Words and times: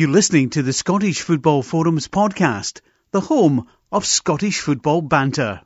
You're 0.00 0.08
listening 0.08 0.48
to 0.56 0.62
the 0.62 0.72
Scottish 0.72 1.20
Football 1.20 1.62
Forums 1.62 2.08
podcast, 2.08 2.80
the 3.10 3.20
home 3.20 3.68
of 3.92 4.06
Scottish 4.06 4.60
football 4.60 5.02
banter. 5.02 5.60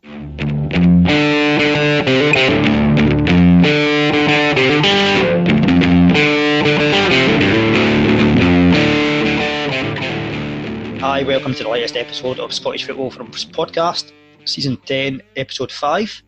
Hi, 10.99 11.23
welcome 11.23 11.55
to 11.55 11.63
the 11.63 11.69
latest 11.71 11.95
episode 11.95 12.41
of 12.41 12.53
Scottish 12.53 12.87
Football 12.87 13.13
Forums 13.13 13.45
podcast, 13.45 14.11
season 14.47 14.79
10, 14.85 15.23
episode 15.37 15.71
5. 15.71 16.23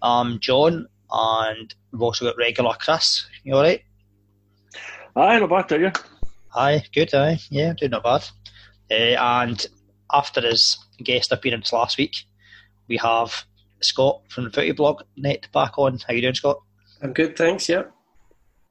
I'm 0.00 0.38
John, 0.38 0.86
and 1.10 1.74
we've 1.90 2.02
also 2.02 2.24
got 2.24 2.36
regular 2.36 2.74
Chris. 2.78 3.26
You 3.42 3.54
alright? 3.54 3.82
Aye, 5.16 5.40
not 5.40 5.50
bad, 5.50 5.72
are 5.72 5.80
you? 5.80 5.92
Aye, 6.54 6.84
good, 6.94 7.14
aye. 7.14 7.38
Yeah, 7.50 7.72
doing 7.74 7.90
not 7.92 8.02
bad. 8.04 8.24
Uh, 8.90 9.16
and 9.18 9.66
after 10.12 10.40
his 10.40 10.78
guest 11.02 11.32
appearance 11.32 11.72
last 11.72 11.96
week, 11.98 12.14
we 12.88 12.96
have 12.98 13.44
Scott 13.80 14.22
from 14.28 14.44
the 14.44 14.50
Footy 14.50 14.72
Blog 14.72 15.02
Net 15.16 15.48
back 15.52 15.78
on. 15.78 15.98
How 16.06 16.14
you 16.14 16.20
doing, 16.20 16.34
Scott? 16.34 16.58
I'm 17.02 17.12
good, 17.12 17.36
thanks. 17.36 17.68
Yeah, 17.68 17.84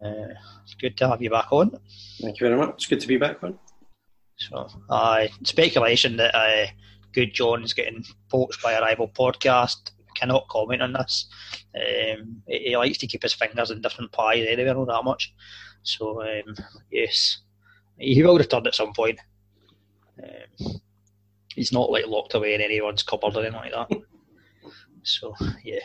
Uh, 0.04 0.34
it's 0.64 0.76
good 0.80 0.96
to 0.98 1.10
have 1.10 1.22
you 1.22 1.30
back 1.30 1.52
on. 1.52 1.72
thank 2.22 2.40
you 2.40 2.48
very 2.48 2.58
much. 2.60 2.76
It's 2.76 2.88
good 2.88 3.00
to 3.02 3.08
be 3.08 3.18
back 3.18 3.44
on. 3.44 3.58
So, 4.38 4.68
aye, 4.90 5.30
speculation 5.44 6.18
that 6.18 6.36
uh, 6.36 6.68
Good 7.14 7.34
John's 7.34 7.74
getting 7.74 8.04
poached 8.30 8.62
by 8.64 8.74
a 8.74 8.82
rival 8.82 9.08
podcast. 9.08 9.92
Cannot 10.16 10.48
comment 10.50 10.82
on 10.82 10.94
this. 10.94 11.28
Um, 11.76 12.42
he, 12.48 12.60
he 12.70 12.78
likes 12.78 12.98
to 13.00 13.08
keep 13.08 13.24
his 13.24 13.34
fingers 13.34 13.72
in 13.72 13.82
different 13.82 14.12
pies 14.12 14.46
anyway, 14.48 14.72
know 14.74 14.86
that 14.86 15.04
much. 15.04 15.34
So, 15.84 16.22
um, 16.22 16.56
yes, 16.92 17.40
he 17.98 18.24
will 18.24 18.38
return 18.38 18.68
at 18.68 18.76
some 18.76 18.94
point. 18.94 19.20
Um, 20.22 20.82
he's 21.56 21.72
not 21.72 21.92
like 21.92 22.08
locked 22.08 22.34
away 22.34 22.54
in 22.54 22.62
anyone's 22.62 23.04
cupboard 23.04 23.36
or 23.36 23.42
anything 23.42 23.54
like 23.54 23.72
that. 23.72 24.02
so, 25.04 25.36
yeah. 25.64 25.80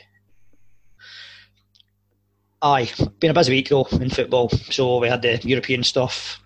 Aye, 2.63 2.91
been 3.21 3.31
a 3.31 3.35
busy 3.35 3.53
week 3.53 3.69
though 3.69 3.85
in 3.93 4.11
football. 4.11 4.49
So 4.49 4.99
we 4.99 5.09
had 5.09 5.23
the 5.23 5.41
European 5.45 5.83
stuff 5.83 6.41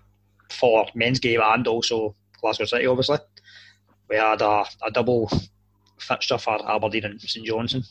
for 0.49 0.85
men's 0.93 1.19
game 1.19 1.39
and 1.43 1.67
also 1.67 2.15
Glasgow 2.41 2.65
City, 2.65 2.85
obviously. 2.85 3.17
We 4.09 4.17
had 4.17 4.41
a, 4.41 4.65
a 4.85 4.91
double 4.91 5.31
fixture 5.97 6.37
for 6.37 6.69
Aberdeen 6.69 7.05
and 7.05 7.21
St 7.21 7.45
Johnstone. 7.45 7.83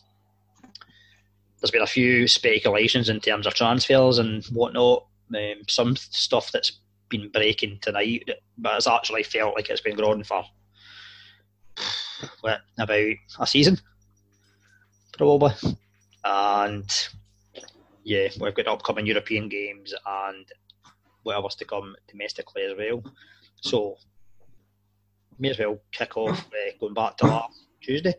There's 1.61 1.71
been 1.71 1.83
a 1.83 1.87
few 1.87 2.27
speculations 2.29 3.09
in 3.09 3.21
terms 3.21 3.47
of 3.47 3.55
transfers 3.55 4.19
and 4.19 4.45
whatnot. 4.47 5.07
Um, 5.35 5.63
some 5.69 5.97
stuff 5.97 6.51
that's 6.53 6.81
been 7.11 7.29
breaking 7.31 7.79
tonight, 7.83 8.29
but 8.57 8.77
it's 8.77 8.87
actually 8.87 9.23
felt 9.23 9.55
like 9.55 9.69
it's 9.69 9.81
been 9.81 9.97
growing 9.97 10.25
for 10.25 10.45
what, 12.41 12.61
about 12.79 13.15
a 13.39 13.47
season, 13.47 13.79
probably. 15.17 15.53
And 16.25 16.91
yeah, 18.05 18.29
we've 18.41 18.55
got 18.55 18.69
upcoming 18.69 19.07
European 19.07 19.49
games 19.49 19.93
and 20.07 20.47
whatever's 21.23 21.55
to 21.57 21.65
come 21.65 21.95
domestically 22.09 22.63
as 22.63 22.77
well. 22.77 23.03
So, 23.61 23.97
may 25.39 25.51
as 25.51 25.59
well 25.59 25.81
kick 25.93 26.17
off 26.17 26.47
uh, 26.47 26.73
going 26.79 26.95
back 26.95 27.17
to 27.19 27.27
last 27.27 27.67
Tuesday. 27.83 28.15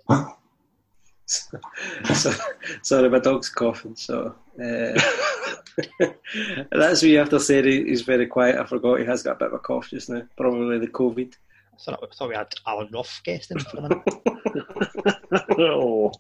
So, 2.14 2.34
sorry, 2.82 3.10
my 3.10 3.20
dog's 3.20 3.50
coughing. 3.50 3.96
So 3.96 4.36
uh, 4.60 5.02
that's 6.72 7.02
what 7.02 7.10
you 7.10 7.18
have 7.20 7.30
to 7.30 7.40
say. 7.40 7.62
He's 7.64 8.02
very 8.02 8.28
quiet. 8.28 8.58
I 8.58 8.66
forgot 8.66 9.00
he 9.00 9.06
has 9.06 9.24
got 9.24 9.38
a 9.38 9.40
bit 9.40 9.48
of 9.48 9.54
a 9.54 9.60
cough 9.60 9.90
just 9.90 10.10
now. 10.10 10.24
Probably 10.36 10.80
the 10.80 10.88
COVID. 10.88 11.34
I 11.74 11.78
thought, 11.78 12.00
I 12.04 12.16
thought 12.16 12.30
we 12.30 12.36
had 12.36 12.54
Alan 12.68 12.90
Rough 12.94 13.22
guesting 13.24 13.60
for 13.60 13.78
a 13.78 13.82
minute. 13.82 14.04
oh. 15.60 16.12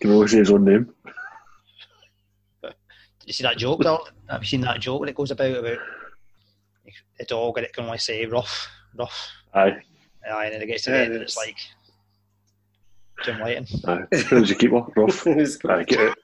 Can 0.00 0.12
always 0.12 0.30
say 0.30 0.38
his 0.38 0.50
own 0.50 0.64
name. 0.64 0.94
Did 2.62 2.74
you 3.26 3.32
see 3.34 3.42
that 3.42 3.58
joke? 3.58 3.82
Though? 3.82 4.06
Have 4.30 4.42
you 4.42 4.48
seen 4.48 4.62
that 4.62 4.80
joke 4.80 5.00
when 5.00 5.08
it 5.10 5.14
goes 5.14 5.30
about 5.30 5.58
about 5.58 5.78
the 7.18 7.24
dog 7.26 7.58
and 7.58 7.66
it 7.66 7.72
can 7.72 7.84
only 7.84 7.98
say 7.98 8.24
rough, 8.24 8.68
rough, 8.96 9.30
Aye, 9.54 9.82
Aye, 10.28 10.44
and 10.46 10.54
then 10.54 10.62
it 10.62 10.66
gets 10.66 10.84
to 10.84 10.90
Yeah, 10.90 10.96
the 10.96 11.04
end 11.04 11.12
and 11.12 11.22
it 11.22 11.24
it's 11.24 11.36
like 11.36 11.56
Jim 13.24 13.40
Leighton. 13.40 13.66
aye. 13.86 14.16
Who's 14.28 14.50
your 14.50 14.58
keeper? 14.58 14.84
Rough. 14.96 15.26
Aye, 15.26 15.84
get 15.84 16.14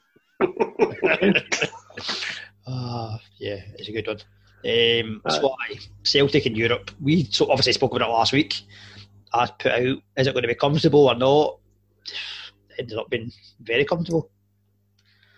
it. 0.41 1.71
Ah, 2.69 3.21
yeah, 3.39 3.61
it's 3.79 3.89
a 3.89 3.93
good 3.93 4.09
one. 4.09 4.19
Um, 4.65 5.23
so 5.29 5.55
aye, 5.61 5.79
Celtic 6.03 6.47
in 6.47 6.57
Europe. 6.57 6.91
We 7.01 7.23
so 7.25 7.49
obviously 7.49 7.75
spoke 7.75 7.95
about 7.95 8.09
it 8.09 8.13
last 8.13 8.33
week. 8.33 8.61
I 9.33 9.47
put 9.47 9.71
out, 9.71 9.99
is 10.17 10.27
it 10.27 10.33
going 10.33 10.43
to 10.43 10.49
be 10.49 10.55
comfortable 10.57 11.07
or 11.07 11.15
not? 11.15 11.59
Ended 12.79 12.99
up 12.99 13.09
being 13.09 13.31
very 13.61 13.85
comfortable. 13.85 14.31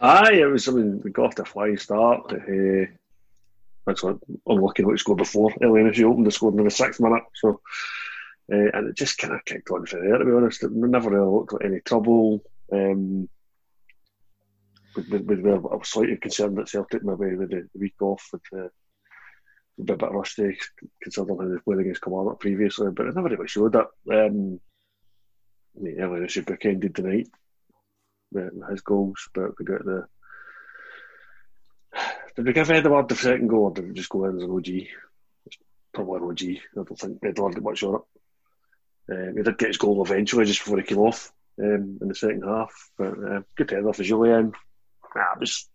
Aye, 0.01 0.35
it 0.41 0.47
was, 0.47 0.69
I 0.69 0.73
mean, 0.73 1.03
we 1.05 1.11
got 1.11 1.27
off 1.27 1.35
to 1.35 1.43
a 1.43 1.45
flying 1.45 1.77
start. 1.77 2.33
Uh, 2.33 2.87
actually, 3.91 4.19
unlucky 4.47 4.83
not 4.85 4.93
to 4.93 4.99
score 4.99 5.17
before. 5.17 5.51
Elyounoussi 5.61 6.05
opened 6.05 6.27
the 6.27 6.31
scored 6.31 6.55
in 6.55 6.65
the 6.65 6.71
sixth 6.71 7.01
minute. 7.01 7.25
So, 7.35 7.61
uh, 8.51 8.71
and 8.75 8.89
it 8.89 8.97
just 8.97 9.19
kind 9.19 9.35
of 9.35 9.45
kicked 9.45 9.71
on 9.71 9.87
from 9.87 10.09
there, 10.09 10.19
to 10.19 10.25
be 10.25 10.33
honest. 10.33 10.63
It 10.63 10.73
never 10.73 11.11
really 11.11 11.31
looked 11.31 11.53
like 11.53 11.65
any 11.65 11.81
trouble. 11.81 12.43
Um, 12.73 13.29
we, 14.97 15.03
we, 15.19 15.37
we 15.37 15.43
were, 15.43 15.73
I 15.73 15.77
was 15.77 15.89
slightly 15.89 16.17
concerned 16.17 16.57
that 16.59 16.69
Celtic 16.69 17.05
maybe 17.05 17.37
with 17.37 17.51
the, 17.51 17.69
week 17.79 18.01
off 18.01 18.27
would 18.33 18.41
uh, 18.53 18.69
a 19.81 19.83
bit, 19.85 20.01
rusty 20.11 20.57
considering 21.03 21.39
how 21.39 21.49
they 21.49 21.61
played 21.65 21.79
against 21.81 22.03
Kilmarnock 22.03 22.41
previously, 22.41 22.91
but 22.91 23.07
it 23.07 23.15
never 23.15 23.29
really 23.29 23.49
showed 23.49 23.75
that. 23.75 23.87
Um, 24.11 24.61
yeah, 25.81 26.05
Elyounoussi 26.05 26.45
bookended 26.45 26.95
tonight 26.95 27.29
with 28.33 28.53
his 28.71 28.81
goals, 28.81 29.29
but 29.35 29.59
we 29.59 29.65
got 29.65 29.85
the. 29.85 30.07
Did 32.35 32.47
we 32.47 32.53
give 32.53 32.71
Edouard 32.71 33.09
the 33.09 33.17
second 33.17 33.49
goal, 33.49 33.65
or 33.65 33.71
did 33.73 33.89
we 33.89 33.95
just 33.95 34.09
go 34.09 34.25
in 34.25 34.37
as 34.37 34.43
an 34.43 34.51
OG? 34.51 34.69
It's 34.69 35.59
probably 35.93 36.19
an 36.19 36.31
OG. 36.31 36.43
I 36.43 36.85
don't 36.85 36.99
think 36.99 37.19
Edouard 37.25 37.55
got 37.55 37.63
much 37.63 37.83
on 37.83 37.97
it. 37.97 38.01
Um, 39.11 39.37
he 39.37 39.43
did 39.43 39.59
get 39.59 39.69
his 39.69 39.79
goal 39.79 40.05
eventually, 40.05 40.45
just 40.45 40.63
before 40.63 40.79
he 40.79 40.85
came 40.85 40.99
off 40.99 41.33
um, 41.59 41.99
in 42.01 42.09
the 42.09 42.15
second 42.15 42.43
half. 42.43 42.91
But 42.97 43.13
uh, 43.13 43.41
good 43.57 43.71
header 43.71 43.93
for 43.93 44.03
Jullien. 44.03 44.53
Nah, 45.15 45.33
it 45.35 45.41
was 45.41 45.69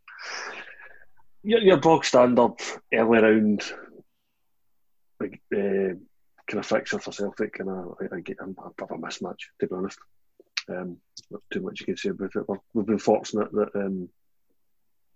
your, 1.43 1.59
your 1.59 1.77
bog 1.77 2.05
standard 2.05 2.53
early 2.93 3.19
round 3.19 3.63
like, 5.19 5.41
uh, 5.53 5.95
kind 6.47 6.59
of 6.59 6.65
fixture 6.65 6.99
for 6.99 7.11
Celtic, 7.11 7.59
and 7.59 7.69
I, 7.69 8.15
I, 8.15 8.19
get 8.19 8.37
bit 8.37 8.55
of 8.79 8.91
a 8.91 8.95
mismatch, 8.95 9.39
to 9.59 9.67
be 9.67 9.75
honest. 9.75 9.99
Um, 10.69 10.97
not 11.29 11.41
too 11.51 11.61
much 11.61 11.79
you 11.79 11.85
can 11.87 11.97
say 11.97 12.09
about 12.09 12.35
it. 12.35 12.43
We've, 12.47 12.59
we've 12.73 12.85
been 12.85 12.99
fortunate 12.99 13.51
that 13.51 13.75
um, 13.75 14.09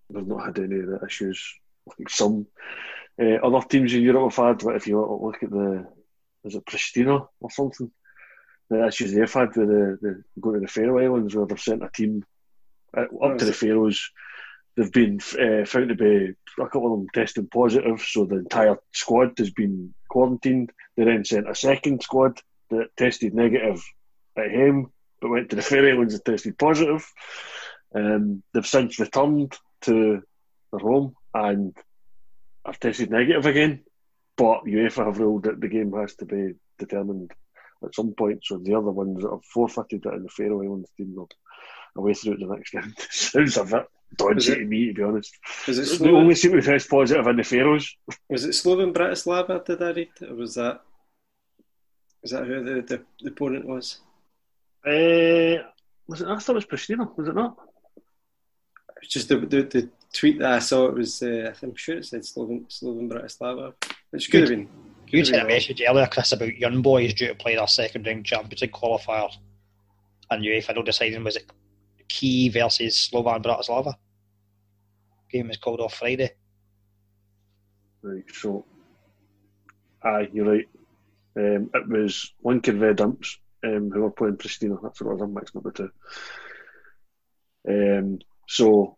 we've 0.09 0.27
not 0.27 0.45
had 0.45 0.59
any 0.59 0.79
of 0.79 0.88
the 0.88 1.00
issues 1.06 1.53
like 1.88 2.09
some 2.09 2.47
uh, 3.22 3.35
other 3.35 3.66
teams 3.67 3.94
in 3.94 4.01
Europe 4.01 4.33
have 4.33 4.45
had. 4.47 4.66
But 4.66 4.75
if 4.75 4.88
you 4.88 5.00
look 5.00 5.44
at 5.44 5.50
the, 5.50 5.88
is 6.44 6.56
it 6.56 6.66
Pristina 6.66 7.27
or 7.39 7.51
something? 7.51 7.91
The 8.69 8.85
issues 8.85 9.13
they've 9.13 9.31
had 9.31 9.55
with 9.55 9.69
the, 9.69 9.97
the 10.01 10.23
going 10.41 10.55
to 10.55 10.61
the 10.61 10.67
Faroe 10.67 11.00
Islands 11.00 11.35
where 11.35 11.45
they've 11.45 11.59
sent 11.59 11.83
a 11.83 11.89
team 11.89 12.25
uh, 12.95 13.05
up 13.23 13.38
to 13.38 13.45
the 13.45 13.53
Faroes. 13.53 14.11
They've 14.75 14.91
been 14.91 15.19
uh, 15.39 15.66
found 15.66 15.89
to 15.89 15.95
be 15.95 16.33
a 16.59 16.66
couple 16.66 16.94
of 16.94 17.00
them 17.00 17.07
tested 17.13 17.50
positive, 17.50 18.01
so 18.01 18.25
the 18.25 18.38
entire 18.38 18.77
squad 18.94 19.38
has 19.38 19.50
been 19.51 19.94
quarantined. 20.09 20.72
They 20.95 21.06
then 21.06 21.25
sent 21.25 21.50
a 21.50 21.56
second 21.56 22.03
squad 22.03 22.39
that 22.69 22.95
tested 22.97 23.33
negative 23.33 23.81
at 24.38 24.51
home, 24.51 24.91
but 25.22 25.29
went 25.29 25.50
to 25.50 25.56
the 25.56 25.61
Faroe 25.61 25.89
Islands 25.89 26.13
and 26.13 26.25
tested 26.25 26.57
positive. 26.57 27.09
Um, 27.95 28.44
they've 28.53 28.67
since 28.67 29.00
returned 29.00 29.57
to 29.81 30.22
their 30.72 30.79
home 30.79 31.16
and 31.33 31.75
have 32.66 32.79
tested 32.79 33.09
negative 33.09 33.45
again. 33.45 33.83
But 34.35 34.66
UEFA 34.66 35.06
have 35.06 35.19
ruled 35.19 35.44
that 35.44 35.59
the 35.59 35.68
game 35.68 35.94
has 35.94 36.15
to 36.15 36.25
be 36.25 36.53
determined 36.77 37.31
at 37.83 37.95
some 37.95 38.13
point. 38.13 38.39
So 38.44 38.57
the 38.57 38.75
other 38.75 38.91
ones 38.91 39.21
that 39.21 39.29
have 39.31 39.44
forfeited 39.45 40.06
it 40.06 40.13
in 40.13 40.24
the 40.24 40.29
Faroe 40.29 40.62
Islands 40.63 40.89
team 40.97 41.15
are 41.19 41.27
away 41.95 42.13
through 42.13 42.38
the 42.38 42.45
next 42.47 42.71
game. 42.71 42.94
Sounds 43.09 43.57
a 43.57 43.63
bit 43.65 43.74
Is 44.12 44.18
dodgy 44.18 44.51
it- 44.51 44.56
to 44.59 44.65
me, 44.65 44.88
to 44.88 44.94
be 44.94 45.03
honest. 45.03 45.35
Was 45.68 45.77
it 45.79 45.85
Slovan? 45.85 46.15
only 46.15 46.35
seem 46.35 46.51
to 46.53 46.62
test 46.62 46.89
positive 46.89 47.27
in 47.27 47.38
the 47.38 47.44
Faroes. 47.44 47.95
Was 48.29 48.45
it 48.45 48.50
Slovan 48.56 48.94
Bratislava? 48.94 49.63
Did 49.65 49.81
I 49.81 49.91
read? 49.91 50.09
Or 50.29 50.35
was 50.35 50.56
that? 50.56 50.81
Is 52.24 52.31
that 52.31 52.45
who 52.45 52.63
the, 52.63 52.81
the, 52.81 53.03
the 53.21 53.29
opponent 53.29 53.65
was? 53.65 54.00
Uh, 54.85 55.63
was 56.07 56.21
it? 56.21 56.27
I 56.27 56.38
thought 56.39 56.56
it 56.56 56.56
was 56.56 56.65
Pristina. 56.65 57.15
Was 57.18 57.27
it 57.27 57.35
not? 57.35 57.57
It's 59.01 59.13
just 59.13 59.29
the, 59.29 59.38
the, 59.38 59.62
the 59.63 59.89
tweet 60.13 60.39
that 60.39 60.51
I 60.53 60.59
saw. 60.59 60.88
It 60.88 60.95
was. 60.95 61.21
Uh, 61.21 61.53
I'm 61.62 61.75
sure 61.75 61.97
it 61.97 62.06
said 62.06 62.21
Slovan 62.21 62.65
Slovan 62.69 63.09
Bratislava, 63.09 63.74
which 64.12 64.31
could 64.31 64.41
have 64.41 64.50
been. 64.50 64.68
You 65.09 65.25
sent 65.25 65.44
a 65.44 65.48
message 65.48 65.81
earlier, 65.88 66.07
Chris, 66.07 66.31
about 66.31 66.57
young 66.57 66.81
boys 66.81 67.13
due 67.13 67.27
to 67.27 67.36
play 67.36 67.56
their 67.56 67.68
second 67.68 68.06
round 68.06 68.25
Champions 68.25 68.62
League 68.62 68.71
qualifier. 68.71 69.31
And 70.30 70.44
UEFA 70.44 70.75
not 70.75 70.86
deciding 70.86 71.24
was 71.24 71.38
it 71.38 71.50
KÍ 72.09 72.51
versus 72.54 73.09
Slovan 73.12 73.42
Bratislava. 73.42 73.94
Game 75.31 75.50
is 75.50 75.57
called 75.57 75.80
off 75.80 75.94
Friday. 75.94 76.31
Right, 78.01 78.24
so 78.33 78.65
Aye, 80.04 80.30
you're 80.31 80.45
right. 80.45 80.69
Um, 81.36 81.69
it 81.74 81.88
was 81.88 82.33
Lincoln 82.44 82.80
Red 82.80 83.00
Imps 83.00 83.38
um, 83.63 83.92
who 83.92 84.01
were 84.01 84.12
playing 84.12 84.38
Pristina. 84.38 84.81
That's 84.81 85.01
what 85.01 85.12
it 85.12 85.13
was. 85.13 85.21
I'm 85.21 85.33
mixing 85.33 85.60
up 85.60 85.63
the 85.63 85.71
two. 85.71 85.89
Um, 87.69 88.19
so, 88.48 88.95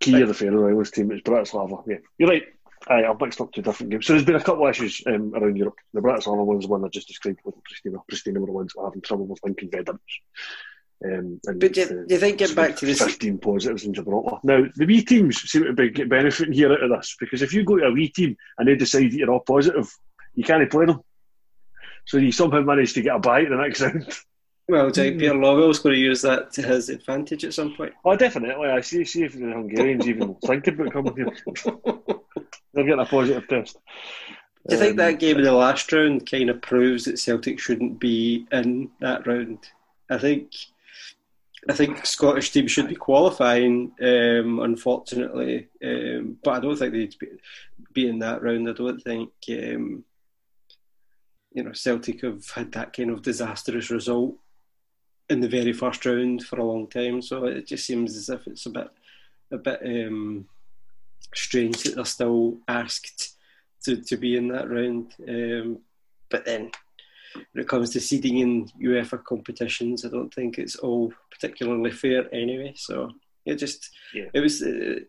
key 0.00 0.20
of 0.20 0.28
the 0.28 0.34
Faroe 0.34 0.68
Islands 0.68 0.90
team 0.90 1.12
is 1.12 1.20
Bratislava. 1.20 1.84
Yeah, 1.86 1.96
you're 2.18 2.28
right. 2.28 2.44
Aye, 2.88 3.04
I've 3.04 3.20
mixed 3.20 3.40
up 3.40 3.52
two 3.52 3.62
different 3.62 3.90
games. 3.90 4.06
So 4.06 4.12
there's 4.12 4.26
been 4.26 4.36
a 4.36 4.42
couple 4.42 4.66
of 4.66 4.70
issues 4.70 5.02
um, 5.06 5.34
around 5.34 5.56
Europe. 5.56 5.76
The 5.94 6.00
Brats 6.00 6.26
Bratislava 6.26 6.44
one's 6.44 6.64
the 6.64 6.70
one 6.70 6.84
I 6.84 6.88
just 6.88 7.08
described 7.08 7.40
with 7.44 7.54
Pristina. 7.56 7.98
Pristina 8.10 8.38
were 8.38 8.46
the 8.46 8.52
ones 8.52 8.74
having 8.82 9.00
trouble 9.00 9.26
with 9.26 9.40
Red 9.42 9.88
Imps. 9.88 10.20
Um, 11.04 11.40
and 11.44 11.60
But 11.60 11.72
do 11.72 11.80
you, 11.80 11.86
uh, 11.86 11.88
do 12.06 12.14
you 12.14 12.18
think 12.18 12.38
get 12.38 12.54
back 12.54 12.76
to 12.76 12.86
the 12.86 12.94
15 12.94 13.38
positives 13.38 13.84
in 13.84 13.94
Gibraltar. 13.94 14.38
Now, 14.42 14.64
the 14.74 14.86
wee 14.86 15.02
teams 15.02 15.40
seem 15.50 15.64
to 15.64 15.72
be 15.72 15.90
benefiting 15.90 16.54
here 16.54 16.72
out 16.72 16.82
of 16.82 16.90
this 16.90 17.16
because 17.18 17.42
if 17.42 17.52
you 17.52 17.64
go 17.64 17.78
to 17.78 17.86
a 17.86 17.92
wee 17.92 18.08
team 18.08 18.36
and 18.58 18.68
they 18.68 18.76
decide 18.76 19.10
that 19.10 19.14
you're 19.14 19.30
all 19.30 19.40
positive, 19.40 19.90
you 20.34 20.44
can't 20.44 20.70
play 20.70 20.86
them. 20.86 21.00
So 22.06 22.18
you 22.18 22.32
somehow 22.32 22.60
manage 22.60 22.92
to 22.94 23.02
get 23.02 23.16
a 23.16 23.18
bye 23.18 23.42
at 23.42 23.50
the 23.50 23.56
next 23.56 23.80
round. 23.82 24.14
Well, 24.66 24.90
think 24.90 25.18
Peter 25.18 25.34
going 25.34 25.94
to 25.94 26.00
use 26.00 26.22
that 26.22 26.52
to 26.52 26.62
his 26.62 26.88
advantage 26.88 27.44
at 27.44 27.52
some 27.52 27.74
point? 27.74 27.92
Oh, 28.04 28.16
definitely. 28.16 28.68
I 28.68 28.80
see. 28.80 29.04
See 29.04 29.24
if 29.24 29.34
the 29.34 29.40
Hungarians 29.40 30.08
even 30.08 30.34
think 30.46 30.66
about 30.66 30.92
coming 30.92 31.14
here. 31.16 31.28
They're 32.72 32.84
getting 32.84 33.00
a 33.00 33.04
positive 33.04 33.46
test. 33.46 33.78
Do 34.66 34.74
you 34.74 34.80
think 34.80 34.92
Um, 34.92 34.96
that 34.96 35.18
game 35.18 35.36
in 35.36 35.44
the 35.44 35.52
last 35.52 35.92
round 35.92 36.28
kind 36.28 36.48
of 36.48 36.62
proves 36.62 37.04
that 37.04 37.18
Celtic 37.18 37.60
shouldn't 37.60 38.00
be 38.00 38.46
in 38.50 38.90
that 39.00 39.26
round? 39.26 39.58
I 40.10 40.16
think, 40.16 40.52
I 41.68 41.74
think 41.74 42.06
Scottish 42.06 42.50
teams 42.50 42.70
should 42.70 42.88
be 42.88 42.94
qualifying. 42.94 43.92
Um, 44.00 44.60
unfortunately, 44.60 45.68
um, 45.84 46.38
but 46.42 46.54
I 46.54 46.60
don't 46.60 46.76
think 46.78 46.92
they'd 46.92 47.18
be, 47.18 47.28
be 47.92 48.08
in 48.08 48.18
that 48.20 48.42
round. 48.42 48.70
I 48.70 48.72
don't 48.72 49.02
think 49.02 49.30
um, 49.50 50.04
you 51.52 51.62
know 51.62 51.72
Celtic 51.72 52.22
have 52.22 52.48
had 52.48 52.72
that 52.72 52.94
kind 52.94 53.10
of 53.10 53.20
disastrous 53.20 53.90
result 53.90 54.38
in 55.30 55.40
the 55.40 55.48
very 55.48 55.72
first 55.72 56.04
round 56.06 56.44
for 56.44 56.58
a 56.60 56.64
long 56.64 56.86
time. 56.86 57.22
So 57.22 57.44
it 57.46 57.66
just 57.66 57.86
seems 57.86 58.16
as 58.16 58.28
if 58.28 58.46
it's 58.46 58.66
a 58.66 58.70
bit, 58.70 58.88
a 59.50 59.58
bit 59.58 59.80
um, 59.84 60.46
strange 61.34 61.82
that 61.82 61.96
they're 61.96 62.04
still 62.04 62.58
asked 62.68 63.36
to, 63.84 63.96
to 63.96 64.16
be 64.16 64.36
in 64.36 64.48
that 64.48 64.68
round. 64.68 65.14
Um, 65.28 65.78
but 66.30 66.44
then 66.44 66.70
when 67.52 67.64
it 67.64 67.68
comes 67.68 67.90
to 67.90 68.00
seeding 68.00 68.38
in 68.38 68.68
UEFA 68.80 69.22
competitions, 69.24 70.04
I 70.04 70.08
don't 70.08 70.32
think 70.32 70.58
it's 70.58 70.76
all 70.76 71.12
particularly 71.30 71.90
fair 71.90 72.32
anyway. 72.34 72.74
So 72.76 73.10
it 73.44 73.56
just 73.56 73.90
Yeah. 74.14 74.28
it 74.32 74.40
was 74.40 74.62
uh, 74.62 75.00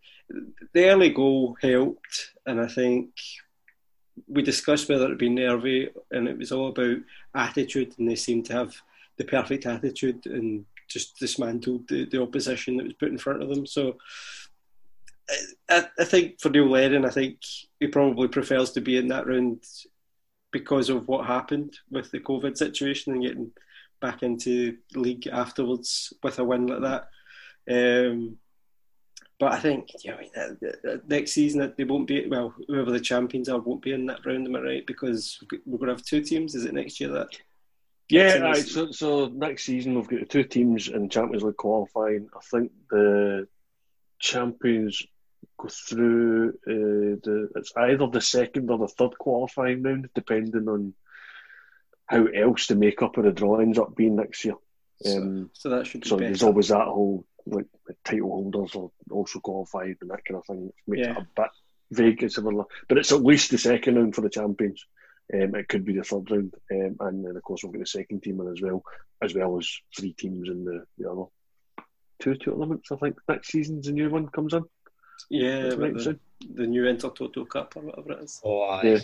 the 0.74 0.90
early 0.90 1.10
goal 1.10 1.56
helped, 1.62 2.32
and 2.46 2.60
I 2.60 2.68
think 2.68 3.12
we 4.28 4.42
discussed 4.42 4.90
whether 4.90 5.06
it'd 5.06 5.18
be 5.18 5.30
nervy, 5.30 5.90
and 6.12 6.28
it 6.28 6.38
was 6.38 6.52
all 6.52 6.70
about 6.70 6.98
attitude, 7.34 7.94
and 7.98 8.10
they 8.10 8.16
seemed 8.16 8.46
to 8.46 8.54
have 8.54 8.76
the 9.18 9.24
perfect 9.24 9.66
attitude 9.66 10.26
and 10.26 10.66
just 10.88 11.18
dismantled 11.20 11.88
the, 11.88 12.06
the 12.06 12.22
opposition 12.22 12.78
that 12.78 12.86
was 12.86 12.94
put 12.94 13.10
in 13.10 13.18
front 13.18 13.42
of 13.42 13.50
them. 13.50 13.66
So 13.66 13.98
I, 15.70 15.88
I 16.00 16.04
think 16.04 16.40
for 16.40 16.50
Neil 16.50 16.70
Lennon, 16.70 17.06
I 17.06 17.10
think 17.10 17.40
he 17.80 17.88
probably 17.88 18.28
prefers 18.28 18.72
to 18.72 18.82
be 18.82 18.98
in 18.98 19.08
that 19.08 19.28
round 19.28 19.64
because 20.52 20.90
of 20.90 21.08
what 21.08 21.26
happened 21.26 21.78
with 21.92 22.12
the 22.12 22.20
COVID 22.20 22.58
situation 22.58 23.14
and 23.14 23.24
getting 23.24 23.52
back 24.02 24.24
into 24.24 24.78
the 24.92 25.00
league 25.00 25.28
afterwards 25.28 26.14
with 26.24 26.40
a 26.40 26.44
win 26.44 26.68
like 26.68 26.82
that. 26.82 27.10
Um, 27.68 28.38
but 29.40 29.52
I 29.52 29.60
think 29.60 29.90
you 30.04 30.12
know, 30.12 30.18
uh, 30.38 30.90
uh, 30.90 30.98
next 31.08 31.34
season 31.34 31.74
they 31.78 31.84
won't 31.84 32.08
be 32.08 32.28
well. 32.28 32.54
Whoever 32.68 32.92
the 32.92 33.00
champions 33.00 33.50
are 33.50 33.60
won't 33.60 33.82
be 33.82 33.92
in 33.92 34.06
that 34.06 34.26
round. 34.26 34.48
Am 34.48 34.56
I 34.56 34.60
right? 34.60 34.88
Because 34.88 35.44
we're 35.66 35.78
going 35.78 35.90
to 35.90 35.96
have 35.96 36.06
two 36.06 36.22
teams. 36.22 36.56
Is 36.56 36.66
it 36.66 36.74
next 36.74 37.00
year 37.02 37.10
that? 37.10 37.30
Yeah, 38.10 38.52
aye, 38.54 38.62
so, 38.62 38.92
so 38.92 39.28
next 39.28 39.64
season 39.66 39.96
we've 39.96 40.08
got 40.08 40.20
the 40.20 40.26
two 40.26 40.44
teams 40.44 40.88
in 40.90 41.10
Champions 41.10 41.44
League 41.44 41.58
qualifying. 41.58 42.30
I 42.36 42.40
think 42.52 42.72
the 42.90 43.48
champions 44.20 45.02
go 45.58 45.68
through 45.70 46.50
uh, 46.68 47.18
the 47.24 47.50
it's 47.56 47.74
either 47.76 48.08
the 48.08 48.22
second 48.22 48.70
or 48.70 48.78
the 48.78 48.88
third 48.88 49.18
qualifying 49.18 49.82
round, 49.84 50.10
depending 50.14 50.68
on 50.68 50.94
how 52.06 52.26
else 52.28 52.68
the 52.68 52.76
makeup 52.76 53.18
of 53.18 53.24
the 53.26 53.32
draw 53.32 53.58
ends 53.58 53.80
up 53.80 53.96
being 53.96 54.16
next 54.16 54.46
year. 54.46 54.56
Um, 55.08 55.50
So 55.54 55.70
that 55.70 55.88
should 55.88 56.02
be 56.02 56.08
so 56.10 56.18
better. 56.18 56.30
there's 56.30 56.44
always 56.44 56.68
that 56.70 56.86
whole 56.86 57.26
like 57.48 57.66
title 58.04 58.30
holders 58.30 58.76
are 58.76 58.90
also 59.12 59.40
qualified 59.40 59.98
and 60.02 60.10
that 60.12 60.24
kind 60.26 60.38
of 60.38 60.46
thing, 60.46 60.72
makes 60.88 61.08
Yeah. 61.08 61.12
it 61.14 61.18
a 61.18 61.28
bit 61.36 61.50
vague 61.92 62.22
and 62.22 62.32
similar. 62.32 62.66
But 62.88 63.00
it's 63.00 63.12
at 63.12 63.24
least 63.24 63.50
the 63.52 63.58
second 63.58 63.96
round 63.96 64.14
for 64.16 64.22
the 64.22 64.30
champions. 64.30 64.86
Um, 65.34 65.56
it 65.56 65.68
could 65.68 65.86
be 65.86 65.94
the 65.94 66.04
third 66.04 66.30
round, 66.30 66.54
um, 66.72 66.98
and 67.00 67.26
then 67.26 67.36
of 67.36 67.42
course 67.44 67.64
we've 67.64 67.74
got 67.74 67.80
the 67.80 67.86
second 67.88 68.22
team 68.22 68.40
in 68.42 68.48
as 68.52 68.62
well, 68.62 68.84
as 69.22 69.34
well 69.34 69.58
as 69.58 69.68
three 69.98 70.14
teams 70.14 70.48
in 70.50 70.64
the, 70.64 70.86
the 71.00 71.10
other 71.10 71.24
two 72.20 72.36
tournaments. 72.36 72.92
I 72.92 72.96
think 72.98 73.18
next 73.28 73.52
season's 73.52 73.88
a 73.88 73.92
new 73.92 74.10
one 74.10 74.28
comes 74.28 74.54
in. 74.54 74.64
yeah, 75.32 75.64
That's 75.64 75.76
but 75.76 75.82
right, 75.82 75.94
the, 75.96 76.04
soon. 76.04 76.20
the 76.54 76.68
new 76.68 76.84
Intertoto 76.84 77.50
Cup 77.50 77.76
or 77.76 77.82
whatever 77.84 78.12
it 78.14 78.24
is, 78.24 78.40
Oh, 78.44 78.62
aye. 78.64 78.82
Yeah. 78.84 79.00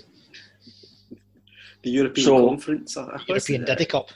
the 1.81 1.89
European 1.89 2.25
So- 2.25 2.47
Conference. 2.49 2.97
I- 2.97 3.03
I- 3.05 3.21
European 3.27 3.65
Diddy 3.65 3.85
Cup. 3.85 4.09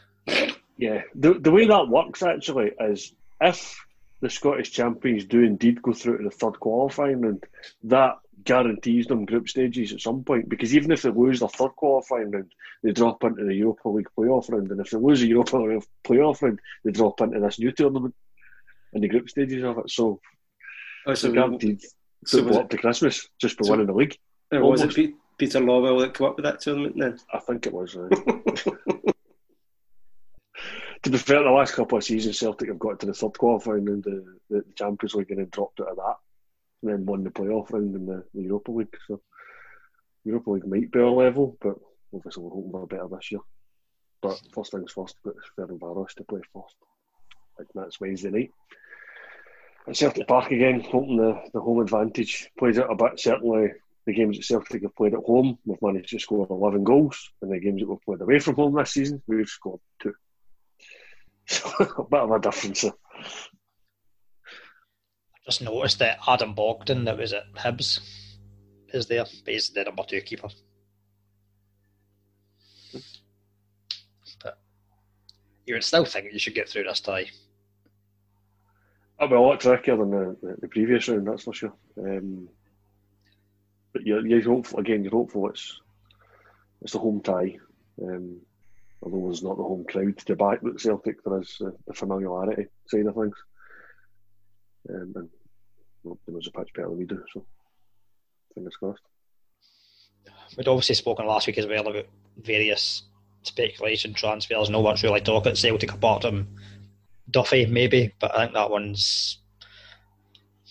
Yeah, 0.77 1.03
the 1.15 1.35
the 1.35 1.51
way 1.51 1.65
that 1.67 1.87
works 1.87 2.21
actually 2.21 2.71
is 2.79 3.13
if 3.41 3.75
the 4.21 4.29
Scottish 4.29 4.71
champions 4.71 5.25
do 5.25 5.41
indeed 5.41 5.81
go 5.81 5.93
through 5.93 6.17
to 6.19 6.23
the 6.25 6.29
third 6.31 6.59
qualifying 6.59 7.21
round, 7.21 7.43
that 7.85 8.17
guarantees 8.45 9.07
them 9.07 9.25
group 9.25 9.49
stages 9.49 9.91
at 9.93 9.99
some 10.01 10.23
point. 10.23 10.47
Because 10.49 10.73
even 10.75 10.91
if 10.91 11.01
they 11.01 11.09
lose 11.09 11.39
their 11.41 11.49
third 11.49 11.75
qualifying 11.75 12.31
round, 12.31 12.53
they 12.83 12.91
drop 12.91 13.23
into 13.23 13.43
the 13.43 13.53
Europa 13.53 13.89
League 13.89 14.07
playoff 14.17 14.49
round, 14.49 14.71
and 14.71 14.79
if 14.79 14.89
they 14.91 14.97
lose 14.97 15.19
the 15.21 15.27
Europa 15.27 15.57
League 15.57 15.83
playoff 16.07 16.41
round, 16.41 16.59
they 16.83 16.91
drop 16.91 17.19
into 17.21 17.39
this 17.39 17.59
new 17.59 17.71
tournament 17.71 18.15
in 18.93 19.01
the 19.01 19.07
group 19.07 19.29
stages 19.29 19.63
of 19.63 19.77
it. 19.79 19.89
So 19.89 20.19
Oh, 21.07 21.13
so 21.13 21.31
guaranteed 21.31 21.81
so 22.25 22.39
to 22.39 22.45
was 22.47 22.57
it- 22.57 22.69
to 22.71 22.77
Christmas 22.77 23.27
just 23.39 23.57
by 23.59 23.65
so- 23.65 23.71
winning 23.71 23.87
the 23.87 23.93
league. 23.93 24.17
uh, 24.55 24.59
was 24.59 24.81
it. 24.81 24.95
Pe- 24.95 25.13
Peter 25.37 25.59
Lawwell 25.59 25.99
that 26.01 26.13
came 26.17 26.27
up 26.27 26.37
with 26.37 26.45
that 26.45 26.61
tournament 26.61 26.95
then? 26.97 27.19
I 27.33 27.39
think 27.39 27.67
it 27.67 27.73
was. 27.73 27.95
Uh, 27.97 28.07
to 31.03 31.09
be 31.09 31.17
fair, 31.17 31.43
the 31.43 31.49
last 31.51 31.73
couple 31.75 31.97
of 31.97 32.03
seasons, 32.03 32.39
Celtic 32.39 32.69
have 32.69 32.79
got 32.79 32.99
to 33.01 33.05
the 33.05 33.13
third 33.13 33.37
qualifying 33.37 33.85
round 33.85 34.03
the, 34.03 34.23
the 34.49 34.63
Champions 34.75 35.13
League 35.15 35.29
and 35.31 35.39
then 35.39 35.49
dropped 35.51 35.79
out 35.81 35.89
of 35.89 35.97
that, 35.97 36.15
and 36.15 36.34
then 36.85 37.05
won 37.05 37.23
the 37.23 37.29
playoff 37.29 37.71
round 37.71 37.95
in 37.95 38.05
the, 38.05 38.23
the 38.33 38.43
Europa 38.43 38.71
League. 38.71 38.95
So 39.07 39.21
Europa 40.23 40.51
League 40.51 40.67
might 40.67 40.91
be 40.91 40.99
our 40.99 41.09
level, 41.09 41.57
but 41.61 41.75
obviously 42.13 42.43
we're 42.43 42.49
hoping 42.49 42.71
for 42.71 42.87
better 42.87 43.07
this 43.11 43.31
year. 43.31 43.41
But 44.21 44.41
first 44.53 44.71
things 44.71 44.91
first, 44.91 45.15
we've 45.23 45.33
got 45.35 45.69
Ferencváros 45.69 46.13
to 46.15 46.23
play 46.23 46.41
first. 46.53 46.75
Like 47.59 47.67
that's 47.73 47.99
Wednesday 47.99 48.29
night. 48.29 48.51
At 49.87 49.95
Celtic 49.95 50.27
Park 50.27 50.51
again, 50.51 50.81
hoping 50.81 51.17
the, 51.17 51.39
the 51.53 51.61
home 51.61 51.79
advantage 51.79 52.49
plays 52.57 52.79
out 52.79 52.91
a 52.91 52.95
bit. 52.95 53.19
Certainly, 53.19 53.73
the 54.05 54.13
games 54.13 54.37
that 54.37 54.45
Celtic 54.45 54.81
have 54.81 54.95
played 54.95 55.13
at 55.13 55.19
home, 55.19 55.59
we've 55.65 55.81
managed 55.81 56.09
to 56.09 56.19
score 56.19 56.47
11 56.49 56.83
goals. 56.83 57.31
And 57.41 57.51
the 57.51 57.59
games 57.59 57.81
that 57.81 57.89
we've 57.89 58.01
played 58.01 58.21
away 58.21 58.39
from 58.39 58.55
home 58.55 58.75
this 58.75 58.93
season, 58.93 59.21
we've 59.27 59.47
scored 59.47 59.81
two. 60.01 60.13
So, 61.47 61.69
a 61.79 62.03
bit 62.03 62.19
of 62.21 62.31
a 62.31 62.39
difference. 62.39 62.85
Just 65.45 65.61
noticed 65.61 65.99
that 65.99 66.17
Adam 66.27 66.55
Bogdan, 66.55 67.05
that 67.05 67.17
was 67.17 67.31
at 67.33 67.53
Hibs, 67.53 67.99
is 68.91 69.05
there. 69.05 69.23
But 69.23 69.53
he's 69.53 69.69
the 69.69 69.83
number 69.83 70.03
two 70.03 70.21
keeper. 70.21 70.49
But 74.41 74.57
you 75.65 75.75
would 75.75 75.83
still 75.83 76.05
think 76.05 76.33
you 76.33 76.39
should 76.39 76.55
get 76.55 76.67
through 76.67 76.85
this 76.85 76.99
tie. 76.99 77.29
It'll 79.19 79.29
be 79.29 79.35
a 79.35 79.39
lot 79.39 79.59
trickier 79.59 79.97
than 79.97 80.11
the, 80.11 80.37
the, 80.41 80.55
the 80.61 80.67
previous 80.67 81.07
round, 81.07 81.27
that's 81.27 81.43
for 81.43 81.53
sure. 81.53 81.73
Um, 81.97 82.49
but 83.93 84.05
you're, 84.05 84.25
you're 84.25 84.41
hopeful, 84.41 84.79
again, 84.79 85.03
you're 85.03 85.11
hopeful 85.11 85.47
it's, 85.49 85.79
it's 86.81 86.95
a 86.95 86.99
home 86.99 87.21
tie. 87.21 87.55
Um, 88.01 88.41
although 89.01 89.27
there's 89.27 89.43
not 89.43 89.57
the 89.57 89.63
home 89.63 89.85
crowd 89.87 90.17
to 90.17 90.35
back 90.35 90.61
with 90.61 90.81
Celtic, 90.81 91.23
there 91.23 91.39
is 91.39 91.61
uh, 91.65 91.69
the 91.87 91.93
familiarity 91.93 92.65
side 92.87 93.05
of 93.05 93.15
things. 93.15 93.37
Um, 94.89 95.13
and 95.15 95.29
there 96.25 96.35
was 96.35 96.47
a 96.47 96.51
pitch 96.51 96.69
better 96.73 96.89
than 96.89 96.97
we 96.97 97.05
do, 97.05 97.23
so 97.33 97.45
fingers 98.53 98.75
crossed. 98.77 99.01
We'd 100.57 100.67
obviously 100.67 100.95
spoken 100.95 101.25
last 101.25 101.47
week 101.47 101.57
as 101.57 101.67
well 101.67 101.87
about 101.87 102.05
various 102.37 103.03
speculation 103.43 104.13
transfers. 104.13 104.69
No 104.69 104.79
one's 104.81 105.03
really 105.03 105.21
talking 105.21 105.51
at 105.51 105.57
Celtic 105.57 105.93
apart 105.93 106.23
from 106.23 106.47
Duffy, 107.29 107.65
maybe, 107.65 108.13
but 108.19 108.35
I 108.35 108.43
think 108.43 108.53
that 108.53 108.69
one's 108.69 109.39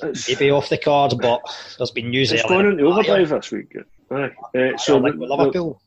It's, 0.02 0.28
maybe 0.28 0.50
off 0.50 0.68
the 0.68 0.78
cards. 0.78 1.14
But 1.14 1.40
there's 1.78 1.90
been 1.90 2.10
news 2.10 2.32
it's 2.32 2.44
earlier. 2.44 2.62
gone 2.62 2.72
into 2.72 2.84
overdrive 2.86 3.28
this 3.28 3.50
week. 3.50 3.76
Aye. 4.10 4.30
Uh, 4.54 4.76
so 4.76 4.98
like 4.98 5.18
the- 5.18 5.26
Liverpool, 5.26 5.80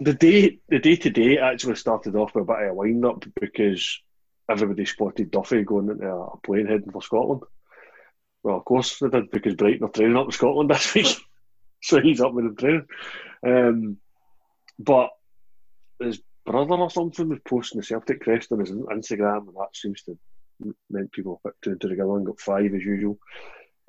the 0.00 0.14
day 0.14 0.58
the 0.68 0.78
day 0.78 0.96
to 0.96 1.10
day 1.10 1.38
actually 1.38 1.76
started 1.76 2.14
off 2.16 2.34
with 2.34 2.44
a 2.44 2.46
bit 2.46 2.62
of 2.62 2.70
a 2.70 2.74
wind 2.74 3.04
up 3.04 3.24
because 3.40 4.00
everybody 4.50 4.84
spotted 4.84 5.30
Duffy 5.30 5.62
going 5.62 5.88
into 5.90 6.08
a 6.08 6.36
plane 6.38 6.66
heading 6.66 6.90
for 6.90 7.02
Scotland. 7.02 7.42
Well, 8.42 8.56
of 8.56 8.64
course 8.64 8.98
they 8.98 9.08
did 9.08 9.30
because 9.30 9.54
Brighton 9.54 9.84
are 9.84 9.90
training 9.90 10.16
up 10.16 10.26
in 10.26 10.32
Scotland 10.32 10.70
this 10.70 10.94
week, 10.94 11.16
so 11.82 12.00
he's 12.00 12.20
up 12.20 12.32
with 12.32 12.56
the 12.56 12.60
training. 12.60 12.86
Um, 13.46 13.96
but 14.78 15.10
his 16.00 16.20
brother 16.46 16.74
or 16.74 16.90
something 16.90 17.28
was 17.28 17.40
posting 17.44 17.80
the 17.80 17.86
Celtic 17.86 18.20
crest 18.20 18.52
on 18.52 18.60
his 18.60 18.70
Instagram, 18.70 19.48
and 19.48 19.56
that 19.56 19.74
seems 19.74 20.02
to 20.02 20.18
meant 20.90 21.12
people 21.12 21.40
put 21.42 21.54
two 21.62 21.70
and 21.70 21.80
two 21.80 21.88
together 21.88 22.16
and 22.16 22.26
got 22.26 22.40
five 22.40 22.74
as 22.74 22.82
usual. 22.82 23.18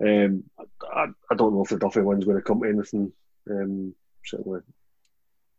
Um, 0.01 0.43
I, 0.59 1.07
I 1.29 1.35
don't 1.35 1.53
know 1.53 1.63
if 1.63 1.69
the 1.69 1.77
Duffy 1.77 2.01
one's 2.01 2.25
going 2.25 2.37
to 2.37 2.43
come 2.43 2.61
to 2.61 2.69
anything. 2.69 3.11
Um, 3.49 3.93
certainly, 4.25 4.61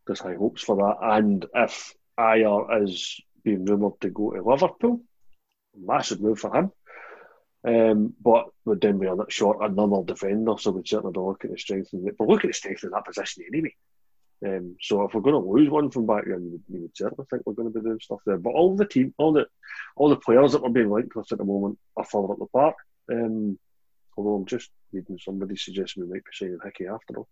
there's 0.06 0.20
high 0.20 0.34
hopes 0.34 0.62
for 0.62 0.76
that. 0.76 0.96
And 1.02 1.44
if 1.54 1.94
Ajer 2.18 2.84
is 2.84 3.20
being 3.44 3.64
rumoured 3.64 4.00
to 4.00 4.10
go 4.10 4.32
to 4.32 4.42
Liverpool, 4.42 5.00
massive 5.76 6.20
move 6.20 6.38
for 6.38 6.54
him. 6.54 6.72
Um, 7.66 8.14
but 8.22 8.46
then 8.64 8.98
be 8.98 9.06
a 9.06 9.16
short 9.28 9.58
another 9.60 10.02
defender, 10.04 10.54
so 10.58 10.70
we'd 10.70 10.88
certainly 10.88 11.12
be 11.12 11.20
looking 11.20 11.54
to 11.54 11.60
strengthen 11.60 12.08
it. 12.08 12.14
We're 12.18 12.26
looking 12.26 12.52
strength 12.52 12.80
strengthen 12.80 12.90
that 12.92 13.04
position 13.04 13.44
anyway. 13.46 13.74
Um, 14.42 14.76
so 14.80 15.02
if 15.04 15.12
we're 15.12 15.20
going 15.20 15.42
to 15.42 15.50
lose 15.50 15.68
one 15.68 15.90
from 15.90 16.06
back 16.06 16.24
then, 16.24 16.42
you 16.42 16.50
would, 16.52 16.82
would 16.82 16.96
certainly 16.96 17.26
think 17.28 17.42
we're 17.44 17.52
going 17.52 17.70
to 17.70 17.78
be 17.78 17.84
doing 17.84 18.00
stuff 18.00 18.20
there. 18.24 18.38
But 18.38 18.54
all 18.54 18.74
the 18.76 18.86
team, 18.86 19.12
all 19.18 19.32
the 19.32 19.46
all 19.96 20.08
the 20.08 20.16
players 20.16 20.52
that 20.52 20.62
we're 20.62 20.70
being 20.70 20.90
linked 20.90 21.14
with 21.14 21.30
at 21.30 21.36
the 21.36 21.44
moment 21.44 21.78
are 21.96 22.04
further 22.04 22.32
up 22.32 22.38
the 22.38 22.46
park. 22.46 22.76
Um, 23.12 23.58
although 24.16 24.36
I'm 24.36 24.46
just 24.46 24.70
reading 24.92 25.18
somebody 25.22 25.56
suggesting 25.56 26.04
we 26.04 26.10
might 26.10 26.24
be 26.24 26.30
signing 26.32 26.58
Hickey 26.64 26.86
after 26.86 27.18
all 27.18 27.28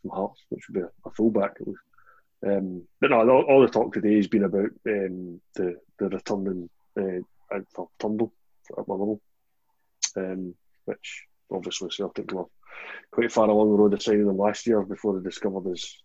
from 0.00 0.10
Hearts, 0.10 0.42
which 0.48 0.66
would 0.68 0.74
be 0.74 0.80
a, 0.80 1.08
a 1.08 1.10
fullback. 1.10 1.56
Um, 2.46 2.84
but 3.00 3.10
no, 3.10 3.28
all, 3.28 3.42
all, 3.42 3.60
the 3.62 3.68
talk 3.68 3.92
today 3.92 4.16
has 4.16 4.28
been 4.28 4.44
about 4.44 4.70
um, 4.86 5.40
the 5.54 5.76
the 5.98 6.08
returning 6.08 6.70
uh, 6.98 7.58
for 7.74 7.88
Turnbull 7.98 8.32
at 8.76 8.88
Motherwell, 8.88 9.20
um, 10.16 10.54
which 10.84 11.24
obviously 11.50 11.90
Celtic 11.90 12.32
were 12.32 12.46
quite 13.10 13.32
far 13.32 13.48
along 13.48 13.70
the 13.70 13.76
road 13.76 13.94
of 13.94 14.02
signing 14.02 14.28
him 14.28 14.36
last 14.36 14.66
year 14.66 14.82
before 14.82 15.18
they 15.18 15.24
discovered 15.24 15.68
his, 15.68 16.02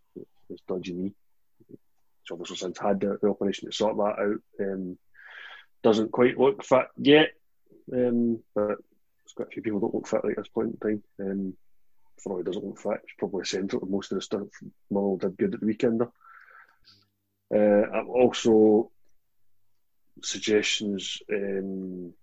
his 0.50 0.62
dodgy 0.67 0.93
knee. 0.93 1.13
He's 1.70 2.32
obviously 2.32 2.58
since 2.58 2.79
had 2.79 3.00
the, 3.00 3.17
the 3.22 3.29
operation 3.29 3.70
to 3.70 3.75
sort 3.75 3.98
that 3.98 4.22
out. 4.22 4.41
Um, 4.60 4.98
doesn't 5.82 6.12
quite 6.12 6.39
look 6.39 6.63
fit 6.63 6.88
yet, 6.98 7.32
um, 7.91 8.39
but 8.55 8.67
there's 8.67 9.34
quite 9.36 9.50
a 9.50 9.51
few 9.51 9.62
people 9.62 9.79
that 9.82 9.93
look 9.93 10.08
fit 10.08 10.22
at 10.24 10.38
this 10.38 10.48
point 10.48 10.77
in 10.82 10.89
time. 10.89 11.03
Um, 11.20 11.53
he 12.38 12.43
doesn't 12.43 12.63
look 12.63 12.79
fit, 12.79 13.01
he's 13.05 13.15
probably 13.20 13.43
central 13.43 13.86
most 13.86 14.12
of 14.12 14.17
the 14.17 14.22
stuff. 14.22 14.48
Mullin 14.89 15.17
did 15.17 15.38
good 15.38 15.53
at 15.55 15.60
the 15.60 15.65
weekend. 15.65 16.01
Uh, 17.53 18.01
also 18.08 18.89
suggestions 20.24 21.22
um, 21.32 22.13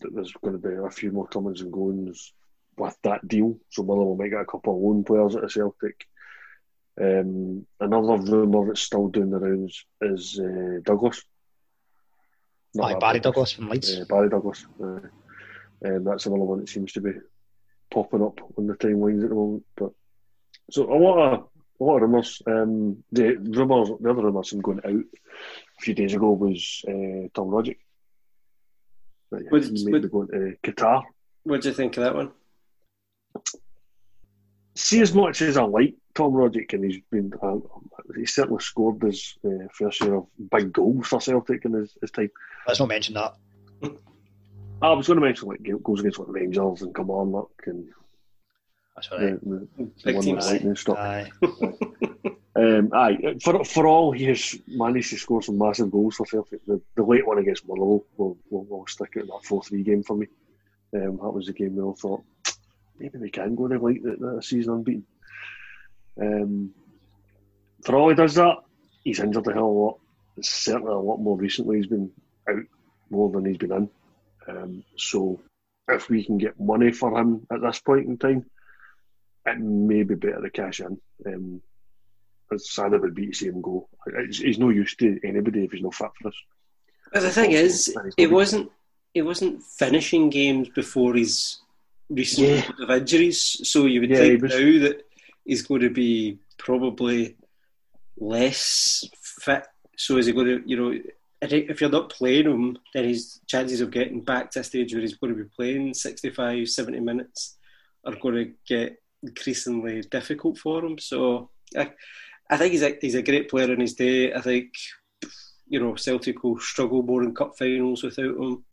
that 0.00 0.14
there's 0.14 0.32
going 0.42 0.60
to 0.60 0.68
be 0.68 0.74
a 0.74 0.90
few 0.90 1.12
more 1.12 1.26
comings 1.26 1.60
and 1.60 1.72
goings 1.72 2.32
with 2.76 2.96
that 3.02 3.26
deal. 3.26 3.58
So 3.70 3.82
Motherwell 3.82 4.16
might 4.16 4.30
get 4.30 4.40
a 4.40 4.46
couple 4.46 4.74
of 4.74 4.82
loan 4.82 5.04
players 5.04 5.36
at 5.36 5.44
a 5.44 5.50
Celtic. 5.50 6.06
Um, 7.00 7.66
another 7.78 8.18
rumour 8.18 8.66
that's 8.66 8.82
still 8.82 9.08
doing 9.08 9.30
the 9.30 9.38
rounds 9.38 9.84
is 10.00 10.38
uh, 10.38 10.80
Douglas. 10.82 11.22
Not 12.74 12.96
oh, 12.96 12.98
Barry 12.98 13.20
Douglas 13.20 13.52
from 13.52 13.68
Leeds. 13.68 14.00
Uh, 14.00 14.04
Barry 14.08 14.28
Douglas. 14.28 14.66
Uh, 14.80 15.00
um, 15.84 16.04
that's 16.04 16.26
another 16.26 16.42
one 16.42 16.60
that 16.60 16.68
seems 16.68 16.92
to 16.92 17.00
be 17.00 17.12
popping 17.90 18.22
up 18.22 18.40
on 18.56 18.66
the 18.66 18.74
timelines 18.74 19.22
at 19.22 19.30
the 19.30 19.34
moment. 19.34 19.64
But 19.76 19.92
so 20.70 20.92
a 20.92 20.94
lot 20.94 21.32
of 21.32 21.48
a 21.80 21.84
lot 21.84 21.96
of 21.96 22.02
rumours. 22.02 22.42
Um, 22.46 23.02
the 23.10 23.36
rumours, 23.36 23.90
the 24.00 24.10
other 24.10 24.22
rumours, 24.22 24.52
I'm 24.52 24.60
going 24.60 24.80
out 24.84 24.90
a 24.92 25.80
few 25.80 25.94
days 25.94 26.14
ago 26.14 26.32
was 26.32 26.84
uh, 26.86 27.28
Tom 27.34 27.50
Rogic. 29.32 29.50
What 29.50 29.62
did, 29.62 29.72
maybe 29.84 30.08
what, 30.08 30.30
going 30.30 30.56
to 30.62 30.70
Qatar. 30.70 31.02
What 31.44 31.62
do 31.62 31.68
you 31.68 31.74
think 31.74 31.96
of 31.96 32.04
that 32.04 32.14
one? 32.14 32.30
See, 34.74 35.00
as 35.00 35.14
much 35.14 35.42
as 35.42 35.56
I 35.56 35.62
like 35.62 35.94
Tom 36.14 36.32
Rogic, 36.32 36.72
and 36.72 36.84
he's 36.84 37.00
been, 37.10 37.32
uh, 37.42 37.56
he's 38.16 38.34
certainly 38.34 38.62
scored 38.62 39.02
his 39.02 39.36
uh, 39.44 39.66
fair 39.72 39.90
share 39.90 40.14
of 40.14 40.26
big 40.50 40.72
goals 40.72 41.06
for 41.06 41.20
Celtic 41.20 41.64
in 41.64 41.72
his, 41.72 41.96
his 42.00 42.10
time. 42.10 42.30
Let's 42.66 42.80
not 42.80 42.88
mention 42.88 43.14
that. 43.14 43.36
I 44.82 44.92
was 44.92 45.06
going 45.06 45.20
to 45.20 45.24
mention 45.24 45.48
like 45.48 45.60
goals 45.82 46.00
against 46.00 46.18
like 46.18 46.28
Rangers 46.30 46.82
and 46.82 46.94
come 46.94 47.10
on, 47.10 47.32
look, 47.32 47.52
and 47.66 47.86
that's 48.94 49.08
all 49.10 49.18
right. 49.18 49.40
The, 49.40 49.68
the, 49.76 49.90
the 50.04 50.12
one 50.12 50.36
lightning. 50.36 50.76
Aye. 50.96 51.30
um, 52.56 52.90
aye. 52.92 53.36
For, 53.42 53.64
for 53.64 53.86
all 53.86 54.12
he 54.12 54.24
has 54.24 54.58
managed 54.66 55.10
to 55.10 55.16
score 55.18 55.42
some 55.42 55.58
massive 55.58 55.90
goals 55.90 56.16
for 56.16 56.26
Celtic, 56.26 56.64
the, 56.66 56.80
the 56.96 57.02
late 57.02 57.26
one 57.26 57.38
against 57.38 57.66
Motherwell 57.68 58.04
will, 58.16 58.38
will, 58.50 58.64
will 58.64 58.86
stick 58.86 59.14
out 59.16 59.22
in 59.22 59.26
that 59.28 59.44
4 59.44 59.62
3 59.62 59.82
game 59.82 60.02
for 60.02 60.16
me. 60.16 60.26
Um, 60.94 61.18
that 61.22 61.30
was 61.30 61.46
the 61.46 61.52
game 61.52 61.76
we 61.76 61.82
all 61.82 61.94
thought 61.94 62.22
maybe 63.00 63.18
we 63.18 63.30
can 63.30 63.54
go 63.54 63.66
to 63.66 63.78
like 63.78 64.02
the, 64.02 64.16
the 64.18 64.42
season 64.42 64.74
unbeaten. 64.74 65.06
Um, 66.20 66.70
for 67.82 67.96
all 67.96 68.10
he 68.10 68.14
does 68.14 68.34
that, 68.34 68.58
he's 69.02 69.20
injured 69.20 69.46
a 69.46 69.52
hell 69.52 69.70
of 69.70 69.70
a 69.70 69.78
lot. 69.78 70.00
Certainly 70.42 70.92
a 70.92 70.96
lot 70.96 71.18
more 71.18 71.36
recently. 71.36 71.78
He's 71.78 71.86
been 71.86 72.10
out 72.48 72.62
more 73.08 73.30
than 73.30 73.46
he's 73.46 73.56
been 73.56 73.72
in. 73.72 73.90
Um, 74.48 74.84
so 74.96 75.40
if 75.88 76.08
we 76.08 76.24
can 76.24 76.38
get 76.38 76.60
money 76.60 76.92
for 76.92 77.18
him 77.18 77.46
at 77.50 77.62
this 77.62 77.80
point 77.80 78.06
in 78.06 78.18
time, 78.18 78.44
it 79.46 79.58
may 79.58 80.02
be 80.02 80.14
better 80.14 80.42
to 80.42 80.50
cash 80.50 80.80
in. 80.80 81.00
Um, 81.26 81.62
as 82.52 82.70
sad 82.70 82.92
it 82.92 83.00
would 83.00 83.14
be 83.14 83.28
to 83.28 83.32
see 83.32 83.46
him 83.46 83.60
go. 83.60 83.88
He's 84.28 84.58
no 84.58 84.70
use 84.70 84.96
to 84.96 85.20
anybody 85.24 85.64
if 85.64 85.72
he's 85.72 85.82
not 85.82 85.94
fit 85.94 86.10
for 86.20 86.28
us. 86.28 86.34
But 87.12 87.22
the 87.22 87.30
thing 87.30 87.52
is, 87.52 87.94
it 88.16 88.30
wasn't 88.30 88.70
he 89.14 89.22
wasn't 89.22 89.62
finishing 89.62 90.30
games 90.30 90.68
before 90.68 91.14
his 91.14 91.58
recent 92.08 92.48
yeah. 92.48 92.70
of 92.82 92.90
injuries. 92.90 93.68
So 93.68 93.86
you 93.86 94.00
would 94.00 94.10
yeah, 94.10 94.18
think 94.18 94.42
was... 94.42 94.52
now 94.52 94.58
that 94.58 95.06
he's 95.44 95.62
going 95.62 95.80
to 95.82 95.90
be 95.90 96.38
probably 96.58 97.36
less 98.18 99.04
fit. 99.22 99.66
So 99.96 100.16
is 100.16 100.26
he 100.26 100.32
going 100.32 100.46
to, 100.46 100.62
you 100.64 100.76
know, 100.76 100.98
if 101.42 101.80
you're 101.80 101.90
not 101.90 102.10
playing 102.10 102.46
him, 102.46 102.78
then 102.94 103.04
his 103.04 103.40
chances 103.46 103.80
of 103.80 103.90
getting 103.90 104.22
back 104.22 104.50
to 104.52 104.60
a 104.60 104.64
stage 104.64 104.92
where 104.92 105.00
he's 105.00 105.16
going 105.16 105.34
to 105.34 105.42
be 105.42 105.50
playing 105.56 105.94
65, 105.94 106.68
70 106.68 107.00
minutes 107.00 107.56
are 108.04 108.14
going 108.14 108.34
to 108.34 108.52
get 108.66 108.96
increasingly 109.22 110.02
difficult 110.02 110.58
for 110.58 110.84
him. 110.84 110.98
So 110.98 111.50
I, 111.76 111.92
I 112.48 112.56
think 112.56 112.72
he's 112.72 112.82
a, 112.82 112.98
he's 113.00 113.14
a 113.14 113.22
great 113.22 113.48
player 113.48 113.72
in 113.72 113.80
his 113.80 113.94
day. 113.94 114.32
I 114.32 114.40
think, 114.40 114.72
you 115.68 115.80
know, 115.80 115.94
Celtic 115.94 116.42
will 116.42 116.58
struggle 116.58 117.02
more 117.02 117.22
in 117.22 117.34
cup 117.34 117.56
finals 117.56 118.02
without 118.02 118.36
him 118.36 118.64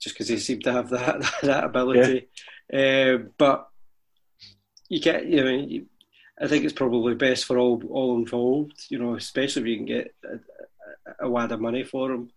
just 0.00 0.14
because 0.14 0.28
they 0.28 0.36
seem 0.36 0.60
to 0.60 0.72
have 0.72 0.90
that, 0.90 1.22
that 1.42 1.64
ability. 1.64 2.28
Yeah. 2.70 3.14
Uh, 3.14 3.18
but 3.38 3.68
you 4.88 5.00
get, 5.00 5.26
you 5.26 5.44
know, 5.44 5.50
you, 5.50 5.86
I 6.40 6.48
think 6.48 6.64
it's 6.64 6.74
probably 6.74 7.14
best 7.14 7.46
for 7.46 7.58
all 7.58 7.82
all 7.88 8.18
involved, 8.18 8.86
you 8.90 8.98
know, 8.98 9.14
especially 9.14 9.62
if 9.62 9.68
you 9.68 9.76
can 9.76 9.86
get 9.86 10.14
a, 10.24 11.24
a 11.24 11.30
wad 11.30 11.52
of 11.52 11.60
money 11.60 11.82
for 11.82 12.12
him. 12.12 12.30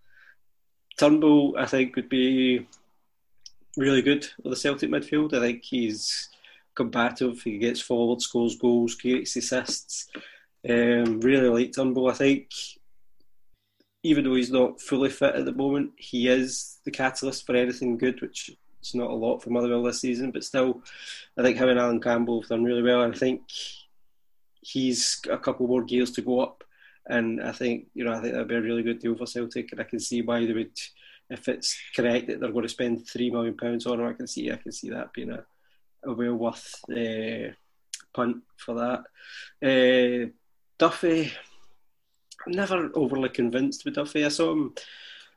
Turnbull, 0.97 1.55
I 1.57 1.65
think, 1.65 1.95
would 1.95 2.09
be 2.09 2.67
really 3.77 4.01
good 4.01 4.25
for 4.41 4.49
the 4.49 4.55
Celtic 4.55 4.89
midfield. 4.89 5.33
I 5.33 5.39
think 5.39 5.63
he's 5.63 6.29
combative. 6.79 7.41
He 7.41 7.57
gets 7.57 7.81
forward, 7.81 8.21
scores 8.21 8.55
goals, 8.55 8.95
creates 8.95 9.35
assists. 9.35 10.07
Um, 10.67 11.19
really 11.19 11.49
like 11.49 11.73
Turnbull. 11.73 12.09
I 12.09 12.13
think 12.13 12.49
even 14.03 14.23
though 14.23 14.35
he's 14.35 14.51
not 14.51 14.81
fully 14.81 15.09
fit 15.09 15.35
at 15.35 15.45
the 15.45 15.51
moment, 15.51 15.91
he 15.97 16.29
is 16.29 16.79
the 16.85 16.91
catalyst 16.91 17.45
for 17.45 17.55
anything 17.55 17.97
good, 17.97 18.21
which 18.21 18.51
is 18.81 18.95
not 18.95 19.11
a 19.11 19.13
lot 19.13 19.39
for 19.39 19.49
Motherwell 19.49 19.83
this 19.83 19.99
season. 19.99 20.31
But 20.31 20.45
still, 20.45 20.81
I 21.37 21.43
think 21.43 21.57
him 21.57 21.69
and 21.69 21.79
Allan 21.79 22.01
Campbell 22.01 22.41
have 22.41 22.49
done 22.49 22.63
really 22.63 22.81
well. 22.81 23.01
I 23.03 23.11
think 23.11 23.41
he's 24.61 25.21
a 25.29 25.37
couple 25.37 25.67
more 25.67 25.83
gears 25.83 26.11
to 26.11 26.21
go 26.21 26.39
up. 26.39 26.63
And 27.07 27.41
I 27.41 27.51
think 27.51 27.87
you 27.93 28.05
know 28.05 28.13
I 28.13 28.21
think 28.21 28.33
that'd 28.33 28.47
be 28.47 28.55
a 28.55 28.61
really 28.61 28.83
good 28.83 28.99
deal 28.99 29.15
for 29.15 29.25
Celtic, 29.25 29.71
and 29.71 29.81
I 29.81 29.83
can 29.83 29.99
see 29.99 30.21
why 30.21 30.45
they 30.45 30.53
would, 30.53 30.77
if 31.29 31.47
it's 31.49 31.77
correct 31.95 32.27
that 32.27 32.39
they're 32.39 32.51
going 32.51 32.63
to 32.63 32.69
spend 32.69 33.07
three 33.07 33.31
million 33.31 33.57
pounds 33.57 33.85
on 33.85 33.99
him. 33.99 34.07
I 34.07 34.13
can 34.13 34.27
see 34.27 34.51
I 34.51 34.57
can 34.57 34.71
see 34.71 34.91
that 34.91 35.11
being 35.11 35.31
a, 35.31 35.43
a 36.03 36.13
well 36.13 36.35
worth 36.35 36.81
uh, 36.89 37.53
punt 38.13 38.37
for 38.57 38.75
that. 38.75 39.03
Uh, 39.61 40.31
Duffy, 40.77 41.31
I'm 42.45 42.53
never 42.53 42.89
overly 42.93 43.29
convinced 43.29 43.85
with 43.85 43.95
Duffy. 43.95 44.25
I 44.25 44.29
saw 44.29 44.51
him 44.51 44.73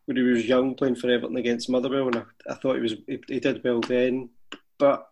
when 0.07 0.17
he 0.17 0.23
was 0.23 0.47
young 0.47 0.75
playing 0.75 0.97
for 0.97 1.11
Everton 1.11 1.37
against 1.37 1.71
Motherwell, 1.71 2.09
and 2.09 2.17
I, 2.17 2.25
I 2.51 2.55
thought 2.55 2.77
he 2.77 2.83
was 2.83 2.95
he, 3.07 3.21
he, 3.29 3.41
did 3.41 3.63
well 3.65 3.81
then. 3.81 4.31
But 4.79 5.09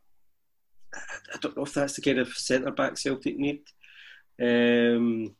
I 0.95 1.39
don't 1.41 1.57
know 1.57 1.65
if 1.65 1.75
that's 1.75 1.95
the 1.95 2.03
kind 2.03 2.19
of 2.19 2.29
centre 2.35 2.71
back 2.71 2.97
Celtic 2.97 3.39
need. 3.39 3.63
Um, 4.41 5.35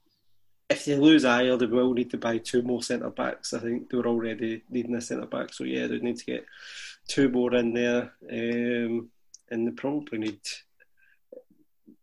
if 0.69 0.85
they 0.85 0.97
lose 0.97 1.25
Ajer, 1.25 1.59
they 1.59 1.67
will 1.67 1.93
need 1.95 2.11
to 2.11 2.19
buy 2.19 2.39
two 2.39 2.63
more 2.63 2.83
centre 2.83 3.11
backs. 3.11 3.53
I 3.53 3.59
think 3.59 3.91
they 3.91 3.97
were 3.97 4.07
already 4.07 4.63
needing 4.71 4.95
a 4.95 5.01
centre 5.01 5.27
back, 5.27 5.53
so 5.53 5.65
yeah, 5.65 5.89
they 5.89 5.99
need 5.99 6.17
to 6.19 6.25
get 6.25 6.47
two 7.09 7.29
more 7.29 7.55
in 7.57 7.75
there, 7.75 8.13
um, 8.31 9.11
and 9.51 9.67
they 9.67 9.73
probably 9.73 10.19
need 10.19 10.41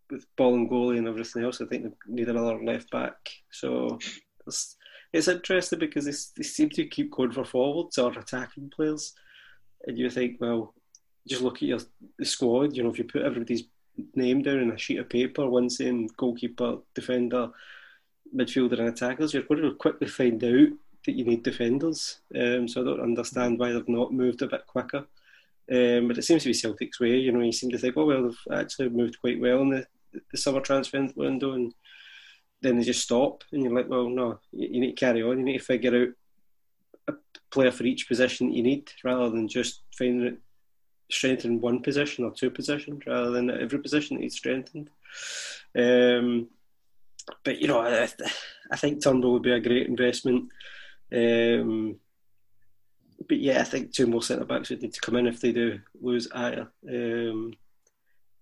with 0.10 0.26
ball 0.38 0.56
and 0.56 0.70
goalie 0.70 0.98
and 0.98 1.08
everything 1.08 1.44
else. 1.44 1.62
I 1.62 1.66
think 1.66 1.84
they 1.84 1.92
need 2.08 2.30
another 2.30 2.64
left 2.64 2.90
back. 2.92 3.16
So 3.52 4.00
it's, 4.46 4.78
it's 5.12 5.28
interesting 5.28 5.80
because 5.80 6.06
they, 6.06 6.14
they 6.38 6.44
seem 6.44 6.70
to 6.72 6.86
keep 6.86 7.12
going 7.12 7.32
for 7.32 7.46
forwards 7.46 7.98
or 7.98 8.12
attacking 8.12 8.72
players, 8.76 9.14
and 9.86 9.98
you 9.98 10.10
think, 10.10 10.38
well, 10.40 10.74
just 11.28 11.42
look 11.42 11.58
at 11.58 11.64
your 11.64 11.80
squad. 12.24 12.76
You 12.76 12.84
know, 12.84 12.90
if 12.90 12.98
you 12.98 13.04
put 13.04 13.24
everybody's 13.24 13.64
name 14.16 14.42
down 14.42 14.60
in 14.60 14.72
a 14.72 14.78
sheet 14.78 15.00
of 15.00 15.10
paper, 15.10 15.48
one 15.48 15.70
saying 15.70 16.10
goalkeeper, 16.18 16.78
defender, 16.94 17.50
midfielder, 18.36 18.80
and 18.80 18.90
attackers, 18.90 19.34
you're 19.34 19.44
going 19.44 19.62
to 19.62 19.74
quickly 19.76 20.08
find 20.08 20.44
out 20.44 20.70
that 21.06 21.14
you 21.14 21.26
need 21.26 21.44
defenders. 21.44 22.20
Um, 22.36 22.68
so 22.68 22.82
I 22.82 22.86
don't 22.86 23.02
understand 23.02 23.60
why 23.60 23.72
they've 23.72 23.88
not 23.90 24.14
moved 24.14 24.42
a 24.42 24.48
bit 24.48 24.68
quicker. 24.68 25.06
Um, 25.70 26.08
but 26.08 26.18
it 26.18 26.24
seems 26.24 26.44
to 26.44 26.50
be 26.50 26.54
Celtic's 26.54 27.00
way. 27.00 27.18
You 27.18 27.32
know, 27.32 27.42
you 27.42 27.52
seem 27.52 27.72
to 27.72 27.78
think, 27.78 27.98
oh 27.98 28.06
well, 28.06 28.24
they've 28.24 28.58
actually 28.58 28.90
moved 28.90 29.20
quite 29.20 29.40
well 29.40 29.62
in 29.62 29.70
the, 29.70 29.86
the 30.32 30.38
summer 30.38 30.62
transfer 30.62 31.08
window, 31.16 31.54
and 31.54 31.74
then 32.62 32.78
they 32.78 32.84
just 32.84 33.04
stop, 33.04 33.44
and 33.52 33.64
you're 33.64 33.74
like, 33.74 33.90
well, 33.90 34.10
no, 34.10 34.40
you, 34.52 34.70
you 34.72 34.80
need 34.82 34.96
to 34.96 35.06
carry 35.06 35.22
on. 35.24 35.40
You 35.40 35.46
need 35.46 35.60
to 35.60 35.64
figure 35.64 36.04
out 36.04 36.10
a 37.10 37.14
player 37.52 37.72
for 37.72 37.84
each 37.84 38.08
position 38.08 38.48
that 38.48 38.56
you 38.56 38.64
need, 38.64 38.90
rather 39.04 39.30
than 39.30 39.48
just 39.48 39.84
finding 39.98 40.28
it 40.28 40.38
strengthen 41.10 41.62
one 41.62 41.82
position 41.82 42.26
or 42.26 42.32
two 42.32 42.50
positions, 42.50 43.04
rather 43.06 43.32
than 43.32 43.50
every 43.50 43.80
position 43.80 44.18
needs 44.18 44.36
strengthened. 44.36 44.90
Um, 45.78 46.48
but 47.44 47.60
you 47.60 47.68
know, 47.68 47.82
I, 47.82 48.10
I 48.72 48.76
think 48.78 49.04
Turnbull 49.04 49.34
would 49.34 49.44
be 49.44 49.52
a 49.52 49.60
great 49.60 49.88
investment. 49.88 50.50
Um, 51.12 52.00
but 53.28 53.40
yeah, 53.40 53.62
I 53.62 53.64
think 53.64 53.92
two 53.92 54.08
more 54.08 54.22
centre 54.22 54.46
backs 54.46 54.70
would 54.70 54.82
need 54.82 54.94
to 54.94 55.02
come 55.02 55.16
in 55.16 55.28
if 55.28 55.42
they 55.42 55.52
do 55.52 55.80
lose 56.02 56.28
Ajer. 56.30 56.68
Um, 56.90 57.54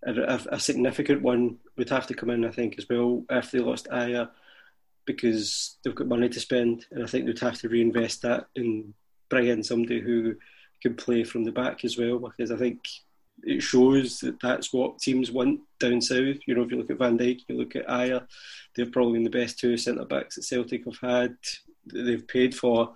a, 0.06 0.40
a, 0.52 0.60
significant 0.60 1.22
one 1.22 1.58
would 1.78 1.90
have 1.90 2.06
to 2.08 2.14
come 2.14 2.30
in, 2.30 2.46
I 2.46 2.52
think, 2.52 2.76
as 2.78 2.88
well 2.90 3.24
if 3.30 3.52
they 3.52 3.60
lost 3.60 3.88
Ajer, 3.92 4.30
because 5.06 5.78
they've 5.84 5.96
got 5.96 6.08
money 6.08 6.30
to 6.30 6.40
spend, 6.40 6.86
and 6.92 7.04
I 7.04 7.08
think 7.08 7.26
they'd 7.26 7.40
have 7.40 7.60
to 7.60 7.70
reinvest 7.70 8.22
that 8.22 8.48
and 8.56 8.94
bring 9.30 9.48
in 9.48 9.64
somebody 9.64 10.00
who 10.00 10.36
can 10.82 10.96
play 10.96 11.24
from 11.24 11.44
the 11.44 11.52
back 11.52 11.84
as 11.84 11.98
well, 11.98 12.20
because 12.20 12.52
I 12.52 12.58
think 12.58 12.88
it 13.44 13.62
shows 13.62 14.20
that 14.20 14.40
that's 14.42 14.72
what 14.72 15.00
teams 15.00 15.32
want 15.32 15.62
down 15.80 16.02
south. 16.02 16.38
You 16.46 16.56
know, 16.56 16.64
if 16.64 16.72
you 16.72 16.78
look 16.78 16.90
at 16.90 17.00
Van 17.00 17.18
Dijk, 17.18 17.42
you 17.48 17.58
look 17.58 17.76
at 17.76 17.88
Ajer, 17.88 18.26
they've 18.76 18.92
probably 18.92 19.24
the 19.24 19.30
best 19.30 19.60
two 19.60 19.78
centre 19.78 20.06
backs 20.06 20.36
that 20.36 20.44
Celtic 20.44 20.86
have 20.86 21.00
had. 21.00 21.36
They've 21.86 22.28
paid 22.28 22.56
for 22.56 22.96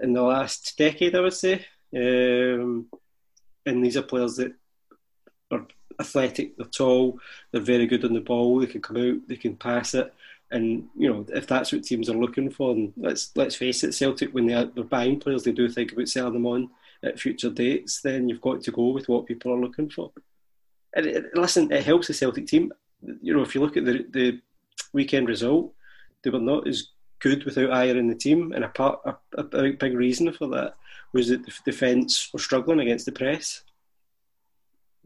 in 0.00 0.12
the 0.12 0.22
last 0.22 0.76
decade, 0.76 1.14
I 1.14 1.20
would 1.20 1.34
say. 1.34 1.66
Um, 1.94 2.86
and 3.64 3.84
these 3.84 3.96
are 3.96 4.02
players 4.02 4.36
that 4.36 4.52
are 5.50 5.66
athletic, 6.00 6.56
they're 6.56 6.66
tall, 6.66 7.18
they're 7.50 7.60
very 7.60 7.86
good 7.86 8.04
on 8.04 8.12
the 8.12 8.20
ball, 8.20 8.60
they 8.60 8.66
can 8.66 8.82
come 8.82 8.96
out, 8.96 9.28
they 9.28 9.36
can 9.36 9.56
pass 9.56 9.94
it. 9.94 10.12
And 10.50 10.88
you 10.96 11.12
know, 11.12 11.26
if 11.34 11.46
that's 11.46 11.72
what 11.72 11.82
teams 11.82 12.08
are 12.08 12.16
looking 12.16 12.50
for, 12.50 12.72
and 12.72 12.92
let's 12.96 13.32
let's 13.34 13.56
face 13.56 13.82
it, 13.82 13.94
Celtic 13.94 14.32
when 14.32 14.46
they 14.46 14.54
are, 14.54 14.66
they're 14.66 14.84
buying 14.84 15.18
players, 15.18 15.42
they 15.42 15.52
do 15.52 15.68
think 15.68 15.92
about 15.92 16.08
selling 16.08 16.34
them 16.34 16.46
on 16.46 16.70
at 17.02 17.18
future 17.18 17.50
dates. 17.50 18.00
Then 18.00 18.28
you've 18.28 18.40
got 18.40 18.62
to 18.62 18.70
go 18.70 18.88
with 18.88 19.08
what 19.08 19.26
people 19.26 19.52
are 19.52 19.60
looking 19.60 19.90
for. 19.90 20.12
And 20.94 21.06
it, 21.06 21.24
listen, 21.34 21.72
it 21.72 21.84
helps 21.84 22.06
the 22.06 22.14
Celtic 22.14 22.46
team. 22.46 22.72
You 23.20 23.34
know, 23.34 23.42
if 23.42 23.54
you 23.54 23.60
look 23.60 23.76
at 23.76 23.84
the 23.84 24.06
the 24.08 24.40
weekend 24.92 25.28
result, 25.28 25.72
they 26.22 26.30
were 26.30 26.38
not 26.38 26.68
as 26.68 26.88
good 27.20 27.44
without 27.44 27.70
Ajer 27.70 27.96
in 27.96 28.08
the 28.08 28.14
team, 28.14 28.52
and 28.52 28.64
a 28.64 28.68
part 28.68 29.00
a, 29.04 29.16
a 29.38 29.72
big 29.72 29.94
reason 29.94 30.32
for 30.32 30.48
that 30.48 30.74
was 31.12 31.28
that 31.28 31.44
the 31.44 31.52
defence 31.64 32.30
were 32.32 32.38
struggling 32.38 32.80
against 32.80 33.06
the 33.06 33.12
press. 33.12 33.62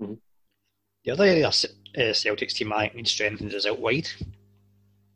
Mm-hmm. 0.01 0.15
The 1.05 1.11
other 1.13 1.25
area 1.25 1.49
uh, 1.49 1.51
Celtics 2.13 2.53
team 2.53 2.73
I 2.73 2.83
think 2.83 2.97
needs 2.97 3.13
strengthened 3.13 3.53
is 3.53 3.67
out 3.67 3.81
wide. 3.81 4.09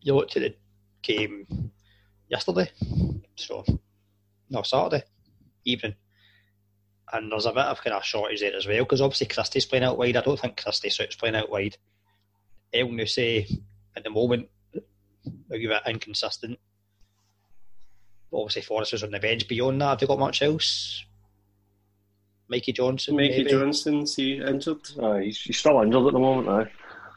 You 0.00 0.14
looked 0.14 0.36
at 0.36 0.42
the 0.42 0.54
game 1.02 1.70
yesterday, 2.28 2.70
so 3.36 3.64
no 4.50 4.62
Saturday 4.62 5.04
evening, 5.64 5.94
and 7.12 7.30
there's 7.30 7.46
a 7.46 7.52
bit 7.52 7.64
of 7.64 7.82
kind 7.82 7.94
of 7.94 8.04
shortage 8.04 8.40
there 8.40 8.56
as 8.56 8.66
well 8.66 8.84
because 8.84 9.00
obviously 9.00 9.26
Christie's 9.26 9.66
playing 9.66 9.84
out 9.84 9.98
wide. 9.98 10.16
I 10.16 10.20
don't 10.20 10.38
think 10.38 10.62
Christie 10.62 10.90
suits 10.90 11.16
playing 11.16 11.36
out 11.36 11.50
wide. 11.50 11.76
Elyounoussi 12.74 13.60
at 13.96 14.02
the 14.02 14.10
moment 14.10 14.48
a 15.50 15.58
bit 15.58 15.82
inconsistent. 15.86 16.58
But 18.34 18.40
obviously 18.40 18.62
Forrest 18.62 18.90
was 18.90 19.04
on 19.04 19.12
the 19.12 19.20
bench. 19.20 19.46
Beyond 19.46 19.80
that, 19.80 19.90
have 19.90 20.00
they 20.00 20.06
got 20.08 20.18
much 20.18 20.42
else? 20.42 21.04
Mikey 22.48 22.72
Johnston. 22.72 23.14
Mikey 23.14 23.44
maybe? 23.44 23.50
Johnston's 23.50 24.16
he 24.16 24.38
injured? 24.38 24.80
Uh, 25.00 25.18
he's, 25.18 25.40
he's 25.40 25.56
still 25.56 25.80
injured 25.80 26.08
at 26.08 26.12
the 26.14 26.18
moment, 26.18 26.48
aye. 26.48 26.68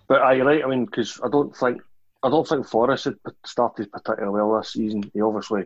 But 0.07 0.21
are 0.21 0.35
you 0.35 0.43
right? 0.43 0.63
I 0.63 0.67
mean, 0.67 0.85
because 0.85 1.19
I 1.23 1.27
don't 1.27 1.57
think 1.57 1.81
I 2.21 2.29
don't 2.29 2.47
think 2.47 2.67
Forrest 2.67 3.05
had 3.05 3.15
started 3.47 3.91
particularly 3.91 4.31
well 4.31 4.59
this 4.59 4.73
season. 4.73 5.09
He 5.11 5.19
obviously 5.19 5.63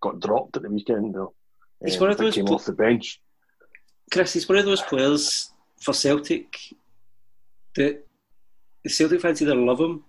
got 0.00 0.18
dropped 0.18 0.56
at 0.56 0.62
the 0.62 0.68
weekend 0.68 1.14
though. 1.14 1.34
He's 1.84 1.94
um, 1.94 2.00
one 2.00 2.10
of 2.10 2.18
those 2.18 2.34
came 2.34 2.46
pl- 2.46 2.56
off 2.56 2.64
the 2.64 2.72
bench. 2.72 3.20
Chris, 4.10 4.32
he's 4.32 4.48
one 4.48 4.58
of 4.58 4.64
those 4.64 4.82
players 4.82 5.52
for 5.80 5.94
Celtic 5.94 6.58
that 7.76 8.04
the 8.82 8.90
Celtic 8.90 9.20
fans 9.20 9.40
either 9.40 9.54
love 9.54 9.78
him 9.78 10.02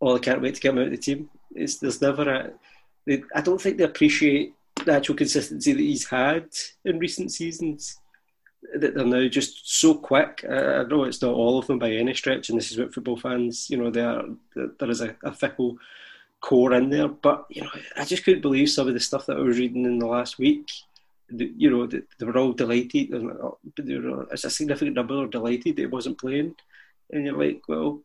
or 0.00 0.12
they 0.12 0.20
can't 0.20 0.42
wait 0.42 0.54
to 0.54 0.60
get 0.60 0.74
him 0.74 0.80
out 0.80 0.84
of 0.84 0.90
the 0.90 0.98
team. 0.98 1.30
It's, 1.54 1.78
there's 1.78 2.02
never 2.02 2.28
a. 2.28 2.52
They, 3.06 3.22
I 3.34 3.40
don't 3.40 3.60
think 3.60 3.78
they 3.78 3.84
appreciate 3.84 4.54
the 4.84 4.92
actual 4.92 5.14
consistency 5.14 5.72
that 5.72 5.80
he's 5.80 6.08
had 6.08 6.48
in 6.84 6.98
recent 6.98 7.32
seasons. 7.32 7.98
That 8.74 8.94
they're 8.94 9.04
now 9.04 9.28
just 9.28 9.80
so 9.80 9.94
quick. 9.94 10.44
I 10.48 10.82
know 10.84 11.04
it's 11.04 11.22
not 11.22 11.34
all 11.34 11.58
of 11.58 11.66
them 11.66 11.78
by 11.78 11.92
any 11.92 12.14
stretch, 12.14 12.48
and 12.48 12.58
this 12.58 12.72
is 12.72 12.78
what 12.78 12.92
football 12.92 13.16
fans, 13.16 13.70
you 13.70 13.76
know, 13.76 13.90
they 13.90 14.00
are. 14.00 14.24
There 14.54 14.90
is 14.90 15.00
a, 15.00 15.14
a 15.22 15.32
fickle 15.32 15.78
core 16.40 16.74
in 16.74 16.90
there, 16.90 17.08
but 17.08 17.46
you 17.48 17.62
know, 17.62 17.70
I 17.96 18.04
just 18.04 18.24
couldn't 18.24 18.42
believe 18.42 18.70
some 18.70 18.88
of 18.88 18.94
the 18.94 19.00
stuff 19.00 19.26
that 19.26 19.36
I 19.36 19.40
was 19.40 19.58
reading 19.58 19.84
in 19.84 19.98
the 19.98 20.06
last 20.06 20.38
week. 20.38 20.68
You 21.28 21.70
know, 21.70 21.86
they 21.86 22.26
were 22.26 22.38
all 22.38 22.52
delighted. 22.52 23.14
Uh, 23.14 23.50
it's 24.30 24.44
a 24.44 24.50
significant 24.50 24.96
number 24.96 25.22
are 25.22 25.26
delighted 25.26 25.76
that 25.76 25.82
he 25.82 25.86
wasn't 25.86 26.18
playing, 26.18 26.54
and 27.10 27.24
you're 27.24 27.38
like, 27.38 27.62
well, 27.68 28.00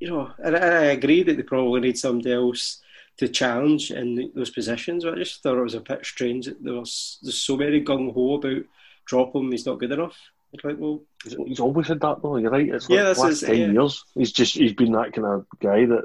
you 0.00 0.08
know, 0.08 0.32
and 0.38 0.56
I 0.56 0.84
agree 0.86 1.22
that 1.22 1.36
they 1.36 1.42
probably 1.42 1.80
need 1.80 1.98
somebody 1.98 2.32
else 2.32 2.80
to 3.18 3.28
challenge 3.28 3.90
in 3.90 4.32
those 4.34 4.50
positions. 4.50 5.04
But 5.04 5.14
I 5.14 5.18
just 5.18 5.42
thought 5.42 5.58
it 5.58 5.62
was 5.62 5.74
a 5.74 5.80
bit 5.80 6.04
strange 6.04 6.46
that 6.46 6.62
there 6.62 6.74
was 6.74 7.18
there's 7.22 7.38
so 7.38 7.56
many 7.56 7.82
gung 7.82 8.12
ho 8.12 8.34
about 8.34 8.64
drop 9.06 9.34
him. 9.34 9.50
He's 9.50 9.66
not 9.66 9.78
good 9.78 9.92
enough. 9.92 10.16
It's 10.52 10.64
like, 10.64 10.76
well, 10.78 11.02
he's 11.46 11.60
always 11.60 11.88
had 11.88 12.00
that 12.00 12.22
though. 12.22 12.36
You're 12.36 12.50
right. 12.50 12.68
It's 12.68 12.88
like 12.88 12.98
yeah, 12.98 13.14
last 13.16 13.44
ten 13.44 13.56
yeah. 13.56 13.72
years. 13.72 14.04
He's 14.14 14.32
just 14.32 14.54
he's 14.54 14.74
been 14.74 14.92
that 14.92 15.12
kind 15.12 15.26
of 15.26 15.46
guy 15.60 15.86
that 15.86 16.04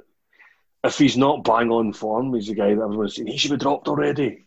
if 0.84 0.98
he's 0.98 1.18
not 1.18 1.44
bang 1.44 1.70
on 1.70 1.94
form, 1.94 2.34
he's 2.34 2.48
the 2.48 2.56
guy 2.56 2.74
that 2.74 2.82
everyone's 2.82 3.16
saying 3.16 3.28
he 3.28 3.38
should 3.38 3.52
be 3.52 3.58
dropped 3.58 3.88
already. 3.88 4.46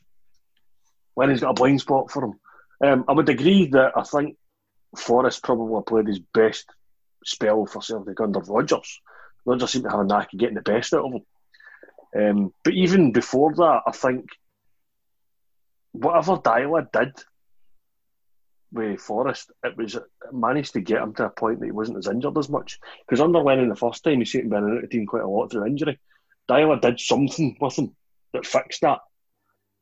When 1.14 1.30
he's 1.30 1.40
got 1.40 1.50
a 1.50 1.54
blind 1.54 1.80
spot 1.80 2.10
for 2.10 2.24
him. 2.24 2.40
Um, 2.82 3.04
I 3.08 3.12
would 3.12 3.28
agree 3.28 3.66
that 3.66 3.92
I 3.94 4.04
think 4.04 4.36
Forrest 4.96 5.42
probably 5.42 5.82
played 5.86 6.06
his 6.06 6.18
best 6.18 6.66
spell 7.24 7.66
for 7.66 7.82
Celtic 7.82 8.18
under 8.20 8.40
Rodgers. 8.40 9.00
Rodgers 9.44 9.70
seemed 9.70 9.84
to 9.84 9.90
have 9.90 10.00
a 10.00 10.04
knack 10.04 10.32
of 10.32 10.38
getting 10.38 10.54
the 10.54 10.62
best 10.62 10.94
out 10.94 11.04
of 11.04 11.12
him. 11.12 11.26
Um, 12.16 12.52
but 12.64 12.74
even 12.74 13.12
before 13.12 13.54
that, 13.54 13.82
I 13.86 13.92
think 13.92 14.26
whatever 15.92 16.36
Deila 16.36 16.90
did 16.92 17.14
with 18.72 19.00
Forrest, 19.00 19.50
it 19.64 19.76
was 19.76 19.96
it 19.96 20.04
managed 20.32 20.72
to 20.74 20.80
get 20.80 21.02
him 21.02 21.14
to 21.14 21.26
a 21.26 21.30
point 21.30 21.60
that 21.60 21.66
he 21.66 21.72
wasn't 21.72 21.98
as 21.98 22.08
injured 22.08 22.38
as 22.38 22.48
much. 22.48 22.78
Because 23.06 23.20
under 23.20 23.40
Lennon 23.40 23.68
the 23.68 23.76
first 23.76 24.04
time, 24.04 24.18
he's 24.18 24.32
seemed 24.32 24.44
to 24.44 24.50
be 24.50 24.56
out 24.56 24.70
of 24.70 24.82
the 24.82 24.88
team 24.88 25.06
quite 25.06 25.22
a 25.22 25.28
lot 25.28 25.50
through 25.50 25.66
injury. 25.66 25.98
Deila 26.48 26.80
did 26.80 26.98
something 26.98 27.56
with 27.60 27.78
him 27.78 27.94
that 28.32 28.46
fixed 28.46 28.80
that, 28.82 29.00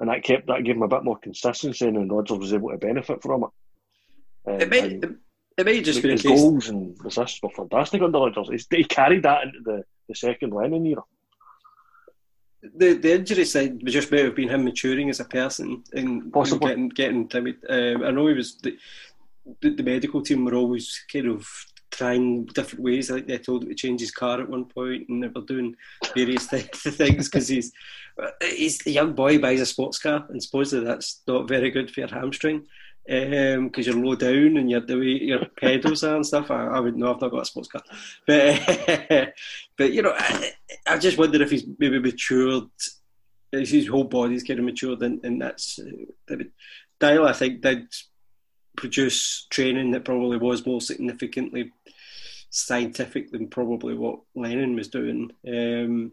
and 0.01 0.11
that 0.11 0.23
kept 0.23 0.49
that 0.49 0.65
gave 0.65 0.77
him 0.77 0.83
a 0.83 0.89
bit 0.89 1.05
more 1.05 1.19
consistency, 1.19 1.87
and 1.87 2.11
Rodgers 2.11 2.39
was 2.39 2.53
able 2.53 2.71
to 2.71 2.79
benefit 2.79 3.23
from 3.23 3.45
it. 3.45 3.51
Um, 4.51 4.61
it 4.61 4.69
may 4.69 5.01
it 5.59 5.67
may 5.67 5.83
just 5.83 6.03
be 6.03 6.11
his 6.11 6.23
goals 6.23 6.69
and 6.69 6.97
assists 7.05 7.43
were 7.43 7.51
fantastic 7.51 8.01
under 8.01 8.19
Rodgers. 8.19 8.67
He 8.71 8.85
carried 8.85 9.25
that 9.25 9.43
into 9.43 9.59
the, 9.65 9.85
the 10.09 10.15
second 10.15 10.53
Lennon 10.53 10.87
era. 10.87 11.03
The 12.63 12.95
the 12.95 13.15
injury 13.15 13.45
side 13.45 13.83
was 13.83 13.93
just 13.93 14.11
may 14.11 14.23
have 14.25 14.35
been 14.35 14.49
him 14.49 14.65
maturing 14.65 15.11
as 15.11 15.21
a 15.21 15.25
person 15.25 15.85
and, 15.93 16.35
and 16.35 16.95
getting 16.95 17.27
getting. 17.27 17.55
Um, 17.69 18.03
I 18.05 18.11
know 18.11 18.27
he 18.27 18.35
was 18.35 18.57
the, 18.57 18.77
the, 19.61 19.71
the 19.71 19.83
medical 19.83 20.23
team 20.23 20.45
were 20.45 20.55
always 20.55 21.05
kind 21.13 21.29
of 21.29 21.47
trying 21.91 22.47
different 22.47 22.85
ways. 22.85 23.11
Like 23.11 23.27
they 23.27 23.39
told 23.39 23.63
him 23.63 23.69
to 23.69 23.75
change 23.75 24.01
his 24.01 24.11
car 24.11 24.41
at 24.41 24.49
one 24.49 24.65
point, 24.65 25.09
and 25.09 25.23
they 25.23 25.29
were 25.29 25.43
doing 25.43 25.77
various 26.15 26.47
th- 26.49 26.67
things 26.67 27.29
because 27.29 27.47
he's 27.47 27.73
he's 28.43 28.85
a 28.87 28.91
young 28.91 29.13
boy 29.13 29.39
buys 29.39 29.61
a 29.61 29.67
sports 29.67 29.99
car, 29.99 30.27
and 30.29 30.43
supposedly 30.43 30.85
that's 30.85 31.23
not 31.29 31.49
very 31.49 31.71
good 31.71 31.91
for 31.91 32.01
your 32.01 32.09
hamstring 32.09 32.67
because 33.09 33.89
um, 33.89 33.95
you're 33.95 34.05
low 34.05 34.15
down 34.15 34.59
and 34.59 34.71
you're 34.71 34.85
way 34.87 35.19
your 35.23 35.47
pedals 35.59 36.05
are 36.05 36.17
and 36.17 36.27
stuff. 36.27 36.51
I, 36.51 36.67
I 36.67 36.81
would 36.81 36.95
know 36.95 37.15
I've 37.15 37.21
not 37.23 37.31
got 37.31 37.41
a 37.41 37.45
sports 37.47 37.69
car, 37.69 37.83
but 38.27 39.33
but 39.79 39.93
you 39.93 40.03
know, 40.03 40.13
I, 40.15 40.53
I, 40.87 40.99
just 40.99 41.17
wonder 41.17 41.41
if 41.41 41.51
he's 41.51 41.65
maybe 41.79 41.99
matured. 41.99 42.69
His 43.51 43.89
whole 43.89 44.05
body's 44.05 44.43
getting 44.43 44.67
matured, 44.67 45.01
and, 45.01 45.25
and 45.25 45.41
that's 45.41 45.79
uh, 45.79 46.37
Deila. 47.01 47.29
I 47.29 47.33
think 47.33 47.63
did 47.63 47.87
produce 48.77 49.47
training 49.49 49.93
that 49.93 50.05
probably 50.05 50.37
was 50.37 50.67
more 50.67 50.83
significantly 50.83 51.73
scientific 52.51 53.31
than 53.31 53.49
probably 53.49 53.95
what 53.95 54.21
Lennon 54.35 54.75
was 54.75 54.89
doing. 54.89 55.31
Um, 55.47 56.13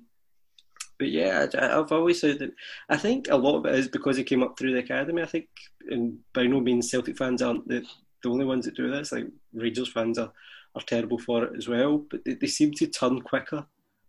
but 0.97 1.09
yeah, 1.09 1.47
I, 1.59 1.65
have 1.65 1.91
always 1.91 2.21
said 2.21 2.39
that 2.39 2.51
I 2.89 2.97
think 2.97 3.27
a 3.29 3.35
lot 3.35 3.57
of 3.57 3.65
it 3.65 3.75
is 3.75 3.87
because 3.87 4.17
he 4.17 4.23
came 4.23 4.43
up 4.43 4.57
through 4.57 4.73
the 4.73 4.79
academy. 4.79 5.21
I 5.21 5.25
think, 5.25 5.47
and 5.89 6.19
by 6.33 6.43
no 6.43 6.59
means 6.59 6.89
Celtic 6.89 7.17
fans 7.17 7.41
aren't 7.41 7.67
the, 7.67 7.85
the 8.23 8.29
only 8.29 8.45
ones 8.45 8.65
that 8.65 8.75
do 8.75 8.89
this. 8.89 9.11
Like 9.11 9.27
Rangers 9.53 9.91
fans 9.91 10.17
are 10.17 10.31
are 10.75 10.81
terrible 10.81 11.17
for 11.17 11.45
it 11.45 11.53
as 11.57 11.67
well. 11.67 11.99
But 12.09 12.25
they, 12.25 12.33
they 12.33 12.47
seem 12.47 12.71
to 12.73 12.87
turn 12.87 13.21
quicker 13.21 13.65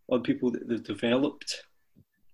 on 0.09 0.23
people 0.23 0.51
that 0.51 0.69
they've 0.69 0.83
developed. 0.83 1.65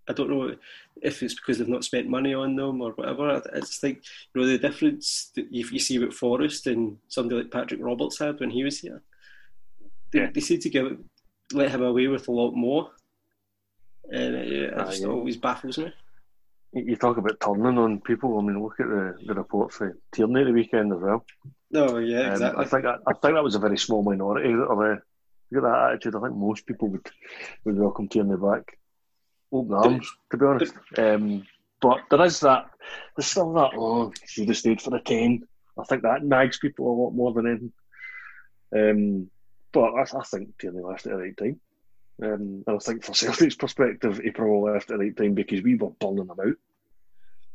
I 0.08 0.12
don't 0.12 0.30
know 0.30 0.56
if 1.00 1.22
it's 1.22 1.34
because 1.34 1.58
they've 1.58 1.68
not 1.68 1.84
spent 1.84 2.08
money 2.08 2.34
on 2.34 2.56
them 2.56 2.80
or 2.80 2.92
whatever. 2.92 3.40
It's 3.54 3.82
like 3.82 4.02
you 4.34 4.40
know 4.40 4.46
the 4.46 4.58
difference 4.58 5.30
that 5.36 5.52
you, 5.52 5.66
you 5.70 5.78
see 5.78 5.98
with 5.98 6.12
Forrest 6.12 6.66
and 6.66 6.98
somebody 7.08 7.42
like 7.42 7.52
Patrick 7.52 7.80
Roberts 7.82 8.18
had 8.18 8.40
when 8.40 8.50
he 8.50 8.64
was 8.64 8.80
here. 8.80 9.02
They, 10.12 10.20
yeah. 10.20 10.30
they 10.34 10.40
seem 10.40 10.60
to 10.60 10.68
give 10.68 10.98
let 11.52 11.70
him 11.70 11.82
away 11.82 12.06
with 12.08 12.28
a 12.28 12.32
lot 12.32 12.52
more, 12.52 12.90
and 14.10 14.34
it, 14.34 14.76
just 14.76 15.02
yeah. 15.02 15.08
always 15.08 15.36
baffles 15.36 15.78
me. 15.78 15.92
You 16.74 16.96
talk 16.96 17.18
about 17.18 17.38
turning 17.38 17.78
on 17.78 18.00
people. 18.00 18.38
I 18.38 18.42
mean, 18.42 18.62
look 18.62 18.80
at 18.80 18.86
the, 18.86 19.14
the 19.26 19.34
report 19.34 19.72
for 19.72 19.98
Tierney 20.12 20.44
the 20.44 20.52
weekend 20.52 20.92
as 20.92 21.00
well. 21.00 21.24
Oh 21.74 21.98
yeah, 21.98 22.32
exactly. 22.32 22.58
Um, 22.58 22.66
I 22.66 22.68
think 22.68 22.84
I, 22.86 22.94
I, 23.06 23.12
think 23.12 23.34
that 23.34 23.44
was 23.44 23.54
a 23.54 23.60
very 23.60 23.76
small 23.78 24.02
minority 24.02 24.52
of 24.52 24.78
a 24.80 25.02
get 25.52 25.62
that 25.62 25.90
attitude. 25.90 26.16
I 26.16 26.20
think 26.20 26.36
most 26.36 26.66
people 26.66 26.88
would 26.88 27.06
would 27.64 27.78
welcome 27.78 28.08
Tierney 28.08 28.36
back, 28.36 28.78
open 29.52 29.74
arms. 29.74 30.10
To 30.30 30.36
be 30.36 30.46
honest, 30.46 30.74
um, 30.96 31.46
but 31.80 32.00
there 32.10 32.24
is 32.24 32.40
that. 32.40 32.70
There's 33.16 33.26
still 33.26 33.52
that. 33.54 33.72
Oh, 33.76 34.12
should 34.26 34.48
have 34.48 34.56
stayed 34.56 34.80
for 34.80 34.90
the 34.90 35.00
ten. 35.00 35.42
I 35.78 35.84
think 35.84 36.02
that 36.02 36.24
nags 36.24 36.58
people 36.58 36.88
a 36.88 37.00
lot 37.02 37.10
more 37.10 37.32
than 37.32 37.46
anything. 37.46 37.72
Um, 38.74 39.30
but 39.72 39.92
I, 39.94 40.02
I 40.02 40.22
think 40.24 40.58
Tierney 40.58 40.82
left 40.82 41.06
at 41.06 41.12
the 41.12 41.18
right 41.18 41.36
time. 41.36 41.60
Um, 42.22 42.62
and 42.66 42.76
I 42.76 42.78
think 42.78 43.04
for 43.04 43.14
Celtic's 43.14 43.56
perspective, 43.56 44.20
he 44.22 44.30
probably 44.30 44.72
left 44.72 44.90
at 44.90 44.98
the 44.98 45.04
right 45.06 45.16
time 45.16 45.34
because 45.34 45.62
we 45.62 45.74
were 45.74 45.90
burning 45.90 46.26
them 46.26 46.38
out. 46.38 46.56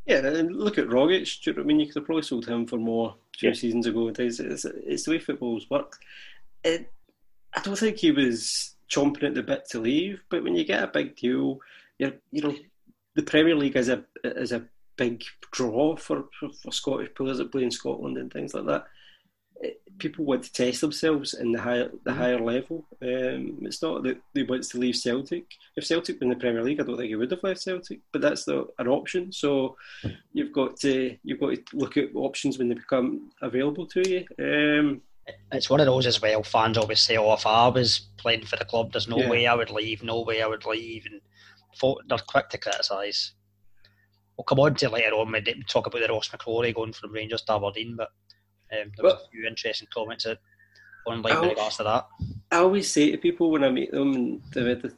Yeah, 0.06 0.26
and 0.26 0.56
look 0.56 0.78
at 0.78 0.88
Rogic. 0.88 1.42
Do 1.44 1.52
you 1.52 1.56
know 1.56 1.64
I 1.64 1.66
mean? 1.66 1.80
You 1.80 1.88
could 1.88 1.96
have 1.96 2.06
probably 2.06 2.24
sold 2.24 2.48
him 2.48 2.66
for 2.66 2.78
more 2.78 3.16
two 3.38 3.48
yeah. 3.48 3.54
seasons 3.54 3.88
ago. 3.88 4.08
It's, 4.08 4.40
it's, 4.40 4.66
it's, 4.66 5.04
the 5.04 5.12
way 5.12 5.20
football's 5.20 5.70
work. 5.70 5.98
It, 6.64 6.92
I 7.56 7.62
don't 7.62 7.78
think 7.78 7.98
he 7.98 8.12
was 8.12 8.76
chomping 8.90 9.24
at 9.24 9.36
the 9.36 9.44
bit 9.44 9.70
to 9.70 9.80
leave, 9.80 10.22
but 10.30 10.44
when 10.44 10.56
you 10.56 10.64
get 10.64 10.84
a 10.84 10.88
big 10.88 11.16
deal, 11.16 11.60
you 12.00 12.14
you 12.32 12.42
know, 12.42 12.56
the 13.16 13.24
Premier 13.24 13.56
League 13.56 13.76
is 13.76 13.90
a 13.90 14.04
is 14.24 14.52
a 14.52 14.66
big 14.98 15.24
draw 15.52 15.96
for, 15.96 16.26
for, 16.40 16.50
for 16.50 16.72
Scottish 16.72 17.14
players 17.14 17.38
that 17.38 17.52
play 17.52 17.64
in 17.64 17.72
Scotland 17.72 18.18
and 18.18 18.32
things 18.32 18.54
like 18.54 18.66
that 18.66 18.88
people 20.00 20.26
want 20.26 20.44
to 20.44 20.54
test 20.54 20.82
themselves 20.82 21.34
in 21.34 21.52
the 21.52 21.62
higher 21.62 21.90
the 22.04 22.12
mm-hmm. 22.12 22.20
higher 22.20 22.40
level. 22.40 22.86
Um, 23.02 23.60
it's 23.62 23.82
not 23.82 24.04
that 24.04 24.18
they 24.34 24.44
want 24.44 24.64
to 24.64 24.78
leave 24.78 24.96
Celtic. 24.96 25.46
If 25.76 25.86
Celtic 25.86 26.20
were 26.20 26.26
in 26.26 26.30
the 26.30 26.36
Premier 26.36 26.64
League, 26.64 26.80
I 26.80 26.84
don't 26.84 26.98
think 26.98 27.10
he 27.10 27.16
would 27.16 27.32
have 27.32 27.44
left 27.44 27.62
Celtic, 27.62 28.00
but 28.12 28.22
that's 28.22 28.46
the, 28.46 28.68
an 28.80 28.88
option. 28.88 29.32
So 29.32 29.76
you've 30.34 30.54
got 30.54 30.78
to 30.78 31.18
you've 31.24 31.40
got 31.40 31.56
to 31.56 31.64
look 31.74 31.98
at 31.98 32.16
options 32.16 32.58
when 32.58 32.70
they 32.70 32.76
become 32.76 33.32
available 33.42 33.86
to 33.88 34.10
you. 34.10 34.26
Um, 34.40 35.02
it's 35.52 35.70
one 35.70 35.82
of 35.82 35.86
those 35.86 36.06
as 36.06 36.22
well. 36.22 36.44
Fans 36.44 36.78
always 36.78 37.02
say, 37.02 37.18
"Oh, 37.18 37.34
if 37.34 37.46
I 37.46 37.68
was 37.68 38.02
playing 38.18 38.46
for 38.46 38.56
the 38.56 38.66
club, 38.66 38.92
there's 38.92 39.08
no 39.08 39.18
yeah. 39.18 39.30
way 39.30 39.48
I 39.48 39.56
would 39.56 39.72
leave. 39.72 40.04
No 40.04 40.22
way 40.22 40.42
I 40.42 40.48
would 40.48 40.66
leave." 40.66 41.06
And 41.06 41.22
they're 42.08 42.18
quick 42.20 42.50
to 42.50 42.58
criticise. 42.58 43.34
We'll 44.38 44.46
come 44.46 44.60
on 44.60 44.76
to 44.76 44.90
later 44.90 45.16
on. 45.16 45.32
We 45.32 45.64
talk 45.68 45.88
about 45.88 46.02
the 46.02 46.14
Ross 46.14 46.30
McCrorie 46.30 46.76
going 46.76 46.94
from 46.94 47.12
Rangers 47.12 47.42
to 47.44 47.54
Aberdeen, 47.54 47.96
but 47.96 48.10
um, 48.72 48.92
there 48.96 49.06
was 49.06 49.14
a 49.14 49.30
few 49.32 49.46
interesting 49.46 49.88
comments 49.94 50.26
online 51.06 51.44
in 51.44 51.50
regards 51.50 51.78
to 51.78 51.84
that. 51.84 52.08
I 52.52 52.58
always 52.58 52.92
say 52.92 53.12
to 53.12 53.18
people 53.18 53.52
when 53.52 53.64
I 53.64 53.70
meet 53.70 53.92
them 53.92 54.14
and 54.14 54.42
the, 54.52 54.94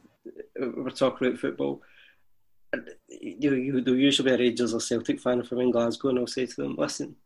we're 0.58 0.90
talking 0.90 1.28
about 1.28 1.40
football, 1.40 1.82
you, 3.08 3.54
you, 3.54 3.80
they'll 3.80 3.96
usually 3.96 4.30
be 4.30 4.34
a 4.34 4.38
Rangers 4.38 4.74
or 4.74 4.80
Celtic 4.80 5.20
fan 5.20 5.42
from 5.42 5.60
in 5.60 5.70
Glasgow, 5.70 6.10
and 6.10 6.18
I'll 6.18 6.26
say 6.26 6.46
to 6.46 6.56
them, 6.56 6.76
listen, 6.76 7.16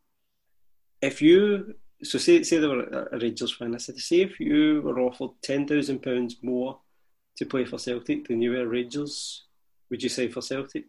if 1.03 1.21
you 1.21 1.75
so 2.03 2.19
say 2.19 2.43
say 2.43 2.59
they 2.59 2.67
were 2.67 3.09
a 3.13 3.19
Rangers 3.19 3.55
fan, 3.55 3.75
I 3.75 3.79
said, 3.79 3.99
say 3.99 4.23
if 4.23 4.41
you 4.41 4.83
were 4.83 5.01
offered 5.01 5.31
ten 5.43 5.67
thousand 5.67 6.03
pounds 6.03 6.37
more 6.43 6.79
to 7.37 7.47
play 7.47 7.65
for 7.65 7.79
Celtic 7.79 8.29
than 8.29 8.41
you 8.41 8.53
were 8.53 8.67
Rangers, 8.67 9.45
would 9.91 10.03
you 10.03 10.09
say 10.09 10.29
for 10.29 10.41
Celtic? 10.41 10.85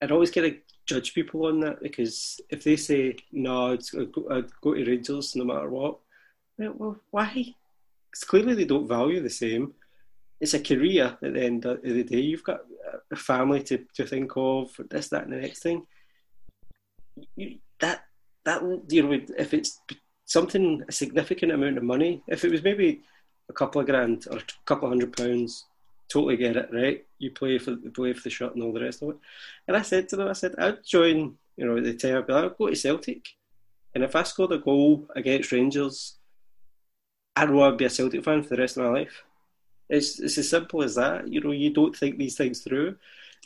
I'd 0.00 0.12
always 0.12 0.30
get 0.30 0.44
of 0.44 0.54
judge 0.88 1.14
people 1.14 1.46
on 1.46 1.60
that 1.60 1.80
because 1.82 2.40
if 2.48 2.64
they 2.64 2.76
say 2.76 3.14
no, 3.30 3.72
I'd, 3.72 3.82
I'd 4.30 4.44
uh, 4.44 4.48
go 4.62 4.74
to 4.74 4.84
Rangers 4.84 5.36
no 5.36 5.44
matter 5.44 5.68
what, 5.68 5.98
well, 6.58 6.98
why? 7.10 7.54
Because 8.10 8.24
clearly 8.24 8.54
they 8.54 8.64
don't 8.64 8.88
value 8.88 9.22
the 9.22 9.30
same. 9.30 9.74
It's 10.40 10.54
a 10.54 10.60
career 10.60 11.16
at 11.22 11.34
the 11.34 11.42
end 11.42 11.64
of 11.66 11.82
the 11.82 12.02
day. 12.02 12.20
You've 12.20 12.44
got 12.44 12.60
a 13.12 13.16
family 13.16 13.62
to, 13.64 13.84
to 13.94 14.06
think 14.06 14.32
of, 14.36 14.70
this, 14.90 15.08
that, 15.08 15.24
and 15.24 15.32
the 15.32 15.36
next 15.36 15.62
thing. 15.62 15.86
You, 17.36 17.58
that 17.80 18.04
that 18.44 18.62
you 18.88 19.02
know, 19.02 19.20
if 19.36 19.52
it's 19.52 19.80
something 20.24 20.82
a 20.88 20.92
significant 20.92 21.52
amount 21.52 21.78
of 21.78 21.84
money, 21.84 22.22
if 22.28 22.44
it 22.44 22.52
was 22.52 22.62
maybe 22.62 23.02
a 23.48 23.52
couple 23.52 23.80
of 23.80 23.86
grand 23.86 24.26
or 24.30 24.38
a 24.38 24.42
couple 24.64 24.86
of 24.86 24.92
hundred 24.92 25.16
pounds 25.16 25.64
totally 26.08 26.36
get 26.36 26.56
it, 26.56 26.70
right? 26.72 27.04
You 27.18 27.30
play 27.30 27.58
for 27.58 27.76
play 27.76 28.12
for 28.12 28.22
the 28.22 28.30
shirt 28.30 28.54
and 28.54 28.62
all 28.62 28.72
the 28.72 28.82
rest 28.82 29.02
of 29.02 29.10
it. 29.10 29.16
And 29.66 29.76
I 29.76 29.82
said 29.82 30.08
to 30.08 30.16
them, 30.16 30.28
I 30.28 30.32
said, 30.32 30.54
I'd 30.58 30.84
join, 30.84 31.36
you 31.56 31.66
know, 31.66 31.80
the 31.80 31.92
be 31.92 32.32
like, 32.32 32.44
I'd 32.44 32.58
go 32.58 32.68
to 32.68 32.76
Celtic. 32.76 33.28
And 33.94 34.04
if 34.04 34.14
I 34.14 34.22
scored 34.22 34.52
a 34.52 34.58
goal 34.58 35.08
against 35.16 35.52
Rangers, 35.52 36.16
I'd 37.36 37.50
want 37.50 37.74
to 37.74 37.76
be 37.76 37.84
a 37.84 37.90
Celtic 37.90 38.24
fan 38.24 38.42
for 38.42 38.50
the 38.50 38.62
rest 38.62 38.76
of 38.76 38.84
my 38.84 38.90
life. 38.90 39.22
It's 39.88 40.20
it's 40.20 40.38
as 40.38 40.48
simple 40.48 40.82
as 40.82 40.94
that. 40.96 41.28
You 41.28 41.40
know, 41.40 41.52
you 41.52 41.70
don't 41.70 41.96
think 41.96 42.18
these 42.18 42.36
things 42.36 42.60
through. 42.60 42.96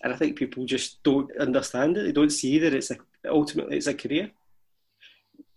And 0.03 0.13
I 0.13 0.17
think 0.17 0.37
people 0.37 0.65
just 0.65 1.03
don't 1.03 1.31
understand 1.37 1.97
it. 1.97 2.03
They 2.03 2.13
don't 2.13 2.31
see 2.31 2.59
that 2.59 2.75
it's 2.75 2.91
a, 2.91 2.97
ultimately 3.29 3.77
it's 3.77 3.87
a 3.87 3.95
career. 3.95 4.31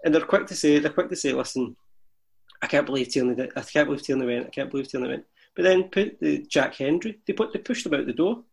And 0.04 0.14
they're 0.14 0.22
quick 0.22 0.46
to 0.48 0.56
say, 0.56 0.78
they're 0.78 0.92
quick 0.92 1.10
to 1.10 1.16
say, 1.16 1.34
listen, 1.34 1.76
I 2.62 2.68
can't 2.68 2.86
believe 2.86 3.10
Tierney, 3.10 3.50
I 3.56 3.62
can't 3.62 3.88
believe 3.88 4.04
Tierney 4.04 4.26
went, 4.26 4.48
I 4.48 4.50
can't 4.50 4.70
believe 4.70 4.88
Tierney 4.88 5.08
went. 5.08 5.26
But 5.56 5.64
then 5.64 5.84
put 5.86 6.20
the 6.20 6.40
Jack 6.40 6.76
Hendry, 6.76 7.20
they 7.26 7.34
put 7.34 7.54
they 7.54 7.60
pushed 7.60 7.86
him 7.86 7.94
out 7.94 8.06
the 8.06 8.14
door. 8.14 8.44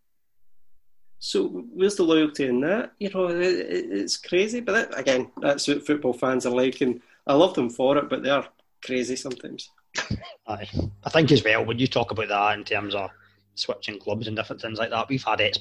So 1.19 1.47
where's 1.73 1.97
the 1.97 2.03
loyalty 2.03 2.47
in 2.47 2.61
that? 2.63 2.93
You 2.99 3.11
know, 3.11 3.29
it, 3.29 3.43
it's 3.43 4.17
crazy. 4.17 4.61
But 4.61 4.73
that, 4.73 4.99
again, 4.99 5.31
that's 5.41 5.69
what 5.69 5.87
football 5.87 6.13
fans 6.13 6.47
are 6.47 6.55
like, 6.55 6.81
and 6.81 7.01
I 7.27 7.35
love 7.35 7.55
them 7.55 7.71
for 7.71 7.97
it. 7.99 8.09
But 8.09 8.23
they 8.23 8.31
are 8.31 8.47
crazy 8.85 9.17
sometimes. 9.17 9.71
I 10.47 10.67
think 11.11 11.31
as 11.31 11.45
well 11.45 11.65
when 11.65 11.79
you 11.79 11.87
talk 11.87 12.11
about 12.11 12.29
that 12.29 12.59
in 12.59 12.65
terms 12.65 12.95
of 12.95 13.11
switching 13.55 14.01
clubs 14.01 14.27
and 14.27 14.37
different 14.37 14.63
things 14.63 14.79
like 14.79 14.91
that, 14.91 15.09
we've 15.09 15.23
had 15.23 15.41
ex 15.41 15.59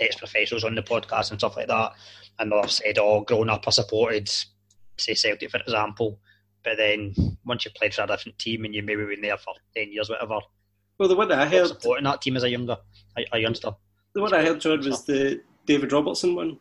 ex 0.00 0.16
professionals 0.16 0.64
on 0.64 0.74
the 0.74 0.82
podcast 0.82 1.30
and 1.30 1.38
stuff 1.38 1.56
like 1.56 1.68
that, 1.68 1.92
and 2.38 2.50
they've 2.50 2.70
said, 2.70 2.98
"Oh, 2.98 3.20
growing 3.20 3.50
up, 3.50 3.64
I 3.66 3.70
supported, 3.70 4.30
say 4.96 5.14
Celtic 5.14 5.50
for 5.50 5.58
example." 5.58 6.18
But 6.62 6.76
then 6.76 7.14
once 7.44 7.64
you 7.64 7.70
played 7.70 7.94
for 7.94 8.02
a 8.02 8.06
different 8.06 8.38
team 8.38 8.64
and 8.64 8.74
you 8.74 8.82
maybe 8.82 9.04
been 9.04 9.22
there 9.22 9.38
for 9.38 9.54
ten 9.74 9.92
years, 9.92 10.10
whatever, 10.10 10.40
well, 11.00 11.08
the 11.08 11.16
one 11.16 11.32
I 11.32 11.46
heard 11.46 11.68
supporting 11.68 12.04
that 12.04 12.20
team 12.20 12.36
as 12.36 12.42
a 12.42 12.50
younger, 12.50 12.76
a, 13.16 13.24
a 13.32 13.38
youngster. 13.38 13.70
The 14.12 14.20
one 14.20 14.34
I 14.34 14.44
heard, 14.44 14.60
John, 14.60 14.80
was 14.80 15.02
the 15.06 15.40
David 15.64 15.92
Robertson 15.92 16.34
one. 16.34 16.58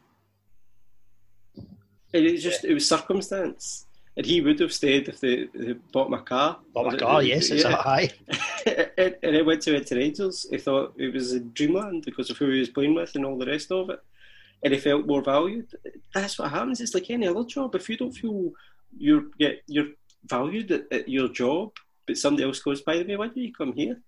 And 1.57 2.25
it 2.25 2.37
just 2.37 2.63
yeah. 2.63 2.71
it 2.71 2.73
was 2.75 2.87
circumstance, 2.87 3.85
and 4.15 4.25
he 4.25 4.39
would 4.39 4.61
have 4.61 4.71
stayed 4.71 5.09
if 5.09 5.19
they, 5.19 5.49
they 5.53 5.73
bought 5.91 6.09
my 6.09 6.21
car. 6.21 6.57
Bought 6.73 6.85
my 6.85 6.97
car, 6.97 7.21
it, 7.21 7.27
yes, 7.27 7.49
it's 7.49 7.65
yeah. 7.65 7.75
high. 7.75 8.09
and, 8.65 9.17
and 9.21 9.35
it 9.35 9.45
went 9.45 9.61
to 9.63 9.75
Ed 9.75 9.91
Rangers. 9.91 10.47
He 10.49 10.57
thought 10.57 10.93
it 10.97 11.13
was 11.13 11.33
a 11.33 11.41
dreamland 11.41 12.05
because 12.05 12.29
of 12.29 12.37
who 12.37 12.49
he 12.49 12.59
was 12.59 12.69
playing 12.69 12.95
with 12.95 13.13
and 13.15 13.25
all 13.25 13.37
the 13.37 13.45
rest 13.45 13.73
of 13.73 13.89
it, 13.89 13.99
and 14.63 14.73
he 14.73 14.79
felt 14.79 15.05
more 15.05 15.21
valued. 15.21 15.67
That's 16.13 16.39
what 16.39 16.49
happens. 16.49 16.79
It's 16.79 16.93
like 16.93 17.09
any 17.09 17.27
other 17.27 17.43
job. 17.43 17.75
If 17.75 17.89
you 17.89 17.97
don't 17.97 18.13
feel 18.13 18.53
you're 18.97 19.25
get 19.37 19.63
you're 19.67 19.89
valued 20.25 20.71
at, 20.71 20.85
at 20.93 21.09
your 21.09 21.27
job, 21.27 21.73
but 22.07 22.17
somebody 22.17 22.45
else 22.45 22.61
goes, 22.61 22.81
by 22.81 22.95
the 22.97 23.03
way, 23.03 23.17
why 23.17 23.27
do 23.27 23.41
you 23.41 23.53
come 23.53 23.73
here? 23.73 24.01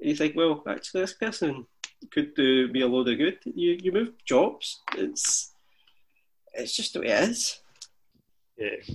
You 0.00 0.14
think, 0.14 0.36
well, 0.36 0.62
actually, 0.66 1.02
this 1.02 1.14
person 1.14 1.66
could 2.10 2.34
do 2.34 2.68
me 2.68 2.82
a 2.82 2.86
load 2.86 3.08
of 3.08 3.18
good. 3.18 3.38
You 3.44 3.78
you 3.80 3.92
move 3.92 4.12
jobs. 4.24 4.82
It's 4.96 5.52
it's 6.52 6.76
just 6.76 6.92
the 6.92 7.00
way 7.00 7.08
it 7.08 7.28
is. 7.30 7.60
Yeah. 8.56 8.94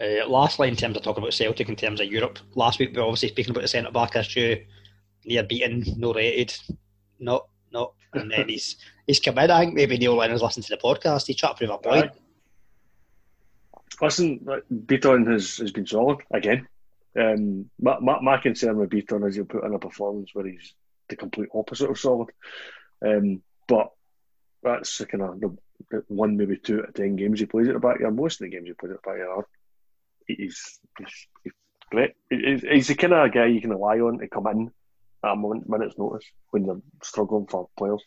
Uh, 0.00 0.26
lastly, 0.28 0.68
in 0.68 0.76
terms 0.76 0.96
of 0.96 1.02
talking 1.02 1.22
about 1.22 1.34
Celtic, 1.34 1.68
in 1.68 1.76
terms 1.76 2.00
of 2.00 2.10
Europe, 2.10 2.38
last 2.54 2.78
week 2.78 2.90
we 2.90 2.96
were 3.00 3.06
obviously 3.06 3.28
speaking 3.28 3.52
about 3.52 3.62
the 3.62 3.68
centre 3.68 3.90
back 3.90 4.16
issue. 4.16 4.56
Nir 5.24 5.44
Bitton, 5.44 5.96
no 5.96 6.12
rated, 6.12 6.56
not 7.20 7.46
not, 7.70 7.94
and 8.14 8.30
then 8.30 8.48
he's 8.48 8.76
he's 9.06 9.20
come 9.20 9.38
in. 9.38 9.50
I 9.50 9.60
think 9.60 9.74
maybe 9.74 9.98
Neil 9.98 10.16
Lennon's 10.16 10.42
listening 10.42 10.64
to 10.64 10.76
the 10.76 10.82
podcast. 10.82 11.26
He 11.26 11.34
chat 11.34 11.56
prove 11.56 11.70
a 11.70 11.78
point. 11.78 12.10
Listen, 14.00 14.40
Bitton 14.86 15.30
has 15.30 15.58
has 15.58 15.70
been 15.70 15.86
solid 15.86 16.18
again. 16.32 16.66
Um, 17.18 17.70
my, 17.80 17.98
my, 18.00 18.20
my 18.20 18.38
concern 18.38 18.76
with 18.76 18.90
Bitton 18.90 19.28
is 19.28 19.36
he'll 19.36 19.44
put 19.44 19.64
in 19.64 19.74
a 19.74 19.78
performance 19.78 20.30
where 20.32 20.46
he's 20.46 20.74
the 21.08 21.16
complete 21.16 21.48
opposite 21.54 21.90
of 21.90 21.98
solid. 21.98 22.28
Um, 23.04 23.42
but 23.68 23.90
that's 24.62 24.98
the 24.98 25.06
kind 25.06 25.22
of 25.22 25.40
the, 25.40 26.04
one, 26.08 26.36
maybe 26.36 26.56
two 26.56 26.80
out 26.80 26.88
of 26.88 26.94
ten 26.94 27.16
games 27.16 27.40
he 27.40 27.46
plays 27.46 27.68
at 27.68 27.74
the 27.74 27.80
back 27.80 28.00
of 28.00 28.14
Most 28.14 28.40
of 28.40 28.46
the 28.46 28.50
games 28.50 28.68
he 28.68 28.74
plays 28.74 28.92
at 28.92 29.02
the 29.02 29.10
back 29.10 29.20
of 29.36 29.44
he's, 30.26 30.78
he's, 30.98 31.26
he's 31.42 31.52
great. 31.90 32.12
He's, 32.30 32.62
he's 32.62 32.88
the 32.88 32.94
kind 32.94 33.12
of 33.12 33.32
guy 33.32 33.46
you 33.46 33.60
can 33.60 33.70
rely 33.70 33.98
on 33.98 34.18
to 34.18 34.28
come 34.28 34.46
in 34.46 34.70
at 35.24 35.32
a 35.32 35.36
minute's 35.36 35.98
notice 35.98 36.24
when 36.50 36.64
you're 36.64 36.80
struggling 37.02 37.46
for 37.46 37.68
players. 37.76 38.02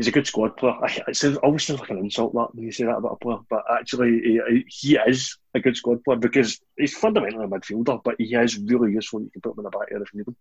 He's 0.00 0.08
a 0.08 0.12
good 0.12 0.26
squad 0.26 0.56
player. 0.56 0.74
It 1.08 1.14
sounds 1.14 1.36
always 1.38 1.62
sounds 1.62 1.80
like 1.80 1.90
an 1.90 1.98
insult 1.98 2.32
that 2.32 2.54
when 2.54 2.64
you 2.64 2.72
say 2.72 2.84
that 2.84 2.96
about 2.96 3.12
a 3.12 3.16
player, 3.16 3.36
but 3.50 3.64
actually 3.70 4.18
he, 4.22 4.64
he 4.66 4.96
is 4.96 5.36
a 5.54 5.60
good 5.60 5.76
squad 5.76 6.02
player 6.04 6.16
because 6.16 6.58
he's 6.78 6.96
fundamentally 6.96 7.44
a 7.44 7.48
midfielder, 7.48 8.02
but 8.02 8.14
he 8.16 8.34
is 8.34 8.56
really 8.56 8.92
useful. 8.92 9.20
You 9.20 9.30
can 9.30 9.42
put 9.42 9.52
him 9.52 9.58
in 9.58 9.64
the 9.64 9.70
back 9.70 9.90
there 9.90 10.02
if 10.02 10.14
you 10.14 10.20
need 10.20 10.28
him. 10.28 10.36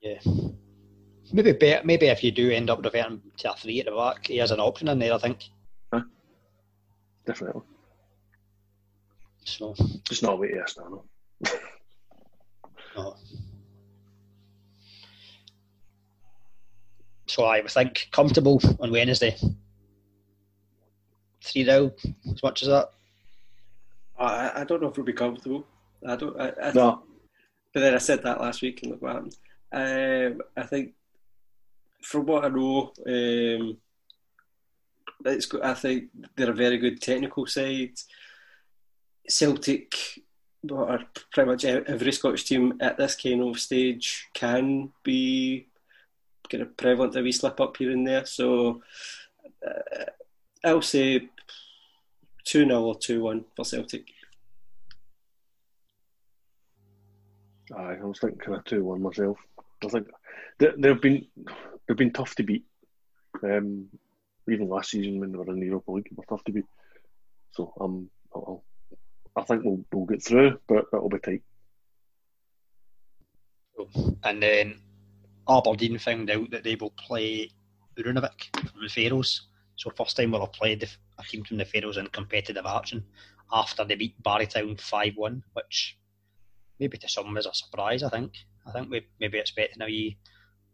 Yeah. 0.00 0.54
Maybe 1.34 1.52
better, 1.52 1.84
maybe 1.84 2.06
if 2.06 2.24
you 2.24 2.30
do 2.30 2.50
end 2.50 2.70
up 2.70 2.82
reverting 2.82 3.20
to 3.36 3.52
a 3.52 3.56
three 3.56 3.80
at 3.80 3.84
the 3.84 3.92
back, 3.92 4.26
he 4.26 4.38
has 4.38 4.52
an 4.52 4.60
option 4.60 4.88
in 4.88 4.98
there. 4.98 5.12
I 5.12 5.18
think. 5.18 5.44
Huh? 5.92 6.04
Definitely. 7.26 7.60
So. 9.44 9.74
Just 10.04 10.22
not 10.22 10.38
wait 10.38 10.52
to 10.52 10.80
no. 10.80 11.04
no. 12.96 13.16
So 17.32 17.46
I 17.46 17.62
think 17.62 18.08
comfortable 18.12 18.60
on 18.78 18.90
Wednesday. 18.90 19.34
Three 21.42 21.64
now, 21.64 21.90
as 22.30 22.42
much 22.42 22.60
as 22.60 22.68
that. 22.68 22.90
I, 24.18 24.60
I 24.60 24.64
don't 24.64 24.82
know 24.82 24.88
if 24.88 24.98
we'll 24.98 25.06
be 25.06 25.14
comfortable. 25.14 25.66
I 26.06 26.16
don't. 26.16 26.38
I, 26.38 26.52
I 26.62 26.72
no. 26.72 27.04
But 27.72 27.80
then 27.80 27.94
I 27.94 27.98
said 27.98 28.22
that 28.22 28.38
last 28.38 28.60
week 28.60 28.82
and 28.82 28.92
look 28.92 29.00
what 29.00 29.14
happened. 29.14 29.36
Um, 29.72 30.42
I 30.58 30.66
think, 30.66 30.92
from 32.02 32.26
what 32.26 32.44
I 32.44 32.48
know, 32.48 32.92
um, 33.06 33.78
it's. 35.24 35.48
I 35.54 35.72
think 35.72 36.10
they're 36.36 36.50
a 36.50 36.54
very 36.54 36.76
good 36.76 37.00
technical 37.00 37.46
side. 37.46 37.94
Celtic, 39.26 39.94
or 40.70 41.00
pretty 41.32 41.50
much 41.50 41.64
every 41.64 42.12
Scottish 42.12 42.44
team 42.44 42.74
at 42.82 42.98
this 42.98 43.16
kind 43.16 43.42
of 43.42 43.58
stage 43.58 44.28
can 44.34 44.90
be 45.02 45.68
kind 46.48 46.62
of 46.62 46.76
prevalent 46.76 47.16
a 47.16 47.22
wee 47.22 47.32
slip 47.32 47.60
up 47.60 47.76
here 47.76 47.90
and 47.90 48.06
there. 48.06 48.26
So 48.26 48.82
uh, 49.66 50.04
I'll 50.64 50.82
say 50.82 51.28
2 52.44 52.66
0 52.66 52.82
or 52.82 52.98
2 52.98 53.22
1 53.22 53.44
for 53.56 53.64
Celtic. 53.64 54.06
Aye, 57.74 57.96
I 58.00 58.04
was 58.04 58.18
thinking 58.18 58.38
kind 58.38 58.58
of 58.58 58.64
2 58.64 58.84
1 58.84 59.02
myself. 59.02 59.38
I 59.84 59.88
think 59.88 60.08
they, 60.58 60.68
they've 60.76 61.00
been 61.00 61.26
they've 61.86 61.96
been 61.96 62.12
tough 62.12 62.34
to 62.36 62.42
beat. 62.42 62.64
Um, 63.42 63.88
even 64.50 64.68
last 64.68 64.90
season 64.90 65.20
when 65.20 65.32
they 65.32 65.38
were 65.38 65.48
in 65.48 65.60
the 65.60 65.66
Europa 65.66 65.92
League, 65.92 66.08
they 66.10 66.16
were 66.16 66.24
tough 66.28 66.44
to 66.44 66.52
beat. 66.52 66.64
So 67.52 67.72
um, 67.80 68.10
I'll, 68.34 68.62
I 69.36 69.42
think 69.42 69.64
we'll, 69.64 69.84
we'll 69.92 70.06
get 70.06 70.22
through, 70.22 70.58
but 70.68 70.86
it'll 70.92 71.08
be 71.08 71.18
tight. 71.18 71.42
And 74.22 74.42
then 74.42 74.80
Aberdeen 75.48 75.98
found 75.98 76.30
out 76.30 76.50
that 76.50 76.64
they 76.64 76.76
will 76.76 76.90
play 76.90 77.50
Runavík 77.98 78.70
from 78.70 78.82
the 78.82 78.88
Faroes. 78.88 79.48
So 79.76 79.90
first 79.90 80.16
time 80.16 80.30
we'll 80.30 80.40
have 80.40 80.52
played 80.52 80.88
a 81.18 81.22
team 81.24 81.44
from 81.44 81.56
the 81.56 81.64
Faroes 81.64 81.96
in 81.96 82.06
competitive 82.08 82.66
action 82.66 83.04
after 83.52 83.84
they 83.84 83.94
beat 83.94 84.22
Barry 84.22 84.46
Town 84.46 84.76
5-1, 84.76 85.42
which 85.52 85.98
maybe 86.78 86.98
to 86.98 87.08
some 87.08 87.36
is 87.36 87.46
a 87.46 87.54
surprise, 87.54 88.02
I 88.02 88.08
think. 88.08 88.32
I 88.66 88.72
think 88.72 88.90
we 88.90 89.06
maybe 89.20 89.38
expecting 89.38 89.82
a 89.82 89.86
wee 89.86 90.18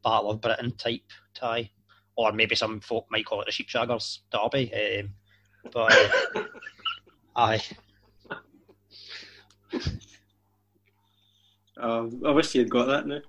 Battle 0.05 0.31
of 0.31 0.41
Britain 0.41 0.73
type 0.77 1.03
tie. 1.35 1.71
Or 2.17 2.33
maybe 2.33 2.57
some 2.57 2.81
folk 2.81 3.07
might 3.11 3.27
call 3.27 3.43
it 3.43 3.47
the 3.47 3.53
Sheepshaggers 3.53 4.19
derby. 4.33 4.73
Um, 4.75 5.11
but 5.73 5.93
uh, 6.37 6.43
aye. 7.37 7.63
Um, 11.77 12.23
I 12.27 12.31
wish 12.33 12.55
you 12.55 12.63
had 12.63 12.71
got 12.71 12.87
that 12.87 13.07
now. 13.07 13.21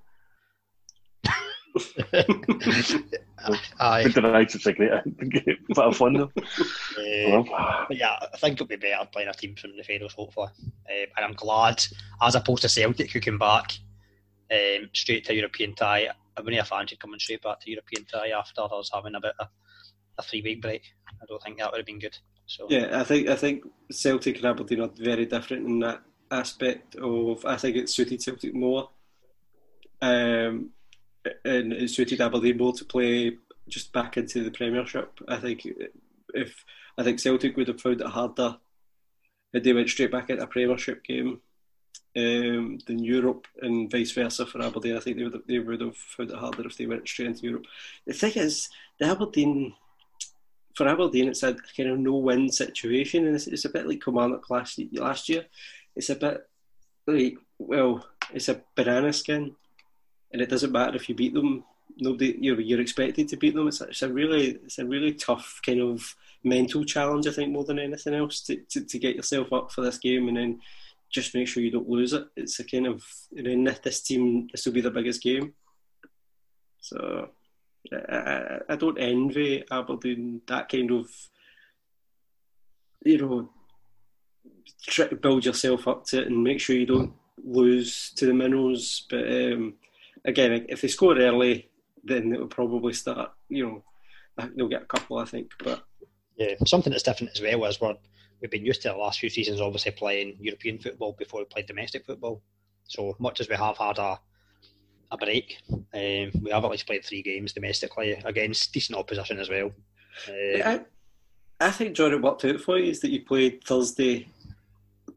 Aye. 3.79 4.03
The 4.03 4.21
United's 4.21 4.65
a 4.67 4.73
great 4.73 5.45
bit 5.45 5.77
of 5.77 5.97
fun 5.97 6.13
though. 6.13 6.32
Uh, 6.36 7.43
but 7.88 7.97
yeah, 7.97 8.17
I 8.34 8.38
think 8.38 8.53
it'll 8.53 8.67
be 8.67 8.75
better 8.75 9.08
playing 9.12 9.29
a 9.29 9.34
team 9.34 9.55
from 9.55 9.77
the 9.77 9.84
Faroes, 9.84 10.13
hopefully. 10.13 10.49
Um, 10.65 11.05
and 11.15 11.25
I'm 11.25 11.34
glad, 11.34 11.84
as 12.21 12.36
opposed 12.36 12.63
to 12.63 12.69
Celtic, 12.69 13.12
who 13.12 13.19
came 13.19 13.38
back 13.38 13.77
um, 14.51 14.89
straight 14.93 15.25
to 15.25 15.36
European 15.36 15.75
tie. 15.75 16.10
I 16.38 16.41
wouldn't 16.41 16.60
have 16.60 16.67
fancied 16.67 16.99
coming 16.99 17.19
straight 17.19 17.41
back 17.41 17.60
to 17.62 17.69
European 17.69 18.05
tie 18.05 18.29
after 18.29 18.62
us 18.62 18.89
having 18.93 19.15
a 19.15 19.21
bit 19.21 19.34
of 19.39 19.47
a 20.17 20.23
three 20.23 20.41
week 20.41 20.62
break. 20.62 20.84
I 21.21 21.25
don't 21.27 21.41
think 21.41 21.58
that 21.60 21.71
would 21.71 21.79
have 21.79 21.86
been 21.86 21.99
good. 21.99 22.17
So 22.45 22.65
yeah, 22.69 22.99
I 22.99 23.03
think 23.03 23.29
I 23.29 23.36
think 23.36 23.63
Celtic 23.91 24.38
and 24.38 24.45
Aberdeen 24.45 24.82
are 24.82 24.89
very 24.97 25.25
different 25.25 25.67
in 25.67 25.79
that 25.79 26.01
aspect 26.32 26.95
of. 26.95 27.45
I 27.45 27.58
think 27.58 27.75
it 27.75 27.89
suited 27.89 28.21
Celtic 28.21 28.55
more. 28.55 28.89
Um, 30.01 30.71
and 31.45 31.73
it 31.73 31.89
suited 31.89 32.21
Aberdeen 32.21 32.58
more 32.58 32.73
to 32.73 32.86
play 32.86 33.38
just 33.67 33.93
back 33.93 34.17
into 34.17 34.43
the 34.43 34.51
Premiership. 34.51 35.19
I 35.27 35.38
think 35.38 35.67
if 36.34 36.65
I 36.97 37.03
think 37.03 37.19
Celtic 37.19 37.55
would 37.55 37.67
have 37.67 37.82
found 37.82 38.01
it 38.01 38.08
harder 38.08 38.58
if 39.53 39.63
they 39.63 39.73
went 39.73 39.89
straight 39.89 40.12
back 40.12 40.29
into 40.29 40.43
a 40.43 40.47
Premiership 40.47 41.03
game 41.03 41.41
um, 42.15 42.79
than 42.86 42.99
Europe, 42.99 43.47
and 43.62 43.89
vice 43.89 44.12
versa 44.12 44.45
for 44.45 44.62
Aberdeen. 44.62 44.97
I 44.97 44.99
think 44.99 45.17
they 45.17 45.23
would 45.23 45.34
have, 45.34 45.47
they 45.47 45.60
would 45.60 45.82
have 45.82 45.97
found 45.97 46.32
it 46.32 46.38
harder 46.38 46.67
if 46.67 46.77
they 46.77 46.86
went 46.86 47.08
straight 47.08 47.29
into 47.29 47.43
Europe. 47.43 47.65
The 48.05 48.13
thing 48.13 48.34
is, 48.36 48.69
the 48.99 49.08
Aberdeen 49.08 49.73
for 50.75 50.88
Aberdeen, 50.88 51.29
it's 51.29 51.43
a 51.43 51.55
kind 51.75 51.89
of 51.89 51.99
no-win 51.99 52.49
situation, 52.49 53.25
and 53.25 53.36
it's, 53.36 53.47
it's 53.47 53.65
a 53.65 53.69
bit 53.69 53.88
like 53.88 54.03
Kilmarnock 54.03 54.49
last 54.49 54.79
last 54.93 55.29
year. 55.29 55.45
It's 55.95 56.10
a 56.10 56.15
bit 56.15 56.47
like 57.08 57.38
well, 57.58 58.05
it's 58.34 58.49
a 58.49 58.62
banana 58.75 59.12
skin 59.13 59.55
and 60.31 60.41
it 60.41 60.49
doesn't 60.49 60.71
matter 60.71 60.95
if 60.95 61.09
you 61.09 61.15
beat 61.15 61.33
them. 61.33 61.63
Nobody, 61.97 62.37
you're, 62.39 62.59
you're 62.61 62.81
expected 62.81 63.27
to 63.29 63.37
beat 63.37 63.55
them. 63.55 63.67
It's, 63.67 63.81
it's 63.81 64.01
a 64.03 64.11
really, 64.11 64.51
it's 64.63 64.79
a 64.79 64.85
really 64.85 65.13
tough 65.13 65.59
kind 65.65 65.81
of 65.81 66.15
mental 66.43 66.85
challenge. 66.85 67.27
I 67.27 67.31
think 67.31 67.51
more 67.51 67.65
than 67.65 67.79
anything 67.79 68.13
else 68.13 68.41
to, 68.41 68.55
to, 68.55 68.85
to 68.85 68.99
get 68.99 69.15
yourself 69.15 69.51
up 69.51 69.71
for 69.71 69.81
this 69.81 69.97
game 69.97 70.27
and 70.27 70.37
then 70.37 70.59
just 71.09 71.33
make 71.33 71.47
sure 71.47 71.63
you 71.63 71.71
don't 71.71 71.89
lose 71.89 72.13
it. 72.13 72.27
It's 72.35 72.59
a 72.59 72.63
kind 72.63 72.87
of, 72.87 73.03
in 73.35 73.63
this 73.83 74.01
team, 74.01 74.47
this 74.51 74.65
will 74.65 74.73
be 74.73 74.81
the 74.81 74.91
biggest 74.91 75.21
game. 75.21 75.53
So 76.79 77.29
I, 77.91 78.59
I 78.69 78.75
don't 78.75 78.99
envy 78.99 79.63
Aberdeen 79.69 80.41
that 80.47 80.69
kind 80.69 80.91
of, 80.91 81.09
you 83.03 83.17
know, 83.17 83.49
try 84.83 85.07
to 85.07 85.15
build 85.15 85.45
yourself 85.45 85.87
up 85.87 86.05
to 86.05 86.21
it 86.21 86.27
and 86.27 86.43
make 86.43 86.59
sure 86.59 86.75
you 86.75 86.85
don't 86.85 87.13
lose 87.43 88.11
to 88.15 88.25
the 88.25 88.33
minnows. 88.33 89.05
But 89.09 89.27
um, 89.27 89.73
again, 90.29 90.65
if 90.69 90.81
they 90.81 90.87
score 90.87 91.17
early, 91.17 91.69
then 92.03 92.33
it 92.33 92.39
will 92.39 92.47
probably 92.47 92.93
start. 92.93 93.31
You 93.49 93.65
know, 94.37 94.47
they'll 94.55 94.67
get 94.67 94.83
a 94.83 94.85
couple, 94.85 95.17
I 95.17 95.25
think. 95.25 95.51
But 95.63 95.83
yeah, 96.37 96.55
something 96.65 96.91
that's 96.91 97.03
different 97.03 97.33
as 97.35 97.41
well 97.41 97.65
is 97.65 97.81
we're, 97.81 97.95
we've 98.41 98.51
been 98.51 98.65
used 98.65 98.81
to 98.83 98.89
the 98.89 98.95
last 98.95 99.19
few 99.19 99.29
seasons, 99.29 99.61
obviously 99.61 99.91
playing 99.91 100.37
European 100.39 100.79
football 100.79 101.15
before 101.17 101.41
we 101.41 101.45
played 101.45 101.67
domestic 101.67 102.05
football. 102.05 102.41
So 102.85 103.15
much 103.19 103.39
as 103.41 103.49
we 103.49 103.55
have 103.55 103.77
had 103.77 103.97
a 103.97 104.19
a 105.11 105.17
break, 105.17 105.57
um, 105.71 106.31
we 106.43 106.51
have 106.51 106.63
at 106.63 106.71
least 106.71 106.85
played 106.85 107.03
three 107.03 107.21
games 107.21 107.53
domestically 107.53 108.11
against 108.25 108.71
decent 108.73 108.97
opposition 108.97 109.39
as 109.39 109.49
well. 109.49 109.71
Uh, 110.27 110.63
I, 110.63 110.81
I 111.59 111.71
think 111.71 111.95
John, 111.95 112.13
it 112.13 112.21
worked 112.21 112.45
out 112.45 112.59
for 112.61 112.77
you 112.77 112.91
is 112.91 112.99
that 112.99 113.09
you 113.09 113.23
played 113.25 113.63
Thursday, 113.63 114.27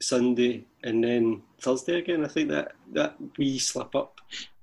Sunday, 0.01 0.65
and 0.83 1.05
then 1.05 1.43
Thursday 1.61 1.99
again. 1.99 2.25
I 2.25 2.29
think 2.29 2.49
that 2.49 2.73
that 2.93 3.17
we 3.37 3.59
slip 3.59 3.95
up 3.95 4.21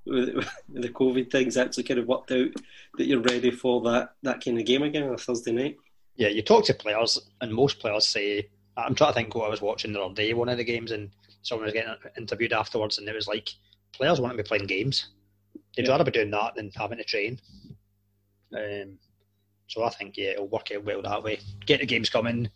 with, 0.09 0.47
the 0.69 0.89
COVID 0.89 1.31
things 1.31 1.57
actually 1.57 1.83
kind 1.83 1.99
of 1.99 2.07
worked 2.07 2.31
out 2.31 2.49
that 2.97 3.05
you're 3.05 3.21
ready 3.21 3.51
for 3.51 3.81
that, 3.81 4.11
that 4.23 4.43
kind 4.43 4.59
of 4.59 4.65
game 4.65 4.83
again 4.83 5.03
on 5.03 5.13
a 5.13 5.17
Thursday 5.17 5.51
night? 5.51 5.77
Yeah, 6.15 6.27
you 6.27 6.41
talk 6.41 6.65
to 6.65 6.73
players, 6.73 7.19
and 7.41 7.53
most 7.53 7.79
players 7.79 8.07
say, 8.07 8.49
I'm 8.75 8.95
trying 8.95 9.11
to 9.11 9.15
think 9.15 9.35
what 9.35 9.47
I 9.47 9.49
was 9.49 9.61
watching 9.61 9.93
the 9.93 10.01
other 10.01 10.13
day, 10.13 10.33
one 10.33 10.49
of 10.49 10.57
the 10.57 10.63
games, 10.63 10.91
and 10.91 11.09
someone 11.41 11.65
was 11.65 11.73
getting 11.73 11.93
interviewed 12.17 12.53
afterwards, 12.53 12.97
and 12.97 13.07
it 13.07 13.15
was 13.15 13.27
like, 13.27 13.49
players 13.93 14.19
want 14.19 14.33
to 14.33 14.43
be 14.43 14.47
playing 14.47 14.67
games. 14.67 15.09
They'd 15.75 15.85
yeah. 15.85 15.91
rather 15.91 16.03
be 16.03 16.11
doing 16.11 16.31
that 16.31 16.55
than 16.55 16.71
having 16.75 16.97
to 16.97 17.03
train. 17.03 17.39
Um, 18.55 18.97
so 19.67 19.83
I 19.83 19.89
think, 19.89 20.17
yeah, 20.17 20.31
it'll 20.31 20.47
work 20.47 20.71
out 20.75 20.83
well 20.83 21.01
that 21.01 21.23
way. 21.23 21.39
Get 21.65 21.79
the 21.79 21.85
games 21.85 22.09
coming. 22.09 22.49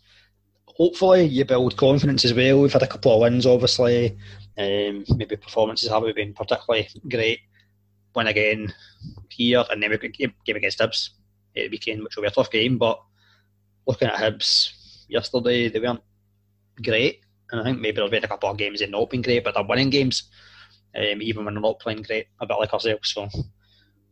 Hopefully, 0.76 1.24
you 1.24 1.44
build 1.44 1.76
confidence 1.76 2.24
as 2.24 2.34
well. 2.34 2.60
We've 2.60 2.72
had 2.72 2.82
a 2.82 2.88
couple 2.88 3.14
of 3.14 3.20
wins, 3.20 3.46
obviously. 3.46 4.18
Um, 4.58 5.04
maybe 5.16 5.36
performances 5.36 5.88
haven't 5.88 6.16
been 6.16 6.34
particularly 6.34 6.88
great. 7.08 7.40
Win 8.14 8.26
again 8.26 8.72
here, 9.28 9.64
and 9.70 9.82
then 9.82 9.90
we 9.90 9.98
got 9.98 10.12
game, 10.12 10.34
game 10.44 10.56
against 10.56 10.78
Hibs 10.78 11.10
at 11.56 11.64
the 11.64 11.68
weekend, 11.68 12.02
which 12.02 12.16
will 12.16 12.22
be 12.22 12.28
a 12.28 12.32
tough 12.32 12.50
game. 12.50 12.78
But 12.78 13.00
looking 13.86 14.08
at 14.08 14.14
Hibs 14.14 14.72
yesterday, 15.08 15.68
they 15.68 15.80
weren't 15.80 16.02
great, 16.82 17.20
and 17.50 17.60
I 17.60 17.64
think 17.64 17.80
maybe 17.80 17.96
there'll 17.96 18.10
be 18.10 18.18
a 18.18 18.26
couple 18.26 18.50
of 18.50 18.56
games 18.56 18.80
they've 18.80 18.90
not 18.90 19.10
been 19.10 19.22
great, 19.22 19.44
but 19.44 19.54
they're 19.54 19.64
winning 19.64 19.90
games, 19.90 20.30
um, 20.96 21.22
even 21.22 21.44
when 21.44 21.54
they're 21.54 21.60
not 21.60 21.80
playing 21.80 22.02
great, 22.02 22.26
a 22.40 22.46
bit 22.46 22.58
like 22.58 22.72
ourselves. 22.72 23.12
So, 23.12 23.24
aye, 23.24 23.32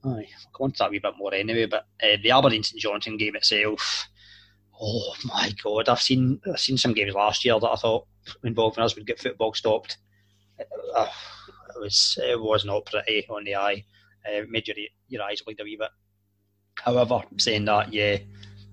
we'll 0.04 0.26
come 0.56 0.64
on 0.64 0.72
to 0.72 0.78
that 0.78 0.88
a 0.88 0.90
wee 0.90 0.98
bit 0.98 1.14
more 1.16 1.34
anyway. 1.34 1.66
But 1.66 1.86
uh, 2.02 2.16
the 2.22 2.30
Aberdeen 2.30 2.62
St 2.62 2.80
Johnstone 2.80 3.16
game 3.16 3.36
itself, 3.36 4.08
oh 4.80 5.14
my 5.24 5.52
god, 5.62 5.88
I've 5.88 6.02
seen 6.02 6.40
I've 6.46 6.60
seen 6.60 6.78
some 6.78 6.94
games 6.94 7.14
last 7.14 7.44
year 7.44 7.58
that 7.58 7.70
I 7.70 7.76
thought 7.76 8.06
involving 8.44 8.82
us 8.84 8.94
would 8.94 9.06
get 9.06 9.20
football 9.20 9.54
stopped 9.54 9.98
uh, 10.96 11.08
it 11.74 11.80
was 11.80 12.18
it 12.22 12.40
was 12.40 12.64
not 12.64 12.86
pretty 12.86 13.26
on 13.28 13.44
the 13.44 13.56
eye. 13.56 13.84
Uh, 14.26 14.42
made 14.48 14.68
your 14.68 14.76
your 15.08 15.22
eyes 15.22 15.40
bleed 15.42 15.60
a 15.60 15.64
wee 15.64 15.76
bit. 15.76 15.90
However, 16.76 17.22
saying 17.38 17.64
that, 17.66 17.92
yeah, 17.92 18.18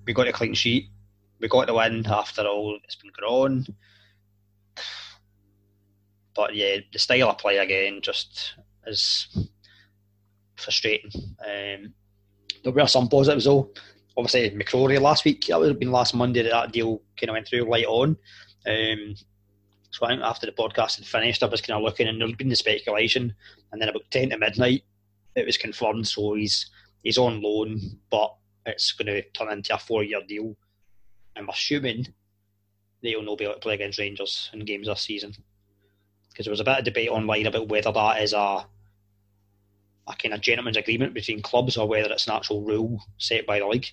we 0.05 0.13
got 0.13 0.27
a 0.27 0.33
clean 0.33 0.53
sheet, 0.53 0.89
we 1.39 1.47
got 1.47 1.67
the 1.67 1.73
win 1.73 2.05
after 2.07 2.43
all 2.43 2.77
it's 2.83 2.95
been 2.95 3.11
on. 3.27 3.65
But 6.35 6.55
yeah, 6.55 6.77
the 6.91 6.99
style 6.99 7.29
of 7.29 7.37
play 7.37 7.57
again 7.57 7.99
just 8.01 8.55
is 8.87 9.49
frustrating. 10.55 11.11
Um, 11.45 11.93
there 12.63 12.73
were 12.73 12.87
some 12.87 13.09
positives 13.09 13.45
though. 13.45 13.71
Obviously, 14.19 14.51
McCrorie 14.51 14.99
last 14.99 15.23
week, 15.23 15.45
that 15.45 15.57
would 15.57 15.69
have 15.69 15.79
been 15.79 15.93
last 15.93 16.13
Monday 16.13 16.43
that 16.43 16.49
that 16.49 16.73
deal 16.73 17.01
kind 17.17 17.29
of 17.29 17.35
went 17.35 17.47
through 17.47 17.63
light 17.63 17.85
on. 17.85 18.17
Um, 18.67 19.15
so 19.91 20.05
I 20.05 20.09
think 20.09 20.21
after 20.21 20.45
the 20.45 20.51
podcast 20.51 20.97
had 20.97 21.05
finished, 21.05 21.41
I 21.41 21.45
was 21.45 21.61
kind 21.61 21.77
of 21.77 21.83
looking 21.83 22.09
and 22.09 22.19
there'd 22.19 22.37
been 22.37 22.49
the 22.49 22.55
speculation. 22.57 23.33
And 23.71 23.81
then 23.81 23.87
about 23.87 24.11
10 24.11 24.31
to 24.31 24.37
midnight, 24.37 24.83
it 25.35 25.45
was 25.45 25.55
confirmed. 25.55 26.05
So 26.05 26.33
he's 26.33 26.69
he's 27.01 27.17
on 27.17 27.41
loan, 27.41 27.79
but 28.11 28.35
it's 28.65 28.91
going 28.91 29.07
to 29.07 29.21
turn 29.29 29.53
into 29.53 29.73
a 29.73 29.77
four 29.77 30.03
year 30.03 30.19
deal. 30.27 30.53
I'm 31.37 31.47
assuming 31.47 32.07
they'll 33.01 33.23
not 33.23 33.37
be 33.37 33.45
able 33.45 33.53
to 33.53 33.61
play 33.61 33.75
against 33.75 33.99
Rangers 33.99 34.49
in 34.51 34.59
games 34.65 34.87
this 34.87 35.01
season. 35.01 35.33
Because 36.27 36.45
there 36.45 36.51
was 36.51 36.59
a 36.59 36.65
bit 36.65 36.79
of 36.79 36.83
debate 36.83 37.09
online 37.09 37.45
about 37.45 37.69
whether 37.69 37.93
that 37.93 38.21
is 38.21 38.33
a 38.33 38.65
a 40.09 40.15
kind 40.15 40.33
of 40.33 40.41
gentleman's 40.41 40.77
agreement 40.77 41.13
between 41.13 41.41
clubs 41.41 41.77
or 41.77 41.87
whether 41.87 42.11
it's 42.11 42.27
an 42.27 42.33
actual 42.33 42.63
rule 42.63 43.01
set 43.17 43.45
by 43.45 43.59
the 43.59 43.67
league. 43.67 43.85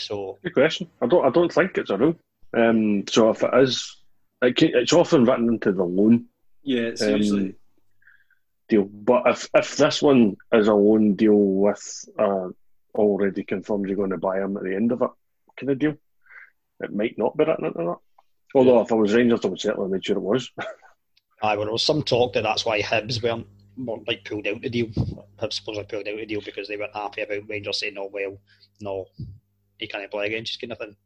So 0.00 0.38
good 0.42 0.54
question. 0.54 0.88
I 1.00 1.06
don't 1.06 1.24
I 1.24 1.30
don't 1.30 1.52
think 1.52 1.76
it's 1.78 1.90
a 1.90 1.96
rule. 1.96 2.16
Um, 2.56 3.04
so 3.08 3.30
if 3.30 3.42
it 3.42 3.50
is, 3.54 3.96
it 4.42 4.56
can, 4.56 4.70
it's 4.74 4.92
often 4.92 5.24
written 5.24 5.48
into 5.48 5.72
the 5.72 5.84
loan. 5.84 6.26
Yeah, 6.62 6.82
it's 6.82 7.02
um, 7.02 7.16
usually 7.16 7.54
deal. 8.68 8.84
But 8.84 9.22
if 9.26 9.48
if 9.54 9.76
this 9.76 10.02
one 10.02 10.36
is 10.52 10.68
a 10.68 10.74
loan 10.74 11.14
deal 11.14 11.36
with 11.36 12.04
uh, 12.18 12.48
already 12.94 13.44
confirmed 13.44 13.86
you're 13.88 13.96
going 13.96 14.10
to 14.10 14.18
buy 14.18 14.38
him 14.38 14.56
at 14.56 14.62
the 14.62 14.74
end 14.74 14.92
of 14.92 15.02
it 15.02 15.10
kind 15.58 15.70
of 15.70 15.78
deal, 15.78 15.96
it 16.80 16.92
might 16.92 17.18
not 17.18 17.36
be 17.36 17.44
written 17.44 17.66
into 17.66 17.78
that. 17.78 17.96
Although 18.54 18.76
yeah. 18.76 18.82
if 18.82 18.92
I 18.92 18.94
was 18.94 19.14
Rangers, 19.14 19.44
I 19.44 19.48
would 19.48 19.60
certainly 19.60 19.90
make 19.90 20.04
sure 20.04 20.16
it 20.16 20.20
was. 20.20 20.50
I 21.42 21.56
well, 21.56 21.66
there 21.66 21.72
was 21.72 21.82
some 21.82 22.02
talk 22.02 22.32
that 22.32 22.42
that's 22.42 22.64
why 22.64 22.82
Hibs 22.82 23.22
weren't, 23.22 23.46
weren't 23.76 24.08
like 24.08 24.24
pulled 24.24 24.46
out 24.46 24.60
the 24.60 24.70
deal. 24.70 24.88
Hibs 25.40 25.54
supposedly 25.54 25.84
pulled 25.84 26.08
out 26.08 26.16
the 26.16 26.26
deal 26.26 26.40
because 26.40 26.66
they 26.66 26.76
weren't 26.76 26.96
happy 26.96 27.22
about 27.22 27.48
Rangers 27.48 27.80
saying, 27.80 27.94
"No, 27.94 28.10
well, 28.12 28.38
no, 28.80 29.06
he 29.78 29.86
can't 29.86 30.10
play 30.10 30.26
against 30.26 30.52
us," 30.52 30.56
kind 30.56 30.72
of 30.72 30.78
thing. 30.78 30.96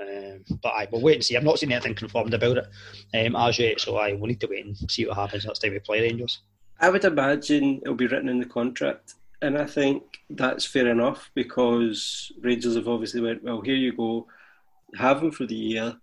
Um, 0.00 0.44
but 0.62 0.70
I 0.70 0.88
will 0.90 1.00
wait 1.00 1.16
and 1.16 1.24
see. 1.24 1.36
I've 1.36 1.44
not 1.44 1.58
seen 1.58 1.72
anything 1.72 1.94
confirmed 1.94 2.34
about 2.34 2.58
it 2.58 2.66
um, 3.14 3.36
as 3.36 3.58
yet, 3.58 3.80
so 3.80 3.96
I 3.96 4.14
will 4.14 4.26
need 4.26 4.40
to 4.40 4.46
wait 4.48 4.64
and 4.64 4.76
see 4.90 5.06
what 5.06 5.16
happens 5.16 5.44
next 5.44 5.58
time 5.58 5.72
we 5.72 5.78
play 5.78 6.00
Rangers. 6.00 6.40
I 6.80 6.88
would 6.88 7.04
imagine 7.04 7.80
it'll 7.82 7.94
be 7.94 8.06
written 8.06 8.28
in 8.28 8.40
the 8.40 8.46
contract, 8.46 9.14
and 9.40 9.56
I 9.56 9.66
think 9.66 10.02
that's 10.30 10.64
fair 10.64 10.88
enough 10.88 11.30
because 11.34 12.32
Rangers 12.40 12.74
have 12.74 12.88
obviously 12.88 13.20
went 13.20 13.44
well. 13.44 13.60
Here 13.60 13.76
you 13.76 13.92
go, 13.94 14.26
have 14.96 15.22
him 15.22 15.30
for 15.30 15.46
the 15.46 15.54
year. 15.54 15.96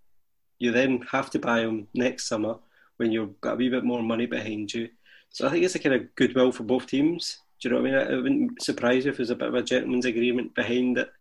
You 0.60 0.72
then 0.72 1.02
have 1.12 1.30
to 1.32 1.39
buy 1.39 1.62
him 1.62 1.88
next 1.94 2.28
summer 2.28 2.56
when 2.98 3.12
you've 3.12 3.39
got 3.42 3.54
a 3.54 3.56
wee 3.56 3.70
bit 3.70 3.84
more 3.84 4.04
money 4.04 4.26
behind 4.26 4.74
you. 4.74 4.89
So 5.30 5.48
I 5.48 5.52
think 5.52 5.63
it's 5.63 5.76
a 5.76 5.80
kind 5.80 5.96
of 5.96 6.13
goodwill 6.15 6.52
for 6.52 6.63
both 6.63 6.88
teams. 6.88 7.39
Do 7.60 7.70
you 7.70 7.76
know 7.76 7.82
what 7.82 7.92
I 7.92 8.06
mean? 8.06 8.12
It 8.12 8.22
wouldn't 8.22 8.62
surprise 8.62 9.06
you 9.06 9.12
if 9.12 9.18
there's 9.18 9.30
a 9.30 9.36
bit 9.36 9.48
of 9.50 9.56
a 9.56 9.63
gentleman's 9.63 10.06
agreement 10.06 10.56
behind 10.56 10.98
it, 10.98 11.12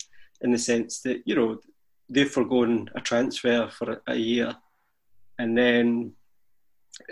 in 0.41 0.53
the 0.53 0.59
sense 0.59 1.01
that 1.01 1.23
you 1.25 1.35
know 1.35 1.59
they've 2.09 2.31
forgone 2.31 2.89
a 2.95 3.01
transfer 3.01 3.69
for 3.69 4.03
a, 4.07 4.15
year, 4.15 4.57
and 5.39 5.57
then 5.57 6.13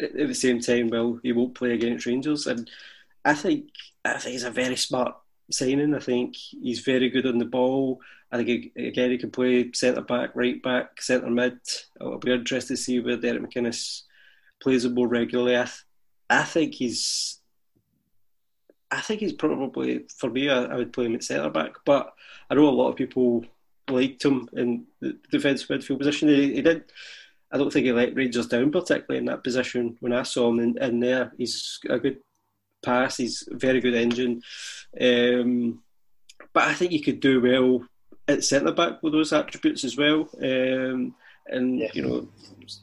at, 0.00 0.16
at 0.16 0.28
the 0.28 0.34
same 0.34 0.60
time, 0.60 0.88
well, 0.88 1.18
he 1.22 1.32
won't 1.32 1.54
play 1.54 1.72
against 1.72 2.06
Rangers, 2.06 2.46
and 2.46 2.70
I 3.24 3.34
think 3.34 3.68
I 4.04 4.18
think 4.18 4.32
he's 4.32 4.44
a 4.44 4.50
very 4.50 4.76
smart 4.76 5.16
signing. 5.50 5.94
I 5.94 5.98
think 5.98 6.36
he's 6.36 6.80
very 6.80 7.10
good 7.10 7.26
on 7.26 7.38
the 7.38 7.44
ball. 7.44 8.00
I 8.30 8.42
think 8.42 8.72
again 8.76 9.10
he 9.10 9.18
can 9.18 9.30
play 9.30 9.70
centre 9.72 10.00
back, 10.02 10.30
right 10.34 10.62
back, 10.62 11.00
centre 11.00 11.30
mid. 11.30 11.58
I'll 12.00 12.18
be 12.18 12.32
interested 12.32 12.76
to 12.76 12.82
see 12.82 13.00
where 13.00 13.16
Derek 13.16 13.42
McInnes 13.42 14.02
plays 14.60 14.84
him 14.84 14.94
more 14.94 15.08
regularly. 15.08 15.56
I, 15.56 15.64
th- 15.64 15.84
I 16.30 16.42
think 16.42 16.74
he's. 16.74 17.40
I 18.90 19.00
think 19.00 19.20
he's 19.20 19.32
probably 19.32 20.06
for 20.16 20.30
me. 20.30 20.48
I, 20.48 20.64
I 20.64 20.76
would 20.76 20.92
play 20.92 21.06
him 21.06 21.14
at 21.14 21.24
centre 21.24 21.50
back, 21.50 21.72
but 21.84 22.12
I 22.50 22.54
know 22.54 22.68
a 22.68 22.70
lot 22.70 22.90
of 22.90 22.96
people 22.96 23.44
liked 23.88 24.24
him 24.24 24.48
in 24.52 24.86
the 25.00 25.18
defensive 25.30 25.68
midfield 25.68 25.98
position. 25.98 26.28
He, 26.28 26.54
he, 26.54 26.62
did. 26.62 26.84
I 27.50 27.58
don't 27.58 27.72
think 27.72 27.86
he 27.86 27.92
let 27.92 28.14
Rangers 28.14 28.48
down 28.48 28.70
particularly 28.72 29.18
in 29.18 29.26
that 29.26 29.44
position 29.44 29.96
when 30.00 30.12
I 30.12 30.22
saw 30.22 30.50
him 30.50 30.60
in, 30.60 30.78
in 30.82 31.00
there. 31.00 31.32
He's 31.38 31.78
a 31.88 31.98
good 31.98 32.18
pass. 32.84 33.16
He's 33.16 33.48
a 33.50 33.56
very 33.56 33.80
good 33.80 33.94
engine. 33.94 34.42
Um, 35.00 35.82
but 36.52 36.64
I 36.64 36.74
think 36.74 36.92
he 36.92 37.00
could 37.00 37.20
do 37.20 37.40
well 37.40 37.86
at 38.28 38.44
centre 38.44 38.72
back 38.72 39.02
with 39.02 39.12
those 39.12 39.32
attributes 39.32 39.84
as 39.84 39.96
well. 39.96 40.28
Um, 40.42 41.14
and 41.48 41.78
yeah. 41.78 41.88
you 41.92 42.02
know, 42.02 42.28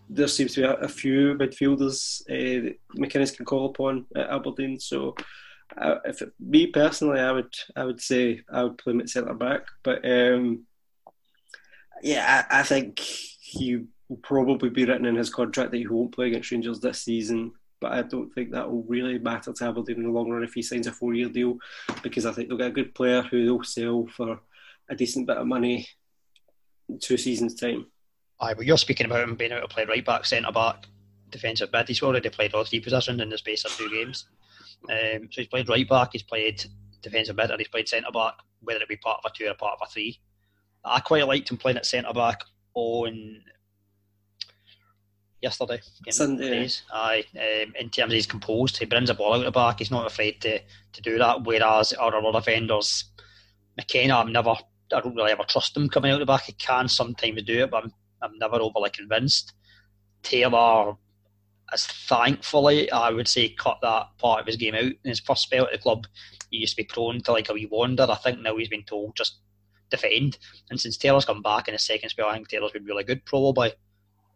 there 0.09 0.27
seems 0.27 0.53
to 0.53 0.61
be 0.61 0.67
a, 0.67 0.73
a 0.75 0.87
few 0.87 1.35
midfielders 1.35 2.21
uh, 2.29 2.65
that 2.65 2.77
McInnes 2.95 3.35
can 3.35 3.45
call 3.45 3.65
upon 3.65 4.05
at 4.15 4.29
Aberdeen. 4.29 4.79
So, 4.79 5.15
uh, 5.77 5.95
if 6.05 6.21
it, 6.21 6.31
me 6.39 6.67
personally, 6.67 7.19
I 7.19 7.31
would 7.31 7.53
I 7.75 7.85
would 7.85 8.01
say 8.01 8.41
I 8.51 8.63
would 8.63 8.77
play 8.77 8.93
him 8.93 9.01
at 9.01 9.09
centre 9.09 9.33
back. 9.33 9.67
But 9.83 10.05
um, 10.05 10.65
yeah, 12.01 12.45
I, 12.49 12.59
I, 12.59 12.63
think 12.63 12.99
he 12.99 13.85
will 14.07 14.17
probably 14.17 14.69
be 14.69 14.85
written 14.85 15.05
in 15.05 15.15
his 15.15 15.29
contract 15.29 15.71
that 15.71 15.77
he 15.77 15.87
won't 15.87 16.13
play 16.13 16.27
against 16.27 16.51
Rangers 16.51 16.79
this 16.79 17.01
season. 17.01 17.53
But 17.79 17.93
I 17.93 18.01
don't 18.03 18.33
think 18.33 18.51
that 18.51 18.69
will 18.69 18.83
really 18.83 19.19
matter 19.19 19.51
to 19.51 19.65
Aberdeen 19.65 19.97
in 19.97 20.03
the 20.03 20.09
long 20.09 20.29
run 20.29 20.43
if 20.43 20.53
he 20.53 20.61
signs 20.61 20.87
a 20.87 20.91
four-year 20.91 21.29
deal, 21.29 21.57
because 22.01 22.25
I 22.25 22.31
think 22.31 22.47
they'll 22.47 22.57
get 22.57 22.67
a 22.67 22.71
good 22.71 22.95
player 22.95 23.21
who 23.23 23.43
they'll 23.43 23.63
sell 23.63 24.07
for 24.15 24.39
a 24.89 24.95
decent 24.95 25.27
bit 25.27 25.37
of 25.37 25.47
money 25.47 25.87
two 27.01 27.17
seasons' 27.17 27.55
time. 27.55 27.87
Aye, 28.39 28.53
well, 28.53 28.63
you're 28.63 28.77
speaking 28.77 29.05
about 29.05 29.23
him 29.23 29.35
being 29.35 29.51
able 29.51 29.67
to 29.67 29.73
play 29.73 29.85
right 29.85 30.05
back, 30.05 30.25
centre 30.25 30.51
back, 30.51 30.87
defensive 31.29 31.71
mid. 31.71 31.87
He's 31.87 32.01
already 32.01 32.29
played 32.29 32.53
all 32.53 32.63
three 32.63 32.79
positions 32.79 33.21
in 33.21 33.29
the 33.29 33.37
space 33.37 33.65
of 33.65 33.71
two 33.71 33.89
games. 33.89 34.25
Um, 34.89 35.29
so 35.31 35.41
he's 35.41 35.47
played 35.47 35.69
right 35.69 35.87
back, 35.87 36.09
he's 36.13 36.23
played 36.23 36.63
defensive 37.01 37.35
mid, 37.35 37.51
and 37.51 37.59
he's 37.59 37.69
played 37.69 37.87
centre 37.87 38.11
back, 38.11 38.35
whether 38.61 38.81
it 38.81 38.89
be 38.89 38.97
part 38.97 39.21
of 39.23 39.31
a 39.31 39.35
two 39.35 39.47
or 39.47 39.53
part 39.55 39.79
of 39.79 39.87
a 39.87 39.91
three. 39.91 40.19
I 40.83 40.99
quite 40.99 41.27
liked 41.27 41.49
him 41.49 41.57
playing 41.57 41.77
at 41.77 41.85
centre 41.85 42.13
back 42.13 42.41
on 42.73 43.41
yesterday. 45.41 45.79
Sunday. 46.09 46.69
Aye, 46.91 47.25
um, 47.35 47.73
in 47.79 47.89
terms 47.89 48.11
of 48.11 48.15
he's 48.15 48.25
composed, 48.25 48.77
he 48.77 48.85
brings 48.85 49.09
a 49.09 49.13
ball 49.13 49.33
out 49.33 49.43
the 49.43 49.51
back. 49.51 49.79
He's 49.79 49.91
not 49.91 50.07
afraid 50.07 50.41
to, 50.41 50.59
to 50.59 51.01
do 51.01 51.17
that. 51.19 51.43
Whereas 51.43 51.93
our 51.93 52.15
other 52.15 52.39
defenders, 52.39 53.05
McKenna, 53.77 54.17
I'm 54.17 54.31
never, 54.31 54.51
I 54.51 55.01
don't 55.01 55.15
really 55.15 55.31
ever 55.31 55.43
trust 55.43 55.77
him 55.77 55.89
coming 55.89 56.11
out 56.11 56.19
the 56.19 56.25
back. 56.25 56.43
He 56.43 56.53
can 56.53 56.87
sometimes 56.87 57.43
do 57.43 57.63
it, 57.63 57.71
but 57.71 57.83
I'm, 57.83 57.93
I'm 58.21 58.39
never 58.39 58.55
overly 58.55 58.89
convinced. 58.89 59.53
Taylor, 60.23 60.95
as 61.71 61.85
thankfully, 61.85 62.91
I 62.91 63.09
would 63.09 63.27
say, 63.27 63.49
cut 63.49 63.79
that 63.81 64.07
part 64.17 64.41
of 64.41 64.47
his 64.47 64.57
game 64.57 64.75
out 64.75 64.83
in 64.83 64.97
his 65.03 65.19
first 65.19 65.43
spell 65.43 65.65
at 65.65 65.71
the 65.71 65.77
club. 65.77 66.05
He 66.51 66.57
used 66.57 66.75
to 66.75 66.83
be 66.83 66.87
prone 66.87 67.21
to 67.21 67.31
like 67.31 67.49
a 67.49 67.53
wee 67.53 67.67
wander. 67.71 68.07
I 68.09 68.15
think 68.15 68.39
now 68.39 68.57
he's 68.57 68.69
been 68.69 68.83
told 68.83 69.15
just 69.15 69.39
defend. 69.89 70.37
And 70.69 70.79
since 70.79 70.97
Taylor's 70.97 71.25
come 71.25 71.41
back 71.41 71.67
in 71.67 71.73
his 71.73 71.85
second 71.85 72.09
spell, 72.09 72.27
I 72.27 72.33
think 72.33 72.49
Taylor's 72.49 72.71
been 72.71 72.85
really 72.85 73.03
good. 73.03 73.25
Probably, 73.25 73.71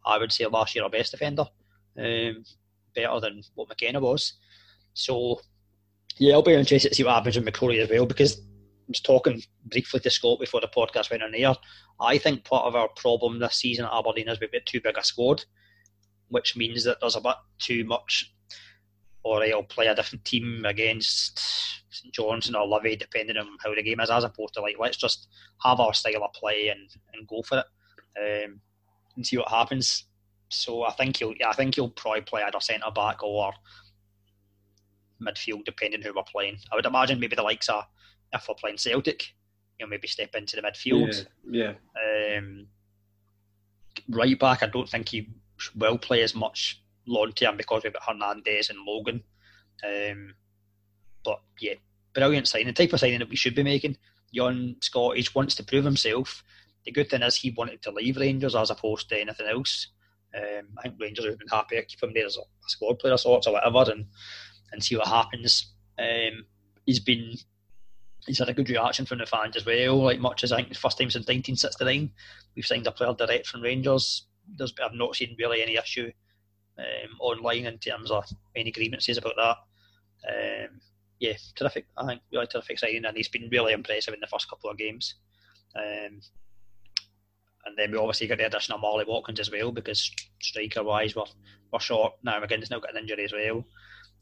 I 0.05 0.17
would 0.17 0.31
say 0.31 0.45
last 0.45 0.73
year 0.73 0.83
our 0.83 0.89
best 0.89 1.11
defender, 1.11 1.45
um, 1.97 2.43
better 2.95 3.19
than 3.19 3.41
what 3.55 3.69
McKenna 3.69 3.99
was. 3.99 4.33
So, 4.93 5.41
yeah, 6.17 6.33
I'll 6.33 6.41
be 6.41 6.53
interested 6.53 6.89
to 6.89 6.95
see 6.95 7.03
what 7.03 7.15
happens 7.15 7.37
with 7.37 7.45
McCrorie 7.45 7.83
as 7.83 7.89
well 7.89 8.05
because 8.05 8.39
I 8.39 8.43
was 8.87 9.01
talking 9.01 9.43
briefly 9.65 9.99
to 9.99 10.09
Scott 10.09 10.39
before 10.39 10.61
the 10.61 10.67
podcast 10.67 11.11
went 11.11 11.23
on 11.23 11.35
air. 11.35 11.55
I 11.99 12.17
think 12.17 12.45
part 12.45 12.65
of 12.65 12.75
our 12.75 12.87
problem 12.89 13.39
this 13.39 13.55
season 13.55 13.85
at 13.85 13.93
Aberdeen 13.93 14.29
is 14.29 14.39
we've 14.39 14.51
got 14.51 14.65
too 14.65 14.81
big 14.81 14.97
a 14.97 15.03
squad, 15.03 15.43
which 16.29 16.55
means 16.55 16.83
that 16.83 16.99
there's 16.99 17.15
a 17.15 17.21
bit 17.21 17.35
too 17.59 17.83
much 17.83 18.33
or 19.27 19.43
I'll 19.43 19.63
play 19.63 19.87
a 19.87 19.95
different 19.95 20.23
team 20.23 20.63
against 20.65 21.39
St 21.89 22.13
Johnstone 22.13 22.55
or 22.55 22.67
Livy, 22.67 22.95
depending 22.95 23.37
on 23.37 23.47
how 23.63 23.75
the 23.75 23.83
game 23.83 23.99
is, 23.99 24.09
as 24.09 24.23
opposed 24.23 24.53
to 24.53 24.61
like 24.61 24.77
let's 24.79 24.97
just 24.97 25.27
have 25.63 25.79
our 25.79 25.93
style 25.93 26.23
of 26.23 26.33
play 26.33 26.69
and, 26.69 26.89
and 27.13 27.27
go 27.27 27.41
for 27.41 27.59
it 27.59 28.45
um, 28.45 28.61
and 29.15 29.27
see 29.27 29.37
what 29.37 29.49
happens. 29.49 30.05
So 30.49 30.83
I 30.83 30.91
think 30.91 31.17
he'll 31.17 31.33
yeah, 31.37 31.49
I 31.49 31.53
think 31.53 31.75
he'll 31.75 31.89
probably 31.89 32.21
play 32.21 32.43
either 32.43 32.59
centre 32.61 32.91
back 32.93 33.21
or 33.21 33.51
midfield, 35.21 35.65
depending 35.65 36.01
who 36.01 36.13
we're 36.15 36.23
playing. 36.23 36.57
I 36.71 36.75
would 36.75 36.85
imagine 36.85 37.19
maybe 37.19 37.35
the 37.35 37.43
likes 37.43 37.69
are 37.69 37.85
if 38.33 38.45
we're 38.47 38.55
playing 38.55 38.77
Celtic, 38.77 39.33
you 39.79 39.85
know, 39.85 39.89
maybe 39.89 40.07
step 40.07 40.35
into 40.35 40.55
the 40.55 40.61
midfield. 40.61 41.25
Yeah. 41.49 41.73
yeah. 41.95 42.37
Um, 42.37 42.67
right 44.09 44.39
back, 44.39 44.63
I 44.63 44.67
don't 44.67 44.87
think 44.87 45.09
he 45.09 45.29
will 45.75 45.97
play 45.97 46.21
as 46.21 46.35
much 46.35 46.81
long 47.05 47.31
term 47.31 47.57
because 47.57 47.83
we've 47.83 47.93
got 47.93 48.03
Hernandez 48.03 48.69
and 48.69 48.79
Logan. 48.85 49.23
Um, 49.83 50.35
but 51.23 51.41
yeah, 51.59 51.75
brilliant 52.13 52.47
signing. 52.47 52.67
The 52.67 52.73
type 52.73 52.93
of 52.93 52.99
signing 52.99 53.19
that 53.19 53.29
we 53.29 53.35
should 53.35 53.55
be 53.55 53.63
making. 53.63 53.97
Young 54.31 54.75
Scottish 54.81 55.33
wants 55.33 55.55
to 55.55 55.63
prove 55.63 55.85
himself. 55.85 56.43
The 56.85 56.91
good 56.91 57.09
thing 57.09 57.21
is 57.21 57.35
he 57.35 57.51
wanted 57.51 57.81
to 57.83 57.91
leave 57.91 58.17
Rangers 58.17 58.55
as 58.55 58.69
opposed 58.69 59.09
to 59.09 59.19
anything 59.19 59.47
else. 59.47 59.87
Um, 60.35 60.67
I 60.77 60.83
think 60.83 60.95
Rangers 60.99 61.25
would 61.25 61.31
have 61.31 61.39
been 61.39 61.47
happy 61.47 61.77
to 61.77 61.85
keep 61.85 62.03
him 62.03 62.13
there 62.13 62.25
as 62.25 62.37
a, 62.37 62.41
a 62.41 62.69
squad 62.69 62.99
player 62.99 63.13
of 63.13 63.19
sorts 63.19 63.47
or 63.47 63.53
whatever 63.53 63.91
and, 63.91 64.05
and 64.71 64.83
see 64.83 64.95
what 64.95 65.07
happens. 65.07 65.73
Um, 65.97 66.45
he's 66.85 66.99
been 66.99 67.35
he's 68.25 68.39
had 68.39 68.49
a 68.49 68.53
good 68.53 68.69
reaction 68.69 69.05
from 69.05 69.19
the 69.19 69.25
fans 69.25 69.55
as 69.55 69.65
well. 69.65 70.03
Like 70.03 70.19
much 70.19 70.43
as 70.43 70.51
I 70.51 70.57
think 70.57 70.69
the 70.69 70.75
first 70.75 70.97
time 70.97 71.09
since 71.09 71.27
1969 71.27 72.11
we've 72.55 72.65
signed 72.65 72.87
a 72.87 72.91
player 72.91 73.13
direct 73.13 73.47
from 73.47 73.61
Rangers. 73.61 74.26
There's 74.55 74.73
I've 74.83 74.93
not 74.93 75.15
seen 75.15 75.35
really 75.37 75.61
any 75.61 75.75
issue 75.75 76.11
um, 76.77 77.17
online 77.19 77.65
in 77.65 77.77
terms 77.79 78.11
of 78.11 78.25
any 78.55 78.71
grievances 78.71 79.17
about 79.17 79.35
that. 79.35 79.57
Um, 80.27 80.81
yeah, 81.19 81.33
terrific. 81.55 81.85
I 81.97 82.05
think 82.05 82.21
really 82.31 82.47
terrific 82.47 82.79
signing, 82.79 83.05
and 83.05 83.17
he's 83.17 83.29
been 83.29 83.49
really 83.51 83.73
impressive 83.73 84.13
in 84.13 84.19
the 84.19 84.27
first 84.27 84.49
couple 84.49 84.69
of 84.69 84.77
games. 84.77 85.15
Um, 85.75 86.21
and 87.65 87.77
then 87.77 87.91
we 87.91 87.97
obviously 87.97 88.27
got 88.27 88.37
the 88.37 88.45
addition 88.45 88.73
of 88.73 88.81
Marley 88.81 89.05
Watkins 89.05 89.39
as 89.39 89.51
well 89.51 89.71
because 89.71 90.11
striker 90.41 90.83
wise 90.83 91.15
we're, 91.15 91.25
we're 91.71 91.79
short. 91.79 92.13
Now 92.23 92.39
McGinn's 92.39 92.71
now 92.71 92.79
got 92.79 92.95
an 92.95 93.01
injury 93.01 93.25
as 93.25 93.33
well, 93.33 93.65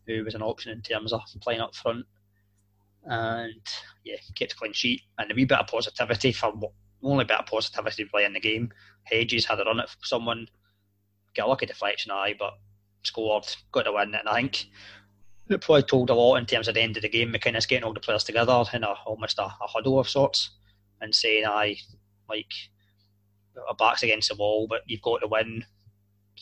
who 0.08 0.24
was 0.24 0.34
an 0.34 0.42
option 0.42 0.72
in 0.72 0.82
terms 0.82 1.14
of 1.14 1.22
playing 1.42 1.62
up 1.62 1.76
front. 1.76 2.06
And 3.04 3.62
yeah, 4.04 4.16
kept 4.36 4.54
a 4.54 4.56
clean 4.56 4.74
sheet 4.74 5.04
and 5.20 5.32
a 5.32 5.36
wee 5.36 5.46
bit 5.46 5.60
of 5.60 5.68
positivity 5.68 6.32
for 6.32 6.54
only 7.06 7.26
bit 7.26 7.40
of 7.40 7.46
positivity 7.46 8.06
playing 8.06 8.34
the 8.34 8.40
game. 8.40 8.72
Hedges 9.04 9.46
had 9.46 9.60
a 9.60 9.64
run 9.64 9.80
at 9.80 9.90
someone, 10.04 10.48
got 11.36 11.46
a 11.46 11.50
lucky 11.50 11.66
deflection, 11.66 12.12
eye, 12.12 12.36
but 12.38 12.54
scored, 13.04 13.46
got 13.72 13.88
a 13.88 13.92
win, 13.92 14.16
and 14.16 14.28
I 14.28 14.36
think 14.36 14.66
it 15.50 15.62
probably 15.62 15.84
told 15.84 16.10
a 16.10 16.16
lot 16.16 16.38
in 16.38 16.46
terms 16.46 16.68
of 16.68 16.74
the 16.74 16.82
end 16.82 16.98
of 16.98 17.04
the 17.04 17.10
game. 17.10 17.32
McInnes 17.32 17.68
getting 17.68 17.84
all 17.84 17.94
the 17.94 18.00
players 18.00 18.24
together 18.24 18.64
in 18.74 18.84
a, 18.84 18.94
almost 19.06 19.38
a, 19.40 19.44
a 19.44 19.68
huddle 19.68 20.00
of 20.00 20.10
sorts 20.10 20.52
and 21.02 21.14
saying, 21.14 21.46
"I 21.46 21.78
like 22.28 22.52
our 23.68 23.76
backs 23.76 24.04
against 24.04 24.30
the 24.30 24.36
wall, 24.36 24.68
but 24.68 24.82
you've 24.88 25.02
got 25.02 25.20
to 25.20 25.28
win 25.28 25.64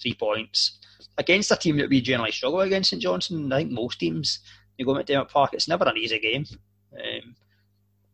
three 0.01 0.13
points 0.13 0.79
against 1.17 1.51
a 1.51 1.55
team 1.55 1.77
that 1.77 1.89
we 1.89 2.01
generally 2.01 2.31
struggle 2.31 2.61
against 2.61 2.89
St 2.89 3.01
Johnstone. 3.01 3.51
I 3.51 3.57
think 3.57 3.71
most 3.71 3.99
teams 3.99 4.39
you 4.77 4.85
go 4.85 4.93
to 4.95 5.03
McDiarmid 5.03 5.29
Park, 5.29 5.53
it's 5.53 5.67
never 5.67 5.87
an 5.87 5.97
easy 5.97 6.19
game. 6.19 6.45
Um, 6.93 7.35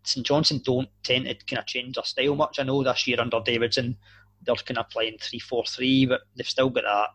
St 0.03 0.25
Johnstone 0.25 0.61
don't 0.63 0.89
tend 1.03 1.25
to 1.25 1.35
kind 1.45 1.59
of 1.59 1.65
change 1.65 1.95
their 1.95 2.03
style 2.03 2.35
much. 2.35 2.59
I 2.59 2.63
know 2.63 2.83
this 2.83 3.07
year 3.07 3.19
under 3.19 3.41
Davidson 3.41 3.97
they're 4.43 4.55
kind 4.55 4.77
of 4.77 4.89
playing 4.89 5.17
three 5.19 5.39
four 5.39 5.65
three, 5.65 6.05
but 6.05 6.21
they've 6.35 6.47
still 6.47 6.69
got 6.69 6.83
that 6.83 7.09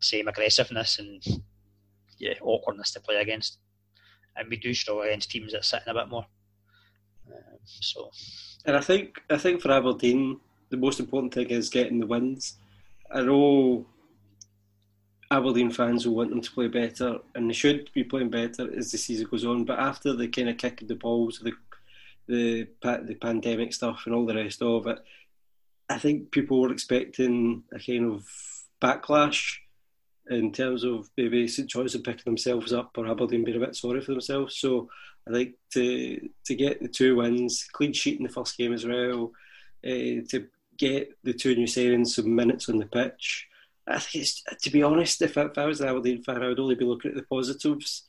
same 0.00 0.28
aggressiveness 0.28 0.98
and 0.98 1.22
yeah 2.18 2.34
awkwardness 2.40 2.92
to 2.92 3.00
play 3.00 3.16
against. 3.16 3.58
And 4.36 4.48
we 4.48 4.56
do 4.56 4.72
struggle 4.72 5.02
against 5.02 5.30
teams 5.30 5.52
that 5.52 5.64
sit 5.64 5.82
in 5.86 5.90
a 5.90 6.00
bit 6.00 6.08
more. 6.08 6.26
Um, 7.26 7.58
so, 7.64 8.10
and 8.64 8.76
I 8.76 8.80
think 8.80 9.20
I 9.28 9.36
think 9.36 9.60
for 9.60 9.70
Aberdeen 9.70 10.40
the 10.70 10.76
most 10.76 11.00
important 11.00 11.34
thing 11.34 11.50
is 11.50 11.68
getting 11.68 12.00
the 12.00 12.06
wins. 12.06 12.56
I 13.12 13.22
know 13.22 13.86
Aberdeen 15.30 15.70
fans 15.70 16.06
will 16.06 16.14
want 16.14 16.30
them 16.30 16.40
to 16.40 16.50
play 16.50 16.68
better, 16.68 17.18
and 17.34 17.50
they 17.50 17.54
should 17.54 17.90
be 17.92 18.04
playing 18.04 18.30
better 18.30 18.72
as 18.76 18.92
the 18.92 18.98
season 18.98 19.28
goes 19.30 19.44
on. 19.44 19.64
But 19.64 19.78
after 19.78 20.14
the 20.14 20.28
kind 20.28 20.48
of 20.48 20.58
kick 20.58 20.82
of 20.82 20.88
the 20.88 20.94
balls, 20.94 21.40
the 21.42 21.52
the 22.30 22.68
the 22.82 23.16
pandemic 23.20 23.72
stuff, 23.72 24.02
and 24.06 24.14
all 24.14 24.26
the 24.26 24.34
rest 24.34 24.62
of 24.62 24.86
it, 24.86 24.98
I 25.88 25.98
think 25.98 26.30
people 26.30 26.60
were 26.60 26.72
expecting 26.72 27.64
a 27.72 27.78
kind 27.78 28.12
of 28.12 28.26
backlash 28.80 29.56
in 30.28 30.52
terms 30.52 30.84
of 30.84 31.10
maybe 31.16 31.48
St 31.48 31.68
Johnstone 31.68 32.02
picking 32.02 32.22
themselves 32.24 32.72
up 32.72 32.96
or 32.96 33.08
Aberdeen 33.08 33.44
being 33.44 33.56
a 33.56 33.66
bit 33.66 33.74
sorry 33.76 34.00
for 34.00 34.12
themselves. 34.12 34.56
So 34.56 34.88
I 35.28 35.32
think 35.32 35.54
to 35.74 36.28
to 36.46 36.54
get 36.54 36.80
the 36.80 36.88
two 36.88 37.16
wins, 37.16 37.66
clean 37.72 37.92
sheet 37.92 38.18
in 38.18 38.26
the 38.26 38.32
first 38.32 38.56
game 38.56 38.72
as 38.72 38.86
well, 38.86 39.32
uh, 39.84 40.22
to 40.30 40.46
get 40.76 41.12
the 41.24 41.34
two 41.34 41.54
new 41.54 41.66
signings 41.66 42.08
some 42.08 42.34
minutes 42.34 42.68
on 42.68 42.78
the 42.78 42.86
pitch. 42.86 43.46
I 43.86 43.98
think 43.98 44.22
it's, 44.22 44.42
to 44.62 44.70
be 44.70 44.82
honest, 44.82 45.20
if 45.22 45.36
I, 45.36 45.42
if 45.46 45.58
I 45.58 45.66
was 45.66 45.80
an 45.80 45.88
Aberdeen 45.88 46.22
fan, 46.22 46.42
I 46.42 46.48
would 46.48 46.60
only 46.60 46.76
be 46.76 46.84
looking 46.84 47.10
at 47.10 47.16
the 47.16 47.24
positives 47.24 48.04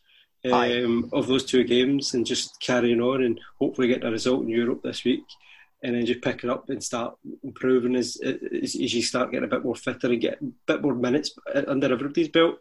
um, 0.50 1.10
of 1.14 1.28
those 1.28 1.46
two 1.46 1.64
games 1.64 2.14
and 2.14 2.26
just 2.26 2.60
carrying 2.60 3.02
on 3.02 3.24
and 3.24 3.40
hopefully 3.60 3.88
get 3.88 4.04
a 4.04 4.12
result 4.12 4.44
in 4.44 4.50
Europe 4.50 4.82
this 4.84 5.04
week 5.04 5.24
and 5.84 5.96
then 5.96 6.06
just 6.06 6.22
pick 6.22 6.44
it 6.44 6.50
up 6.50 6.70
and 6.70 6.84
start 6.84 7.16
improving 7.44 7.96
as, 7.96 8.18
as, 8.24 8.76
as 8.76 8.94
you 8.94 9.02
start 9.02 9.32
getting 9.32 9.46
a 9.46 9.52
bit 9.52 9.64
more 9.64 9.76
fitter 9.76 10.08
and 10.08 10.22
get 10.22 10.42
a 10.42 10.46
bit 10.68 10.82
more 10.82 10.94
minutes 10.94 11.32
under 11.68 11.92
everybody's 11.92 12.30
belt 12.30 12.60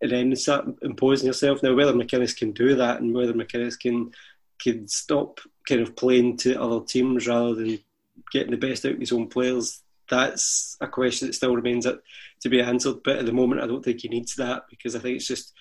and 0.00 0.10
then 0.10 0.34
start 0.36 0.66
imposing 0.82 1.26
yourself. 1.26 1.62
Now, 1.62 1.74
whether 1.74 1.92
McInnes 1.92 2.36
can 2.36 2.52
do 2.52 2.74
that 2.76 3.00
and 3.00 3.14
whether 3.14 3.32
McInnes 3.32 3.78
can 3.78 4.12
can 4.60 4.86
stop 4.86 5.40
kind 5.68 5.80
of 5.80 5.96
playing 5.96 6.36
to 6.36 6.60
other 6.60 6.84
teams 6.84 7.26
rather 7.26 7.54
than 7.54 7.80
getting 8.32 8.52
the 8.52 8.56
best 8.56 8.84
out 8.84 8.92
of 8.92 9.00
his 9.00 9.10
own 9.10 9.28
players, 9.28 9.82
that's 10.08 10.76
a 10.80 10.86
question 10.86 11.26
that 11.26 11.34
still 11.34 11.56
remains 11.56 11.84
to 11.84 12.48
be 12.48 12.60
answered. 12.60 13.02
But 13.02 13.16
at 13.16 13.26
the 13.26 13.32
moment, 13.32 13.60
I 13.60 13.66
don't 13.66 13.84
think 13.84 14.00
he 14.00 14.08
needs 14.08 14.36
that 14.36 14.64
because 14.70 14.94
I 14.94 15.00
think 15.00 15.16
it's 15.16 15.26
just 15.26 15.52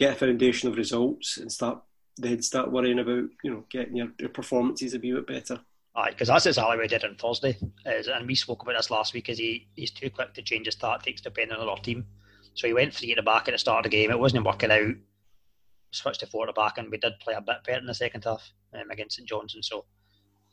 get 0.00 0.14
a 0.14 0.16
foundation 0.16 0.68
of 0.68 0.76
results 0.76 1.36
and 1.36 1.52
start 1.52 1.82
then 2.16 2.42
start 2.42 2.72
worrying 2.72 2.98
about 2.98 3.24
you 3.44 3.50
know 3.50 3.64
getting 3.70 3.96
your, 3.96 4.08
your 4.18 4.30
performances 4.30 4.94
a 4.94 4.98
wee 4.98 5.12
bit 5.12 5.26
better. 5.26 5.60
Aye, 5.94 6.10
because 6.10 6.28
that's 6.28 6.46
exactly 6.46 6.76
what 6.76 6.82
he 6.82 6.88
did 6.88 7.04
on 7.04 7.16
Thursday. 7.16 7.58
Is, 7.84 8.08
and 8.08 8.26
we 8.26 8.34
spoke 8.34 8.62
about 8.62 8.76
this 8.76 8.90
last 8.90 9.12
week. 9.12 9.28
Is 9.28 9.38
he 9.38 9.68
he's 9.76 9.90
too 9.90 10.10
quick 10.10 10.34
to 10.34 10.42
change 10.42 10.66
his 10.66 10.74
tactics 10.74 11.20
depending 11.20 11.58
on 11.58 11.68
our 11.68 11.78
team. 11.78 12.06
So 12.54 12.66
he 12.66 12.72
went 12.72 12.94
three 12.94 13.12
at 13.12 13.16
the 13.16 13.22
back 13.22 13.46
at 13.46 13.52
the 13.52 13.58
start 13.58 13.84
of 13.84 13.90
the 13.90 13.96
game. 13.96 14.10
It 14.10 14.18
wasn't 14.18 14.44
working 14.46 14.72
out. 14.72 14.94
Switched 15.92 16.20
to 16.20 16.26
four 16.26 16.48
at 16.48 16.54
the 16.54 16.60
back, 16.60 16.78
and 16.78 16.90
we 16.90 16.98
did 16.98 17.18
play 17.20 17.34
a 17.34 17.40
bit 17.40 17.64
better 17.66 17.80
in 17.80 17.86
the 17.86 17.94
second 17.94 18.24
half 18.24 18.42
um, 18.74 18.90
against 18.90 19.16
St 19.16 19.28
Johnstone. 19.28 19.62
So 19.62 19.84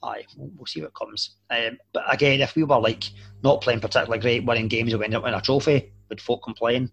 aye, 0.03 0.25
we'll, 0.35 0.51
we'll 0.57 0.65
see 0.65 0.81
what 0.81 0.95
comes. 0.95 1.37
Um, 1.49 1.77
but 1.93 2.03
again, 2.11 2.41
if 2.41 2.55
we 2.55 2.63
were 2.63 2.79
like 2.79 3.09
not 3.43 3.61
playing 3.61 3.79
particularly 3.79 4.19
great, 4.19 4.45
winning 4.45 4.67
games, 4.67 4.95
we 4.95 5.03
end 5.03 5.15
up 5.15 5.23
winning 5.23 5.39
a 5.39 5.41
trophy, 5.41 5.91
would 6.09 6.21
folk 6.21 6.43
complain? 6.43 6.91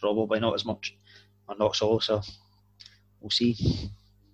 Probably 0.00 0.40
not 0.40 0.54
as 0.54 0.64
much, 0.64 0.96
or 1.48 1.56
not 1.56 1.76
so. 1.76 1.98
So 1.98 2.22
we'll 3.20 3.30
see. 3.30 3.56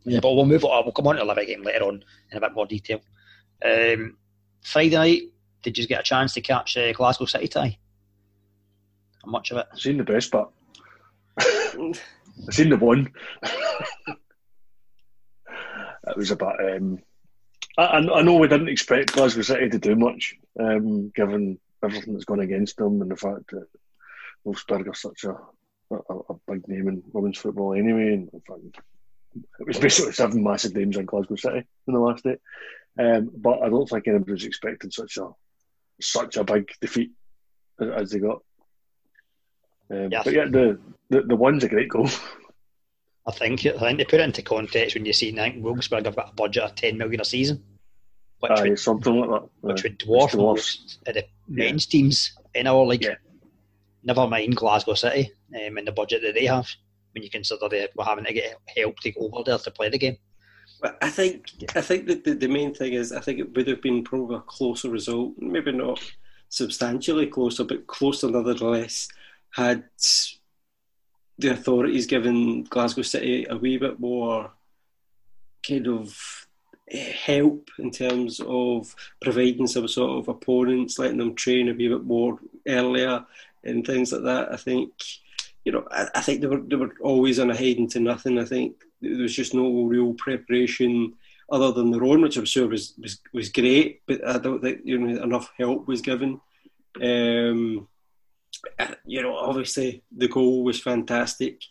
Yeah, 0.05 0.21
but 0.21 0.35
we'll 0.35 0.47
move 0.47 0.65
on. 0.65 0.85
We'll 0.85 0.93
come 0.93 1.07
on 1.07 1.17
to 1.17 1.21
the 1.21 1.27
Livy 1.27 1.47
game 1.47 1.63
later 1.63 1.85
on 1.85 2.05
in 2.31 2.39
a 2.39 2.41
bit 2.41 2.55
more 2.55 2.67
detail. 2.67 3.01
Um, 3.65 4.17
Friday 4.63 4.97
night, 4.97 5.23
did 5.63 5.77
you 5.77 5.87
get 5.87 6.01
a 6.01 6.05
chance 6.05 6.35
to 6.35 6.41
catch 6.41 6.77
uh, 6.77 6.93
Glasgow 6.93 7.27
City 7.27 7.49
tie? 7.49 7.79
How 9.25 9.31
much 9.31 9.51
of 9.51 9.59
it? 9.59 9.67
I've 9.73 9.81
seen 9.81 9.99
the 9.99 10.05
best 10.05 10.33
part. 10.33 10.51
I've 11.39 12.01
seen 12.51 12.71
the 12.71 12.77
one. 12.77 13.13
it 16.07 16.17
was 16.17 16.31
about 16.31 16.65
um, 16.65 16.99
I, 17.77 17.99
I, 17.99 18.23
know 18.23 18.37
we 18.37 18.49
didn't 18.49 18.69
expect 18.69 19.13
Glasgow 19.13 19.43
City 19.43 19.69
to 19.69 19.79
do 19.79 19.97
much, 19.97 20.35
um, 20.59 21.11
given 21.15 21.59
everything 21.83 22.15
that's 22.15 22.25
gone 22.25 22.41
against 22.41 22.77
them 22.77 23.01
and 23.01 23.11
the 23.11 23.17
fact 23.17 23.51
that 23.51 23.67
Wolfsburg 24.47 24.89
are 24.89 24.95
such 24.95 25.25
a, 25.25 25.37
a, 25.91 26.15
a 26.31 26.35
big 26.49 26.67
name 26.69 26.89
in 26.89 27.03
women's 27.13 27.39
football 27.39 27.75
anyway. 27.75 28.15
And 28.15 28.31
it 29.59 29.67
was 29.67 29.79
basically 29.79 30.13
seven 30.13 30.43
massive 30.43 30.75
names 30.75 30.97
in 30.97 31.07
Glasgow 31.07 31.37
City 31.37 31.65
in 31.87 31.95
the 31.95 32.01
last 32.01 32.25
day. 32.25 32.37
Um, 32.99 33.31
but 33.37 33.63
I 33.63 33.69
don't 33.69 33.89
think 33.89 34.09
anybody 34.09 34.33
was 34.33 34.45
expecting 34.45 34.91
such 34.91 35.17
a 35.17 35.29
such 36.01 36.37
a 36.37 36.45
big 36.45 36.71
defeat 36.81 37.13
as, 37.81 37.89
as 37.89 38.11
they 38.11 38.19
got. 38.19 38.43
Um, 39.91 40.09
yes. 40.11 40.25
But 40.25 40.33
yeah, 40.33 40.47
the, 40.47 40.79
the 41.09 41.23
the 41.23 41.37
one's 41.37 41.65
a 41.65 41.69
great 41.69 41.89
goal. 41.89 42.09
I 43.27 43.33
think 43.33 43.65
I 43.67 43.79
think 43.79 43.99
they 43.99 44.05
put 44.05 44.21
it 44.21 44.25
into 44.25 44.43
context 44.43 44.97
when 44.97 45.05
you 45.05 45.13
see 45.13 45.33
I 45.39 45.51
think 45.51 45.63
Wolfsburg 45.63 46.07
have 46.07 46.17
got 46.17 46.31
a 46.31 46.35
budget 46.35 46.63
of 46.65 46.75
ten 46.75 46.99
million 46.99 47.21
a 47.21 47.25
season, 47.25 47.63
which 48.41 48.53
Aye, 48.53 48.71
would, 48.71 48.79
something 48.79 49.15
like 49.15 49.31
that, 49.31 49.49
which 49.61 49.83
would 49.83 49.99
dwarf 49.99 50.37
most 50.37 50.99
of 51.07 51.15
the 51.15 51.25
men's 51.49 51.87
yeah. 51.87 51.99
teams 51.99 52.37
in 52.55 52.67
our 52.67 52.85
league. 52.85 53.05
Yeah. 53.05 53.15
Never 54.03 54.27
mind 54.27 54.57
Glasgow 54.57 54.95
City 54.95 55.33
um, 55.55 55.77
and 55.77 55.87
the 55.87 55.93
budget 55.93 56.23
that 56.23 56.35
they 56.35 56.47
have. 56.47 56.69
When 57.13 57.23
you 57.25 57.31
consider 57.31 57.69
they 57.69 57.89
were 57.97 58.05
having 58.05 58.25
to 58.25 58.33
get 58.33 58.57
help 58.77 59.01
to 59.01 59.11
go 59.11 59.31
over 59.33 59.43
there 59.45 59.59
to 59.59 59.71
play 59.71 59.89
the 59.89 59.99
game. 59.99 60.17
I 61.03 61.11
think 61.11 61.47
I 61.75 61.81
think 61.81 62.07
that 62.07 62.25
the, 62.25 62.35
the 62.35 62.49
main 62.49 62.75
thing 62.75 62.95
is 62.95 63.13
I 63.13 63.21
think 63.21 63.39
it 63.39 63.55
would 63.55 63.69
have 63.69 63.83
been 63.83 64.05
probably 64.05 64.37
a 64.37 64.41
closer 64.41 64.89
result, 64.89 65.35
maybe 65.39 65.73
not 65.73 66.01
substantially 66.49 67.27
closer, 67.27 67.65
but 67.65 67.87
closer 67.87 68.31
nonetheless. 68.31 69.09
Had 69.51 69.85
the 71.39 71.49
authorities 71.49 72.07
given 72.07 72.65
Glasgow 72.65 73.03
City 73.03 73.47
a 73.51 73.57
wee 73.57 73.79
bit 73.79 73.99
more 73.99 74.53
kind 75.67 75.89
of 75.89 76.47
eh, 76.91 77.13
help 77.13 77.69
in 77.79 77.91
terms 77.91 78.41
of 78.47 78.95
providing 79.21 79.67
some 79.67 79.89
sort 79.89 80.19
of 80.19 80.29
opponents, 80.29 80.99
letting 80.99 81.19
them 81.19 81.35
train 81.35 81.69
a 81.69 81.75
wee 81.75 81.89
bit 81.89 82.05
more 82.05 82.39
earlier 82.69 83.25
and 83.65 83.87
things 83.87 84.13
like 84.13 84.23
that. 84.23 84.53
I 84.53 84.57
think, 84.57 84.93
you 85.65 85.73
know, 85.73 85.87
I, 85.91 86.09
I 86.15 86.21
think 86.21 86.41
they 86.41 86.47
were 86.47 86.61
they 86.61 86.77
were 86.77 86.95
always 87.01 87.39
on 87.39 87.51
a 87.51 87.57
head 87.57 87.77
into 87.77 88.01
nothing. 88.01 88.39
I 88.39 88.45
think 88.45 88.77
there 89.01 89.23
was 89.23 89.35
just 89.35 89.55
no 89.55 89.85
real 89.85 90.15
preparation 90.15 91.15
other 91.51 91.73
than 91.73 91.91
their 91.91 92.05
own, 92.05 92.23
which 92.23 92.37
I'm 92.37 92.45
sure 92.45 92.69
was 92.69 92.95
was, 92.99 93.21
was 93.33 93.49
great, 93.49 94.03
but 94.07 94.27
I 94.27 94.39
don't 94.39 94.61
think 94.61 94.81
you 94.85 94.99
know 94.99 95.23
enough 95.23 95.53
help 95.59 95.87
was 95.87 96.01
given. 96.01 96.41
Um, 97.01 97.89
you 99.05 99.23
know, 99.23 99.37
obviously 99.37 100.03
the 100.17 100.29
goal 100.29 100.65
was 100.65 100.81
fantastic. 100.81 101.63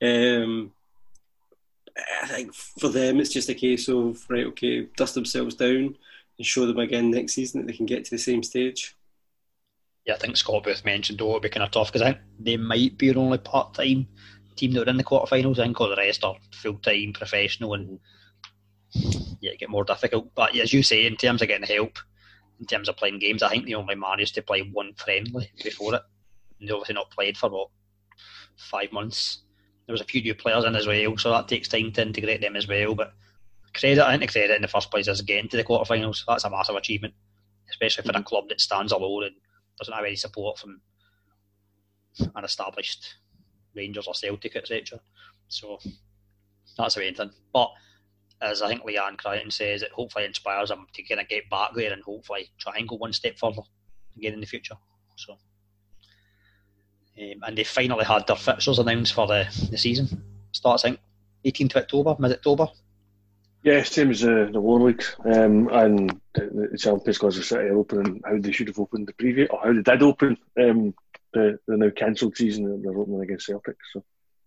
Um, 0.00 0.72
I 2.22 2.26
think 2.26 2.54
for 2.54 2.88
them 2.88 3.20
it's 3.20 3.32
just 3.32 3.48
a 3.48 3.54
case 3.54 3.88
of 3.88 4.24
right, 4.28 4.46
okay, 4.46 4.88
dust 4.96 5.14
themselves 5.14 5.54
down 5.54 5.96
and 6.38 6.46
show 6.46 6.66
them 6.66 6.78
again 6.78 7.10
next 7.10 7.34
season 7.34 7.60
that 7.60 7.66
they 7.66 7.76
can 7.76 7.86
get 7.86 8.04
to 8.06 8.10
the 8.10 8.18
same 8.18 8.42
stage. 8.42 8.96
Yeah, 10.06 10.14
I 10.14 10.18
think 10.18 10.36
Scott 10.36 10.64
Booth 10.64 10.84
mentioned 10.84 11.18
though 11.18 11.28
it'll 11.28 11.40
be 11.40 11.48
kind 11.48 11.62
of 11.62 11.70
tough 11.70 11.92
because 11.92 12.02
I 12.02 12.12
think 12.12 12.18
they 12.38 12.56
might 12.56 12.98
be 12.98 13.06
your 13.06 13.18
only 13.18 13.38
part 13.38 13.74
time 13.74 14.08
team 14.56 14.72
that 14.72 14.86
are 14.86 14.90
in 14.90 14.96
the 14.96 15.04
quarterfinals. 15.04 15.58
I 15.58 15.64
think 15.64 15.80
all 15.80 15.88
the 15.88 15.96
rest 15.96 16.24
are 16.24 16.36
full 16.54 16.78
time 16.78 17.12
professional 17.12 17.74
and 17.74 18.00
yeah, 19.40 19.54
get 19.58 19.70
more 19.70 19.84
difficult. 19.84 20.34
But 20.34 20.56
as 20.56 20.72
you 20.72 20.82
say, 20.82 21.06
in 21.06 21.16
terms 21.16 21.42
of 21.42 21.48
getting 21.48 21.66
help, 21.66 21.98
in 22.60 22.66
terms 22.66 22.88
of 22.88 22.96
playing 22.96 23.18
games, 23.18 23.42
I 23.42 23.48
think 23.48 23.66
they 23.66 23.74
only 23.74 23.94
managed 23.94 24.34
to 24.36 24.42
play 24.42 24.60
one 24.60 24.92
friendly 24.94 25.50
before 25.62 25.94
it. 25.94 26.02
And 26.60 26.68
they 26.68 26.72
obviously 26.72 26.94
not 26.94 27.10
played 27.10 27.36
for 27.36 27.50
what 27.50 27.68
five 28.56 28.92
months. 28.92 29.42
There 29.86 29.92
was 29.92 30.00
a 30.00 30.04
few 30.04 30.22
new 30.22 30.34
players 30.34 30.64
in 30.64 30.76
as 30.76 30.86
well, 30.86 31.16
so 31.18 31.30
that 31.30 31.48
takes 31.48 31.68
time 31.68 31.92
to 31.92 32.02
integrate 32.02 32.40
them 32.40 32.56
as 32.56 32.68
well. 32.68 32.94
But 32.94 33.14
credit, 33.74 34.06
I 34.06 34.16
think 34.16 34.30
credit 34.30 34.54
in 34.54 34.62
the 34.62 34.68
first 34.68 34.90
place 34.90 35.08
is 35.08 35.22
getting 35.22 35.48
to 35.50 35.56
the 35.56 35.64
quarterfinals. 35.64 36.24
That's 36.26 36.44
a 36.44 36.50
massive 36.50 36.76
achievement, 36.76 37.14
especially 37.70 38.04
for 38.04 38.12
mm-hmm. 38.12 38.20
a 38.20 38.24
club 38.24 38.48
that 38.48 38.60
stands 38.60 38.92
alone 38.92 39.24
and 39.24 39.34
doesn't 39.82 39.94
have 39.94 40.04
any 40.04 40.16
support 40.16 40.58
from 40.58 40.80
an 42.36 42.44
established 42.44 43.16
Rangers 43.74 44.06
or 44.06 44.14
Celtic, 44.14 44.54
etc. 44.54 45.00
So 45.48 45.78
that's 46.78 46.94
the 46.94 47.00
main 47.00 47.14
thing. 47.14 47.32
But 47.52 47.70
as 48.40 48.62
I 48.62 48.68
think 48.68 48.82
Leanne 48.82 49.18
Crichton 49.18 49.50
says, 49.50 49.82
it 49.82 49.90
hopefully 49.92 50.24
inspires 50.24 50.68
them 50.68 50.86
to 50.92 51.02
kind 51.02 51.20
of 51.20 51.28
get 51.28 51.50
back 51.50 51.70
there 51.74 51.92
and 51.92 52.02
hopefully 52.02 52.50
try 52.58 52.74
and 52.76 52.88
go 52.88 52.96
one 52.96 53.12
step 53.12 53.38
further 53.38 53.62
again 54.16 54.34
in 54.34 54.40
the 54.40 54.46
future. 54.46 54.76
So, 55.16 55.32
um, 57.18 57.40
and 57.42 57.58
they 57.58 57.64
finally 57.64 58.04
had 58.04 58.26
their 58.26 58.36
fixtures 58.36 58.78
announced 58.78 59.14
for 59.14 59.26
the, 59.26 59.46
the 59.70 59.78
season. 59.78 60.22
Starts, 60.52 60.84
I 60.84 60.90
think, 60.90 61.00
18th 61.44 61.76
of 61.76 61.82
October, 61.82 62.16
mid 62.18 62.32
October. 62.32 62.68
Yeah, 63.62 63.84
same 63.84 64.10
as 64.10 64.24
uh, 64.24 64.48
the 64.52 64.58
Lower 64.58 64.88
League. 64.88 65.04
Um, 65.24 65.68
and 65.68 66.20
the, 66.34 66.68
the 66.72 66.78
Champions 66.78 67.18
Glasgow 67.18 67.42
City 67.42 67.68
are 67.68 67.78
opening 67.78 68.20
how 68.24 68.38
they 68.38 68.50
should 68.50 68.66
have 68.66 68.78
opened 68.78 69.06
the 69.06 69.12
previous, 69.12 69.48
or 69.50 69.60
how 69.62 69.72
they 69.72 69.82
did 69.82 70.02
open 70.02 70.36
um, 70.60 70.94
the, 71.32 71.58
the 71.68 71.76
now 71.76 71.90
cancelled 71.90 72.36
season. 72.36 72.82
They're 72.82 72.98
opening 72.98 73.22
against 73.22 73.46
Celtic. 73.46 73.76
So 73.92 74.04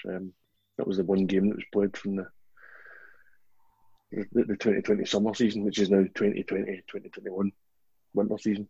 um, 0.10 0.34
that 0.78 0.86
was 0.86 0.98
the 0.98 1.06
one 1.06 1.28
game 1.28 1.48
that 1.50 1.56
was 1.56 1.66
played 1.72 1.96
from 1.96 2.18
the 2.18 2.28
the, 4.12 4.26
the 4.34 4.56
2020 4.56 5.06
summer 5.06 5.34
season, 5.34 5.64
which 5.64 5.80
is 5.80 5.90
now 5.90 6.04
2020 6.16 6.44
2021 6.88 7.52
winter 8.14 8.38
season. 8.38 8.68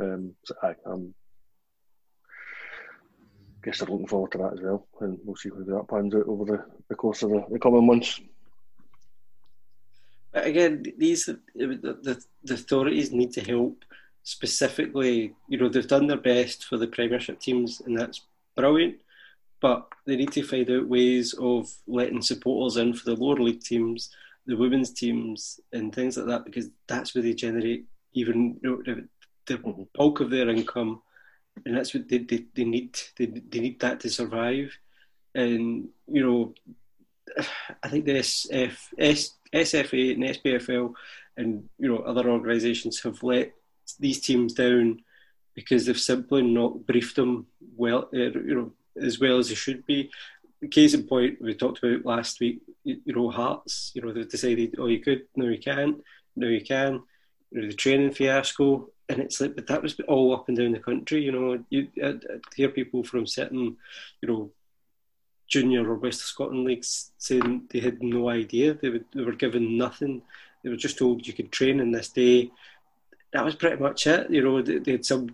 Um, 0.00 0.34
so 0.44 0.54
I 0.62 0.74
um, 0.86 1.14
guess 3.62 3.78
they're 3.78 3.88
looking 3.88 4.08
forward 4.08 4.32
to 4.32 4.38
that 4.38 4.54
as 4.54 4.60
well, 4.60 4.86
and 5.00 5.18
we'll 5.24 5.36
see 5.36 5.50
how 5.50 5.56
that 5.56 5.88
pans 5.88 6.14
out 6.14 6.26
over 6.26 6.44
the, 6.44 6.64
the 6.88 6.94
course 6.94 7.22
of 7.22 7.30
the, 7.30 7.44
the 7.50 7.58
coming 7.58 7.86
months. 7.86 8.20
But 10.34 10.46
again, 10.46 10.84
these 10.98 11.24
the, 11.24 11.40
the, 11.54 12.22
the 12.42 12.54
authorities 12.54 13.12
need 13.12 13.32
to 13.32 13.40
help 13.40 13.84
specifically. 14.24 15.34
You 15.48 15.58
know, 15.58 15.70
they've 15.70 15.88
done 15.88 16.06
their 16.06 16.18
best 16.18 16.64
for 16.66 16.76
the 16.76 16.88
Premiership 16.88 17.40
teams, 17.40 17.80
and 17.80 17.98
that's 17.98 18.20
brilliant. 18.54 18.96
But 19.62 19.88
they 20.04 20.16
need 20.16 20.32
to 20.32 20.42
find 20.42 20.70
out 20.70 20.88
ways 20.88 21.32
of 21.34 21.72
letting 21.86 22.20
supporters 22.20 22.76
in 22.76 22.92
for 22.92 23.06
the 23.06 23.16
lower 23.16 23.36
league 23.36 23.62
teams 23.62 24.10
the 24.46 24.56
women's 24.56 24.90
teams 24.90 25.60
and 25.72 25.94
things 25.94 26.16
like 26.16 26.26
that 26.26 26.44
because 26.44 26.68
that's 26.86 27.14
where 27.14 27.22
they 27.22 27.32
generate 27.32 27.86
even 28.12 28.58
you 28.62 28.70
know, 28.70 28.94
the, 29.46 29.54
mm-hmm. 29.54 29.82
bulk 29.94 30.20
of 30.20 30.30
their 30.30 30.48
income, 30.48 31.02
and 31.66 31.76
that's 31.76 31.94
what 31.94 32.08
they, 32.08 32.18
they, 32.18 32.44
they 32.54 32.64
need. 32.64 32.96
They, 33.16 33.26
they 33.26 33.60
need 33.60 33.80
that 33.80 34.00
to 34.00 34.10
survive. 34.10 34.76
And 35.34 35.88
you 36.06 36.24
know, 36.24 36.54
I 37.82 37.88
think 37.88 38.04
the 38.04 38.12
SF, 38.12 38.76
S, 38.98 39.30
SFA 39.54 40.14
and 40.14 40.24
SPFL 40.24 40.94
and 41.36 41.68
you 41.78 41.88
know 41.88 41.98
other 41.98 42.28
organisations 42.28 43.00
have 43.02 43.22
let 43.22 43.52
these 43.98 44.20
teams 44.20 44.52
down 44.54 45.00
because 45.54 45.86
they've 45.86 45.98
simply 45.98 46.42
not 46.42 46.84
briefed 46.86 47.16
them 47.16 47.46
well, 47.76 48.08
uh, 48.12 48.16
you 48.16 48.54
know, 48.54 48.72
as 49.00 49.20
well 49.20 49.38
as 49.38 49.48
they 49.48 49.54
should 49.54 49.86
be 49.86 50.10
case 50.68 50.94
in 50.94 51.04
point, 51.04 51.40
we 51.40 51.54
talked 51.54 51.82
about 51.82 52.04
last 52.04 52.40
week, 52.40 52.60
you, 52.84 53.00
know, 53.06 53.30
Hearts, 53.30 53.92
you 53.94 54.02
know, 54.02 54.12
they've 54.12 54.28
decided, 54.28 54.74
oh, 54.78 54.86
you 54.86 55.00
could, 55.00 55.22
no, 55.36 55.48
you 55.48 55.58
can't, 55.58 56.02
no, 56.36 56.48
you 56.48 56.60
can. 56.60 57.02
You 57.50 57.62
know, 57.62 57.68
the 57.68 57.74
training 57.74 58.12
fiasco, 58.12 58.88
and 59.08 59.20
it's 59.20 59.40
like, 59.40 59.54
but 59.54 59.66
that 59.68 59.82
was 59.82 59.98
all 60.08 60.34
up 60.34 60.48
and 60.48 60.56
down 60.56 60.72
the 60.72 60.78
country, 60.78 61.22
you 61.22 61.32
know. 61.32 61.62
You 61.70 61.88
I'd, 62.02 62.24
I'd 62.24 62.40
hear 62.56 62.68
people 62.68 63.04
from 63.04 63.26
certain, 63.26 63.76
you 64.20 64.28
know, 64.28 64.50
junior 65.54 65.88
or 65.88 65.94
West 65.94 66.20
of 66.20 66.26
Scotland 66.26 66.64
leagues 66.64 67.12
saying 67.18 67.68
they 67.70 67.78
had 67.78 68.02
no 68.02 68.28
idea. 68.28 68.74
They, 68.74 68.90
would, 68.90 69.04
they 69.14 69.22
were 69.22 69.42
given 69.44 69.78
nothing. 69.78 70.22
They 70.62 70.70
were 70.70 70.84
just 70.86 70.98
told 70.98 71.26
you 71.26 71.32
could 71.32 71.52
train 71.52 71.78
in 71.78 71.92
this 71.92 72.08
day. 72.08 72.50
That 73.32 73.44
was 73.44 73.54
pretty 73.54 73.80
much 73.80 74.06
it. 74.08 74.30
You 74.30 74.42
know, 74.42 74.62
they, 74.62 74.78
they 74.78 74.92
had 74.92 75.06
some 75.06 75.28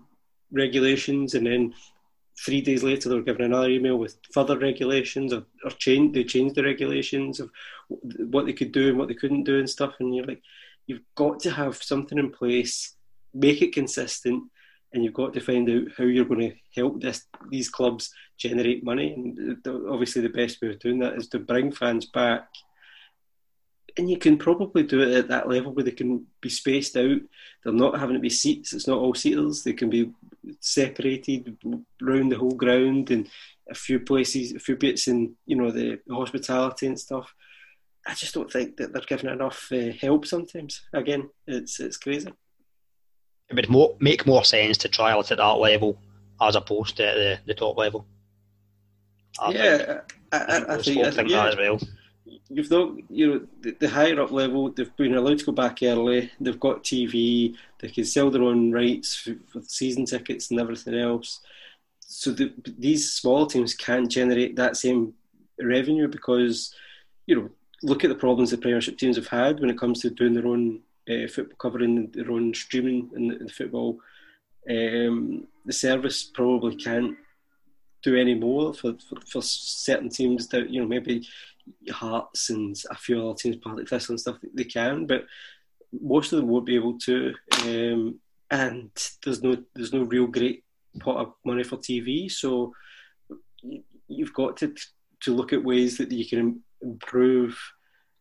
regulations, 0.52 1.34
and 1.34 1.46
then 1.46 1.74
three 2.44 2.60
days 2.60 2.82
later 2.82 3.08
they 3.08 3.14
were 3.14 3.30
given 3.30 3.46
another 3.46 3.70
email 3.70 3.96
with 3.96 4.16
further 4.34 4.58
regulations 4.58 5.32
or, 5.32 5.44
or 5.64 5.70
change 5.72 6.14
they 6.14 6.24
changed 6.24 6.54
the 6.54 6.64
regulations 6.64 7.38
of 7.38 7.50
what 8.34 8.46
they 8.46 8.54
could 8.54 8.72
do 8.72 8.88
and 8.88 8.98
what 8.98 9.08
they 9.08 9.20
couldn't 9.20 9.44
do 9.44 9.58
and 9.58 9.68
stuff 9.68 9.92
and 10.00 10.14
you're 10.14 10.24
like 10.24 10.42
you've 10.86 11.02
got 11.16 11.38
to 11.38 11.50
have 11.50 11.82
something 11.82 12.16
in 12.16 12.30
place 12.30 12.94
make 13.34 13.60
it 13.60 13.74
consistent 13.74 14.42
and 14.92 15.04
you've 15.04 15.14
got 15.14 15.32
to 15.34 15.40
find 15.40 15.68
out 15.70 15.92
how 15.96 16.04
you're 16.04 16.24
going 16.24 16.50
to 16.50 16.56
help 16.74 17.00
this, 17.00 17.26
these 17.48 17.68
clubs 17.68 18.12
generate 18.36 18.84
money 18.84 19.12
and 19.12 19.66
obviously 19.88 20.22
the 20.22 20.28
best 20.28 20.60
way 20.60 20.68
of 20.68 20.78
doing 20.78 20.98
that 20.98 21.14
is 21.14 21.28
to 21.28 21.38
bring 21.38 21.70
fans 21.70 22.06
back 22.06 22.48
and 23.96 24.10
you 24.10 24.18
can 24.18 24.36
probably 24.36 24.82
do 24.82 25.00
it 25.02 25.16
at 25.16 25.28
that 25.28 25.48
level 25.48 25.72
where 25.72 25.84
they 25.84 25.90
can 25.90 26.26
be 26.40 26.48
spaced 26.48 26.96
out. 26.96 27.20
They're 27.64 27.72
not 27.72 27.98
having 27.98 28.14
to 28.14 28.20
be 28.20 28.30
seats. 28.30 28.72
It's 28.72 28.86
not 28.86 28.98
all 28.98 29.14
seaters. 29.14 29.62
They 29.62 29.72
can 29.72 29.90
be 29.90 30.12
separated 30.60 31.56
around 32.02 32.30
the 32.30 32.38
whole 32.38 32.54
ground 32.54 33.10
and 33.10 33.28
a 33.68 33.74
few 33.74 34.00
places, 34.00 34.52
a 34.52 34.58
few 34.58 34.76
bits 34.76 35.08
in 35.08 35.34
you 35.46 35.56
know 35.56 35.70
the 35.70 36.00
hospitality 36.10 36.86
and 36.86 36.98
stuff. 36.98 37.34
I 38.06 38.14
just 38.14 38.34
don't 38.34 38.50
think 38.50 38.76
that 38.78 38.92
they're 38.92 39.02
giving 39.02 39.30
enough 39.30 39.68
uh, 39.72 39.92
help. 40.00 40.26
Sometimes, 40.26 40.82
again, 40.92 41.28
it's 41.46 41.78
it's 41.80 41.96
crazy. 41.96 42.32
It 43.50 43.56
would 43.56 43.68
more, 43.68 43.96
make 44.00 44.26
more 44.26 44.44
sense 44.44 44.78
to 44.78 44.88
trial 44.88 45.20
it 45.20 45.30
at 45.30 45.38
that 45.38 45.44
level 45.44 45.98
as 46.40 46.56
opposed 46.56 46.96
to 46.96 47.02
the, 47.02 47.38
the 47.46 47.54
top 47.54 47.76
level. 47.76 48.06
I 49.38 49.50
yeah. 49.50 50.00
I, 50.32 50.36
I, 50.36 50.74
I, 50.74 50.82
think, 50.82 51.04
I 51.04 51.10
think 51.10 51.28
yeah. 51.28 51.44
that 51.44 51.48
as 51.48 51.56
well 51.56 51.80
you've 52.50 52.70
not, 52.70 52.92
you 53.08 53.26
know, 53.26 53.46
the, 53.60 53.76
the, 53.78 53.88
higher 53.88 54.20
up 54.20 54.32
level, 54.32 54.70
they've 54.70 54.94
been 54.96 55.14
allowed 55.14 55.38
to 55.38 55.44
go 55.46 55.52
back 55.52 55.78
early. 55.82 56.30
They've 56.40 56.58
got 56.58 56.84
TV. 56.84 57.54
They 57.78 57.88
can 57.88 58.04
sell 58.04 58.30
their 58.30 58.42
own 58.42 58.72
rights 58.72 59.14
for, 59.14 59.34
for 59.46 59.62
season 59.62 60.04
tickets 60.04 60.50
and 60.50 60.60
everything 60.60 60.94
else. 60.94 61.40
So 62.00 62.32
the, 62.32 62.52
these 62.78 63.12
small 63.12 63.46
teams 63.46 63.74
can't 63.74 64.10
generate 64.10 64.56
that 64.56 64.76
same 64.76 65.14
revenue 65.60 66.08
because, 66.08 66.74
you 67.26 67.36
know, 67.36 67.50
look 67.82 68.04
at 68.04 68.08
the 68.08 68.16
problems 68.16 68.50
the 68.50 68.58
Premiership 68.58 68.98
teams 68.98 69.16
have 69.16 69.28
had 69.28 69.60
when 69.60 69.70
it 69.70 69.78
comes 69.78 70.00
to 70.00 70.10
doing 70.10 70.34
their 70.34 70.46
own 70.46 70.80
uh, 71.10 71.28
football 71.28 71.56
covering, 71.58 72.10
their 72.12 72.30
own 72.30 72.54
streaming 72.54 73.10
in 73.16 73.32
in 73.32 73.48
football. 73.48 73.98
Um, 74.68 75.46
the 75.64 75.72
service 75.72 76.24
probably 76.24 76.76
can't 76.76 77.16
do 78.02 78.16
any 78.16 78.34
more 78.34 78.72
for, 78.74 78.94
for, 79.08 79.20
for 79.26 79.42
certain 79.42 80.08
teams 80.08 80.48
that 80.48 80.70
you 80.70 80.80
know 80.80 80.86
maybe 80.86 81.26
Hearts 81.90 82.50
and 82.50 82.76
a 82.90 82.94
few 82.94 83.22
other 83.22 83.36
teams, 83.36 83.56
Partick 83.56 83.88
Thistle 83.88 84.12
and 84.14 84.20
stuff, 84.20 84.38
they 84.54 84.64
can, 84.64 85.06
but 85.06 85.24
most 86.00 86.32
of 86.32 86.38
them 86.38 86.48
won't 86.48 86.66
be 86.66 86.74
able 86.74 86.98
to. 86.98 87.34
Um, 87.64 88.18
and 88.50 88.90
there's 89.24 89.42
no 89.42 89.56
there's 89.74 89.92
no 89.92 90.02
real 90.02 90.26
great 90.26 90.64
pot 90.98 91.18
of 91.18 91.34
money 91.44 91.62
for 91.62 91.76
TV, 91.76 92.30
so 92.30 92.74
you've 94.08 94.34
got 94.34 94.56
to 94.58 94.74
to 95.20 95.34
look 95.34 95.52
at 95.52 95.62
ways 95.62 95.98
that 95.98 96.10
you 96.10 96.26
can 96.26 96.60
improve 96.82 97.58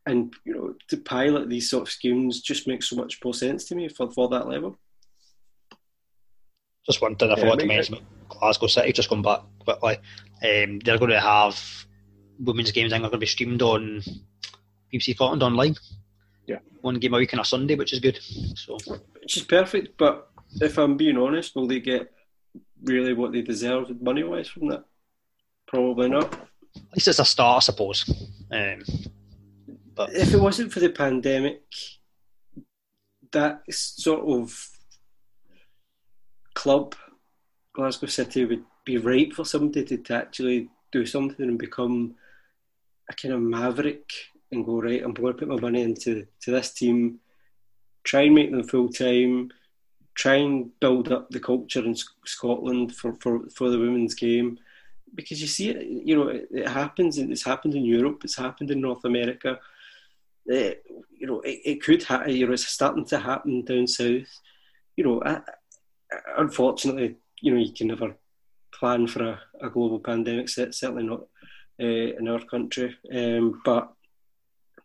and 0.09 0.33
you 0.43 0.53
know 0.53 0.75
to 0.87 0.97
pilot 0.97 1.49
these 1.49 1.69
sort 1.69 1.83
of 1.83 1.91
schemes 1.91 2.41
just 2.41 2.67
makes 2.67 2.89
so 2.89 2.95
much 2.95 3.19
more 3.23 3.33
sense 3.33 3.65
to 3.65 3.75
me 3.75 3.87
for, 3.87 4.09
for 4.11 4.27
that 4.29 4.47
level. 4.47 4.77
Just 6.85 7.01
one 7.01 7.15
thing 7.15 7.29
I 7.29 7.35
yeah, 7.35 7.41
forgot 7.41 7.59
to 7.59 7.65
mention 7.65 7.97
Glasgow 8.27 8.67
City, 8.67 8.93
just 8.93 9.09
come 9.09 9.21
back 9.21 9.41
quickly. 9.59 9.97
Um, 10.43 10.79
they're 10.79 10.97
going 10.97 11.11
to 11.11 11.19
have 11.19 11.61
women's 12.39 12.71
games. 12.71 12.91
I 12.91 12.95
think 12.95 13.05
are 13.05 13.09
going 13.09 13.19
to 13.19 13.25
be 13.25 13.25
streamed 13.27 13.61
on 13.61 14.01
BBC 14.93 15.15
Scotland 15.15 15.43
online. 15.43 15.75
Yeah, 16.47 16.59
one 16.81 16.95
game 16.95 17.13
a 17.13 17.17
week 17.17 17.33
on 17.33 17.39
a 17.39 17.45
Sunday, 17.45 17.75
which 17.75 17.93
is 17.93 17.99
good. 17.99 18.19
So, 18.55 18.77
which 19.21 19.37
is 19.37 19.43
perfect. 19.43 19.97
But 19.97 20.29
if 20.61 20.77
I'm 20.77 20.97
being 20.97 21.17
honest, 21.17 21.55
will 21.55 21.67
they 21.67 21.79
get 21.79 22.11
really 22.83 23.13
what 23.13 23.31
they 23.31 23.41
deserve 23.41 24.01
money 24.01 24.23
wise 24.23 24.47
from 24.47 24.69
that? 24.69 24.85
Probably 25.67 26.09
not. 26.09 26.33
At 26.33 26.95
least 26.95 27.07
it's 27.09 27.19
a 27.19 27.25
start, 27.25 27.57
I 27.57 27.59
suppose. 27.59 28.09
Um, 28.51 28.81
but 29.99 30.15
if 30.15 30.33
it 30.33 30.39
wasn't 30.39 30.71
for 30.71 30.79
the 30.79 30.87
pandemic, 30.87 31.61
that 33.33 33.63
sort 33.69 34.21
of 34.21 34.69
club, 36.53 36.95
Glasgow 37.73 38.07
City, 38.07 38.45
would 38.45 38.63
be 38.85 38.97
right 38.97 39.33
for 39.33 39.43
somebody 39.43 39.97
to 39.97 40.15
actually 40.15 40.69
do 40.93 41.05
something 41.05 41.45
and 41.45 41.59
become 41.59 42.15
a 43.09 43.13
kind 43.13 43.33
of 43.33 43.41
maverick 43.41 44.09
and 44.53 44.65
go 44.65 44.81
right. 44.81 45.03
I'm 45.03 45.13
going 45.13 45.33
to 45.33 45.39
put 45.39 45.49
my 45.49 45.59
money 45.59 45.81
into 45.81 46.25
to 46.43 46.51
this 46.51 46.71
team, 46.71 47.19
try 48.05 48.21
and 48.21 48.35
make 48.35 48.51
them 48.51 48.63
full 48.63 48.87
time, 48.87 49.51
try 50.15 50.35
and 50.35 50.71
build 50.79 51.11
up 51.11 51.29
the 51.29 51.41
culture 51.41 51.83
in 51.83 51.97
Scotland 52.23 52.95
for, 52.95 53.15
for, 53.15 53.49
for 53.49 53.69
the 53.69 53.77
women's 53.77 54.15
game. 54.15 54.59
Because 55.13 55.41
you 55.41 55.47
see 55.47 55.71
it, 55.71 55.85
you 55.85 56.15
know, 56.15 56.29
it, 56.29 56.47
it 56.51 56.69
happens, 56.69 57.17
it's 57.17 57.43
happened 57.43 57.75
in 57.75 57.83
Europe, 57.83 58.21
it's 58.23 58.37
happened 58.37 58.71
in 58.71 58.79
North 58.79 59.03
America. 59.03 59.59
You 60.49 61.27
know, 61.27 61.41
it, 61.41 61.59
it 61.65 61.83
could 61.83 62.03
happen. 62.03 62.35
You 62.35 62.47
know, 62.47 62.53
it's 62.53 62.67
starting 62.67 63.05
to 63.05 63.19
happen 63.19 63.63
down 63.63 63.87
south. 63.87 64.27
You 64.95 65.03
know, 65.03 65.41
unfortunately, 66.37 67.15
you 67.41 67.53
know, 67.53 67.59
you 67.59 67.73
can 67.73 67.87
never 67.87 68.15
plan 68.73 69.07
for 69.07 69.23
a, 69.23 69.39
a 69.61 69.69
global 69.69 69.99
pandemic. 69.99 70.49
Certainly 70.49 71.03
not 71.03 71.21
uh, 71.79 71.85
in 71.85 72.27
our 72.27 72.41
country. 72.41 72.95
Um, 73.13 73.61
but 73.63 73.93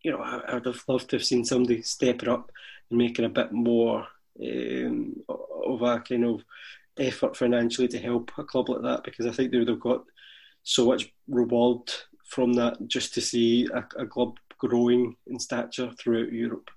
you 0.02 0.12
know, 0.12 0.18
I, 0.18 0.54
would 0.54 0.66
have 0.66 0.84
loved 0.86 1.10
to 1.10 1.16
have 1.16 1.24
seen 1.24 1.44
somebody 1.44 1.82
stepping 1.82 2.28
up 2.28 2.50
and 2.90 2.98
making 2.98 3.24
a 3.24 3.30
bit 3.30 3.52
more 3.52 4.06
um, 4.40 5.16
of 5.28 5.82
a 5.82 6.00
kind 6.00 6.24
of 6.24 6.44
effort 6.98 7.36
financially 7.36 7.88
to 7.88 7.98
help 7.98 8.30
a 8.38 8.44
club 8.44 8.68
like 8.68 8.82
that 8.82 9.02
because 9.02 9.26
I 9.26 9.32
think 9.32 9.50
they 9.50 9.58
would 9.58 9.68
have 9.68 9.80
got 9.80 10.04
so 10.62 10.86
much 10.86 11.12
reward 11.28 11.90
from 12.26 12.52
that 12.54 12.86
just 12.86 13.14
to 13.14 13.20
see 13.20 13.68
a, 13.72 13.84
a 14.02 14.06
club 14.06 14.38
growing 14.66 15.16
in 15.26 15.38
stature 15.38 15.90
throughout 15.98 16.32
Europe. 16.32 16.70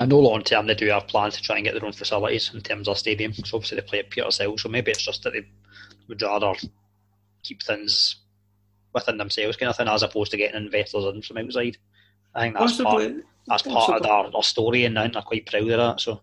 I 0.00 0.06
know 0.06 0.20
long 0.20 0.42
term 0.42 0.66
they 0.66 0.74
do 0.74 0.86
have 0.88 1.08
plans 1.08 1.36
to 1.36 1.42
try 1.42 1.56
and 1.56 1.64
get 1.64 1.74
their 1.74 1.84
own 1.84 1.92
facilities 1.92 2.52
in 2.54 2.60
terms 2.60 2.86
of 2.86 2.98
stadium. 2.98 3.32
So 3.32 3.56
obviously 3.56 3.80
they 3.80 3.86
play 3.86 3.98
at 3.98 4.10
Petershill, 4.10 4.58
so 4.58 4.68
maybe 4.68 4.92
it's 4.92 5.04
just 5.04 5.24
that 5.24 5.32
they 5.32 5.46
would 6.08 6.22
rather 6.22 6.54
keep 7.42 7.62
things 7.62 8.16
within 8.94 9.18
themselves, 9.18 9.56
kind 9.56 9.70
of 9.70 9.76
thing, 9.76 9.88
as 9.88 10.02
opposed 10.02 10.30
to 10.30 10.36
getting 10.36 10.62
investors 10.62 11.04
in 11.04 11.22
from 11.22 11.38
outside. 11.38 11.76
I 12.34 12.42
think 12.42 12.54
that's 12.54 12.76
Possibly. 12.76 13.12
part 13.12 13.24
that's 13.46 13.62
part 13.62 13.90
of 13.90 14.02
their, 14.02 14.30
their 14.30 14.42
story, 14.42 14.84
and 14.84 14.96
they're 14.96 15.10
quite 15.22 15.46
proud 15.46 15.62
of 15.62 15.68
that. 15.68 16.00
So, 16.00 16.20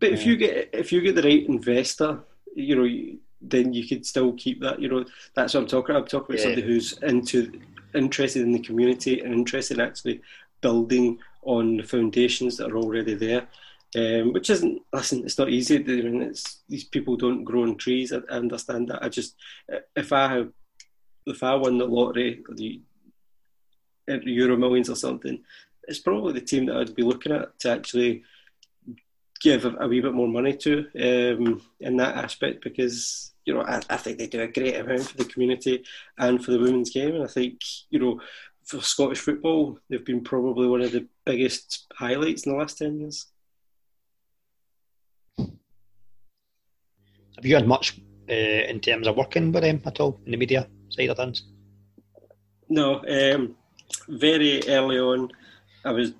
but 0.00 0.10
if 0.10 0.26
you 0.26 0.36
get 0.36 0.70
if 0.72 0.92
you 0.92 1.00
get 1.00 1.14
the 1.14 1.22
right 1.22 1.46
investor, 1.46 2.20
you 2.54 2.76
know, 2.76 3.18
then 3.42 3.72
you 3.72 3.86
could 3.86 4.06
still 4.06 4.32
keep 4.34 4.60
that. 4.60 4.80
You 4.80 4.88
know, 4.88 5.04
that's 5.34 5.54
what 5.54 5.60
I'm 5.60 5.66
talking. 5.66 5.94
About. 5.94 6.02
I'm 6.02 6.08
talking 6.08 6.34
about 6.34 6.38
yeah. 6.38 6.44
somebody 6.44 6.62
who's 6.62 6.92
into 7.02 7.60
interested 7.94 8.42
in 8.42 8.52
the 8.52 8.60
community 8.60 9.20
and 9.20 9.34
interested 9.34 9.78
in 9.78 9.84
actually 9.84 10.20
building 10.60 11.18
on 11.42 11.76
the 11.76 11.82
foundations 11.82 12.56
that 12.56 12.70
are 12.70 12.76
already 12.76 13.14
there. 13.14 13.48
Um, 13.94 14.32
which 14.32 14.48
isn't 14.48 14.80
listen. 14.92 15.24
It's 15.24 15.36
not 15.36 15.50
easy. 15.50 15.76
I 15.76 15.80
mean, 15.80 16.22
it's, 16.22 16.60
these 16.66 16.84
people 16.84 17.16
don't 17.16 17.44
grow 17.44 17.64
on 17.64 17.76
trees. 17.76 18.12
I, 18.12 18.18
I, 18.30 18.36
understand 18.36 18.88
that. 18.88 19.02
I 19.02 19.10
just 19.10 19.36
if 19.94 20.14
I 20.14 20.32
have 20.32 20.50
if 21.26 21.42
I 21.42 21.54
won 21.54 21.76
the 21.76 21.84
lottery, 21.84 22.42
the 22.48 22.80
Euro 24.08 24.56
Millions 24.56 24.88
or 24.88 24.96
something, 24.96 25.42
it's 25.86 25.98
probably 25.98 26.32
the 26.32 26.40
team 26.40 26.66
that 26.66 26.76
I'd 26.76 26.94
be 26.94 27.02
looking 27.02 27.32
at 27.32 27.58
to 27.60 27.70
actually 27.70 28.22
give 29.42 29.64
a, 29.64 29.76
a 29.80 29.88
wee 29.88 30.00
bit 30.00 30.14
more 30.14 30.28
money 30.28 30.56
to 30.56 30.86
um, 30.96 31.60
in 31.80 31.96
that 31.96 32.16
aspect 32.16 32.62
because 32.62 33.31
you 33.44 33.54
know 33.54 33.62
I, 33.62 33.80
I, 33.90 33.96
think 33.96 34.18
they 34.18 34.26
do 34.26 34.40
a 34.40 34.48
great 34.48 34.76
amount 34.76 35.02
for 35.02 35.16
the 35.16 35.24
community 35.24 35.84
and 36.18 36.44
for 36.44 36.52
the 36.52 36.58
women's 36.58 36.90
game, 36.90 37.14
and 37.14 37.24
I 37.24 37.28
think 37.28 37.60
you 37.90 37.98
know 37.98 38.20
for 38.64 38.80
Scottish 38.80 39.18
football 39.18 39.78
they've 39.88 40.04
been 40.04 40.22
probably 40.22 40.68
one 40.68 40.82
of 40.82 40.92
the 40.92 41.06
biggest 41.24 41.86
highlights 41.94 42.46
in 42.46 42.52
the 42.52 42.58
last 42.58 42.78
ten 42.78 43.00
years. 43.00 43.26
Have 47.36 47.46
you 47.46 47.54
had 47.54 47.66
much 47.66 47.98
uh, 48.28 48.32
in 48.32 48.80
terms 48.80 49.06
of 49.06 49.16
working 49.16 49.50
with 49.52 49.62
them 49.62 49.80
at 49.84 49.98
all 50.00 50.20
in 50.26 50.32
the 50.32 50.36
media 50.36 50.68
side 50.90 51.10
of 51.10 51.16
things? 51.16 51.44
No, 52.68 53.02
um, 53.08 53.56
very 54.08 54.62
early 54.68 54.98
on, 54.98 55.30
I 55.84 55.92
was 55.92 56.12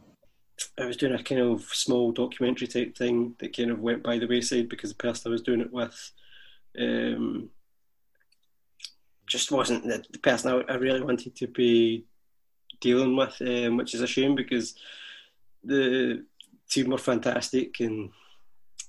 I 0.79 0.85
was 0.85 0.97
doing 0.97 1.15
a 1.15 1.23
kind 1.23 1.41
of 1.41 1.63
small 1.63 2.13
documentary 2.13 2.67
type 2.67 2.97
thing 2.97 3.35
that 3.39 3.57
kind 3.57 3.71
of 3.71 3.81
went 3.81 4.03
by 4.03 4.19
the 4.19 4.27
wayside 4.27 4.69
because 4.69 4.91
the 4.91 4.97
person 4.97 5.31
I 5.31 5.33
was 5.33 5.43
doing 5.43 5.61
it 5.61 5.73
with 5.73 6.13
um, 6.79 7.51
just 9.27 9.51
wasn't 9.51 9.85
the, 9.85 10.05
the 10.11 10.19
person 10.19 10.53
I, 10.69 10.73
I, 10.73 10.77
really 10.77 11.01
wanted 11.01 11.35
to 11.37 11.47
be 11.47 12.05
dealing 12.81 13.17
with, 13.17 13.41
um, 13.41 13.77
which 13.77 13.95
is 13.95 14.01
a 14.01 14.07
shame 14.07 14.35
because 14.35 14.75
the 15.65 16.25
team 16.69 16.91
were 16.91 16.99
fantastic 16.99 17.81
and 17.81 18.11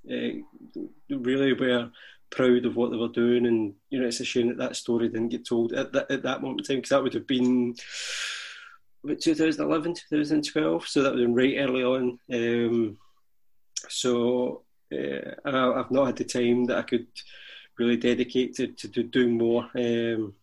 uh, 0.10 0.76
really 1.10 1.54
were 1.54 1.90
proud 2.30 2.66
of 2.66 2.76
what 2.76 2.92
they 2.92 2.98
were 2.98 3.10
doing. 3.10 3.46
And 3.46 3.74
you 3.90 4.00
know, 4.00 4.08
it's 4.08 4.20
a 4.20 4.26
shame 4.26 4.48
that 4.50 4.58
that 4.58 4.76
story 4.76 5.08
didn't 5.08 5.30
get 5.30 5.46
told 5.46 5.74
at 5.74 5.94
that, 5.94 6.12
at 6.12 6.24
that 6.24 6.42
moment 6.42 6.62
in 6.62 6.66
time 6.66 6.78
because 6.78 6.90
that 6.90 7.04
would 7.04 7.14
have 7.14 7.28
been 7.28 7.76
about 9.04 9.22
2011, 9.22 9.94
2012. 10.10 10.88
So 10.88 11.04
that 11.04 11.16
been 11.16 11.36
right 11.36 11.58
early 11.60 11.84
on. 11.84 12.20
Um, 12.32 12.98
so 13.90 14.64
uh, 14.92 15.32
I, 15.46 15.78
have 15.78 15.92
not 15.92 16.08
had 16.08 16.18
the 16.18 16.26
time 16.26 16.66
that 16.66 16.78
I 16.78 16.82
could 16.84 17.08
really 17.78 17.98
dedicated 17.98 18.78
to, 18.78 18.88
to, 18.88 19.04
doing 19.04 19.38
more. 19.38 19.70
Um, 19.76 20.34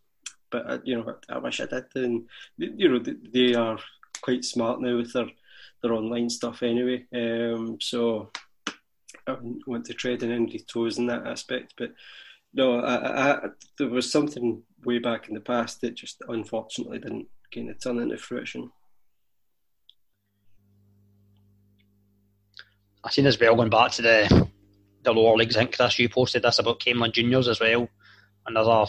but 0.51 0.70
uh, 0.70 0.78
you 0.85 0.97
know, 0.97 1.16
I, 1.28 1.35
I, 1.35 1.39
wish 1.39 1.61
I 1.61 1.66
did. 1.66 1.85
And 1.95 2.26
you 2.59 2.89
know, 2.89 2.99
they 3.33 3.55
are 3.55 3.78
quite 4.20 4.45
smart 4.45 4.81
now 4.81 4.97
with 4.97 5.12
their 5.12 5.31
their 5.83 5.93
online 5.93 6.28
stuff 6.28 6.62
anyway. 6.62 7.07
Um, 7.14 7.78
so 7.81 8.31
I 9.26 9.33
wouldn't 9.33 9.66
want 9.66 9.87
to 9.87 9.95
tread 9.95 10.22
on 10.22 10.31
anybody's 10.31 10.64
toes 10.64 10.99
in 10.99 11.07
that 11.07 11.26
aspect. 11.26 11.74
But 11.78 11.95
no, 12.53 12.81
I, 12.81 13.33
I, 13.33 13.49
there 13.78 13.89
was 13.89 14.11
something 14.11 14.62
way 14.85 14.99
back 14.99 15.28
in 15.28 15.35
the 15.35 15.41
past 15.41 15.81
that 15.81 15.95
just 15.95 16.22
unfortunately 16.28 16.99
didn't 16.99 17.28
kind 17.55 17.70
of 17.70 17.81
turn 17.81 17.99
into 17.99 18.16
fruition. 18.18 18.70
I 23.03 23.11
seen 23.11 23.26
as 23.26 23.41
well 23.41 23.57
going 23.57 23.70
back 23.70 23.93
to 23.93 24.03
the 24.03 24.49
the 25.03 25.13
lower 25.13 25.37
leagues. 25.37 25.57
I 25.57 25.61
think 25.61 25.77
Chris, 25.77 25.99
you 25.99 26.09
posted 26.09 26.43
this 26.43 26.59
about 26.59 26.81
Camelon 26.81 27.13
Juniors 27.13 27.49
as 27.49 27.61
well. 27.61 27.89
Another 28.47 28.87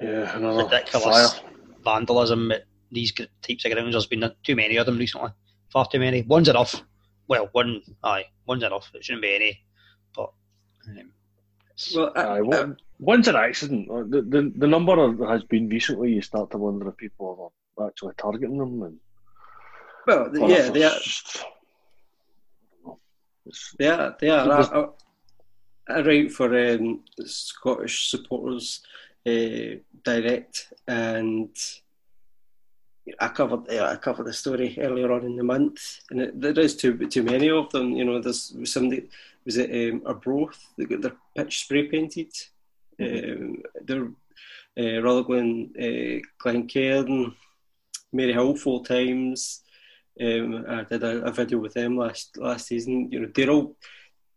yeah, 0.00 0.36
another 0.36 0.64
ridiculous 0.64 1.04
fire. 1.04 1.50
vandalism 1.84 2.52
at 2.52 2.64
these 2.90 3.12
types 3.12 3.64
of 3.64 3.72
grounds. 3.72 3.92
There's 3.92 4.06
been 4.06 4.30
too 4.42 4.56
many 4.56 4.76
of 4.76 4.86
them 4.86 4.98
recently. 4.98 5.30
Far 5.72 5.86
too 5.86 6.00
many. 6.00 6.22
One's 6.22 6.48
enough. 6.48 6.82
Well, 7.28 7.48
one, 7.52 7.82
aye, 8.02 8.26
one's 8.46 8.62
enough. 8.62 8.90
It 8.94 9.04
shouldn't 9.04 9.22
be 9.22 9.34
any. 9.34 9.60
But 10.14 10.32
um, 10.88 11.12
well, 11.94 12.12
I, 12.16 12.20
aye, 12.22 12.40
one, 12.40 12.76
one's 12.98 13.28
an 13.28 13.36
accident. 13.36 13.90
Uh, 13.90 14.02
the, 14.08 14.22
the 14.22 14.52
the 14.56 14.66
number 14.66 15.26
has 15.26 15.44
been 15.44 15.68
recently. 15.68 16.12
You 16.12 16.22
start 16.22 16.50
to 16.50 16.58
wonder 16.58 16.88
if 16.88 16.96
people 16.96 17.52
are 17.78 17.88
actually 17.88 18.14
targeting 18.16 18.58
them. 18.58 18.82
And, 18.82 18.98
well, 20.06 20.50
yeah, 20.50 20.70
they 20.70 20.84
are. 20.84 20.98
Just, 20.98 21.44
they 23.78 23.88
are. 23.88 24.16
They 24.20 24.30
are. 24.30 24.94
I, 25.88 25.94
I, 25.94 26.00
write 26.02 26.32
for 26.32 26.56
um, 26.56 27.00
Scottish 27.24 28.10
supporters 28.10 28.80
uh, 29.26 29.80
direct, 30.04 30.72
and 30.86 31.50
I 33.18 33.28
covered 33.28 33.70
I 33.70 33.96
covered 33.96 34.26
the 34.26 34.32
story 34.32 34.76
earlier 34.80 35.12
on 35.12 35.24
in 35.24 35.36
the 35.36 35.44
month, 35.44 36.00
and 36.10 36.20
it, 36.20 36.40
there 36.40 36.58
is 36.58 36.76
too 36.76 36.96
too 37.08 37.22
many 37.22 37.50
of 37.50 37.70
them. 37.70 37.92
You 37.92 38.04
know, 38.04 38.20
there's 38.20 38.54
somebody 38.70 39.08
was 39.44 39.56
it 39.56 39.92
um, 39.92 40.02
Arbroath 40.06 40.68
that 40.76 40.88
got 40.88 41.00
their 41.02 41.16
pitch 41.36 41.60
spray 41.60 41.88
painted. 41.88 42.32
Mm-hmm. 42.98 43.44
Um, 43.44 43.62
they're 43.84 44.08
uh, 44.78 45.02
Rutherglen, 45.02 45.72
uh, 45.78 46.26
Glencairn, 46.38 47.34
Maryhill 48.14 48.58
full 48.58 48.84
times. 48.84 49.62
Um, 50.20 50.66
I 50.68 50.84
did 50.84 51.02
a, 51.02 51.22
a, 51.22 51.32
video 51.32 51.58
with 51.58 51.72
them 51.72 51.96
last 51.96 52.36
last 52.36 52.66
season. 52.66 53.10
You 53.10 53.20
know, 53.20 53.28
they're 53.34 53.48
all 53.48 53.74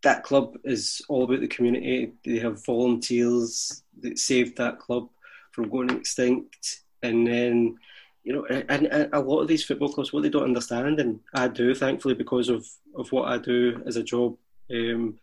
that 0.02 0.22
club 0.22 0.56
is 0.64 1.02
all 1.08 1.24
about 1.24 1.40
the 1.40 1.48
community. 1.48 2.12
They 2.24 2.38
have 2.38 2.64
volunteers 2.64 3.82
that 4.00 4.18
saved 4.18 4.56
that 4.56 4.78
club 4.78 5.08
from 5.52 5.68
going 5.68 5.90
extinct, 5.90 6.82
and 7.02 7.26
then 7.26 7.76
you 8.22 8.32
know, 8.32 8.46
and, 8.46 8.86
and, 8.86 9.10
a 9.12 9.20
lot 9.20 9.40
of 9.40 9.48
these 9.48 9.64
football 9.64 9.92
clubs, 9.92 10.10
what 10.10 10.22
they 10.22 10.30
don't 10.30 10.44
understand, 10.44 10.98
and 10.98 11.20
I 11.34 11.48
do, 11.48 11.74
thankfully, 11.74 12.14
because 12.14 12.48
of 12.48 12.66
of 12.96 13.12
what 13.12 13.28
I 13.28 13.36
do 13.36 13.82
as 13.84 13.96
a 13.96 14.02
job 14.02 14.36
um, 14.70 15.18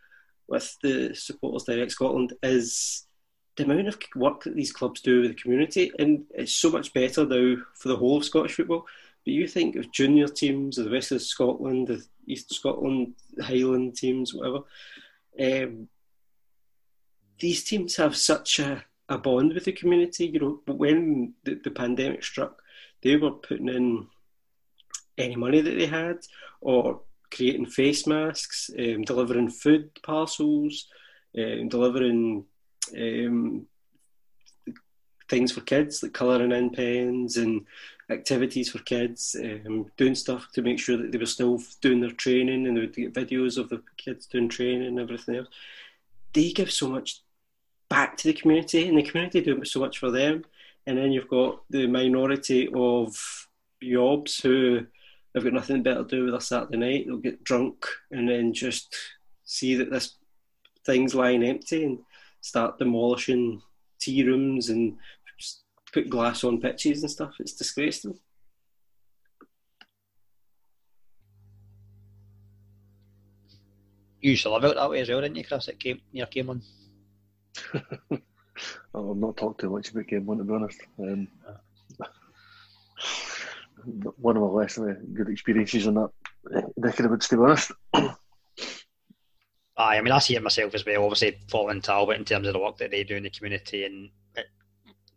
with 0.46 0.76
the 0.82 1.12
Supporters 1.14 1.64
Direct 1.64 1.90
Scotland, 1.90 2.34
is 2.42 3.06
the 3.56 3.64
amount 3.64 3.88
of 3.88 3.98
work 4.14 4.44
that 4.44 4.54
these 4.54 4.72
clubs 4.72 5.00
do 5.00 5.22
with 5.22 5.30
the 5.30 5.42
community, 5.42 5.90
and 5.98 6.24
it's 6.34 6.54
so 6.54 6.70
much 6.70 6.94
better 6.94 7.26
now 7.26 7.56
for 7.74 7.88
the 7.88 7.96
whole 7.96 8.18
of 8.18 8.24
Scottish 8.24 8.54
football 8.54 8.86
but 9.24 9.32
you 9.32 9.46
think 9.46 9.76
of 9.76 9.92
junior 9.92 10.28
teams 10.28 10.78
of 10.78 10.86
the 10.86 10.90
rest 10.90 11.12
of 11.12 11.22
Scotland, 11.22 11.88
the 11.88 12.04
East 12.26 12.52
Scotland, 12.52 13.14
Highland 13.40 13.96
teams, 13.96 14.34
whatever. 14.34 14.60
Um, 15.40 15.88
these 17.38 17.64
teams 17.64 17.96
have 17.96 18.16
such 18.16 18.58
a, 18.58 18.84
a 19.08 19.18
bond 19.18 19.54
with 19.54 19.64
the 19.64 19.72
community. 19.72 20.26
You 20.26 20.40
know, 20.40 20.60
when 20.66 21.34
the, 21.44 21.60
the 21.62 21.70
pandemic 21.70 22.24
struck, 22.24 22.60
they 23.02 23.16
were 23.16 23.32
putting 23.32 23.68
in 23.68 24.06
any 25.18 25.36
money 25.36 25.60
that 25.60 25.78
they 25.78 25.86
had, 25.86 26.18
or 26.60 27.02
creating 27.32 27.66
face 27.66 28.06
masks, 28.06 28.70
um, 28.78 29.02
delivering 29.02 29.50
food 29.50 29.90
parcels, 30.02 30.86
um, 31.38 31.68
delivering 31.68 32.44
um, 32.96 33.66
things 35.28 35.52
for 35.52 35.62
kids 35.62 36.02
like 36.02 36.12
colouring 36.12 36.52
in 36.52 36.70
pens 36.70 37.38
and 37.38 37.66
activities 38.12 38.70
for 38.70 38.78
kids, 38.80 39.36
um, 39.38 39.90
doing 39.96 40.14
stuff 40.14 40.48
to 40.52 40.62
make 40.62 40.78
sure 40.78 40.96
that 40.96 41.10
they 41.10 41.18
were 41.18 41.26
still 41.26 41.60
doing 41.80 42.00
their 42.00 42.10
training 42.10 42.66
and 42.66 42.76
they 42.76 42.80
would 42.82 42.94
get 42.94 43.14
videos 43.14 43.58
of 43.58 43.68
the 43.68 43.82
kids 43.96 44.26
doing 44.26 44.48
training 44.48 44.86
and 44.86 45.00
everything 45.00 45.36
else. 45.36 45.48
They 46.32 46.52
give 46.52 46.70
so 46.70 46.88
much 46.88 47.22
back 47.88 48.16
to 48.18 48.28
the 48.28 48.32
community 48.40 48.88
and 48.88 48.96
the 48.96 49.02
community 49.02 49.40
do 49.40 49.64
so 49.64 49.80
much 49.80 49.98
for 49.98 50.10
them. 50.10 50.44
and 50.86 50.98
then 50.98 51.12
you've 51.12 51.28
got 51.28 51.62
the 51.70 51.86
minority 51.86 52.68
of 52.74 53.48
yobs 53.82 54.42
who 54.42 54.86
have 55.34 55.44
got 55.44 55.52
nothing 55.52 55.82
better 55.82 56.02
to 56.02 56.08
do 56.08 56.24
with 56.24 56.34
a 56.34 56.40
Saturday 56.40 56.76
night. 56.76 57.06
They'll 57.06 57.16
get 57.18 57.44
drunk 57.44 57.86
and 58.10 58.28
then 58.28 58.52
just 58.52 58.96
see 59.44 59.74
that 59.76 59.90
this 59.90 60.16
thing's 60.84 61.14
lying 61.14 61.44
empty 61.44 61.84
and 61.84 61.98
start 62.40 62.78
demolishing 62.78 63.62
tea 63.98 64.24
rooms 64.24 64.68
and 64.70 64.96
put 65.92 66.08
glass 66.08 66.42
on 66.44 66.60
pitches 66.60 67.02
and 67.02 67.10
stuff. 67.10 67.34
It's 67.38 67.52
disgraceful. 67.52 68.18
You 74.20 74.30
used 74.30 74.44
to 74.44 74.50
live 74.50 74.64
out 74.64 74.76
that 74.76 74.90
way 74.90 75.00
as 75.00 75.08
well, 75.08 75.20
didn't 75.20 75.36
you, 75.36 75.44
Chris? 75.44 75.68
At 75.68 75.80
game 75.80 76.00
near 76.12 76.26
Camelon. 76.26 76.62
I've 77.74 79.16
not 79.16 79.36
talked 79.36 79.60
too 79.60 79.70
much 79.70 79.90
about 79.90 80.06
game 80.06 80.26
one 80.26 80.38
to 80.38 80.44
be 80.44 80.54
honest. 80.54 80.80
Um, 80.98 81.28
one 84.16 84.36
of 84.36 84.42
my 84.42 84.48
less 84.48 84.78
uh, 84.78 84.94
good 85.12 85.28
experiences 85.28 85.86
in 85.86 85.94
that 85.94 86.10
neck 86.76 86.98
of 86.98 87.02
the 87.04 87.08
woods, 87.08 87.28
to 87.28 87.36
be 87.36 87.42
honest. 87.42 87.72
Aye, 89.76 89.96
I 89.96 90.00
mean, 90.02 90.12
I 90.12 90.18
see 90.18 90.36
it 90.36 90.42
myself 90.42 90.74
as 90.74 90.86
well. 90.86 91.02
Obviously, 91.02 91.38
following 91.48 91.80
Talbot 91.80 92.18
in 92.18 92.24
terms 92.24 92.46
of 92.46 92.52
the 92.52 92.60
work 92.60 92.76
that 92.76 92.90
they 92.90 93.04
do 93.04 93.16
in 93.16 93.24
the 93.24 93.30
community, 93.30 93.84
and 93.84 94.04
it, 94.04 94.10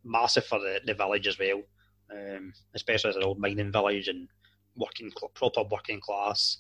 massive 0.06 0.46
for 0.46 0.60
the, 0.60 0.80
the 0.86 0.94
village 0.94 1.28
as 1.28 1.40
well, 1.40 1.62
um, 2.12 2.54
especially 2.74 3.10
as 3.10 3.16
an 3.16 3.24
old 3.24 3.40
mining 3.40 3.72
village 3.72 4.08
and 4.08 4.28
working 4.76 5.12
proper 5.34 5.64
working 5.70 6.00
class. 6.00 6.60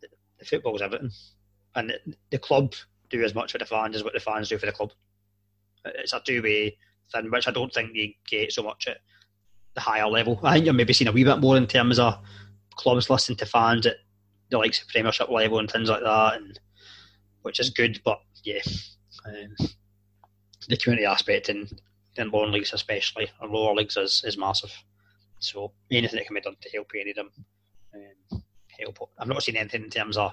The, 0.00 0.08
the 0.38 0.44
football's 0.44 0.82
everything, 0.82 1.10
and 1.74 1.90
the, 1.90 2.14
the 2.30 2.38
club 2.38 2.74
do 3.10 3.22
as 3.22 3.34
much 3.34 3.52
for 3.52 3.58
the 3.58 3.64
fans 3.66 3.96
as 3.96 4.02
what 4.02 4.14
the 4.14 4.20
fans 4.20 4.48
do 4.48 4.58
for 4.58 4.66
the 4.66 4.72
club. 4.72 4.92
It's 5.84 6.12
a 6.12 6.20
two 6.20 6.42
way 6.42 6.76
thing, 7.12 7.30
which 7.30 7.46
I 7.46 7.52
don't 7.52 7.72
think 7.72 7.90
you 7.94 8.12
get 8.28 8.52
so 8.52 8.62
much 8.62 8.88
at 8.88 8.98
the 9.74 9.80
higher 9.80 10.08
level. 10.08 10.40
I 10.42 10.54
think 10.54 10.64
you're 10.64 10.74
maybe 10.74 10.92
seeing 10.92 11.08
a 11.08 11.12
wee 11.12 11.24
bit 11.24 11.38
more 11.38 11.56
in 11.56 11.66
terms 11.66 11.98
of 11.98 12.18
clubs 12.74 13.08
listening 13.08 13.38
to 13.38 13.46
fans 13.46 13.86
at 13.86 13.96
the 14.50 14.58
likes 14.58 14.82
of 14.82 14.88
Premiership 14.88 15.28
level 15.28 15.58
and 15.58 15.70
things 15.70 15.88
like 15.88 16.02
that, 16.02 16.34
and 16.34 16.58
which 17.42 17.60
is 17.60 17.70
good. 17.70 18.00
But 18.04 18.20
yeah, 18.42 18.60
um, 19.26 19.54
the 20.68 20.76
community 20.76 21.06
aspect 21.06 21.48
in 21.48 21.68
in 22.18 22.30
lower 22.30 22.46
leagues, 22.46 22.72
especially 22.72 23.28
or 23.40 23.48
lower 23.48 23.74
leagues, 23.74 23.96
is, 23.96 24.22
is 24.24 24.38
massive. 24.38 24.72
So 25.38 25.72
anything 25.90 26.18
that 26.18 26.26
can 26.26 26.34
be 26.34 26.40
done 26.40 26.56
to 26.60 26.70
help 26.70 26.90
any 26.98 27.10
of 27.10 27.16
them, 27.16 27.30
um, 27.94 28.42
help. 28.78 29.10
I've 29.18 29.28
not 29.28 29.42
seen 29.42 29.56
anything 29.56 29.84
in 29.84 29.90
terms 29.90 30.16
of 30.16 30.32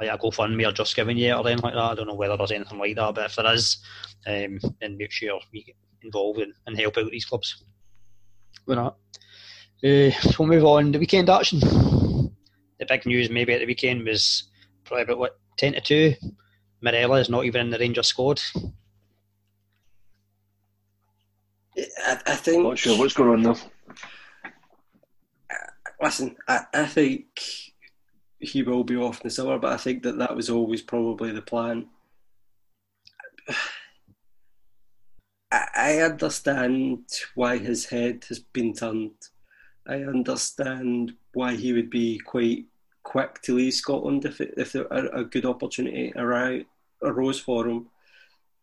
like 0.00 0.10
a 0.10 0.18
GoFundMe 0.18 0.68
or 0.68 0.72
just 0.72 0.96
giving 0.96 1.16
you 1.16 1.32
or 1.32 1.46
anything 1.46 1.64
like 1.64 1.74
that. 1.74 1.80
I 1.80 1.94
don't 1.94 2.08
know 2.08 2.14
whether 2.14 2.36
there's 2.36 2.52
anything 2.52 2.78
like 2.78 2.96
that, 2.96 3.14
but 3.14 3.26
if 3.26 3.36
there 3.36 3.52
is, 3.52 3.78
um, 4.26 4.58
then 4.80 4.96
make 4.96 5.12
sure 5.12 5.40
we 5.52 5.64
get 5.64 5.76
involved 6.02 6.40
and, 6.40 6.52
and 6.66 6.78
help 6.78 6.96
out 6.98 7.10
these 7.10 7.24
clubs. 7.24 7.64
We're 8.66 8.76
not. 8.76 8.96
Uh, 9.82 10.10
so 10.10 10.36
we'll 10.38 10.48
move 10.48 10.64
on. 10.64 10.92
The 10.92 10.98
weekend 10.98 11.28
action. 11.28 11.60
The 11.60 12.86
big 12.88 13.06
news 13.06 13.30
maybe 13.30 13.52
at 13.52 13.60
the 13.60 13.66
weekend 13.66 14.04
was 14.04 14.44
probably 14.84 15.02
about 15.04 15.18
what 15.18 15.38
ten 15.56 15.74
to 15.74 15.80
two. 15.80 16.14
Morelos 16.80 17.26
is 17.26 17.30
not 17.30 17.44
even 17.44 17.62
in 17.62 17.70
the 17.70 17.78
Rangers 17.78 18.08
squad. 18.08 18.40
I, 21.76 22.20
I 22.26 22.34
think. 22.36 22.62
Not 22.62 22.78
sure 22.78 22.98
what's 22.98 23.14
going 23.14 23.30
on 23.30 23.42
there. 23.42 23.56
Listen, 26.02 26.36
I, 26.48 26.64
I 26.74 26.86
think 26.86 27.26
he 28.38 28.62
will 28.62 28.84
be 28.84 28.96
off 28.96 29.20
in 29.20 29.28
the 29.28 29.30
summer, 29.30 29.58
but 29.58 29.72
I 29.72 29.76
think 29.76 30.02
that 30.02 30.18
that 30.18 30.36
was 30.36 30.50
always 30.50 30.82
probably 30.82 31.32
the 31.32 31.42
plan. 31.42 31.86
I, 35.50 35.66
I 35.74 35.98
understand 36.00 37.04
why 37.34 37.58
his 37.58 37.86
head 37.86 38.24
has 38.28 38.38
been 38.38 38.74
turned. 38.74 39.12
I 39.86 40.02
understand 40.02 41.14
why 41.32 41.56
he 41.56 41.72
would 41.72 41.90
be 41.90 42.18
quite 42.18 42.64
quick 43.02 43.40
to 43.42 43.56
leave 43.56 43.74
Scotland 43.74 44.24
if 44.24 44.40
it, 44.40 44.54
if 44.56 44.72
there, 44.72 44.86
a, 44.90 45.20
a 45.20 45.24
good 45.24 45.44
opportunity 45.44 46.12
arose, 46.16 46.64
arose 47.02 47.38
for 47.38 47.68
him. 47.68 47.86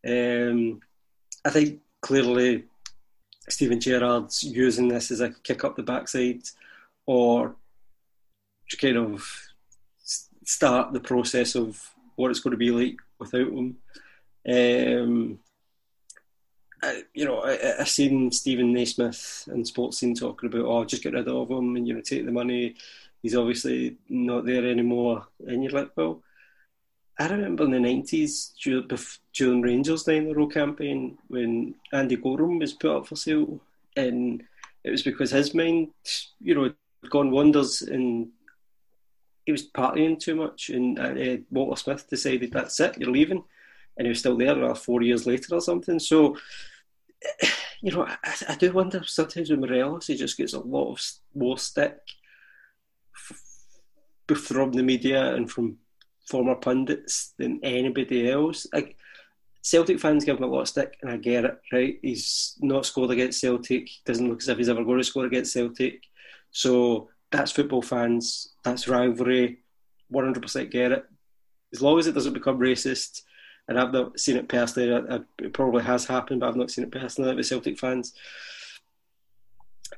Um, 0.07 0.81
I 1.45 1.49
think 1.49 1.79
clearly 2.01 2.65
Steven 3.51 3.79
Gerrard's 3.79 4.43
using 4.43 4.87
this 4.87 5.11
as 5.11 5.21
a 5.21 5.29
kick 5.43 5.63
up 5.63 5.75
the 5.75 5.83
backside 5.83 6.43
or 7.05 7.55
to 8.69 8.77
kind 8.77 8.97
of 8.97 9.29
start 10.43 10.93
the 10.93 10.99
process 10.99 11.55
of 11.55 11.81
what 12.15 12.31
it's 12.31 12.39
going 12.39 12.51
to 12.51 12.57
be 12.57 12.71
like 12.71 12.97
without 13.19 13.47
him. 13.47 13.77
Um, 14.47 15.39
I, 16.83 17.03
you 17.13 17.25
know, 17.25 17.41
I, 17.43 17.57
have 17.77 17.89
seen 17.89 18.31
Steven 18.31 18.73
Naismith 18.73 19.47
and 19.51 19.65
Sportscene 19.65 20.17
talking 20.17 20.47
about, 20.47 20.65
oh, 20.65 20.83
just 20.83 21.03
get 21.03 21.13
rid 21.13 21.27
of 21.27 21.49
him 21.49 21.75
and, 21.75 21.87
you 21.87 21.93
know, 21.93 22.01
take 22.01 22.25
the 22.25 22.31
money. 22.31 22.75
He's 23.21 23.35
obviously 23.35 23.97
not 24.09 24.45
there 24.45 24.65
anymore. 24.65 25.27
And 25.45 25.63
you're 25.63 25.73
like, 25.73 25.91
well, 25.95 26.23
I 27.21 27.27
remember 27.27 27.65
in 27.65 27.71
the 27.71 27.77
90s, 27.77 28.53
during 29.33 29.61
Rangers' 29.61 30.07
nine 30.07 30.23
in 30.23 30.31
a 30.31 30.33
row 30.33 30.47
campaign, 30.47 31.19
when 31.27 31.75
Andy 31.93 32.15
Goram 32.15 32.57
was 32.57 32.73
put 32.73 32.97
up 32.97 33.05
for 33.05 33.15
sale, 33.15 33.61
and 33.95 34.41
it 34.83 34.89
was 34.89 35.03
because 35.03 35.29
his 35.29 35.53
mind, 35.53 35.89
you 36.39 36.55
know, 36.55 36.63
had 36.63 37.11
gone 37.11 37.29
wonders 37.29 37.83
and 37.83 38.29
he 39.45 39.51
was 39.51 39.69
partying 39.69 40.19
too 40.19 40.33
much. 40.33 40.69
And 40.69 40.97
uh, 40.97 41.37
Walter 41.51 41.79
Smith 41.79 42.09
decided, 42.09 42.53
that's 42.53 42.79
it, 42.79 42.97
you're 42.97 43.11
leaving. 43.11 43.43
And 43.97 44.07
he 44.07 44.09
was 44.09 44.19
still 44.19 44.37
there 44.37 44.63
uh, 44.63 44.73
four 44.73 45.03
years 45.03 45.27
later 45.27 45.53
or 45.53 45.61
something. 45.61 45.99
So, 45.99 46.37
you 47.81 47.91
know, 47.91 48.07
I, 48.07 48.33
I 48.49 48.55
do 48.55 48.71
wonder 48.71 49.03
sometimes 49.05 49.51
with 49.51 49.59
Morelos, 49.59 50.07
he 50.07 50.15
just 50.15 50.37
gets 50.37 50.53
a 50.53 50.59
lot 50.59 50.93
of 50.93 51.01
more 51.35 51.59
stick 51.59 51.99
from 54.33 54.71
the 54.71 54.81
media 54.81 55.35
and 55.35 55.51
from 55.51 55.77
former 56.31 56.55
pundits 56.55 57.33
than 57.37 57.59
anybody 57.61 58.31
else. 58.31 58.65
Like 58.73 58.95
Celtic 59.61 59.99
fans 59.99 60.25
give 60.25 60.37
him 60.37 60.43
a 60.43 60.47
lot 60.47 60.61
of 60.61 60.67
stick, 60.69 60.97
and 61.01 61.11
I 61.11 61.17
get 61.17 61.45
it. 61.45 61.59
Right, 61.71 61.99
he's 62.01 62.55
not 62.61 62.85
scored 62.85 63.11
against 63.11 63.41
Celtic. 63.41 63.89
Doesn't 64.05 64.27
look 64.27 64.41
as 64.41 64.49
if 64.49 64.57
he's 64.57 64.69
ever 64.69 64.83
going 64.83 64.97
to 64.97 65.03
score 65.03 65.25
against 65.25 65.53
Celtic. 65.53 66.01
So 66.51 67.09
that's 67.31 67.51
football 67.51 67.81
fans. 67.81 68.53
That's 68.63 68.87
rivalry. 68.87 69.59
One 70.09 70.25
hundred 70.25 70.41
percent 70.41 70.71
get 70.71 70.91
it. 70.91 71.05
As 71.73 71.81
long 71.81 71.99
as 71.99 72.07
it 72.07 72.15
doesn't 72.15 72.33
become 72.33 72.59
racist, 72.59 73.21
and 73.67 73.79
I've 73.79 73.93
not 73.93 74.19
seen 74.19 74.37
it 74.37 74.49
personally. 74.49 75.23
It 75.39 75.53
probably 75.53 75.83
has 75.83 76.05
happened, 76.05 76.39
but 76.39 76.49
I've 76.49 76.61
not 76.61 76.71
seen 76.71 76.85
it 76.85 76.91
personally 76.91 77.35
with 77.35 77.45
Celtic 77.45 77.77
fans. 77.77 78.13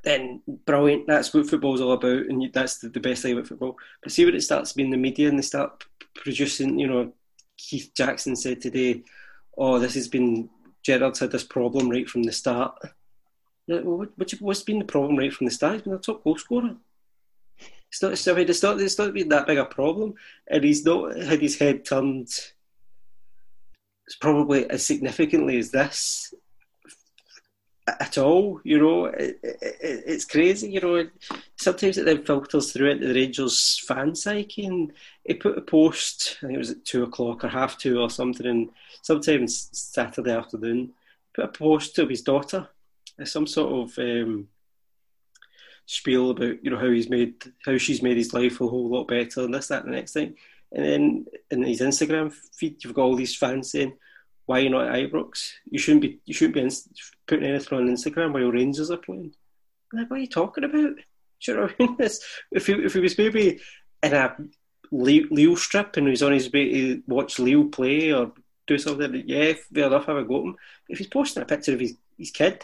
Then 0.04 0.42
brilliant. 0.66 1.08
That's 1.08 1.34
what 1.34 1.48
football's 1.48 1.82
all 1.82 1.94
about, 1.94 2.26
and 2.28 2.52
that's 2.52 2.80
the, 2.80 2.90
the 2.90 3.00
best 3.00 3.22
thing 3.22 3.34
about 3.34 3.48
football. 3.48 3.78
But 4.02 4.12
see 4.12 4.26
when 4.26 4.36
it 4.36 4.42
starts 4.42 4.74
being 4.74 4.92
the 4.92 4.98
media 4.98 5.30
and 5.30 5.38
they 5.38 5.44
start 5.44 5.86
producing, 6.16 6.80
you 6.80 6.88
know, 6.88 7.14
Keith 7.58 7.92
Jackson 7.96 8.36
said 8.36 8.60
today, 8.60 9.04
"Oh, 9.58 9.80
this 9.80 9.94
has 9.94 10.08
been 10.08 10.50
Gerrard's 10.84 11.20
had 11.20 11.32
this 11.32 11.44
problem 11.44 11.90
right 11.90 12.10
from 12.10 12.24
the 12.24 12.32
start." 12.32 12.78
Like, 13.68 13.86
well, 13.86 13.98
what, 13.98 14.34
what's 14.42 14.64
been 14.64 14.80
the 14.80 14.86
problem 14.86 15.16
right 15.16 15.32
from 15.32 15.46
the 15.46 15.52
start? 15.52 15.76
He's 15.76 15.82
been 15.84 15.94
a 15.94 16.00
top 16.00 16.24
goal 16.24 16.38
scorer. 16.38 16.76
It's 17.90 18.02
not, 18.02 18.14
it's 18.14 18.26
not, 18.26 18.40
it's 18.40 18.64
not, 18.64 18.82
it's 18.82 18.98
not 18.98 19.14
been 19.14 19.30
that 19.30 19.48
big 19.48 19.60
a 19.60 19.66
problem, 19.66 20.16
and 20.48 20.64
he's 20.64 20.84
not 20.84 21.16
had 21.16 21.42
his 21.42 21.60
head 21.60 21.86
turned 21.86 22.28
It's 24.08 24.16
probably 24.20 24.70
as 24.70 24.86
significantly 24.86 25.58
as 25.58 25.72
this 25.72 26.34
at 28.00 28.18
all. 28.18 28.60
You 28.64 28.80
know, 28.80 29.06
it, 29.06 29.40
it, 29.44 29.78
it's 29.82 30.26
crazy. 30.26 30.70
You 30.70 30.82
know, 30.82 31.08
sometimes 31.58 31.98
it 31.98 32.06
then 32.06 32.24
filters 32.24 32.72
through 32.72 32.92
into 32.92 33.08
the 33.08 33.14
Rangers 33.14 33.82
fan 33.88 34.16
psyche. 34.16 34.66
And 34.66 34.94
he 35.24 35.36
put 35.36 35.58
a 35.58 35.62
post. 35.62 36.38
I 36.40 36.48
think 36.48 36.56
it 36.56 36.60
was 36.60 36.72
at 36.72 36.86
two 36.86 37.04
o'clock 37.04 37.44
or 37.44 37.50
half 37.50 37.78
two 37.78 38.00
or 38.00 38.10
something. 38.10 38.46
And 38.46 38.70
sometimes 39.02 39.70
Saturday 39.72 40.32
afternoon, 40.32 40.94
put 41.34 41.46
a 41.46 41.50
post 41.50 41.96
to 41.96 42.08
his 42.08 42.22
daughter, 42.22 42.68
some 43.24 43.48
sort 43.48 43.92
of. 43.92 44.00
Um, 44.00 44.48
spiel 45.86 46.30
about 46.32 46.64
you 46.64 46.72
know 46.72 46.78
how 46.78 46.90
he's 46.90 47.10
made 47.10 47.36
how 47.66 47.78
she's 47.78 48.02
made 48.02 48.16
his 48.16 48.34
life 48.34 48.62
a 48.62 48.68
whole 48.68 48.88
lot 48.88 49.06
better 49.06 49.42
and 49.42 49.54
this 49.54 49.68
that 49.68 49.84
and 49.84 49.92
the 49.92 49.98
next 49.98 50.14
thing 50.14 50.34
and 50.72 50.86
then 50.86 51.26
in 51.52 51.62
his 51.62 51.82
Instagram 51.82 52.32
feed 52.56 52.82
you've 52.82 52.94
got 52.94 53.02
all 53.02 53.18
these 53.18 53.36
fans 53.36 53.72
saying 53.72 53.92
why 54.46 54.60
are 54.60 54.62
you 54.62 54.70
not 54.70 54.88
at 54.88 54.96
Ibrox? 54.96 55.52
You 55.70 55.80
shouldn't 55.80 56.02
be 56.02 56.20
you 56.26 56.34
shouldn't 56.34 56.56
be 56.56 56.62
putting 57.28 57.46
anything 57.46 57.78
on 57.78 57.88
Instagram 57.88 58.34
while 58.34 58.52
Rangers 58.52 58.92
are 58.92 58.98
playing. 58.98 59.34
Like, 59.92 60.10
what 60.10 60.18
are 60.18 60.22
you 60.22 60.28
talking 60.28 60.64
about? 60.64 60.96
Do 60.96 61.52
you 61.52 61.56
know 61.56 61.64
what 61.64 61.76
I 61.80 61.84
mean? 61.84 61.98
if 62.52 62.68
he, 62.68 62.74
if 62.74 62.94
he 62.94 63.00
was 63.00 63.18
maybe 63.18 63.60
in 64.02 64.14
a 64.14 64.36
Lille 64.92 65.56
strip 65.56 65.98
and 65.98 66.08
he's 66.08 66.24
on 66.24 66.34
his 66.34 66.52
way 66.52 66.70
to 66.72 67.04
watch 67.08 67.40
Lille 67.40 67.66
play 67.66 68.12
or 68.12 68.32
do 68.68 68.78
something, 68.78 69.24
yeah, 69.26 69.54
fair 69.74 69.88
enough, 69.88 70.06
have 70.06 70.18
a 70.18 70.24
go 70.24 70.40
at 70.40 70.46
him. 70.46 70.56
If 70.90 70.98
he's 71.00 71.08
posting 71.08 71.44
a 71.44 71.46
picture 71.46 71.74
of 71.74 71.80
his, 71.80 71.96
his 72.18 72.32
kid, 72.32 72.64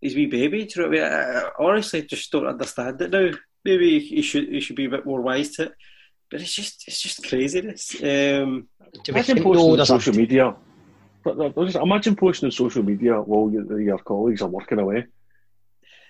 his 0.00 0.14
wee 0.14 0.26
baby, 0.26 0.64
do 0.64 0.80
you 0.80 0.82
know 0.82 0.88
what 0.88 1.12
I 1.12 1.32
mean? 1.32 1.36
I 1.36 1.50
honestly 1.58 2.02
just 2.02 2.30
don't 2.30 2.46
understand 2.46 3.00
it 3.00 3.10
now. 3.10 3.30
Maybe 3.64 3.98
he 3.98 4.22
should 4.22 4.48
he 4.48 4.60
should 4.60 4.76
be 4.76 4.84
a 4.84 4.90
bit 4.90 5.04
more 5.04 5.20
wise 5.20 5.50
to 5.56 5.64
it. 5.64 5.72
But 6.30 6.40
it's 6.40 6.54
just 6.54 6.86
it's 6.86 7.02
just 7.02 7.26
craziness. 7.26 7.94
Um, 7.96 8.68
to 9.04 9.12
be 9.12 9.22
posting 9.22 9.44
on 9.44 9.86
social 9.86 10.14
media 10.14 10.54
just 11.24 11.76
imagine 11.76 12.16
posting 12.16 12.46
on 12.46 12.52
social 12.52 12.82
media 12.82 13.20
while 13.20 13.50
your, 13.50 13.80
your 13.80 13.98
colleagues 13.98 14.42
are 14.42 14.48
working 14.48 14.78
away. 14.78 15.06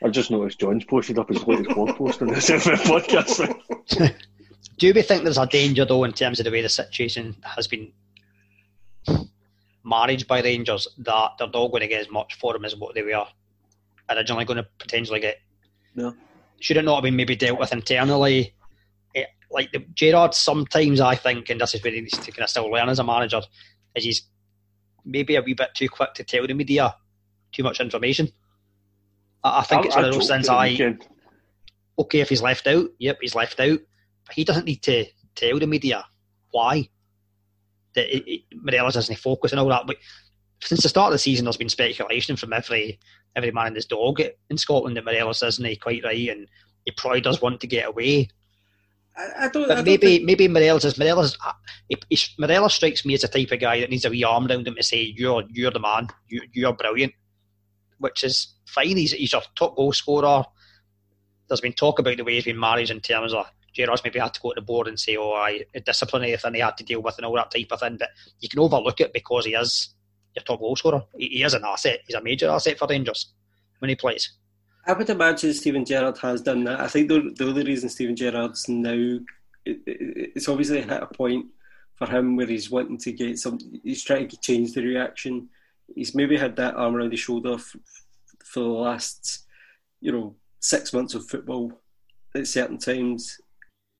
I 0.02 0.08
just 0.08 0.30
noticed 0.30 0.60
John's 0.60 0.84
posted 0.84 1.18
up 1.18 1.28
his 1.28 1.44
latest 1.46 1.70
blog 1.70 1.96
post 1.96 2.22
on 2.22 2.28
this 2.28 2.50
podcast. 2.50 3.54
Do 4.78 4.92
we 4.94 5.02
think 5.02 5.24
there's 5.24 5.38
a 5.38 5.46
danger 5.46 5.84
though 5.84 6.04
in 6.04 6.12
terms 6.12 6.38
of 6.38 6.44
the 6.44 6.52
way 6.52 6.62
the 6.62 6.68
situation 6.68 7.36
has 7.42 7.66
been 7.66 7.92
managed 9.84 10.28
by 10.28 10.42
Rangers 10.42 10.86
that 10.98 11.32
they're 11.38 11.48
not 11.48 11.68
going 11.68 11.80
to 11.80 11.88
get 11.88 12.02
as 12.02 12.10
much 12.10 12.34
for 12.34 12.54
him 12.54 12.64
as 12.64 12.76
what 12.76 12.94
they 12.94 13.02
were 13.02 13.26
originally 14.10 14.44
going 14.44 14.58
to 14.58 14.68
potentially 14.78 15.20
get? 15.20 15.38
No. 15.94 16.14
Should 16.60 16.76
it 16.76 16.84
not 16.84 16.96
have 16.96 17.04
been 17.04 17.16
maybe 17.16 17.36
dealt 17.36 17.58
with 17.58 17.72
internally? 17.72 18.54
It, 19.14 19.28
like 19.50 19.72
the 19.72 19.80
Gerrard, 19.94 20.34
sometimes 20.34 21.00
I 21.00 21.14
think, 21.14 21.48
and 21.50 21.60
this 21.60 21.74
is 21.74 21.82
where 21.82 21.92
he 21.92 22.00
needs 22.00 22.18
to 22.18 22.30
kind 22.30 22.44
of 22.44 22.50
still 22.50 22.70
learn 22.70 22.88
as 22.88 22.98
a 22.98 23.04
manager, 23.04 23.40
is 23.94 24.04
he's 24.04 24.22
maybe 25.08 25.36
a 25.36 25.42
wee 25.42 25.54
bit 25.54 25.74
too 25.74 25.88
quick 25.88 26.14
to 26.14 26.24
tell 26.24 26.46
the 26.46 26.54
media 26.54 26.94
too 27.52 27.62
much 27.62 27.80
information. 27.80 28.28
I, 29.42 29.60
I 29.60 29.62
think 29.62 29.86
it's 29.86 29.96
one 29.96 30.04
of 30.04 30.12
those 30.12 30.28
things. 30.28 30.48
I 30.48 30.96
okay 31.98 32.20
if 32.20 32.28
he's 32.28 32.42
left 32.42 32.66
out. 32.66 32.90
Yep, 32.98 33.18
he's 33.20 33.34
left 33.34 33.58
out. 33.60 33.78
But 34.26 34.34
he 34.34 34.44
doesn't 34.44 34.66
need 34.66 34.82
to 34.82 35.06
tell 35.34 35.58
the 35.58 35.66
media 35.66 36.04
why 36.50 36.88
that 37.94 38.14
it, 38.14 38.24
it, 38.26 38.42
Morelos 38.54 38.96
isn't 38.96 39.18
focus 39.18 39.52
and 39.52 39.60
all 39.60 39.68
that. 39.68 39.86
But 39.86 39.96
since 40.62 40.82
the 40.82 40.88
start 40.88 41.08
of 41.08 41.12
the 41.12 41.18
season, 41.18 41.44
there's 41.44 41.56
been 41.56 41.68
speculation 41.68 42.36
from 42.36 42.52
every 42.52 42.98
every 43.36 43.50
man 43.50 43.68
and 43.68 43.76
his 43.76 43.86
dog 43.86 44.20
in 44.50 44.58
Scotland 44.58 44.96
that 44.96 45.04
Morelos 45.04 45.42
isn't 45.42 45.80
quite 45.80 46.04
right, 46.04 46.28
and 46.28 46.48
he 46.84 46.92
probably 46.92 47.20
does 47.20 47.40
want 47.40 47.60
to 47.60 47.66
get 47.66 47.88
away. 47.88 48.28
I, 49.18 49.46
I 49.46 49.48
don't. 49.48 49.68
But 49.68 49.78
I 49.78 49.82
maybe 49.82 50.06
don't 50.06 50.10
think, 50.16 50.24
maybe 50.24 50.48
Morelos 50.48 50.84
is 50.84 50.98
Morelos. 50.98 51.36
uh, 51.44 51.52
He, 51.88 51.96
he, 52.08 52.18
Morelos 52.38 52.74
strikes 52.74 53.04
me 53.04 53.14
as 53.14 53.22
the 53.22 53.28
type 53.28 53.50
of 53.50 53.60
guy 53.60 53.80
that 53.80 53.90
needs 53.90 54.04
a 54.04 54.10
wee 54.10 54.24
arm 54.24 54.46
around 54.46 54.66
him 54.66 54.76
to 54.76 54.82
say 54.82 55.12
you're 55.16 55.42
you're 55.50 55.72
the 55.72 55.80
man, 55.80 56.08
you, 56.28 56.42
you're 56.52 56.72
brilliant, 56.72 57.12
which 57.98 58.22
is 58.24 58.54
fine. 58.66 58.96
He's 58.96 59.12
he's 59.12 59.32
your 59.32 59.42
top 59.56 59.76
goal 59.76 59.92
scorer. 59.92 60.44
There's 61.48 61.60
been 61.60 61.72
talk 61.72 61.98
about 61.98 62.16
the 62.16 62.24
way 62.24 62.34
he's 62.34 62.44
been 62.44 62.60
managed 62.60 62.90
in 62.90 63.00
terms 63.00 63.32
of 63.32 63.46
Gerrard's 63.74 64.04
maybe 64.04 64.18
had 64.18 64.34
to 64.34 64.40
go 64.40 64.50
to 64.50 64.56
the 64.56 64.62
board 64.66 64.86
and 64.86 65.00
say, 65.00 65.16
oh, 65.16 65.32
I 65.32 65.64
disciplinary 65.84 66.36
thing 66.36 66.54
he 66.54 66.60
had 66.60 66.76
to 66.76 66.84
deal 66.84 67.00
with 67.02 67.16
and 67.16 67.26
all 67.26 67.34
that 67.36 67.50
type 67.50 67.68
of 67.70 67.80
thing. 67.80 67.96
But 67.98 68.10
you 68.40 68.48
can 68.48 68.60
overlook 68.60 69.00
it 69.00 69.12
because 69.12 69.46
he 69.46 69.54
is 69.54 69.94
your 70.34 70.44
top 70.44 70.60
goal 70.60 70.76
scorer. 70.76 71.02
He, 71.16 71.28
he 71.28 71.42
is 71.42 71.54
an 71.54 71.64
asset. 71.64 72.00
He's 72.06 72.16
a 72.16 72.22
major 72.22 72.50
asset 72.50 72.78
for 72.78 72.86
Rangers 72.88 73.32
when 73.78 73.88
he 73.88 73.96
plays. 73.96 74.37
I 74.88 74.94
would 74.94 75.10
imagine 75.10 75.52
Steven 75.52 75.84
Gerrard 75.84 76.16
has 76.18 76.40
done 76.40 76.64
that. 76.64 76.80
I 76.80 76.88
think 76.88 77.08
the, 77.08 77.34
the 77.36 77.44
only 77.44 77.62
reason 77.62 77.90
Steven 77.90 78.16
Gerrard's 78.16 78.70
now, 78.70 78.90
it, 78.92 79.20
it, 79.86 80.32
it's 80.34 80.48
obviously 80.48 80.80
hit 80.80 80.90
a 80.90 81.06
point 81.06 81.46
for 81.96 82.08
him 82.08 82.36
where 82.36 82.46
he's 82.46 82.70
wanting 82.70 82.96
to 82.98 83.12
get 83.12 83.38
some, 83.38 83.58
he's 83.84 84.02
trying 84.02 84.28
to 84.28 84.40
change 84.40 84.72
the 84.72 84.82
reaction. 84.82 85.50
He's 85.94 86.14
maybe 86.14 86.38
had 86.38 86.56
that 86.56 86.74
arm 86.74 86.96
around 86.96 87.10
his 87.10 87.20
shoulder 87.20 87.54
f- 87.54 87.76
for 88.42 88.60
the 88.60 88.68
last, 88.68 89.44
you 90.00 90.10
know, 90.10 90.34
six 90.60 90.94
months 90.94 91.14
of 91.14 91.28
football 91.28 91.82
at 92.34 92.46
certain 92.46 92.78
times. 92.78 93.38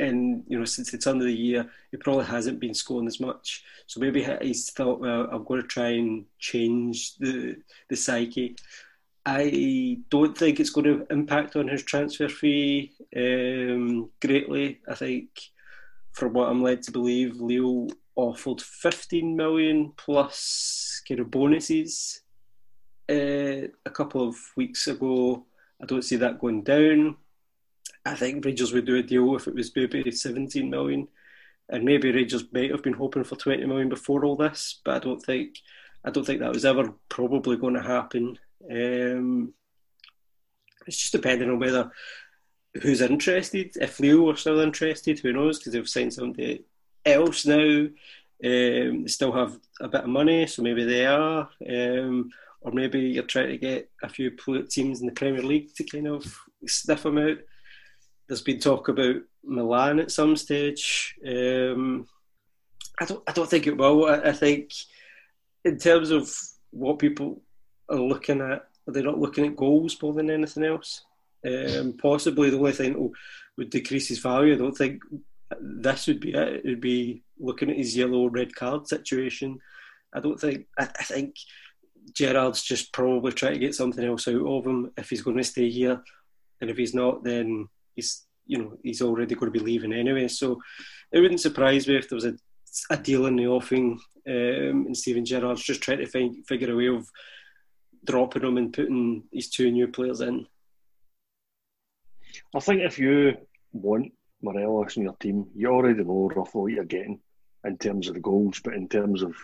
And, 0.01 0.45
you 0.47 0.59
know, 0.59 0.65
since 0.65 0.91
the 0.91 0.97
turn 0.97 1.17
of 1.17 1.25
the 1.25 1.33
year, 1.33 1.69
he 1.91 1.99
probably 1.99 2.25
hasn't 2.25 2.61
been 2.61 2.73
scoring 2.73 3.09
as 3.09 3.21
much. 3.21 3.63
So 3.87 4.01
maybe 4.01 4.27
he's 4.41 4.71
thought, 4.71 5.01
well, 5.01 5.29
I'm 5.31 5.45
going 5.45 5.61
to 5.61 5.67
try 5.67 5.89
and 5.89 6.25
change 6.39 7.17
the, 7.17 7.57
the 7.91 7.97
psyche. 7.97 8.57
I 9.31 9.99
don't 10.09 10.37
think 10.37 10.59
it's 10.59 10.71
going 10.71 10.87
to 10.87 11.07
impact 11.11 11.55
on 11.55 11.69
his 11.69 11.83
transfer 11.83 12.31
fee 12.31 12.93
um, 13.15 14.09
greatly. 14.23 14.81
I 14.89 14.95
think, 14.95 15.29
from 16.13 16.33
what 16.33 16.49
I'm 16.49 16.63
led 16.63 16.83
to 16.85 16.93
believe, 16.93 17.37
Lille 17.37 17.89
offered 18.17 18.63
15 18.63 19.37
million 19.37 19.93
plus 19.99 21.03
kind 21.07 21.21
of 21.21 21.31
bonuses 21.31 22.23
uh, 23.11 23.69
a 23.85 23.91
couple 23.93 24.27
of 24.27 24.35
weeks 24.57 24.87
ago. 24.87 25.45
I 25.83 25.85
don't 25.85 26.03
see 26.03 26.17
that 26.17 26.41
going 26.41 26.63
down. 26.63 27.19
I 28.07 28.15
think 28.15 28.47
Rangers 28.47 28.73
would 28.73 28.87
do 28.87 28.97
a 28.97 29.03
deal 29.03 29.37
if 29.37 29.47
it 29.47 29.55
was 29.55 29.77
maybe 29.77 30.11
17 30.11 30.71
million, 30.71 31.07
and 31.69 31.85
maybe 31.85 32.11
Rangers 32.11 32.45
might 32.51 32.71
have 32.71 32.83
been 32.83 32.95
hoping 32.95 33.25
for 33.25 33.37
20 33.37 33.67
million 33.67 33.91
before 33.91 34.25
all 34.25 34.37
this, 34.37 34.81
but 34.87 34.95
I 34.95 34.99
don't 35.01 35.21
think 35.21 35.59
I 36.03 36.11
don't 36.11 36.25
think 36.25 36.41
that 36.41 36.55
was 36.55 36.65
ever 36.65 36.95
probably 37.11 37.59
going 37.59 37.75
to 37.75 37.83
happen. 37.83 38.39
Um, 38.71 39.55
it's 40.87 40.97
just 40.97 41.13
depending 41.13 41.51
on 41.51 41.59
whether 41.59 41.91
who's 42.83 43.01
interested. 43.01 43.77
If 43.81 44.01
Lille 44.01 44.31
are 44.31 44.37
still 44.37 44.61
interested, 44.61 45.19
who 45.19 45.33
knows? 45.33 45.59
Because 45.59 45.73
they've 45.73 45.89
signed 45.89 46.15
somebody 46.15 46.65
else 47.05 47.47
now. 47.47 47.87
Um, 48.45 49.03
they 49.03 49.09
still 49.09 49.33
have 49.33 49.59
a 49.81 49.89
bit 49.89 50.03
of 50.03 50.09
money, 50.09 50.47
so 50.47 50.63
maybe 50.63 50.85
they 50.85 51.07
are. 51.07 51.49
Um, 51.69 52.31
or 52.61 52.73
maybe 52.73 53.01
you're 53.01 53.25
trying 53.25 53.51
to 53.51 53.59
get 53.59 53.91
a 54.03 54.09
few 54.09 54.31
teams 54.69 55.01
in 55.01 55.07
the 55.07 55.13
Premier 55.13 55.43
League 55.43 55.75
to 55.75 55.85
kind 55.85 56.09
of 56.09 56.39
sniff 56.67 57.03
them 57.03 57.19
out. 57.19 57.39
There's 58.27 58.43
been 58.43 58.61
talk 58.61 58.89
about 58.89 59.17
Milan 59.45 60.01
at 60.01 60.11
some 60.11 60.37
stage. 60.37 61.15
Um, 61.27 62.07
I 63.01 63.05
don't. 63.05 63.23
I 63.27 63.33
don't 63.33 63.49
think 63.49 63.67
it 63.67 63.77
will. 63.77 64.07
I, 64.07 64.17
I 64.17 64.33
think 64.33 64.73
in 65.65 65.79
terms 65.79 66.11
of 66.11 66.31
what 66.71 66.99
people 66.99 67.43
are 67.89 68.01
looking 68.01 68.41
at, 68.41 68.69
they're 68.87 69.03
not 69.03 69.19
looking 69.19 69.47
at 69.47 69.57
goals 69.57 70.01
more 70.03 70.13
than 70.13 70.31
anything 70.31 70.65
else. 70.65 71.05
Um, 71.47 71.95
possibly 72.01 72.51
the 72.51 72.59
only 72.59 72.73
thing 72.73 72.93
that 72.95 73.11
would 73.57 73.71
decrease 73.71 74.09
his 74.09 74.19
value. 74.19 74.55
I 74.55 74.59
don't 74.59 74.77
think 74.77 75.03
this 75.61 76.07
would 76.07 76.21
be 76.21 76.33
it. 76.33 76.65
It 76.65 76.67
would 76.67 76.81
be 76.81 77.23
looking 77.39 77.71
at 77.71 77.77
his 77.77 77.97
yellow 77.97 78.29
red 78.29 78.55
card 78.55 78.89
situation. 78.89 79.61
I 80.13 80.21
don't 80.21 80.41
think. 80.41 80.67
I, 80.79 80.89
I 80.99 81.05
think 81.05 81.37
Gerrard's 82.15 82.63
just 82.63 82.93
probably 82.93 83.33
trying 83.33 83.55
to 83.55 83.59
get 83.59 83.75
something 83.75 84.05
else 84.05 84.29
out 84.29 84.47
of 84.47 84.67
him 84.67 84.91
if 84.97 85.11
he's 85.11 85.23
going 85.23 85.37
to 85.37 85.45
stay 85.45 85.71
here, 85.71 86.03
and 86.61 86.71
if 86.71 86.77
he's 86.77 86.95
not, 86.95 87.23
then 87.23 87.69
he's 87.95 88.25
you 88.47 88.59
know 88.59 88.79
he's 88.83 89.03
already 89.03 89.35
going 89.35 89.53
to 89.53 89.59
be 89.59 89.65
leaving 89.65 89.93
anyway. 89.93 90.29
So 90.29 90.61
it 91.13 91.21
wouldn't 91.21 91.41
surprise 91.41 91.87
me 91.87 91.97
if 91.97 92.09
there 92.09 92.17
was 92.17 92.25
a, 92.25 92.35
a 92.91 92.97
deal 92.97 93.27
in 93.27 93.37
the 93.37 93.47
offing, 93.47 94.01
um, 94.27 94.87
and 94.87 94.97
Steven 94.97 95.25
Gerrard's 95.25 95.63
just 95.63 95.83
trying 95.83 95.99
to 95.99 96.07
find 96.07 96.47
figure 96.47 96.73
a 96.73 96.77
way 96.77 96.89
of 96.89 97.09
dropping 98.05 98.43
him 98.43 98.57
and 98.57 98.73
putting 98.73 99.25
these 99.33 99.49
two 99.49 99.71
new 99.71 99.89
players 99.89 100.21
in. 100.21 100.47
I 102.55 102.61
think 102.61 102.83
if 102.83 102.99
you 102.99 103.37
want 103.73 104.13
Morelos 104.43 104.97
in 104.97 105.05
your 105.05 105.17
team, 105.17 105.49
you 105.55 105.69
already 105.69 106.05
know 106.05 106.31
roughly 106.35 106.61
what 106.61 106.73
you're 106.73 106.85
getting 106.85 107.21
in 107.65 107.79
terms 107.79 108.09
of 108.09 108.15
the 108.15 108.21
goals, 108.21 108.61
but 108.63 108.75
in 108.75 108.89
terms 108.89 109.23
of 109.23 109.35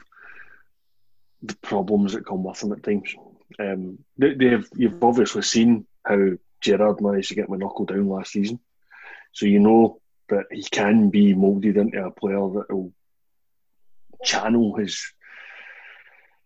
the 1.42 1.56
problems 1.56 2.12
that 2.12 2.26
come 2.26 2.42
with 2.44 2.60
them 2.60 2.72
at 2.72 2.82
times. 2.82 3.14
Um, 3.58 3.98
they, 4.16 4.34
they've, 4.34 4.68
you've 4.74 5.02
obviously 5.02 5.42
seen 5.42 5.86
how 6.04 6.30
Gerrard 6.60 7.00
managed 7.00 7.28
to 7.28 7.34
get 7.34 7.48
my 7.48 7.56
knuckle 7.56 7.84
down 7.84 8.08
last 8.08 8.32
season. 8.32 8.58
So 9.32 9.46
you 9.46 9.60
know 9.60 10.00
that 10.28 10.46
he 10.50 10.62
can 10.62 11.10
be 11.10 11.34
moulded 11.34 11.76
into 11.76 12.02
a 12.02 12.10
player 12.10 12.38
that 12.38 12.66
will 12.72 12.92
channel 14.24 14.74
his 14.76 15.12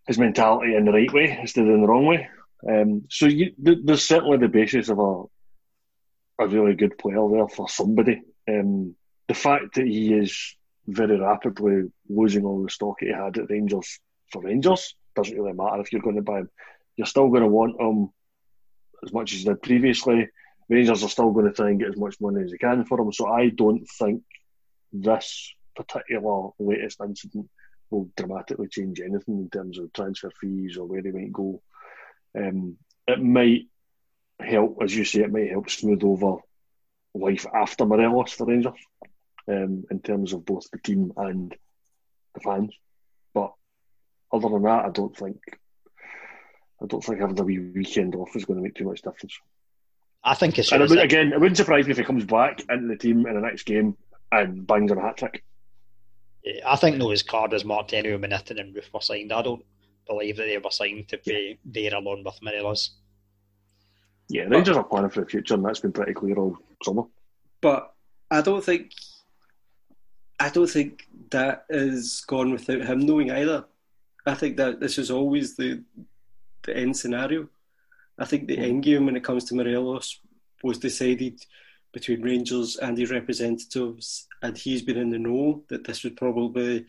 his 0.08 0.18
mentality 0.18 0.74
in 0.74 0.86
the 0.86 0.92
right 0.92 1.12
way 1.12 1.38
instead 1.40 1.64
of 1.64 1.74
in 1.74 1.82
the 1.82 1.86
wrong 1.86 2.06
way. 2.06 2.28
Um, 2.68 3.04
so 3.08 3.26
you, 3.26 3.52
there's 3.58 4.08
certainly 4.08 4.38
the 4.38 4.48
basis 4.48 4.88
of 4.88 4.98
a 4.98 5.22
a 6.40 6.46
really 6.46 6.74
good 6.74 6.96
player 6.98 7.28
there 7.30 7.48
for 7.48 7.68
somebody. 7.68 8.22
Um, 8.48 8.94
the 9.26 9.34
fact 9.34 9.74
that 9.74 9.86
he 9.86 10.14
is 10.14 10.54
very 10.86 11.18
rapidly 11.18 11.90
losing 12.08 12.44
all 12.44 12.62
the 12.62 12.70
stock 12.70 12.96
he 13.00 13.08
had 13.08 13.36
at 13.36 13.50
Rangers 13.50 13.98
for 14.32 14.42
Rangers 14.42 14.94
doesn't 15.14 15.36
really 15.36 15.52
matter 15.52 15.80
if 15.80 15.92
you're 15.92 16.02
going 16.02 16.16
to 16.16 16.22
buy 16.22 16.38
him. 16.38 16.50
You're 16.96 17.06
still 17.06 17.28
going 17.28 17.42
to 17.42 17.48
want 17.48 17.80
him 17.80 18.10
as 19.04 19.12
much 19.12 19.32
as 19.32 19.40
you 19.40 19.46
did 19.46 19.62
previously. 19.62 20.28
Rangers 20.68 21.02
are 21.02 21.08
still 21.08 21.32
going 21.32 21.46
to 21.46 21.52
try 21.52 21.70
and 21.70 21.80
get 21.80 21.90
as 21.90 21.96
much 21.96 22.16
money 22.20 22.44
as 22.44 22.50
they 22.50 22.58
can 22.58 22.84
for 22.84 23.00
him. 23.00 23.12
So 23.12 23.26
I 23.26 23.48
don't 23.48 23.84
think 23.98 24.22
this 24.92 25.52
particular 25.76 26.50
latest 26.58 27.00
incident 27.00 27.48
will 27.90 28.10
dramatically 28.16 28.68
change 28.68 29.00
anything 29.00 29.38
in 29.38 29.50
terms 29.50 29.78
of 29.78 29.92
transfer 29.92 30.30
fees 30.40 30.76
or 30.76 30.86
where 30.86 31.02
they 31.02 31.10
might 31.10 31.32
go. 31.32 31.62
Um, 32.36 32.76
it 33.06 33.22
might 33.22 33.68
help, 34.40 34.78
as 34.82 34.94
you 34.94 35.04
say, 35.04 35.20
it 35.20 35.32
might 35.32 35.50
help 35.50 35.70
smooth 35.70 36.04
over 36.04 36.38
life 37.14 37.46
after 37.52 37.86
Morelos 37.86 38.32
for 38.32 38.46
Rangers 38.46 38.72
um, 39.48 39.84
in 39.90 40.00
terms 40.00 40.32
of 40.32 40.44
both 40.44 40.70
the 40.70 40.78
team 40.78 41.12
and 41.16 41.54
the 42.34 42.40
fans. 42.40 42.74
But 43.34 43.52
other 44.32 44.48
than 44.48 44.62
that, 44.62 44.84
I 44.84 44.90
don't 44.90 45.16
think 45.16 45.38
I 46.80 46.86
don't 46.86 47.02
think 47.02 47.20
having 47.20 47.38
a 47.38 47.44
wee 47.44 47.58
weekend 47.58 48.14
off 48.14 48.36
is 48.36 48.44
going 48.44 48.58
to 48.58 48.62
make 48.62 48.74
too 48.74 48.84
much 48.84 49.02
difference. 49.02 49.38
I 50.22 50.34
think 50.34 50.58
it's 50.58 50.72
and 50.72 50.82
it 50.82 50.90
would, 50.90 50.98
again, 50.98 51.32
it 51.32 51.40
wouldn't 51.40 51.56
surprise 51.56 51.86
me 51.86 51.92
if 51.92 51.98
he 51.98 52.04
comes 52.04 52.24
back 52.24 52.62
into 52.68 52.88
the 52.88 52.96
team 52.96 53.26
in 53.26 53.34
the 53.34 53.40
next 53.40 53.64
game 53.64 53.96
and 54.30 54.66
bangs 54.66 54.90
on 54.92 54.98
a 54.98 55.02
hat 55.02 55.16
trick. 55.16 55.44
I 56.66 56.76
think 56.76 56.96
no, 56.96 57.10
his 57.10 57.22
card 57.22 57.52
was 57.52 57.64
marked 57.64 57.92
anyway 57.92 58.16
when 58.16 58.30
Itten 58.30 58.60
and 58.60 58.74
Roofe 58.74 58.92
were 58.92 59.00
signed. 59.00 59.32
I 59.32 59.42
don't 59.42 59.64
believe 60.06 60.36
that 60.36 60.44
they 60.44 60.58
were 60.58 60.70
signed 60.70 61.08
to 61.08 61.18
be 61.18 61.58
there 61.64 61.94
along 61.94 62.24
with 62.24 62.42
Morelos. 62.42 62.90
Yeah, 64.28 64.44
Rangers 64.44 64.76
are 64.76 64.84
planning 64.84 65.10
for 65.10 65.20
the 65.20 65.26
future, 65.26 65.54
and 65.54 65.64
that's 65.64 65.80
been 65.80 65.92
pretty 65.92 66.14
clear 66.14 66.36
all 66.36 66.58
summer. 66.82 67.04
But 67.60 67.94
I 68.30 68.42
don't 68.42 68.64
think 68.64 68.92
I 70.38 70.50
don't 70.50 70.70
think 70.70 71.06
that 71.30 71.64
is 71.68 72.24
gone 72.26 72.52
without 72.52 72.82
him 72.82 73.00
knowing 73.00 73.30
either. 73.30 73.64
I 74.26 74.34
think 74.34 74.56
that 74.58 74.80
this 74.80 74.98
is 74.98 75.10
always 75.10 75.56
the 75.56 75.82
the 76.64 76.76
end 76.76 76.96
scenario. 76.96 77.48
I 78.18 78.24
think 78.24 78.46
the 78.46 78.56
hmm. 78.56 78.62
end 78.62 78.82
game 78.82 79.06
when 79.06 79.16
it 79.16 79.24
comes 79.24 79.44
to 79.44 79.54
Morelos 79.54 80.20
was 80.62 80.78
decided 80.78 81.40
between 81.92 82.22
Rangers 82.22 82.76
and 82.76 82.96
his 82.96 83.10
representatives, 83.10 84.26
and 84.42 84.56
he's 84.56 84.82
been 84.82 84.98
in 84.98 85.10
the 85.10 85.18
know 85.18 85.62
that 85.68 85.84
this 85.84 86.04
would 86.04 86.16
probably 86.16 86.86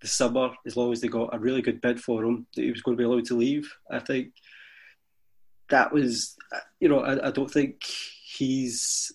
the 0.00 0.08
summer, 0.08 0.50
as 0.66 0.76
long 0.76 0.92
as 0.92 1.00
they 1.00 1.08
got 1.08 1.34
a 1.34 1.38
really 1.38 1.62
good 1.62 1.80
bid 1.80 2.00
for 2.00 2.24
him, 2.24 2.46
that 2.54 2.62
he 2.62 2.70
was 2.70 2.82
going 2.82 2.96
to 2.96 3.00
be 3.00 3.04
allowed 3.04 3.26
to 3.26 3.36
leave. 3.36 3.70
I 3.90 3.98
think 3.98 4.32
that 5.68 5.92
was, 5.92 6.36
you 6.80 6.88
know, 6.88 7.00
I, 7.00 7.28
I 7.28 7.30
don't 7.30 7.50
think 7.50 7.84
he's, 7.84 9.12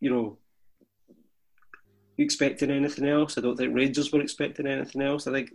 you 0.00 0.10
know, 0.10 0.38
expecting 2.16 2.70
anything 2.70 3.06
else. 3.06 3.36
I 3.36 3.42
don't 3.42 3.56
think 3.56 3.74
Rangers 3.74 4.10
were 4.10 4.22
expecting 4.22 4.66
anything 4.66 5.02
else. 5.02 5.26
I 5.26 5.32
think 5.32 5.50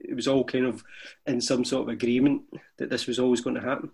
it 0.00 0.14
was 0.14 0.28
all 0.28 0.44
kind 0.44 0.66
of 0.66 0.82
in 1.26 1.40
some 1.40 1.64
sort 1.64 1.84
of 1.84 1.88
agreement 1.88 2.42
that 2.78 2.90
this 2.90 3.06
was 3.06 3.18
always 3.18 3.40
going 3.40 3.56
to 3.56 3.62
happen. 3.62 3.90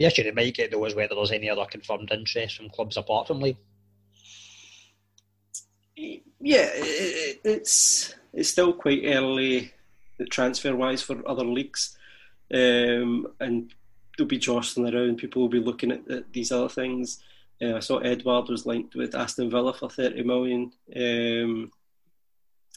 The 0.00 0.06
issue 0.06 0.22
they 0.22 0.30
might 0.30 0.54
get 0.54 0.70
though 0.70 0.86
is 0.86 0.94
whether 0.94 1.14
there's 1.14 1.30
any 1.30 1.50
other 1.50 1.66
confirmed 1.66 2.10
interest 2.10 2.56
from 2.56 2.70
clubs 2.70 2.96
apart 2.96 3.26
from 3.26 3.40
Lille. 3.40 3.58
Yeah, 5.94 6.70
it, 6.72 7.40
it's 7.44 8.14
it's 8.32 8.48
still 8.48 8.72
quite 8.72 9.02
early 9.04 9.74
transfer 10.30 10.74
wise 10.74 11.02
for 11.02 11.28
other 11.28 11.44
leagues, 11.44 11.98
um, 12.54 13.26
and 13.40 13.74
there'll 14.16 14.26
be 14.26 14.38
jostling 14.38 14.94
around. 14.94 15.18
People 15.18 15.42
will 15.42 15.50
be 15.50 15.60
looking 15.60 15.92
at, 15.92 16.10
at 16.10 16.32
these 16.32 16.50
other 16.50 16.70
things. 16.70 17.22
Uh, 17.60 17.76
I 17.76 17.80
saw 17.80 17.98
Edouard 17.98 18.48
was 18.48 18.64
linked 18.64 18.94
with 18.94 19.14
Aston 19.14 19.50
Villa 19.50 19.74
for 19.74 19.90
thirty 19.90 20.22
million. 20.22 20.72
Um, 20.96 21.72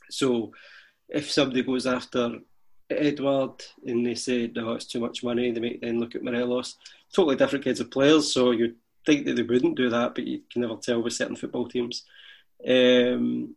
so 0.09 0.51
if 1.07 1.31
somebody 1.31 1.63
goes 1.63 1.87
after 1.87 2.39
Edouard 2.89 3.63
and 3.85 4.05
they 4.05 4.15
say 4.15 4.51
no, 4.53 4.73
it's 4.73 4.87
too 4.87 4.99
much 4.99 5.23
money, 5.23 5.51
they 5.51 5.61
might 5.61 5.79
then 5.79 6.01
look 6.01 6.15
at 6.15 6.23
Morelos. 6.23 6.75
Totally 7.13 7.35
different 7.35 7.65
kinds 7.65 7.79
of 7.79 7.91
players, 7.91 8.33
so 8.33 8.51
you'd 8.51 8.75
think 9.05 9.25
that 9.25 9.35
they 9.35 9.43
wouldn't 9.43 9.77
do 9.77 9.89
that, 9.89 10.15
but 10.15 10.25
you 10.25 10.41
can 10.51 10.61
never 10.61 10.75
tell 10.77 11.01
with 11.01 11.13
certain 11.13 11.35
football 11.35 11.67
teams. 11.67 12.03
Um, 12.67 13.55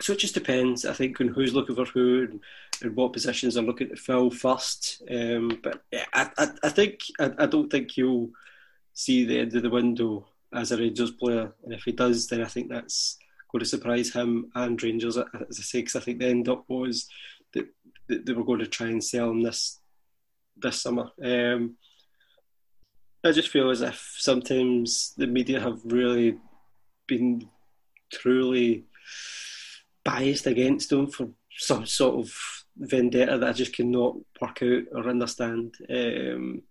so 0.00 0.14
it 0.14 0.18
just 0.18 0.34
depends, 0.34 0.86
I 0.86 0.94
think, 0.94 1.20
on 1.20 1.28
who's 1.28 1.54
looking 1.54 1.76
for 1.76 1.84
who 1.84 2.22
and, 2.22 2.40
and 2.82 2.96
what 2.96 3.12
positions 3.12 3.56
are 3.56 3.62
looking 3.62 3.90
to 3.90 3.96
fill 3.96 4.30
first. 4.30 5.02
Um, 5.10 5.60
but 5.62 5.82
yeah, 5.92 6.06
I, 6.12 6.30
I, 6.38 6.48
I 6.64 6.68
think 6.70 7.00
I, 7.18 7.32
I 7.38 7.46
don't 7.46 7.70
think 7.70 7.96
you'll 7.96 8.30
see 8.94 9.24
the 9.24 9.38
end 9.38 9.54
of 9.54 9.62
the 9.62 9.70
window 9.70 10.26
as 10.54 10.72
a 10.72 10.78
Rangers 10.78 11.12
player, 11.12 11.52
and 11.62 11.72
if 11.72 11.84
he 11.84 11.92
does, 11.92 12.26
then 12.26 12.42
I 12.42 12.46
think 12.46 12.70
that's 12.70 13.18
going 13.52 13.60
to 13.60 13.68
surprise 13.68 14.12
him 14.12 14.50
and 14.54 14.82
Rangers, 14.82 15.16
as 15.16 15.24
I 15.34 15.62
say, 15.62 15.80
because 15.80 15.96
I 15.96 16.00
think 16.00 16.18
the 16.18 16.28
end 16.28 16.48
up 16.48 16.64
was 16.68 17.08
that, 17.52 17.66
that, 18.08 18.24
they 18.24 18.32
were 18.32 18.44
going 18.44 18.60
to 18.60 18.66
try 18.66 18.86
and 18.86 19.02
sell 19.02 19.30
him 19.30 19.42
this 19.42 19.78
this 20.56 20.82
summer. 20.82 21.10
Um, 21.22 21.76
I 23.24 23.32
just 23.32 23.48
feel 23.48 23.70
as 23.70 23.82
if 23.82 24.16
sometimes 24.18 25.14
the 25.16 25.26
media 25.26 25.60
have 25.60 25.80
really 25.84 26.38
been 27.06 27.48
truly 28.12 28.84
biased 30.04 30.46
against 30.46 30.90
him 30.90 31.06
for 31.08 31.28
some 31.56 31.84
sort 31.86 32.18
of 32.18 32.34
vendetta 32.76 33.36
that 33.38 33.48
I 33.48 33.52
just 33.52 33.74
cannot 33.74 34.16
work 34.40 34.62
out 34.62 34.84
or 34.92 35.08
understand. 35.08 35.74
Um, 35.90 36.62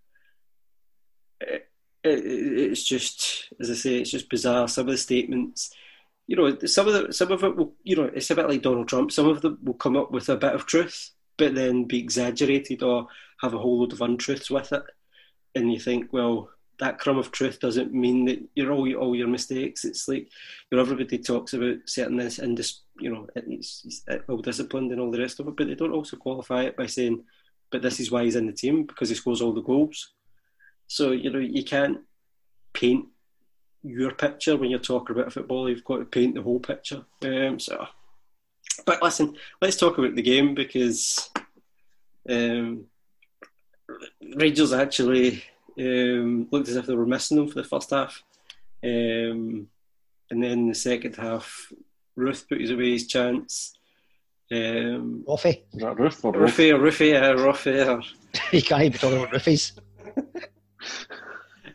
it, 1.40 1.70
it, 2.04 2.26
it's 2.26 2.84
just, 2.84 3.54
as 3.60 3.70
I 3.70 3.76
say, 3.76 3.98
it's 3.98 4.12
just 4.12 4.30
bizarre. 4.30 4.68
Some 4.68 4.88
of 4.88 4.92
the 4.92 4.98
statements 4.98 5.72
you 6.30 6.36
know, 6.36 6.56
some 6.68 6.88
of 6.88 6.94
the 6.94 7.12
some 7.12 7.32
of 7.32 7.44
it 7.44 7.56
will, 7.56 7.74
you 7.84 7.96
know, 7.96 8.04
it's 8.14 8.30
a 8.30 8.36
bit 8.36 8.48
like 8.48 8.62
Donald 8.62 8.88
Trump. 8.88 9.12
Some 9.12 9.28
of 9.28 9.42
them 9.42 9.58
will 9.64 9.74
come 9.74 9.98
up 9.98 10.12
with 10.12 10.30
a 10.30 10.38
bit 10.38 10.54
of 10.54 10.68
truth, 10.68 11.10
but 11.40 11.56
then 11.56 11.86
be 11.86 11.98
exaggerated 11.98 12.84
or 12.84 13.08
have 13.42 13.56
a 13.56 13.58
whole 13.58 13.80
load 13.80 13.94
of 13.94 14.02
untruths 14.02 14.52
with 14.52 14.72
it. 14.72 14.84
And 15.56 15.72
you 15.72 15.80
think, 15.80 16.14
well, 16.14 16.50
that 16.80 16.98
crumb 16.98 17.18
of 17.18 17.32
truth 17.32 17.60
doesn't 17.60 17.94
mean 17.94 18.26
that 18.26 18.40
you're 18.56 18.72
all 18.72 18.92
all 18.96 19.16
your 19.16 19.28
mistakes. 19.28 19.84
It's 19.84 20.08
like, 20.08 20.30
you 20.72 20.78
know, 20.78 20.82
everybody 20.82 21.18
talks 21.18 21.54
about 21.54 21.78
certain 21.86 22.20
and 22.20 22.58
this, 22.58 22.82
you 23.00 23.12
know, 23.12 23.28
it's, 23.36 24.04
it's 24.08 24.28
well 24.28 24.38
disciplined 24.38 24.92
and 24.92 25.02
all 25.02 25.12
the 25.12 25.20
rest 25.20 25.40
of 25.40 25.48
it, 25.48 25.56
but 25.58 25.68
they 25.68 25.76
don't 25.76 25.94
also 25.94 26.18
qualify 26.18 26.64
it 26.64 26.78
by 26.78 26.86
saying, 26.86 27.24
but 27.70 27.82
this 27.82 28.00
is 28.00 28.12
why 28.12 28.24
he's 28.24 28.36
in 28.36 28.48
the 28.48 28.54
team 28.54 28.84
because 28.84 29.10
he 29.10 29.16
scores 29.16 29.42
all 29.42 29.54
the 29.54 29.62
goals. 29.62 30.14
So 30.88 31.12
you 31.12 31.30
know, 31.30 31.40
you 31.40 31.64
can't 31.64 32.00
paint 32.74 33.06
your 33.84 34.12
picture 34.12 34.58
when 34.58 34.70
you're 34.70 34.80
talking 34.80 35.16
about 35.16 35.34
football. 35.34 35.70
You've 35.70 35.84
got 35.84 35.98
to 35.98 36.06
paint 36.06 36.36
the 36.36 36.42
whole 36.42 36.60
picture. 36.60 37.06
Um, 37.24 37.60
so, 37.60 37.88
but 38.86 39.02
listen, 39.04 39.36
let's 39.62 39.76
talk 39.76 39.98
about 39.98 40.16
the 40.16 40.22
game 40.22 40.56
because 40.56 41.30
um, 42.30 42.86
Rangers 44.36 44.74
actually 44.74 45.44
um, 45.78 46.48
looked 46.52 46.70
as 46.70 46.76
if 46.76 46.86
they 46.86 46.96
were 46.96 47.06
missing 47.06 47.38
them 47.38 47.48
for 47.48 47.56
the 47.56 47.68
first 47.68 47.90
half, 47.90 48.24
um, 48.84 49.68
and 50.30 50.44
then 50.44 50.68
the 50.68 50.76
second 50.76 51.16
half, 51.16 51.72
Ruth 52.16 52.46
put 52.48 52.62
his 52.62 52.72
away 52.72 52.92
his 52.92 53.08
chance. 53.08 53.76
Um, 54.52 55.24
Ruffy. 55.28 55.62
Is 55.74 55.82
that 55.82 56.00
Ruth 56.00 56.26
or 56.26 56.34
Ruffy 56.34 56.74
or 56.74 56.80
Ruffy, 56.80 57.16
uh, 57.16 57.36
Ruffy. 57.36 57.88
Or, 57.88 58.02
you 58.52 58.62
can't 58.62 58.84
even 58.84 59.00
talk 59.00 59.14
about 59.14 59.32
Ruffies. 59.32 59.78
uh, 60.18 60.22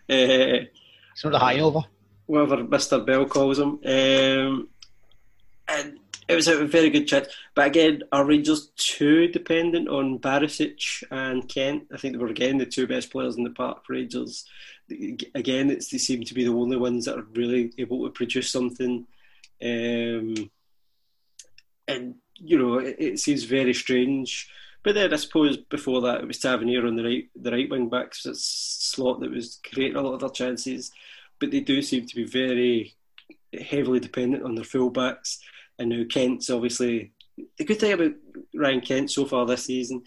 it's 0.09 1.25
not 1.25 1.33
the 1.33 1.39
hangover 1.39 1.85
whatever 2.27 2.65
Mr. 2.65 3.05
Bell 3.05 3.27
calls 3.27 3.59
him. 3.59 3.69
Um, 3.69 3.81
and 3.85 4.69
it 6.29 6.35
was 6.35 6.49
a 6.49 6.65
very 6.65 6.91
good 6.91 7.07
chat. 7.07 7.29
But 7.55 7.67
again, 7.67 8.03
are 8.13 8.25
Rangers 8.25 8.71
too 8.77 9.29
dependent 9.29 9.89
on 9.89 10.19
Barisic 10.19 11.05
and 11.11 11.49
Kent? 11.49 11.89
I 11.93 11.97
think 11.97 12.15
they 12.15 12.19
were 12.19 12.29
again 12.29 12.59
the 12.59 12.67
two 12.67 12.87
best 12.87 13.11
players 13.11 13.37
in 13.37 13.45
the 13.45 13.51
park 13.51 13.85
for 13.85 13.95
Rangers. 13.95 14.45
Again, 14.91 15.71
it's, 15.71 15.89
they 15.89 15.99
seem 15.99 16.23
to 16.25 16.35
be 16.35 16.45
the 16.45 16.53
only 16.53 16.77
ones 16.77 17.07
that 17.07 17.19
are 17.19 17.27
really 17.35 17.73
able 17.79 18.05
to 18.05 18.11
produce 18.11 18.51
something. 18.51 19.07
Um, 19.63 20.51
and 21.89 22.17
you 22.37 22.59
know, 22.59 22.79
it, 22.79 22.97
it, 22.99 23.21
seems 23.21 23.45
very 23.45 23.75
strange. 23.75 24.51
But 24.83 24.95
then 24.95 25.13
I 25.13 25.17
suppose 25.17 25.57
before 25.57 26.03
that 26.03 26.21
it 26.21 26.27
was 26.27 26.39
Tavernier 26.39 26.87
on 26.87 26.97
the 26.97 27.05
right, 27.05 27.29
the 27.35 27.53
right 27.53 27.71
wing 27.71 27.89
back 27.89 28.15
slot 28.15 29.21
that 29.21 29.31
was 29.31 29.59
creating 29.73 29.97
a 29.97 30.03
lot 30.03 30.15
of 30.15 30.21
their 30.21 30.29
chances 30.29 30.91
but 31.39 31.51
they 31.51 31.61
do 31.61 31.83
seem 31.83 32.07
to 32.07 32.17
be 32.17 32.25
very 32.25 32.95
heavily 33.69 34.01
dependent 34.01 34.45
on 34.45 34.55
their 34.55 34.65
fullbacks. 34.65 35.39
And 35.79 35.91
now 35.91 36.05
Kent's 36.09 36.51
obviously 36.51 37.13
the 37.59 37.65
good 37.65 37.81
thing 37.81 37.93
about 37.93 38.13
Ryan 38.55 38.81
Kent 38.81 39.11
so 39.11 39.25
far 39.25 39.47
this 39.47 39.65
season 39.65 40.03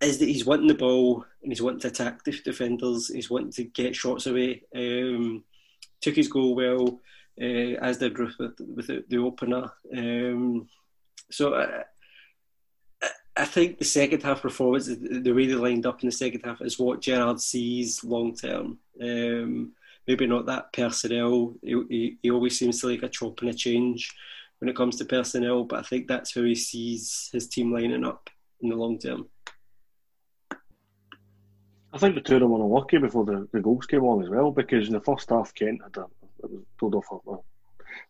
is 0.00 0.18
that 0.18 0.26
he's 0.26 0.44
wanting 0.44 0.66
the 0.66 0.74
ball 0.74 1.24
and 1.42 1.52
he's 1.52 1.62
wanting 1.62 1.80
to 1.80 1.88
attack 1.88 2.24
the 2.24 2.32
defenders. 2.32 3.08
He's 3.08 3.30
wanting 3.30 3.52
to 3.52 3.64
get 3.64 3.94
shots 3.94 4.26
away. 4.26 4.62
Um, 4.74 5.44
took 6.00 6.16
his 6.16 6.28
goal 6.28 6.56
well, 6.56 7.00
uh, 7.40 7.78
as 7.80 7.98
did 7.98 8.18
with, 8.18 8.34
with 8.38 8.86
the, 8.88 9.04
the, 9.08 9.18
opener. 9.18 9.70
Um, 9.96 10.68
so 11.30 11.54
I, 11.54 11.84
I 13.36 13.44
think 13.44 13.78
the 13.78 13.84
second 13.84 14.22
half 14.22 14.42
performance, 14.42 14.86
the 14.86 15.32
way 15.32 15.46
they 15.46 15.54
lined 15.54 15.86
up 15.86 16.02
in 16.02 16.08
the 16.08 16.12
second 16.12 16.42
half, 16.44 16.60
is 16.60 16.78
what 16.78 17.00
Gerrard 17.00 17.40
sees 17.40 18.02
long 18.02 18.34
term. 18.34 18.78
Um, 19.00 19.72
maybe 20.08 20.26
not 20.26 20.46
that 20.46 20.72
personnel. 20.72 21.54
He, 21.62 21.82
he, 21.88 22.18
he 22.22 22.30
always 22.30 22.58
seems 22.58 22.80
to 22.80 22.88
like 22.88 23.04
a 23.04 23.08
chop 23.08 23.40
and 23.40 23.50
a 23.50 23.54
change 23.54 24.12
when 24.62 24.68
it 24.68 24.76
comes 24.76 24.94
to 24.94 25.04
personnel, 25.04 25.64
but 25.64 25.80
I 25.80 25.82
think 25.82 26.06
that's 26.06 26.32
how 26.32 26.44
he 26.44 26.54
sees 26.54 27.28
his 27.32 27.48
team 27.48 27.72
lining 27.72 28.04
up 28.04 28.30
in 28.60 28.68
the 28.68 28.76
long 28.76 28.96
term. 28.96 29.26
I 31.92 31.98
think 31.98 32.14
the 32.14 32.20
two 32.20 32.36
of 32.36 32.42
them 32.42 32.52
were 32.52 32.62
unlucky 32.62 32.98
before 32.98 33.24
the, 33.24 33.48
the 33.52 33.60
goals 33.60 33.86
came 33.86 34.04
on 34.04 34.22
as 34.22 34.30
well 34.30 34.52
because 34.52 34.86
in 34.86 34.92
the 34.92 35.00
first 35.00 35.30
half 35.30 35.52
Kent 35.52 35.80
had 35.82 35.96
a, 35.96 36.04
it 36.44 36.50
was 36.52 36.62
pulled 36.78 36.94
off 36.94 37.06
a, 37.10 37.32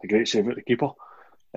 a 0.05 0.07
great 0.07 0.28
save 0.28 0.46
at 0.46 0.57
the 0.57 0.62
keeper. 0.62 0.90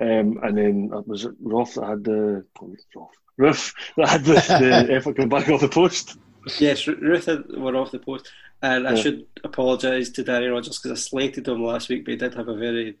Um, 0.00 0.40
and 0.42 0.56
then 0.56 0.90
it 0.90 1.06
was 1.06 1.26
Roth 1.42 1.74
that 1.74 1.88
had 1.88 2.04
the 2.04 2.46
Roth, 2.94 3.10
Ruth 3.36 3.74
that 3.98 4.08
had 4.08 4.24
the, 4.24 4.32
the 4.32 4.86
effort 4.94 5.16
coming 5.16 5.28
back 5.28 5.50
off 5.50 5.60
the 5.60 5.68
post. 5.68 6.16
Yes, 6.58 6.86
Ruth 6.86 7.28
were 7.54 7.76
off 7.76 7.90
the 7.90 7.98
post. 7.98 8.32
And 8.62 8.88
I 8.88 8.94
should 8.94 9.26
apologise 9.44 10.08
to 10.08 10.24
Danny 10.24 10.46
Rogers 10.46 10.78
because 10.78 10.98
I 10.98 11.02
slated 11.02 11.46
him 11.46 11.62
last 11.62 11.90
week, 11.90 12.06
but 12.06 12.12
he 12.12 12.16
did 12.16 12.32
have 12.32 12.48
a 12.48 12.56
very 12.56 12.96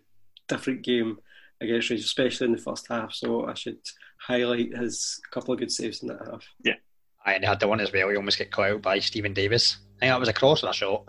different 0.46 0.82
game 0.82 1.20
against 1.60 1.90
Rangers, 1.90 2.06
especially 2.06 2.46
in 2.46 2.52
the 2.52 2.58
first 2.58 2.86
half. 2.88 3.12
So 3.12 3.46
I 3.46 3.54
should 3.54 3.78
highlight 4.20 4.76
his 4.76 5.20
couple 5.30 5.54
of 5.54 5.60
good 5.60 5.72
saves 5.72 6.02
in 6.02 6.08
that 6.08 6.26
half. 6.26 6.44
Yeah. 6.64 6.74
And 7.24 7.42
he 7.42 7.48
had 7.48 7.60
the 7.60 7.68
one 7.68 7.80
as 7.80 7.92
well. 7.92 8.08
He 8.08 8.16
almost 8.16 8.38
get 8.38 8.52
caught 8.52 8.70
out 8.70 8.82
by 8.82 8.98
Steven 9.00 9.34
Davis. 9.34 9.78
I 9.96 10.00
think 10.00 10.12
that 10.12 10.20
was 10.20 10.28
a 10.28 10.32
cross 10.32 10.62
or 10.62 10.70
a 10.70 10.72
shot. 10.72 11.04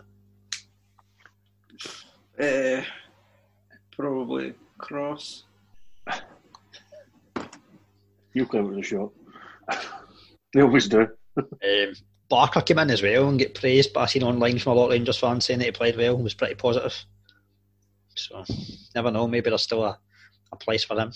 Uh, 2.40 2.82
probably 3.92 4.54
cross. 4.78 5.44
You 8.34 8.46
claim 8.46 8.66
it 8.66 8.70
was 8.70 8.78
a 8.78 8.84
shot. 8.84 9.12
they 10.54 10.62
always 10.62 10.88
do. 10.88 11.08
um, 11.38 11.94
Barker 12.30 12.62
came 12.62 12.80
in 12.80 12.92
as 12.92 13.02
well 13.02 13.30
and 13.30 13.40
get 13.40 13.56
praised, 13.56 13.94
but 13.94 14.02
I 14.02 14.06
seen 14.06 14.24
online 14.24 14.60
from 14.60 14.74
a 14.74 14.76
lot 14.76 14.86
of 14.86 14.92
Rangers 14.92 15.18
fans 15.18 15.46
saying 15.46 15.60
that 15.60 15.66
he 15.66 15.72
played 15.72 15.98
well 15.98 16.16
and 16.16 16.24
was 16.24 16.34
pretty 16.34 16.56
positive. 16.56 16.94
So, 18.16 18.44
never 18.94 19.12
know, 19.12 19.28
maybe 19.28 19.50
there's 19.50 19.64
still 19.64 19.84
a, 19.86 19.98
a 20.52 20.56
place 20.56 20.84
for 20.84 21.00
him. 21.00 21.12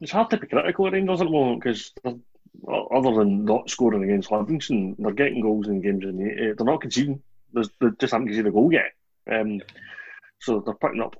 It's 0.00 0.12
hard 0.12 0.30
to 0.30 0.36
be 0.36 0.46
critical 0.46 0.86
of 0.86 0.92
Rangers 0.92 1.20
at 1.20 1.24
the 1.24 1.30
moment 1.30 1.62
because 1.62 1.92
other 2.04 3.14
than 3.14 3.44
not 3.44 3.70
scoring 3.70 4.04
against 4.04 4.30
Livingston, 4.30 4.96
they're 4.98 5.12
getting 5.12 5.40
goals 5.40 5.68
in 5.68 5.80
games 5.80 6.04
in 6.04 6.16
the, 6.16 6.30
uh, 6.30 6.54
they're 6.56 6.66
not 6.66 6.80
conceding. 6.80 7.22
There's, 7.52 7.68
they 7.80 7.88
just 7.98 8.12
haven't 8.12 8.28
conceded 8.28 8.48
a 8.48 8.52
goal 8.52 8.72
yet. 8.72 8.92
Um, 9.30 9.60
so 10.40 10.60
they're 10.60 10.74
picking 10.74 11.02
up 11.02 11.16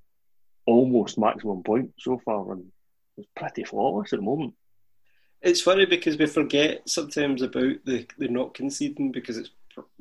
almost 0.66 1.18
maximum 1.18 1.62
points 1.62 2.04
so 2.04 2.20
far, 2.24 2.52
and 2.52 2.70
it's 3.16 3.28
pretty 3.36 3.64
flawless 3.64 4.12
at 4.12 4.18
the 4.18 4.24
moment. 4.24 4.54
It's 5.40 5.60
funny 5.60 5.86
because 5.86 6.16
we 6.16 6.26
forget 6.26 6.88
sometimes 6.88 7.42
about 7.42 7.84
the, 7.84 8.06
the 8.18 8.28
not 8.28 8.54
conceding 8.54 9.10
because 9.10 9.36
it's 9.36 9.50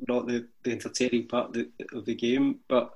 not 0.06 0.26
the, 0.26 0.46
the 0.62 0.72
entertaining 0.72 1.26
part 1.26 1.48
of 1.48 1.52
the, 1.54 1.70
of 1.92 2.04
the 2.04 2.14
game. 2.14 2.60
But 2.68 2.94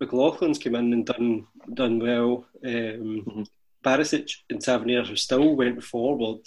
McLaughlin's 0.00 0.58
come 0.58 0.74
in 0.74 0.92
and 0.92 1.06
done 1.06 1.46
done 1.74 1.98
well. 1.98 2.46
Um, 2.64 2.70
mm-hmm. 2.70 3.42
Barisic 3.84 4.30
and 4.48 4.60
Tavernier 4.60 5.04
have 5.04 5.18
still 5.18 5.56
went 5.56 5.82
forward. 5.82 6.40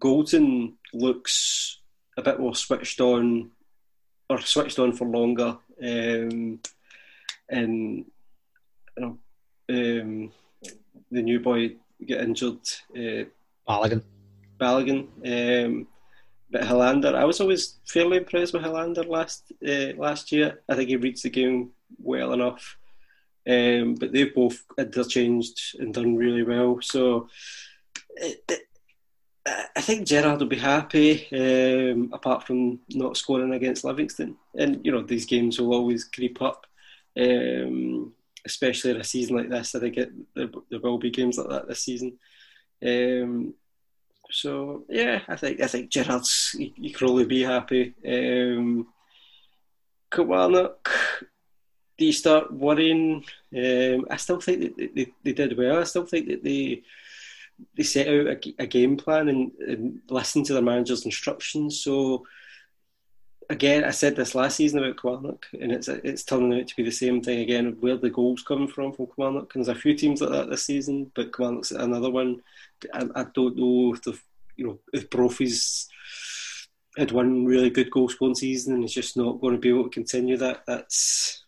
Goldson 0.00 0.74
looks 0.94 1.78
a 2.16 2.22
bit 2.22 2.40
more 2.40 2.54
switched 2.54 3.00
on, 3.00 3.50
or 4.28 4.40
switched 4.40 4.78
on 4.78 4.92
for 4.92 5.06
longer. 5.06 5.58
Um, 5.82 6.60
and 7.48 8.04
you 8.96 8.98
know, 8.98 9.18
um, 9.68 10.32
the 11.10 11.22
new 11.22 11.40
boy 11.40 11.76
get 12.04 12.22
injured. 12.22 12.60
Uh, 12.94 13.24
Balogun. 13.68 14.02
Balogun. 14.58 15.06
Um, 15.24 15.86
but 16.50 16.62
Helander, 16.62 17.14
I 17.14 17.24
was 17.24 17.40
always 17.40 17.78
fairly 17.86 18.16
impressed 18.16 18.52
with 18.52 18.62
Helander 18.62 19.06
last 19.06 19.52
uh, 19.66 19.92
last 19.96 20.32
year. 20.32 20.60
I 20.68 20.74
think 20.74 20.88
he 20.88 20.96
reads 20.96 21.22
the 21.22 21.30
game 21.30 21.70
well 21.98 22.32
enough. 22.32 22.76
Um, 23.48 23.94
but 23.94 24.12
they've 24.12 24.34
both 24.34 24.62
interchanged 24.78 25.76
and 25.78 25.94
done 25.94 26.16
really 26.16 26.42
well. 26.42 26.80
So 26.82 27.28
it, 28.16 28.44
it, 28.48 28.60
I 29.46 29.80
think 29.80 30.06
Gerrard 30.06 30.40
will 30.40 30.46
be 30.46 30.58
happy, 30.58 31.26
um, 31.32 32.10
apart 32.12 32.46
from 32.46 32.80
not 32.90 33.16
scoring 33.16 33.54
against 33.54 33.84
Livingston. 33.84 34.36
And 34.56 34.84
you 34.84 34.92
know 34.92 35.02
these 35.02 35.26
games 35.26 35.58
will 35.58 35.72
always 35.72 36.04
creep 36.04 36.42
up, 36.42 36.66
um, 37.18 38.12
especially 38.44 38.90
in 38.92 38.98
a 38.98 39.04
season 39.04 39.36
like 39.36 39.48
this. 39.48 39.74
I 39.74 39.80
think 39.80 39.96
it, 39.96 40.12
there, 40.34 40.48
there, 40.70 40.80
will 40.80 40.98
be 40.98 41.10
games 41.10 41.38
like 41.38 41.48
that 41.48 41.68
this 41.68 41.82
season. 41.82 42.18
Um, 42.84 43.54
so 44.30 44.84
yeah, 44.88 45.22
I 45.26 45.36
think 45.36 45.60
I 45.62 45.66
think 45.66 45.90
Gerrard's 45.90 46.54
he, 46.56 46.74
he 46.76 46.90
can 46.92 47.08
only 47.08 47.24
be 47.24 47.42
happy. 47.42 47.94
Um, 48.06 48.88
Kilmarnock, 50.10 50.90
do 52.00 52.06
you 52.06 52.12
start 52.14 52.50
worrying? 52.50 53.22
Um, 53.54 54.06
I 54.10 54.16
still 54.16 54.40
think 54.40 54.60
that 54.62 54.94
they, 54.94 55.12
they, 55.22 55.32
did 55.34 55.58
well. 55.58 55.80
I 55.80 55.84
still 55.84 56.06
think 56.06 56.28
that 56.28 56.42
they 56.42 56.82
they 57.76 57.82
set 57.82 58.08
out 58.08 58.26
a, 58.26 58.54
a 58.58 58.66
game 58.66 58.96
plan 58.96 59.28
and, 59.28 59.52
and 59.58 60.00
listened 60.08 60.46
to 60.46 60.54
their 60.54 60.62
manager's 60.62 61.04
instructions. 61.04 61.78
So 61.78 62.26
again, 63.50 63.84
I 63.84 63.90
said 63.90 64.16
this 64.16 64.34
last 64.34 64.56
season 64.56 64.78
about 64.78 64.98
Kilmarnock, 64.98 65.44
and 65.60 65.70
it's 65.72 65.88
it's 65.88 66.24
turning 66.24 66.58
out 66.58 66.68
to 66.68 66.76
be 66.76 66.84
the 66.84 66.90
same 66.90 67.20
thing 67.20 67.40
again. 67.40 67.76
Where 67.80 67.98
the 67.98 68.08
goals 68.08 68.42
coming 68.42 68.68
from 68.68 68.94
from 68.94 69.08
Kilmarnock, 69.08 69.54
and 69.54 69.62
there's 69.62 69.76
a 69.76 69.78
few 69.78 69.94
teams 69.94 70.22
like 70.22 70.30
that 70.30 70.48
this 70.48 70.64
season, 70.64 71.12
but 71.14 71.36
Kilmarnock's 71.36 71.70
another 71.70 72.10
one. 72.10 72.40
I, 72.94 73.04
I 73.14 73.26
don't 73.34 73.58
know 73.58 73.92
if 73.92 74.02
the 74.04 74.18
you 74.56 74.66
know 74.66 74.78
if 74.94 75.10
Brophy's 75.10 75.86
had 76.96 77.12
one 77.12 77.44
really 77.44 77.68
good 77.68 77.90
goal 77.90 78.08
scoring 78.08 78.34
season 78.34 78.74
and 78.74 78.84
is 78.84 78.94
just 78.94 79.18
not 79.18 79.38
going 79.42 79.54
to 79.54 79.60
be 79.60 79.68
able 79.68 79.84
to 79.84 79.90
continue 79.90 80.38
that. 80.38 80.64
That's. 80.66 81.44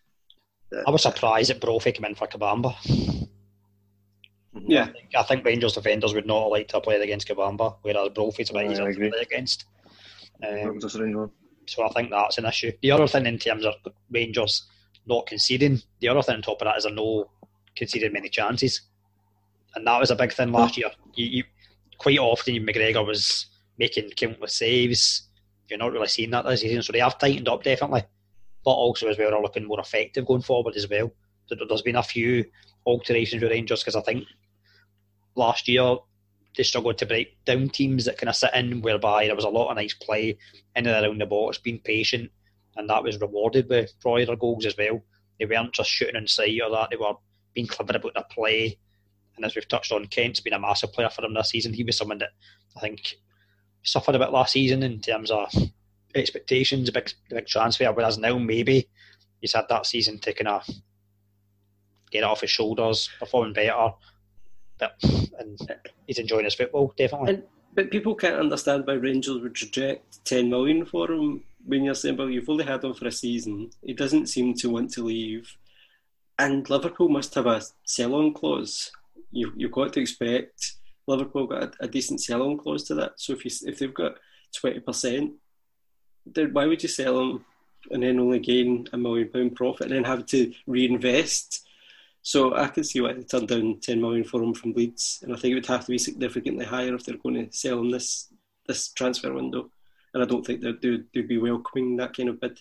I 0.87 0.91
was 0.91 1.03
surprised 1.03 1.51
that 1.51 1.61
Brophy 1.61 1.93
came 1.93 2.05
in 2.05 2.15
for 2.15 2.27
Kabamba. 2.27 2.75
Yeah, 4.55 4.83
I 4.83 4.87
think, 4.87 5.15
I 5.17 5.23
think, 5.23 5.45
Rangers 5.45 5.75
defenders 5.75 6.15
would 6.15 6.27
not 6.27 6.47
like 6.47 6.69
to 6.69 6.81
play 6.81 7.01
against 7.01 7.29
Kabamba, 7.29 7.77
whereas 7.83 8.11
Brophy's 8.11 8.51
a 8.51 8.53
bit 8.53 8.71
easier 8.71 8.93
to 8.93 9.11
play 9.11 9.21
against. 9.21 9.65
Um, 10.47 10.81
so 11.67 11.85
I 11.85 11.89
think 11.91 12.11
that's 12.11 12.39
an 12.39 12.47
issue. 12.47 12.73
The 12.83 12.91
other 12.91 13.07
thing 13.07 13.27
in 13.27 13.39
terms 13.39 13.65
of 13.65 13.75
Rangers 14.11 14.69
not 15.07 15.27
conceding, 15.27 15.81
the 16.01 16.09
other 16.09 16.23
thing 16.23 16.37
on 16.37 16.43
top 16.43 16.61
of 16.61 16.67
that 16.67 16.77
is 16.77 16.85
they're 16.85 16.93
no 16.93 17.31
conceded 17.77 18.13
many 18.13 18.29
chances, 18.29 18.83
and 19.75 19.87
that 19.87 19.99
was 19.99 20.11
a 20.11 20.17
big 20.17 20.33
thing 20.33 20.53
last 20.53 20.77
year. 20.77 20.91
You, 21.15 21.27
you, 21.27 21.45
quite 21.99 22.19
often 22.19 22.55
McGregor 22.55 23.07
was 23.07 23.47
making 23.79 24.11
countless 24.17 24.59
saves. 24.59 25.29
You're 25.69 25.79
not 25.79 25.93
really 25.93 26.09
seeing 26.09 26.31
that 26.31 26.45
this 26.45 26.61
season, 26.61 26.83
so 26.83 26.93
they 26.93 26.99
have 26.99 27.19
tightened 27.19 27.49
up 27.49 27.63
definitely, 27.63 28.05
but 28.65 28.73
also 28.73 29.09
as 29.09 29.19
well 29.19 29.31
they're 29.31 29.41
looking 29.41 29.67
more 29.67 29.81
effective 29.81 30.27
going 30.27 30.43
forward 30.43 30.77
as 30.77 30.89
well. 30.89 31.13
There's 31.49 31.83
been 31.83 31.97
a 31.97 32.03
few 32.03 32.45
alterations 32.87 33.43
with 33.43 33.53
Rangers 33.53 33.83
because 33.83 33.97
I 33.97 34.03
think 34.03 34.25
last 35.35 35.69
year 35.69 35.97
they 36.57 36.63
struggled 36.63 36.99
to 36.99 37.07
break 37.07 37.43
down 37.45 37.69
teams 37.69 38.05
that 38.05 38.19
kind 38.19 38.29
of 38.29 38.37
sit 38.37 38.55
in, 38.55 38.83
whereby 38.83 39.27
there 39.27 39.37
was 39.37 39.45
a 39.45 39.51
lot 39.51 39.71
of 39.71 39.77
nice 39.77 39.95
play 39.95 40.37
in 40.77 40.87
and 40.87 41.05
around 41.05 41.21
the 41.21 41.27
box, 41.27 41.59
being 41.59 41.79
patient, 41.79 42.31
and 42.77 42.89
that 42.89 43.03
was 43.03 43.21
rewarded 43.21 43.69
with 43.69 43.93
Freuler 44.05 44.39
goals 44.39 44.67
as 44.67 44.77
well. 44.77 45.03
They 45.39 45.47
weren't 45.47 45.73
just 45.73 45.91
shooting 45.91 46.17
inside 46.17 46.61
or 46.63 46.71
that; 46.71 46.91
they 46.91 46.97
were 46.97 47.15
being 47.55 47.67
clever 47.67 47.97
about 47.97 48.15
their 48.15 48.25
play. 48.31 48.79
And 49.37 49.45
as 49.47 49.55
we've 49.55 49.69
touched 49.69 49.93
on, 49.93 50.07
Kent's 50.07 50.41
been 50.41 50.53
a 50.53 50.59
massive 50.59 50.93
player 50.93 51.09
for 51.09 51.23
them 51.23 51.35
this 51.35 51.51
season. 51.51 51.73
He 51.73 51.85
was 51.85 51.97
someone 51.97 52.19
that 52.19 52.31
I 52.77 52.81
think 52.81 53.15
suffered 53.83 54.15
a 54.15 54.19
bit 54.19 54.31
last 54.31 54.53
season 54.53 54.83
in 54.83 55.01
terms 55.01 55.31
of 55.31 55.53
expectations, 56.15 56.89
a 56.89 56.93
big, 56.93 57.13
big 57.31 57.47
transfer. 57.47 57.93
Whereas 57.93 58.19
now 58.19 58.39
maybe 58.39 58.89
he's 59.41 59.55
had 59.55 59.67
that 59.69 59.87
season 59.87 60.19
to 60.21 60.47
off, 60.47 60.69
of 60.69 60.75
get 62.11 62.19
it 62.19 62.25
off 62.25 62.43
his 62.43 62.51
shoulders, 62.51 63.11
performing 63.19 63.53
better 63.53 63.93
but 64.83 65.01
and 65.39 65.59
he's 66.07 66.19
enjoying 66.19 66.45
his 66.45 66.55
football 66.55 66.93
definitely. 66.97 67.35
And, 67.35 67.43
but 67.75 67.91
people 67.91 68.15
can't 68.15 68.41
understand 68.41 68.87
why 68.87 68.95
Rangers 68.95 69.39
would 69.41 69.61
reject 69.61 70.25
ten 70.25 70.51
million 70.51 70.85
for 70.85 71.11
him 71.11 71.45
when 71.65 71.85
you're 71.85 71.95
saying, 71.95 72.17
"Well, 72.17 72.29
you've 72.29 72.49
only 72.49 72.65
had 72.65 72.85
him 72.85 72.95
for 72.95 73.07
a 73.07 73.13
season. 73.13 73.71
He 73.83 73.95
doesn't 73.95 74.27
seem 74.27 74.55
to 74.55 74.69
want 74.69 74.91
to 74.93 75.05
leave." 75.05 75.57
And 76.39 76.69
Liverpool 76.69 77.09
must 77.09 77.35
have 77.35 77.47
a 77.47 77.63
sell-on 77.85 78.35
clause. 78.35 78.91
You, 79.31 79.53
you've 79.57 79.73
got 79.73 79.93
to 79.93 80.01
expect 80.01 80.73
Liverpool 81.07 81.47
got 81.47 81.63
a, 81.63 81.85
a 81.85 81.89
decent 81.89 82.21
sell-on 82.21 82.59
clause 82.59 82.85
to 82.85 82.95
that. 82.97 83.13
So 83.17 83.33
if 83.35 83.45
you 83.45 83.51
if 83.71 83.79
they've 83.79 83.95
got 83.95 84.17
twenty 84.55 84.81
percent, 84.81 85.33
then 86.27 86.53
why 86.53 86.67
would 86.67 86.83
you 86.83 86.89
sell 86.89 87.17
them 87.17 87.45
and 87.91 88.03
then 88.03 88.21
only 88.21 88.39
gain 88.39 88.87
a 88.93 88.97
million 88.97 89.29
pound 89.29 89.57
profit 89.57 89.89
and 89.89 89.97
then 89.97 90.05
have 90.05 90.25
to 90.27 90.53
reinvest 90.67 91.67
so 92.23 92.55
I 92.55 92.69
can 92.69 92.85
see 92.85 93.01
why 93.01 93.13
they 93.13 93.23
turned 93.23 93.49
down 93.49 93.81
10 93.81 94.01
million 94.01 94.23
for 94.23 94.43
him 94.43 94.55
from 94.55 94.73
Leeds, 94.73 95.21
and 95.23 95.33
I 95.33 95.37
think 95.37 95.53
it 95.53 95.55
would 95.57 95.67
have 95.67 95.85
to 95.85 95.91
be 95.91 95.99
significantly 95.99 96.65
higher 96.65 96.95
if 96.95 97.05
they're 97.05 97.17
going 97.17 97.35
to 97.35 97.57
sell 97.57 97.81
him 97.81 97.91
this 97.91 98.29
this 98.69 98.93
transfer 98.93 99.33
window. 99.33 99.71
And 100.15 100.23
I 100.23 100.27
don't 100.27 100.47
think 100.47 100.61
they'd, 100.61 100.81
they'd 100.81 101.27
be 101.27 101.39
welcoming 101.39 101.97
that 101.97 102.17
kind 102.17 102.29
of 102.29 102.41
bid. 102.41 102.61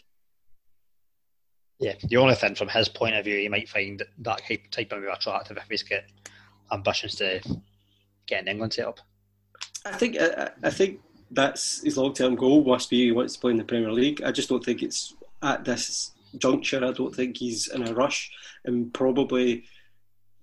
Yeah, 1.80 1.94
the 2.04 2.18
only 2.18 2.34
thing 2.34 2.56
from 2.56 2.70
his 2.70 2.90
point 2.90 3.16
of 3.16 3.26
view, 3.26 3.38
he 3.38 3.50
might 3.50 3.70
find 3.70 4.02
that 4.20 4.42
type 4.72 4.92
of 4.92 5.04
attractive 5.04 5.58
if 5.58 5.68
he's 5.70 5.84
got 5.84 6.04
ambitions 6.72 7.16
to 7.16 7.40
get 8.26 8.42
an 8.42 8.48
England 8.48 8.74
set 8.74 8.88
up. 8.88 9.00
I 9.86 9.92
think 9.92 10.18
I, 10.20 10.50
I 10.64 10.70
think 10.72 11.02
that's 11.32 11.82
his 11.82 11.98
long 11.98 12.14
term 12.14 12.36
goal. 12.36 12.64
Must 12.64 12.90
be 12.90 13.06
he 13.06 13.12
wants 13.12 13.34
to 13.34 13.40
play 13.40 13.52
in 13.52 13.58
the 13.58 13.64
Premier 13.64 13.92
League. 13.92 14.22
I 14.24 14.32
just 14.32 14.50
don't 14.50 14.64
think 14.64 14.84
it's 14.84 15.16
at 15.42 15.66
this 15.66 16.12
juncture. 16.38 16.86
I 16.86 16.92
don't 16.92 17.16
think 17.16 17.38
he's 17.38 17.68
in 17.68 17.88
a 17.88 17.94
rush, 17.94 18.32
and 18.66 18.94
probably 18.94 19.64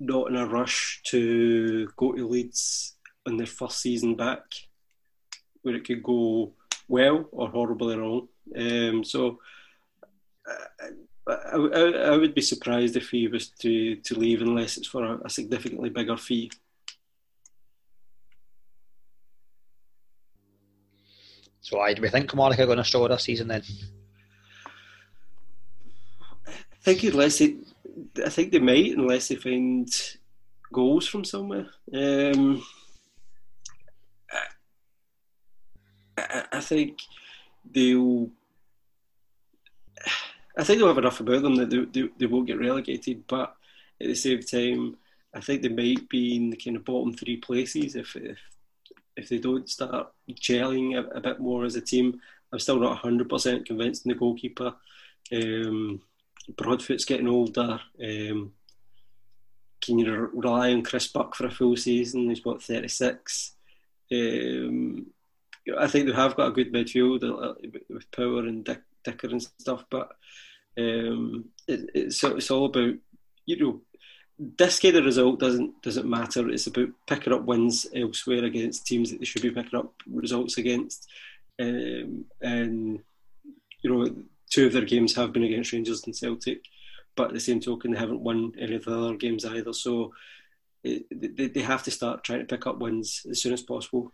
not 0.01 0.29
in 0.29 0.37
a 0.37 0.47
rush 0.47 1.01
to 1.07 1.89
go 1.97 2.13
to 2.13 2.27
Leeds 2.27 2.97
in 3.27 3.37
their 3.37 3.47
first 3.47 3.81
season 3.81 4.15
back, 4.15 4.43
where 5.63 5.75
it 5.75 5.85
could 5.85 6.03
go 6.03 6.53
well 6.89 7.29
or 7.33 7.49
horribly 7.49 7.97
wrong. 7.97 8.29
Um, 8.57 9.05
so. 9.05 9.39
I, 10.47 11.57
I, 11.57 11.93
I, 12.13 12.17
would 12.17 12.35
be 12.35 12.41
surprised 12.41 12.97
if 12.97 13.11
he 13.11 13.29
was 13.29 13.51
to, 13.61 13.97
to 13.97 14.19
leave 14.19 14.41
unless 14.41 14.79
it's 14.79 14.87
for 14.87 15.05
a, 15.05 15.19
a 15.27 15.29
significantly 15.29 15.91
bigger 15.91 16.17
fee. 16.17 16.51
So, 21.69 21.77
why 21.77 21.93
do 21.93 22.01
we 22.01 22.09
think 22.09 22.33
are 22.33 22.57
going 22.57 22.79
to 22.79 22.85
struggle 22.85 23.09
this 23.09 23.25
season 23.25 23.49
then? 23.49 23.63
I 26.47 26.53
think 26.83 27.03
unless 27.03 27.41
they, 27.41 27.57
I 28.25 28.31
think 28.31 28.53
they 28.53 28.59
might 28.59 28.97
unless 28.97 29.29
they 29.29 29.35
find 29.35 29.87
goals 30.73 31.07
from 31.07 31.27
somewhere. 31.27 31.67
Um, 31.93 32.65
I, 36.17 36.45
I, 36.53 36.61
think 36.61 37.01
they'll. 37.71 38.31
I 40.57 40.65
think 40.65 40.79
they'll 40.79 40.89
have 40.89 40.97
enough 40.97 41.21
about 41.21 41.43
them 41.43 41.57
that 41.57 41.69
they, 41.69 41.85
they, 41.85 42.09
they 42.19 42.27
won't 42.27 42.47
get 42.47 42.61
relegated, 42.61 43.25
but 43.27 43.55
at 44.01 44.07
the 44.07 44.15
same 44.15 44.41
time, 44.41 44.97
I 45.35 45.41
think 45.41 45.61
they 45.61 45.69
might 45.69 46.09
be 46.09 46.35
in 46.35 46.49
the 46.49 46.57
kind 46.57 46.79
of 46.79 46.87
bottom 46.87 47.13
three 47.13 47.37
places 47.37 47.95
if 47.95 48.17
if, 48.17 48.39
if 49.19 49.29
they 49.29 49.39
don't 49.39 49.69
start 49.69 50.09
gelling 50.31 50.97
a, 50.97 51.17
a 51.17 51.21
bit 51.21 51.41
more 51.41 51.65
as 51.65 51.77
a 51.77 51.81
team. 51.81 52.21
I'm 52.53 52.59
still 52.59 52.81
not 52.81 53.03
100% 53.03 53.67
convinced 53.67 54.07
in 54.07 54.11
the 54.11 54.19
goalkeeper. 54.19 54.75
Um, 55.33 56.01
Broadfoot's 56.57 57.05
getting 57.05 57.29
older. 57.29 57.81
Um, 58.03 58.53
can 59.83 59.99
you 59.99 60.31
rely 60.33 60.73
on 60.73 60.83
Chris 60.83 61.07
Buck 61.09 61.35
for 61.35 61.47
a 61.47 61.51
full 61.51 61.77
season? 61.77 62.29
He's 62.29 62.45
what 62.45 62.63
thirty 62.63 62.89
six. 62.89 63.53
Um, 64.11 65.07
I 65.79 65.87
think 65.87 66.07
they 66.07 66.15
have 66.15 66.37
got 66.37 66.49
a 66.49 66.53
good 66.53 66.73
midfield 66.73 67.23
uh, 67.23 67.55
with 67.89 68.11
Power 68.11 68.41
and 68.41 68.65
Dick, 68.65 68.81
Dicker 69.05 69.29
and 69.29 69.43
stuff, 69.43 69.85
but 69.91 70.11
um, 70.79 71.47
it, 71.67 71.91
it's 71.95 72.25
it's 72.25 72.51
all 72.51 72.67
about 72.67 72.95
you 73.47 73.57
know 73.59 73.81
this 74.39 74.79
kind 74.79 74.97
of 74.97 75.05
result 75.05 75.41
doesn't 75.41 75.83
doesn't 75.83 76.09
matter. 76.09 76.49
It's 76.49 76.67
about 76.67 76.89
picking 77.07 77.33
up 77.33 77.45
wins 77.45 77.87
elsewhere 77.95 78.45
against 78.45 78.87
teams 78.87 79.11
that 79.11 79.19
they 79.19 79.25
should 79.25 79.43
be 79.43 79.51
picking 79.51 79.79
up 79.79 79.93
results 80.07 80.59
against, 80.59 81.09
um, 81.61 82.25
and 82.41 83.01
you 83.83 83.91
know 83.91 84.15
two 84.51 84.67
of 84.67 84.73
their 84.73 84.85
games 84.85 85.15
have 85.15 85.33
been 85.33 85.45
against 85.45 85.73
Rangers 85.73 86.05
and 86.05 86.17
Celtic, 86.17 86.61
but 87.17 87.29
at 87.29 87.35
the 87.35 87.41
same 87.41 87.61
token 87.61 87.93
they 87.93 87.99
haven't 87.99 88.21
won 88.21 88.53
any 88.59 88.77
of 88.77 88.85
the 88.85 88.97
other 88.97 89.17
games 89.17 89.45
either. 89.45 89.73
So 89.73 90.13
it, 90.85 91.05
they, 91.11 91.49
they 91.49 91.63
have 91.63 91.83
to 91.85 91.91
start 91.91 92.23
trying 92.23 92.41
to 92.41 92.47
pick 92.47 92.67
up 92.67 92.79
wins 92.79 93.27
as 93.29 93.43
soon 93.43 93.53
as 93.53 93.63
possible. 93.63 94.13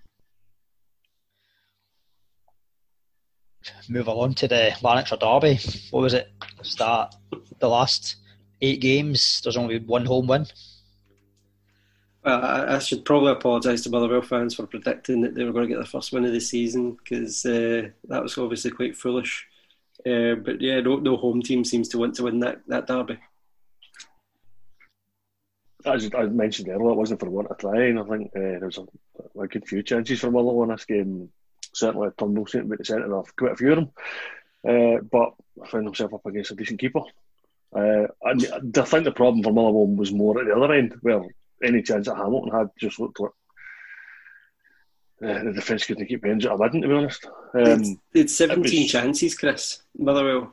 Move 3.88 4.09
along 4.09 4.34
to 4.34 4.48
the 4.48 4.74
Lanarkshire 4.82 5.18
Derby. 5.18 5.59
What 5.90 6.02
was 6.02 6.14
it? 6.14 6.30
Start 6.62 7.14
the 7.59 7.68
last 7.68 8.16
eight 8.60 8.81
games. 8.81 9.40
There's 9.43 9.56
only 9.56 9.78
one 9.78 10.05
home 10.05 10.26
win. 10.26 10.47
Well, 12.24 12.43
I, 12.43 12.76
I 12.76 12.78
should 12.78 13.05
probably 13.05 13.32
apologise 13.32 13.82
to 13.82 13.90
Motherwell 13.90 14.22
fans 14.22 14.55
for 14.55 14.66
predicting 14.66 15.20
that 15.22 15.35
they 15.35 15.44
were 15.44 15.52
going 15.52 15.64
to 15.64 15.68
get 15.68 15.76
their 15.76 15.85
first 15.85 16.12
win 16.12 16.24
of 16.24 16.32
the 16.32 16.40
season 16.40 16.93
because 16.93 17.44
uh, 17.44 17.89
that 18.09 18.22
was 18.22 18.39
obviously 18.39 18.70
quite 18.70 18.97
foolish. 18.97 19.47
Uh, 20.06 20.35
but 20.36 20.60
yeah, 20.60 20.81
no, 20.81 20.97
no 20.97 21.16
home 21.16 21.43
team 21.43 21.64
seems 21.64 21.89
to 21.89 21.98
want 21.98 22.14
to 22.14 22.24
win 22.24 22.40
that, 22.40 22.60
that 22.66 22.86
derby. 22.86 23.18
As 25.85 26.09
I 26.14 26.22
mentioned 26.24 26.68
earlier, 26.68 26.90
it 26.90 26.97
wasn't 26.97 27.20
for 27.20 27.28
want 27.28 27.48
of 27.51 27.59
trying. 27.59 27.98
I 27.98 28.05
think 28.05 28.28
uh, 28.35 28.40
there 28.40 28.66
was 28.66 28.78
a, 28.78 29.40
a, 29.40 29.47
good 29.47 29.66
few 29.68 29.82
chances 29.82 30.20
for 30.20 30.31
Motherwell 30.31 30.62
in 30.62 30.70
this 30.70 30.86
game. 30.86 31.28
Certainly, 31.74 32.10
Turnbull 32.16 32.47
seemed 32.47 32.64
to 32.64 32.70
be 32.70 32.76
the 32.78 32.85
centre 32.86 33.14
of 33.14 33.36
quite 33.36 33.52
a 33.52 33.56
few 33.56 33.72
of 33.72 33.76
them. 33.76 33.90
Uh, 34.66 35.01
but 35.02 35.35
I 35.62 35.68
found 35.68 35.85
himself 35.85 36.14
up 36.14 36.24
against 36.24 36.52
a 36.52 36.55
decent 36.55 36.81
keeper. 36.81 37.02
Uh, 37.74 38.06
and 38.22 38.46
I 38.76 38.82
think 38.82 39.05
the 39.05 39.12
problem 39.12 39.42
for 39.42 39.52
Motherwell 39.52 39.86
was 39.86 40.12
more 40.12 40.40
at 40.40 40.46
the 40.46 40.55
other 40.55 40.72
end, 40.72 40.94
where 41.02 41.22
any 41.62 41.82
chance 41.82 42.06
that 42.06 42.16
Hamilton 42.16 42.52
had 42.52 42.70
just 42.78 43.01
looked 43.01 43.18
like 43.20 43.32
uh, 45.22 45.42
the 45.44 45.52
defence 45.52 45.84
couldn't 45.84 46.06
keep 46.06 46.24
ends 46.24 46.46
out 46.46 46.60
of 46.60 46.72
to 46.72 46.80
be 46.80 46.92
honest. 46.92 47.26
Um, 47.55 48.01
it's, 48.12 48.36
17 48.36 48.62
was, 48.62 48.90
chances, 48.90 49.34
Chris. 49.36 49.82
Motherwell. 49.96 50.52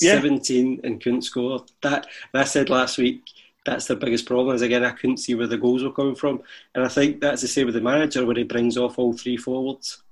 Yeah. 0.00 0.14
17 0.14 0.80
and 0.82 1.02
couldn't 1.02 1.22
score. 1.22 1.64
That, 1.82 2.06
I 2.32 2.44
said 2.44 2.68
last 2.70 2.98
week, 2.98 3.22
that's 3.64 3.86
the 3.86 3.96
biggest 3.96 4.26
problem. 4.26 4.54
Is 4.54 4.62
again, 4.62 4.84
I 4.84 4.90
couldn't 4.90 5.18
see 5.18 5.34
where 5.34 5.46
the 5.46 5.56
goals 5.56 5.84
were 5.84 5.92
coming 5.92 6.16
from. 6.16 6.42
And 6.74 6.84
I 6.84 6.88
think 6.88 7.20
that's 7.20 7.42
the 7.42 7.48
same 7.48 7.66
with 7.66 7.76
the 7.76 7.80
manager, 7.80 8.26
where 8.26 8.36
he 8.36 8.42
brings 8.42 8.76
off 8.76 8.98
all 8.98 9.12
three 9.12 9.36
forwards. 9.36 10.02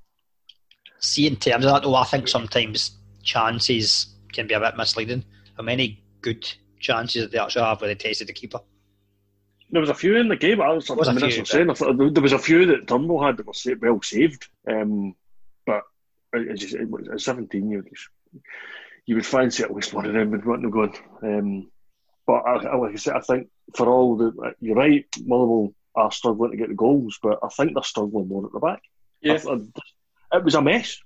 See, 1.01 1.27
in 1.27 1.37
terms 1.37 1.65
of 1.65 1.73
that, 1.73 1.83
though, 1.83 1.97
I 1.97 2.05
think 2.05 2.29
sometimes 2.29 2.93
chances 3.25 4.07
can 4.33 4.47
be 4.47 4.55
a 4.55 4.61
bit 4.61 4.77
misleading. 4.77 5.25
How 5.57 5.65
many 5.65 6.03
good 6.23 6.51
chances 6.79 7.23
that 7.23 7.33
they 7.33 7.39
actually 7.39 7.65
have 7.65 7.81
where 7.81 7.89
they 7.89 7.95
tested 7.95 8.29
the 8.29 8.33
keeper. 8.33 8.61
There 9.71 9.81
was 9.81 9.91
a 9.91 9.95
few 9.95 10.17
in 10.17 10.29
the 10.29 10.37
game. 10.37 10.61
I 10.61 10.71
was, 10.71 10.89
was 10.91 11.09
I 11.09 11.13
mean, 11.13 11.31
few, 11.31 11.45
saying, 11.45 11.67
there 11.67 12.23
was 12.23 12.33
a 12.33 12.39
few 12.39 12.67
that 12.67 12.87
Turnbull 12.87 13.25
had 13.25 13.39
that 13.39 13.47
were 13.47 13.77
well 13.81 14.03
saved, 14.03 14.47
um, 14.71 15.15
but 15.65 15.83
just, 16.57 16.75
at 16.75 17.21
17, 17.21 17.71
you, 17.71 17.85
you 19.07 19.15
would 19.15 19.27
fancy 19.27 19.63
at 19.63 19.75
least 19.75 19.95
one 19.95 20.05
of 20.05 20.13
them 20.13 20.31
would 20.31 20.45
want 20.45 20.63
to 20.63 20.71
go 20.71 20.83
on. 20.83 20.95
Um, 21.23 21.71
but 22.27 22.35
I, 22.35 22.77
like 22.77 22.93
I 22.93 22.97
said, 22.97 23.15
I 23.15 23.21
think 23.21 23.49
for 23.75 23.89
all 23.89 24.17
the 24.17 24.55
you're 24.61 24.77
right, 24.77 25.07
Motherwell 25.25 25.75
are 25.95 26.13
struggling 26.13 26.53
to 26.53 26.57
get 26.57 26.69
the 26.69 26.75
goals, 26.75 27.19
but 27.23 27.39
I 27.43 27.49
think 27.49 27.75
they're 27.75 27.83
struggling 27.83 28.29
more 28.29 28.47
at 28.47 28.53
the 28.53 28.61
back. 28.61 28.83
Yeah. 29.21 29.39
I, 29.49 29.55
I, 30.33 30.39
it 30.39 30.45
was 30.45 30.55
a 30.55 30.63
mess. 30.63 30.99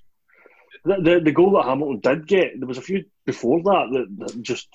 The, 0.84 0.96
the, 1.00 1.20
the 1.20 1.32
goal 1.32 1.52
that 1.52 1.64
Hamilton 1.64 2.00
did 2.00 2.26
get, 2.26 2.58
there 2.58 2.68
was 2.68 2.78
a 2.78 2.82
few 2.82 3.04
before 3.24 3.62
that 3.62 3.88
that, 3.92 4.06
that 4.18 4.42
just 4.42 4.68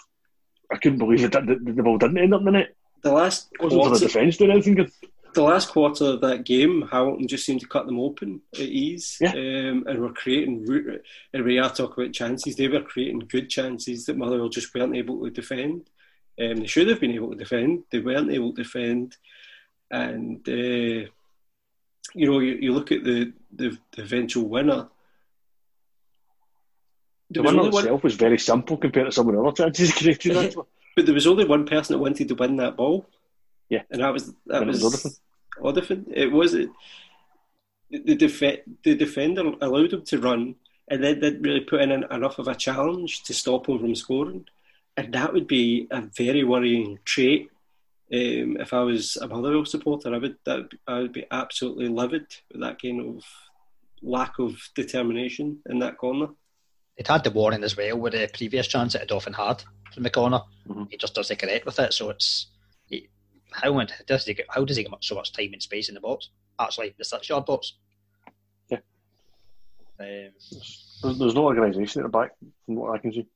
I 0.72 0.78
couldn't 0.78 1.00
believe 1.00 1.24
it. 1.24 1.32
The, 1.32 1.42
the, 1.42 1.74
the 1.74 1.84
ball 1.84 1.98
didn't 1.98 2.18
end 2.18 2.34
up 2.34 2.46
in 2.48 2.56
it. 2.56 2.76
The 3.02 3.12
last 3.12 3.50
quarter, 3.58 4.00
the 4.00 4.06
defence 4.08 4.38
doing 4.38 4.52
anything 4.52 4.76
good. 4.76 4.92
The 5.34 5.44
last 5.44 5.70
quarter 5.70 6.06
of 6.06 6.22
that 6.22 6.44
game, 6.44 6.88
Hamilton 6.92 7.28
just 7.28 7.46
seemed 7.46 7.62
to 7.62 7.68
cut 7.68 7.86
them 7.86 8.00
open 8.00 8.42
at 8.54 8.60
ease, 8.60 9.18
yeah. 9.22 9.32
um, 9.32 9.86
and 9.88 10.00
were 10.00 10.14
creating. 10.14 10.68
And 11.34 11.44
we 11.44 11.58
are 11.58 11.70
talking 11.70 12.04
about 12.04 12.14
chances. 12.14 12.56
They 12.56 12.68
were 12.68 12.82
creating 12.82 13.20
good 13.20 13.50
chances 13.50 14.06
that 14.06 14.18
Motherwell 14.18 14.50
just 14.50 14.74
weren't 14.76 14.96
able 14.96 15.24
to 15.24 15.30
defend. 15.30 15.90
Um, 16.40 16.58
they 16.58 16.68
should 16.68 16.90
have 16.90 17.00
been 17.00 17.12
able 17.12 17.32
to 17.32 17.38
defend. 17.38 17.84
They 17.92 18.00
weren't 18.00 18.32
able 18.32 18.54
to 18.54 18.64
defend, 18.64 19.18
and 19.90 20.48
uh, 20.48 21.10
you 22.14 22.30
know, 22.30 22.40
you, 22.40 22.54
you 22.56 22.74
look 22.74 22.92
at 22.92 23.04
the, 23.04 23.34
the, 23.54 23.78
the 23.96 24.04
eventual 24.04 24.48
winner 24.48 24.88
the 27.32 27.42
winner 27.42 27.68
itself 27.68 27.86
one... 27.86 28.02
was 28.04 28.16
very 28.16 28.38
simple 28.38 28.78
compared 28.78 29.08
to 29.08 29.12
some 29.12 29.28
of 29.28 29.36
the 29.36 29.42
other 29.42 29.52
chances 29.52 29.94
created. 29.94 30.56
but 30.96 31.06
there 31.06 31.16
was 31.16 31.28
only 31.28 31.46
one 31.46 31.66
person 31.66 31.94
that 31.94 32.00
wanted 32.00 32.28
to 32.28 32.36
win 32.36 32.58
that 32.58 32.78
ball. 32.78 33.08
Yeah, 33.70 33.84
and 33.90 34.02
that 34.02 34.14
was 34.14 34.34
that 34.48 34.66
was, 34.66 34.84
was 34.84 35.20
Odoffin. 35.60 36.06
It 36.14 36.32
was 36.32 36.54
it. 36.54 36.70
The, 37.90 38.16
def- 38.16 38.66
the 38.84 38.96
defender 38.96 39.52
allowed 39.62 39.94
him 39.94 40.04
to 40.04 40.20
run, 40.20 40.56
and 40.90 41.04
then 41.04 41.20
didn't 41.20 41.42
really 41.42 41.62
put 41.62 41.82
in 41.82 41.92
enough 41.92 42.40
of 42.40 42.48
a 42.48 42.56
challenge 42.56 43.24
to 43.24 43.34
stop 43.34 43.68
him 43.68 43.80
from 43.80 43.96
scoring. 43.96 44.46
And 44.98 45.14
that 45.14 45.34
would 45.34 45.48
be 45.48 45.88
a 45.92 46.02
very 46.02 46.44
worrying 46.44 47.00
trait. 47.06 47.50
Um, 48.14 48.58
if 48.60 48.74
I 48.74 48.82
was 48.82 49.18
a 49.18 49.28
Motherwell 49.28 49.66
supporter, 49.66 50.14
I 50.14 50.18
would 50.18 50.38
that 50.46 50.70
I 50.86 51.00
would 51.00 51.14
be 51.14 51.26
absolutely 51.32 51.88
livid 51.88 52.28
with 52.52 52.62
that 52.62 52.82
kind 52.82 53.02
of 53.02 53.24
lack 54.02 54.40
of 54.40 54.58
determination 54.76 55.60
in 55.70 55.80
that 55.80 55.98
corner. 55.98 56.28
He'd 56.98 57.08
had 57.08 57.24
the 57.24 57.32
warning 57.32 57.64
as 57.64 57.76
well 57.76 57.98
with 57.98 58.14
the 58.14 58.30
previous 58.34 58.68
chance 58.68 58.94
that 58.94 59.08
Odoffin 59.08 59.36
had 59.36 59.64
from 59.94 60.04
the 60.04 60.10
corner. 60.10 60.42
Mm-hmm. 60.68 60.84
He 60.90 60.98
just 60.98 61.16
doesn't 61.16 61.40
connect 61.40 61.66
with 61.66 61.80
it, 61.80 61.94
so 61.94 62.10
it's 62.10 62.48
he, 62.86 63.10
how 63.52 63.82
does 64.06 64.26
he 64.26 64.34
get 64.34 64.46
how 64.50 64.66
does 64.66 64.78
he 64.78 64.84
get 64.84 64.94
so 65.02 65.16
much 65.16 65.34
time 65.34 65.54
and 65.54 65.62
space 65.62 65.90
in 65.90 65.96
the 65.96 66.02
box? 66.02 66.30
Actually, 66.60 66.94
the 66.98 67.06
six 67.06 67.30
yard 67.30 67.46
box. 67.46 67.74
Yeah. 68.70 68.80
Um, 70.00 70.32
there's, 71.02 71.18
there's 71.20 71.36
no 71.36 71.46
organisation 71.46 72.02
at 72.02 72.12
the 72.12 72.18
back 72.18 72.32
from 72.66 72.76
what 72.76 72.96
I 72.96 72.98
can 73.00 73.14
see. 73.14 73.28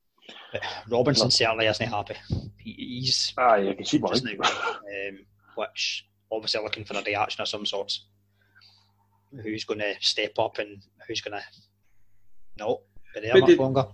Robinson 0.90 1.26
no. 1.26 1.30
certainly 1.30 1.66
isn't 1.66 1.88
happy. 1.88 2.14
He, 2.58 2.72
he's 2.72 3.32
ah, 3.38 3.56
yeah, 3.56 3.70
I 3.70 3.74
can 3.74 3.84
see 3.84 3.98
why. 3.98 4.12
Um, 4.12 5.18
which 5.56 6.06
obviously 6.30 6.62
looking 6.62 6.84
for 6.84 6.96
a 6.96 7.02
reaction 7.02 7.42
of 7.42 7.48
some 7.48 7.66
sorts. 7.66 8.06
Who's 9.42 9.64
going 9.64 9.80
to 9.80 9.94
step 10.00 10.38
up 10.38 10.58
and 10.58 10.82
who's 11.06 11.20
going 11.20 11.38
to 11.38 11.44
no? 12.58 12.82
But 13.14 13.46
did, 13.46 13.58
longer. 13.58 13.86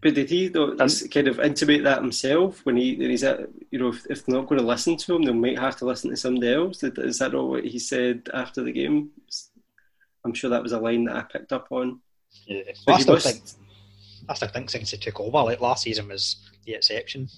But 0.00 0.14
did 0.14 0.30
he 0.30 0.48
though, 0.48 0.76
kind 0.76 1.28
of 1.28 1.40
intimate 1.40 1.84
that 1.84 2.00
himself 2.00 2.64
when 2.64 2.76
he 2.76 2.96
when 2.96 3.10
he's 3.10 3.24
at 3.24 3.40
you 3.70 3.78
know 3.78 3.88
if, 3.88 4.06
if, 4.08 4.24
they're 4.24 4.36
not 4.36 4.48
going 4.48 4.60
to 4.60 4.66
listen 4.66 4.96
to 4.96 5.16
him, 5.16 5.22
they 5.22 5.32
might 5.32 5.58
have 5.58 5.76
to 5.76 5.84
listen 5.84 6.10
to 6.10 6.16
somebody 6.16 6.52
else. 6.52 6.82
Is 6.82 7.18
that 7.18 7.32
not 7.32 7.48
what 7.48 7.64
he 7.64 7.78
said 7.78 8.28
after 8.32 8.62
the 8.62 8.72
game? 8.72 9.10
I'm 10.24 10.34
sure 10.34 10.50
that 10.50 10.62
was 10.62 10.72
a 10.72 10.78
line 10.78 11.04
that 11.04 11.16
I 11.16 11.22
picked 11.22 11.52
up 11.52 11.68
on. 11.70 12.00
Yeah, 12.46 12.62
well, 12.86 12.96
I, 12.96 13.00
still 13.00 13.14
must... 13.14 13.26
think, 13.26 13.42
I 14.28 14.34
still 14.34 14.48
think 14.48 14.70
since 14.70 14.90
he 14.90 14.96
took 14.96 15.20
over, 15.20 15.42
like 15.42 15.60
last 15.60 15.82
season 15.82 16.08
was 16.08 16.36
the 16.64 16.74
exception, 16.74 17.28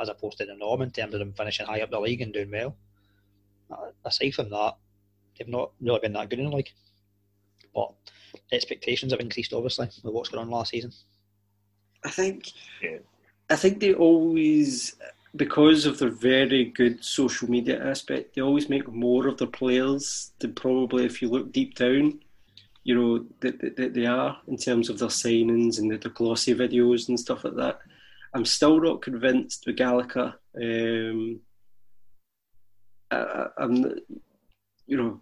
as 0.00 0.08
opposed 0.08 0.38
to 0.38 0.46
the 0.46 0.54
norm 0.54 0.82
in 0.82 0.90
terms 0.90 1.14
of 1.14 1.20
them 1.20 1.32
finishing 1.32 1.66
high 1.66 1.82
up 1.82 1.90
the 1.90 2.00
league 2.00 2.22
and 2.22 2.32
doing 2.32 2.50
well. 2.50 2.76
Uh, 3.70 3.90
aside 4.04 4.34
from 4.34 4.50
that, 4.50 4.76
they've 5.38 5.48
not 5.48 5.72
really 5.80 6.00
been 6.00 6.12
that 6.14 6.30
good 6.30 6.38
in 6.38 6.50
the 6.50 6.56
league. 6.56 6.72
But 7.74 7.92
expectations 8.52 9.12
have 9.12 9.20
increased, 9.20 9.52
obviously, 9.52 9.88
with 10.02 10.14
what's 10.14 10.28
going 10.28 10.42
on 10.42 10.50
last 10.50 10.70
season. 10.70 10.92
I 12.04 12.10
think, 12.10 12.52
yeah. 12.82 12.98
I 13.50 13.56
think 13.56 13.80
they 13.80 13.94
always, 13.94 14.94
because 15.34 15.86
of 15.86 15.98
their 15.98 16.10
very 16.10 16.66
good 16.66 17.04
social 17.04 17.50
media 17.50 17.84
aspect, 17.84 18.34
they 18.34 18.42
always 18.42 18.68
make 18.68 18.88
more 18.88 19.26
of 19.26 19.38
their 19.38 19.48
players 19.48 20.32
than 20.38 20.54
probably 20.54 21.04
if 21.04 21.20
you 21.20 21.28
look 21.28 21.52
deep 21.52 21.74
down, 21.76 22.20
you 22.84 22.94
know, 22.94 23.26
that, 23.40 23.60
that, 23.60 23.76
that 23.76 23.94
they 23.94 24.06
are 24.06 24.38
in 24.46 24.56
terms 24.56 24.88
of 24.88 24.98
their 24.98 25.08
signings 25.08 25.78
and 25.78 25.90
the, 25.90 25.96
the 25.96 26.10
glossy 26.10 26.54
videos 26.54 27.08
and 27.08 27.18
stuff 27.18 27.44
like 27.44 27.56
that. 27.56 27.78
I'm 28.34 28.44
still 28.44 28.80
not 28.80 29.02
convinced 29.02 29.64
with 29.66 29.76
Gallagher. 29.76 30.34
Um, 30.56 31.40
I, 33.10 33.46
am 33.58 33.94
you 34.86 34.96
know, 34.96 35.20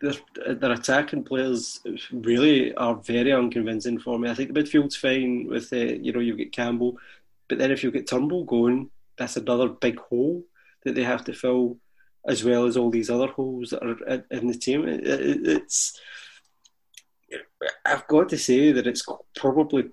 their, 0.00 0.72
attacking 0.72 1.24
players 1.24 1.80
really 2.12 2.74
are 2.74 2.96
very 2.96 3.32
unconvincing 3.32 3.98
for 3.98 4.18
me. 4.18 4.30
I 4.30 4.34
think 4.34 4.52
the 4.52 4.60
midfield's 4.60 4.96
fine 4.96 5.46
with 5.48 5.72
uh, 5.72 5.76
you 5.76 6.12
know 6.12 6.20
you 6.20 6.36
get 6.36 6.52
Campbell, 6.52 6.98
but 7.48 7.58
then 7.58 7.70
if 7.70 7.82
you 7.82 7.90
get 7.90 8.06
Turnbull 8.06 8.44
going, 8.44 8.90
that's 9.18 9.36
another 9.36 9.68
big 9.68 9.98
hole 9.98 10.44
that 10.84 10.94
they 10.94 11.04
have 11.04 11.24
to 11.24 11.32
fill, 11.32 11.78
as 12.26 12.44
well 12.44 12.66
as 12.66 12.76
all 12.76 12.90
these 12.90 13.10
other 13.10 13.28
holes 13.28 13.70
that 13.70 13.82
are 13.82 14.24
in 14.30 14.48
the 14.48 14.54
team. 14.54 14.86
It, 14.88 15.06
it, 15.06 15.46
it's 15.46 15.98
I've 17.84 18.06
got 18.06 18.28
to 18.30 18.38
say 18.38 18.72
that 18.72 18.86
it's 18.86 19.04
probably 19.36 19.90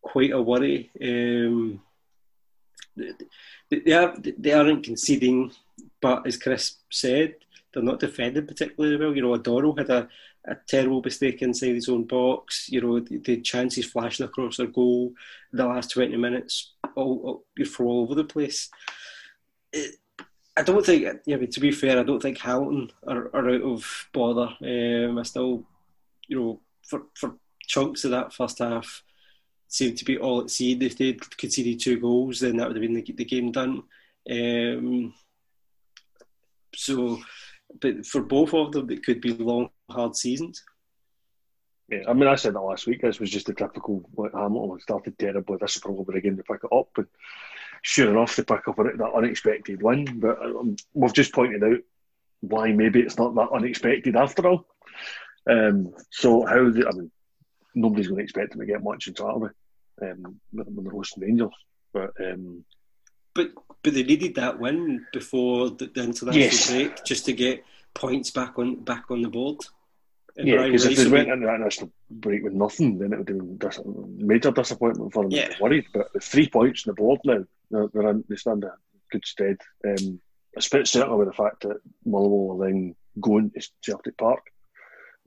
quite 0.00 0.32
a 0.32 0.42
worry. 0.42 0.90
Um, 1.00 1.80
they, 3.70 3.92
are 3.92 4.14
they 4.38 4.52
aren't 4.52 4.84
conceding, 4.84 5.52
but 6.00 6.26
as 6.26 6.36
Chris 6.36 6.76
said, 6.90 7.36
they're 7.72 7.82
not 7.82 8.00
defending 8.00 8.46
particularly 8.46 8.96
well. 8.96 9.14
You 9.14 9.22
know, 9.22 9.34
O'Donnell 9.34 9.76
had 9.76 9.90
a, 9.90 10.08
a 10.46 10.56
terrible 10.66 11.02
mistake 11.02 11.42
inside 11.42 11.74
his 11.74 11.88
own 11.88 12.04
box. 12.04 12.68
You 12.68 12.80
know, 12.80 13.00
the, 13.00 13.18
the 13.18 13.40
chances 13.40 13.86
flashing 13.86 14.26
across 14.26 14.56
their 14.58 14.66
goal 14.66 15.12
the 15.52 15.66
last 15.66 15.90
20 15.92 16.16
minutes, 16.16 16.74
all, 16.94 17.20
all, 17.24 17.44
you're 17.56 17.86
all 17.86 18.02
over 18.02 18.14
the 18.14 18.24
place. 18.24 18.68
It, 19.72 19.96
I 20.56 20.62
don't 20.62 20.84
think, 20.84 21.06
yeah, 21.24 21.36
but 21.36 21.50
to 21.52 21.60
be 21.60 21.72
fair, 21.72 21.98
I 21.98 22.02
don't 22.02 22.20
think 22.20 22.38
Hamilton 22.38 22.90
are, 23.06 23.30
are 23.34 23.50
out 23.50 23.62
of 23.62 24.08
bother. 24.12 24.54
Um, 24.60 25.18
I 25.18 25.22
still, 25.22 25.64
you 26.28 26.38
know, 26.38 26.60
for, 26.86 27.04
for 27.14 27.36
chunks 27.66 28.04
of 28.04 28.10
that 28.10 28.34
first 28.34 28.58
half, 28.58 29.02
seemed 29.68 29.96
to 29.96 30.04
be 30.04 30.18
all 30.18 30.42
at 30.42 30.50
sea. 30.50 30.76
If 30.78 30.98
they'd 30.98 31.38
conceded 31.38 31.80
two 31.80 31.98
goals, 31.98 32.40
then 32.40 32.58
that 32.58 32.68
would 32.68 32.76
have 32.76 32.82
been 32.82 32.92
the, 32.92 33.12
the 33.12 33.24
game 33.24 33.50
done. 33.50 33.82
Um, 34.30 35.14
so, 36.74 37.18
but 37.80 38.06
for 38.06 38.22
both 38.22 38.54
of 38.54 38.72
them, 38.72 38.90
it 38.90 39.04
could 39.04 39.20
be 39.20 39.32
long, 39.32 39.70
hard 39.90 40.16
seasons. 40.16 40.62
Yeah, 41.88 42.04
I 42.08 42.12
mean, 42.12 42.28
I 42.28 42.36
said 42.36 42.54
that 42.54 42.60
last 42.60 42.86
week. 42.86 43.02
This 43.02 43.20
was 43.20 43.30
just 43.30 43.48
a 43.48 43.54
typical 43.54 44.08
like 44.16 44.32
Hamilton 44.32 44.80
started 44.80 45.18
terribly. 45.18 45.58
This 45.60 45.76
is 45.76 45.82
probably 45.82 46.18
again 46.18 46.36
to 46.36 46.42
pick 46.42 46.60
it 46.64 46.74
up, 46.74 46.88
and 46.96 47.06
sure 47.82 48.10
enough, 48.10 48.36
they 48.36 48.44
pick 48.44 48.66
up 48.68 48.76
that 48.76 49.12
unexpected 49.14 49.82
win. 49.82 50.20
But 50.20 50.40
um, 50.42 50.76
we've 50.94 51.12
just 51.12 51.34
pointed 51.34 51.62
out 51.62 51.80
why 52.40 52.72
maybe 52.72 53.00
it's 53.00 53.18
not 53.18 53.34
that 53.34 53.54
unexpected 53.54 54.16
after 54.16 54.48
all. 54.48 54.66
Um, 55.48 55.92
so 56.10 56.46
how? 56.46 56.70
The, 56.70 56.88
I 56.88 56.92
mean, 56.92 57.10
nobody's 57.74 58.08
going 58.08 58.18
to 58.18 58.24
expect 58.24 58.52
them 58.52 58.60
to 58.60 58.66
get 58.66 58.82
much 58.82 59.08
in 59.08 59.16
Saturday 59.16 59.52
um, 60.02 60.40
when 60.52 60.84
they're 60.84 60.92
hosting 60.92 61.24
Rangers, 61.24 61.50
but. 61.92 62.12
Um, 62.20 62.64
but 63.34 63.50
but 63.82 63.94
they 63.94 64.02
needed 64.02 64.36
that 64.36 64.60
win 64.60 65.06
before 65.12 65.70
the, 65.70 65.86
the 65.86 66.02
international 66.02 66.34
yes. 66.34 66.70
break 66.70 67.04
just 67.04 67.24
to 67.26 67.32
get 67.32 67.64
points 67.94 68.30
back 68.30 68.58
on 68.58 68.76
back 68.76 69.10
on 69.10 69.22
the 69.22 69.28
board. 69.28 69.58
And 70.36 70.48
yeah, 70.48 70.64
because 70.64 70.86
if 70.86 70.96
they 70.96 71.08
went 71.08 71.28
into 71.28 71.46
that 71.46 71.56
international 71.56 71.92
break 72.10 72.42
with 72.42 72.54
nothing, 72.54 72.98
then 72.98 73.12
it 73.12 73.18
would 73.18 73.28
have 73.28 73.38
been 73.38 73.58
dis- 73.58 73.80
major 74.16 74.50
disappointment 74.50 75.12
for 75.12 75.24
them. 75.24 75.32
Yeah. 75.32 75.52
Worried, 75.60 75.86
but 75.92 76.12
with 76.14 76.24
three 76.24 76.48
points 76.48 76.86
on 76.86 76.94
the 76.94 77.02
board 77.02 77.20
now, 77.24 77.44
they're, 77.70 77.88
they're 77.92 78.10
in, 78.10 78.24
they 78.28 78.36
stand 78.36 78.64
a 78.64 78.72
good 79.10 79.26
stead. 79.26 79.58
Um, 79.86 80.20
certainly 80.58 81.16
with 81.16 81.28
the 81.28 81.34
fact 81.34 81.62
that 81.62 81.80
Motherwell 82.06 82.56
are 82.56 82.66
then 82.66 82.94
going 83.20 83.50
to 83.50 83.68
Celtic 83.82 84.16
Park 84.16 84.40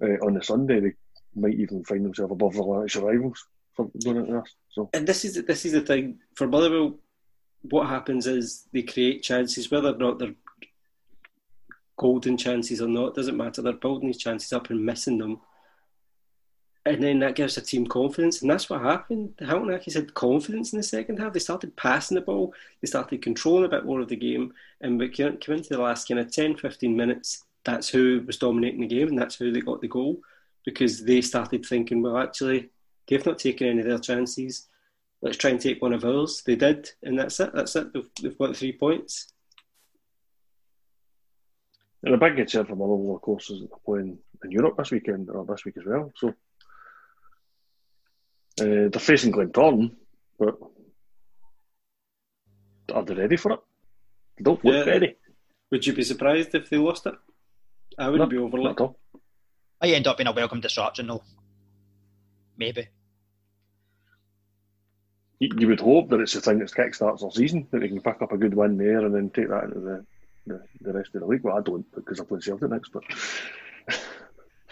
uh, 0.01 0.25
on 0.25 0.33
the 0.33 0.43
Sunday, 0.43 0.79
they 0.79 0.93
might 1.35 1.59
even 1.59 1.83
find 1.83 2.03
themselves 2.03 2.31
above 2.31 2.53
the 2.53 2.63
Lanarkshire 2.63 3.03
rivals 3.03 3.45
for 3.73 3.89
going 4.03 4.17
into 4.17 4.33
this. 4.33 4.55
So, 4.71 4.89
and 4.93 5.05
this 5.05 5.23
is 5.23 5.43
this 5.43 5.65
is 5.65 5.73
the 5.73 5.81
thing 5.81 6.19
for 6.33 6.47
Motherwell 6.47 6.95
what 7.69 7.87
happens 7.87 8.27
is 8.27 8.65
they 8.71 8.83
create 8.83 9.23
chances, 9.23 9.71
whether 9.71 9.89
or 9.89 9.97
not 9.97 10.19
they're 10.19 10.35
golden 11.97 12.37
chances 12.37 12.81
or 12.81 12.87
not, 12.87 13.15
doesn't 13.15 13.37
matter. 13.37 13.61
They're 13.61 13.73
building 13.73 14.07
these 14.07 14.17
chances 14.17 14.51
up 14.53 14.69
and 14.69 14.85
missing 14.85 15.17
them. 15.17 15.39
And 16.87 17.01
then 17.01 17.19
that 17.19 17.35
gives 17.35 17.57
a 17.57 17.61
team 17.61 17.87
confidence, 17.87 18.41
and 18.41 18.51
that's 18.51 18.69
what 18.69 18.81
happened. 18.81 19.33
Hamilton 19.39 19.75
Accies 19.75 19.95
had 19.95 20.13
confidence 20.13 20.71
in 20.71 20.77
the 20.77 20.83
second 20.83 21.17
half. 21.17 21.33
They 21.33 21.39
started 21.39 21.75
passing 21.75 22.15
the 22.15 22.21
ball, 22.21 22.53
they 22.81 22.87
started 22.87 23.23
controlling 23.23 23.65
a 23.65 23.69
bit 23.69 23.85
more 23.85 24.01
of 24.01 24.07
the 24.07 24.15
game, 24.15 24.53
and 24.81 24.99
we 24.99 25.09
came 25.09 25.39
into 25.47 25.69
the 25.69 25.81
last 25.81 26.07
kind 26.07 26.19
of 26.19 26.31
10 26.31 26.57
15 26.57 26.95
minutes. 26.95 27.43
That's 27.63 27.89
who 27.89 28.23
was 28.27 28.37
dominating 28.37 28.81
the 28.81 28.87
game, 28.87 29.07
and 29.07 29.17
that's 29.17 29.35
who 29.35 29.51
they 29.51 29.61
got 29.61 29.81
the 29.81 29.87
goal 29.87 30.21
because 30.63 31.03
they 31.03 31.21
started 31.21 31.65
thinking, 31.65 32.03
well, 32.03 32.17
actually, 32.17 32.69
they've 33.07 33.25
not 33.25 33.39
taken 33.39 33.67
any 33.67 33.79
of 33.79 33.87
their 33.87 33.97
chances 33.97 34.67
let's 35.25 35.37
try 35.37 35.49
and 35.49 35.59
take 35.59 35.81
one 35.81 35.91
of 35.91 36.05
ours. 36.05 36.43
They 36.45 36.55
did, 36.55 36.91
and 37.01 37.17
that's 37.17 37.39
it. 37.39 37.51
That's 37.51 37.75
it. 37.75 37.91
They've, 37.91 38.07
they've 38.21 38.37
got 38.37 38.55
three 38.55 38.73
points. 38.73 39.33
And 42.03 42.13
a 42.13 42.17
big 42.17 42.35
concern 42.35 42.65
for 42.65 42.75
Motherwell, 42.75 43.15
of 43.15 43.21
course, 43.23 43.49
is 43.49 43.63
playing 43.83 44.19
in 44.43 44.51
Europe 44.51 44.77
this 44.77 44.91
weekend 44.91 45.31
or 45.31 45.43
this 45.43 45.65
week 45.65 45.77
as 45.77 45.85
well. 45.85 46.13
So 46.15 46.29
uh, 46.29 46.33
they're 48.91 48.99
facing 48.99 49.33
Glentoran, 49.33 49.95
but 50.37 50.59
are 52.93 53.03
they 53.03 53.15
ready 53.15 53.37
for 53.37 53.53
it? 53.53 53.59
They 54.37 54.43
don't 54.43 54.63
look 54.63 54.85
yeah. 54.85 54.91
ready. 54.91 55.15
Would 55.71 55.87
you 55.87 55.93
be 55.93 56.03
surprised 56.03 56.53
if 56.53 56.69
they 56.69 56.77
lost 56.77 57.07
it? 57.07 57.15
I 57.97 58.09
wouldn't 58.09 58.31
no, 58.31 58.37
be 58.37 58.43
overly. 58.43 58.65
Not 58.65 58.73
at 58.73 58.81
all. 58.81 58.99
I 59.81 59.87
end 59.87 60.05
up 60.05 60.17
being 60.17 60.27
a 60.27 60.33
welcome 60.33 60.61
disruption, 60.61 61.07
though. 61.07 61.23
Maybe 62.55 62.89
you 65.39 65.67
would 65.67 65.81
hope 65.81 66.09
that 66.09 66.21
it's 66.21 66.33
the 66.33 66.41
thing 66.41 66.59
that 66.59 66.71
kickstarts 66.71 67.23
our 67.23 67.31
season 67.31 67.67
that 67.71 67.79
they 67.79 67.87
can 67.87 68.01
pick 68.01 68.21
up 68.21 68.31
a 68.31 68.37
good 68.37 68.53
win 68.53 68.77
there 68.77 69.05
and 69.05 69.13
then 69.13 69.29
take 69.29 69.49
that 69.49 69.65
into 69.65 69.79
the 69.79 70.05
the, 70.47 70.61
the 70.81 70.93
rest 70.93 71.09
of 71.15 71.21
the 71.21 71.27
league. 71.27 71.43
Well, 71.43 71.57
I 71.57 71.61
don't 71.61 71.85
because 71.95 72.19
I 72.19 72.23
play 72.23 72.39
Celtic 72.39 72.69
next, 72.69 72.91
but 72.91 73.03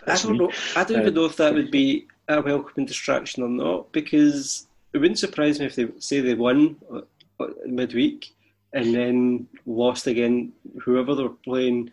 I 0.08 0.16
don't 0.16 0.34
me. 0.34 0.38
know. 0.40 0.52
I 0.76 0.84
don't 0.84 0.98
um, 0.98 1.02
even 1.02 1.14
know 1.16 1.26
if 1.26 1.38
that 1.38 1.54
would 1.54 1.72
be 1.72 2.08
a 2.28 2.42
welcoming 2.42 2.86
distraction 2.86 3.44
or 3.44 3.50
not 3.50 3.92
because 3.92 4.68
it 4.94 5.00
wouldn't 5.00 5.20
surprise 5.20 5.60
me 5.60 5.66
if 5.66 5.76
they 5.76 5.88
say 6.00 6.20
they 6.20 6.36
won 6.36 6.78
uh, 6.94 7.48
midweek 7.66 8.34
and 8.74 8.94
then 8.94 9.48
lost 9.66 10.08
again 10.08 10.52
whoever 10.84 11.16
they're 11.16 11.30
playing 11.30 11.92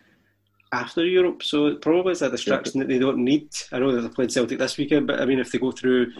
after 0.71 1.05
Europe. 1.05 1.43
So 1.43 1.67
it 1.67 1.81
probably 1.81 2.13
is 2.13 2.21
a 2.21 2.29
distraction 2.29 2.79
that 2.79 2.87
they 2.87 2.99
don't 2.99 3.23
need. 3.23 3.49
I 3.71 3.79
know 3.79 3.91
that 3.91 4.01
they 4.01 4.09
played 4.09 4.31
Celtic 4.31 4.59
this 4.59 4.77
weekend, 4.77 5.07
but 5.07 5.19
I 5.19 5.25
mean, 5.25 5.39
if 5.39 5.51
they 5.51 5.59
go 5.59 5.71
through 5.71 6.13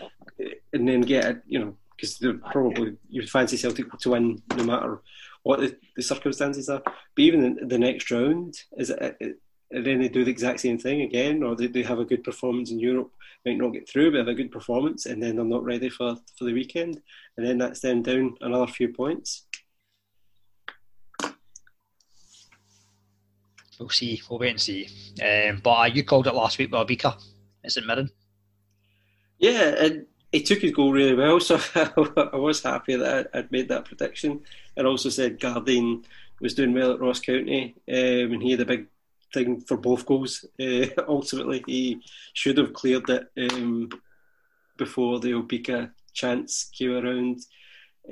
and 0.73 0.87
then 0.87 1.01
get 1.01 1.25
a, 1.25 1.41
you 1.47 1.59
know 1.59 1.75
because 2.01 2.17
they're 2.17 2.33
probably 2.33 2.95
you'd 3.09 3.29
fancy 3.29 3.57
Celtic 3.57 3.91
to 3.99 4.09
win 4.09 4.41
no 4.57 4.63
matter 4.63 5.01
what 5.43 5.59
the, 5.59 5.77
the 5.95 6.01
circumstances 6.01 6.67
are. 6.67 6.81
But 6.83 6.95
even 7.17 7.57
in 7.59 7.67
the 7.67 7.77
next 7.77 8.09
round, 8.09 8.55
is 8.77 8.89
it, 8.89 9.17
it, 9.19 9.39
then 9.69 9.99
they 9.99 10.09
do 10.09 10.25
the 10.25 10.31
exact 10.31 10.61
same 10.61 10.79
thing 10.79 11.01
again, 11.01 11.43
or 11.43 11.55
they, 11.55 11.67
they 11.67 11.83
have 11.83 11.99
a 11.99 12.05
good 12.05 12.23
performance 12.23 12.71
in 12.71 12.79
Europe, 12.79 13.11
might 13.45 13.57
not 13.57 13.73
get 13.73 13.87
through, 13.87 14.11
but 14.11 14.17
have 14.17 14.27
a 14.27 14.33
good 14.33 14.51
performance, 14.51 15.05
and 15.05 15.21
then 15.21 15.35
they're 15.35 15.45
not 15.45 15.63
ready 15.63 15.89
for, 15.89 16.17
for 16.37 16.45
the 16.45 16.53
weekend, 16.53 16.99
and 17.37 17.45
then 17.45 17.59
that's 17.59 17.81
them 17.81 18.01
down 18.01 18.35
another 18.41 18.67
few 18.67 18.89
points. 18.89 19.45
We'll 23.79 23.89
see. 23.89 24.21
We'll 24.29 24.39
wait 24.39 24.51
and 24.51 24.61
see. 24.61 24.87
Um, 25.23 25.61
but 25.63 25.71
uh, 25.71 25.85
you 25.85 26.03
called 26.03 26.27
it 26.27 26.35
last 26.35 26.59
week 26.59 26.71
with 26.71 26.87
Obika. 26.87 27.19
Is 27.63 27.77
it 27.77 27.85
Mirren? 27.85 28.11
Yeah, 29.39 29.73
and 29.79 30.05
he 30.31 30.41
took 30.41 30.59
his 30.59 30.71
goal 30.71 30.91
really 30.91 31.15
well, 31.15 31.39
so 31.39 31.59
I 31.75 32.37
was 32.37 32.63
happy 32.63 32.95
that 32.95 33.29
I'd 33.33 33.51
made 33.51 33.69
that 33.69 33.85
prediction. 33.85 34.41
And 34.77 34.87
also 34.87 35.09
said 35.09 35.39
Gardyne 35.39 36.05
was 36.39 36.53
doing 36.53 36.73
well 36.73 36.93
at 36.93 36.99
Ross 36.99 37.19
County, 37.19 37.75
um, 37.87 38.33
and 38.33 38.41
he 38.41 38.51
had 38.51 38.61
a 38.61 38.65
big 38.65 38.87
thing 39.33 39.61
for 39.61 39.77
both 39.77 40.05
goals. 40.05 40.45
Uh, 40.59 40.87
ultimately, 41.07 41.63
he 41.65 42.01
should 42.33 42.57
have 42.57 42.73
cleared 42.73 43.09
it 43.09 43.27
um, 43.51 43.89
before 44.77 45.19
the 45.19 45.31
Obika 45.31 45.91
chance 46.13 46.69
came 46.77 46.91
around. 46.91 47.39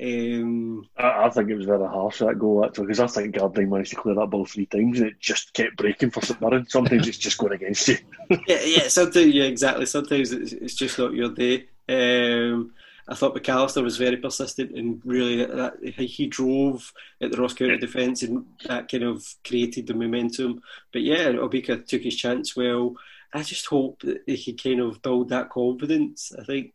Um, 0.00 0.88
I, 0.96 1.26
I, 1.26 1.30
think 1.30 1.50
it 1.50 1.56
was 1.56 1.66
very 1.66 1.86
harsh 1.86 2.20
that 2.20 2.38
goal 2.38 2.64
actually 2.64 2.86
because 2.86 3.00
I 3.00 3.08
think 3.08 3.34
Gardyne 3.34 3.68
managed 3.68 3.90
to 3.90 3.96
clear 3.96 4.14
that 4.14 4.30
ball 4.30 4.46
three 4.46 4.66
times 4.66 5.00
and 5.00 5.08
it 5.08 5.18
just 5.18 5.52
kept 5.52 5.76
breaking 5.76 6.10
for 6.10 6.22
St 6.22 6.40
Mirren. 6.40 6.68
Sometimes 6.68 7.08
it's 7.08 7.18
just 7.18 7.38
going 7.38 7.52
against 7.52 7.88
you. 7.88 7.98
yeah, 8.46 8.60
yeah, 8.64 8.88
sometimes 8.88 9.34
yeah, 9.34 9.44
exactly. 9.44 9.86
Sometimes 9.86 10.32
it's, 10.32 10.52
it's 10.52 10.74
just 10.74 10.96
not 10.98 11.12
your 11.12 11.30
day. 11.30 11.66
Um, 11.90 12.72
I 13.08 13.14
thought 13.16 13.34
McAllister 13.34 13.82
was 13.82 13.96
very 13.96 14.16
persistent 14.16 14.70
and 14.76 15.02
really 15.04 15.44
that, 15.44 15.82
he 15.82 16.28
drove 16.28 16.92
at 17.20 17.32
the 17.32 17.38
Ross 17.38 17.54
County 17.54 17.76
defence 17.76 18.22
and 18.22 18.46
that 18.66 18.88
kind 18.88 19.02
of 19.02 19.26
created 19.44 19.88
the 19.88 19.94
momentum. 19.94 20.62
But 20.92 21.02
yeah, 21.02 21.32
Obika 21.32 21.84
took 21.84 22.02
his 22.02 22.16
chance 22.16 22.54
well. 22.54 22.94
I 23.32 23.42
just 23.42 23.66
hope 23.66 24.02
that 24.02 24.22
he 24.26 24.52
can 24.52 24.56
kind 24.56 24.80
of 24.80 25.02
build 25.02 25.30
that 25.30 25.50
confidence. 25.50 26.32
I 26.38 26.44
think 26.44 26.74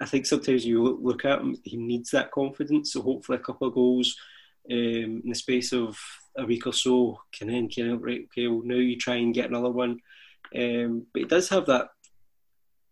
I 0.00 0.06
think 0.06 0.26
sometimes 0.26 0.64
you 0.64 0.82
look 0.82 1.24
at 1.24 1.40
him, 1.40 1.56
he 1.62 1.76
needs 1.76 2.10
that 2.10 2.30
confidence. 2.30 2.92
So 2.92 3.02
hopefully 3.02 3.38
a 3.38 3.42
couple 3.42 3.68
of 3.68 3.74
goals 3.74 4.16
um, 4.70 5.22
in 5.24 5.28
the 5.28 5.34
space 5.34 5.72
of 5.72 5.98
a 6.36 6.44
week 6.44 6.66
or 6.66 6.72
so 6.72 7.20
can 7.32 7.48
then 7.48 7.68
kind 7.68 7.92
of 7.92 8.02
right, 8.02 8.26
okay, 8.30 8.46
well 8.46 8.62
now 8.64 8.76
you 8.76 8.96
try 8.96 9.16
and 9.16 9.34
get 9.34 9.48
another 9.48 9.70
one. 9.70 10.00
Um, 10.54 11.06
but 11.12 11.22
he 11.22 11.28
does 11.28 11.48
have 11.50 11.66
that 11.66 11.90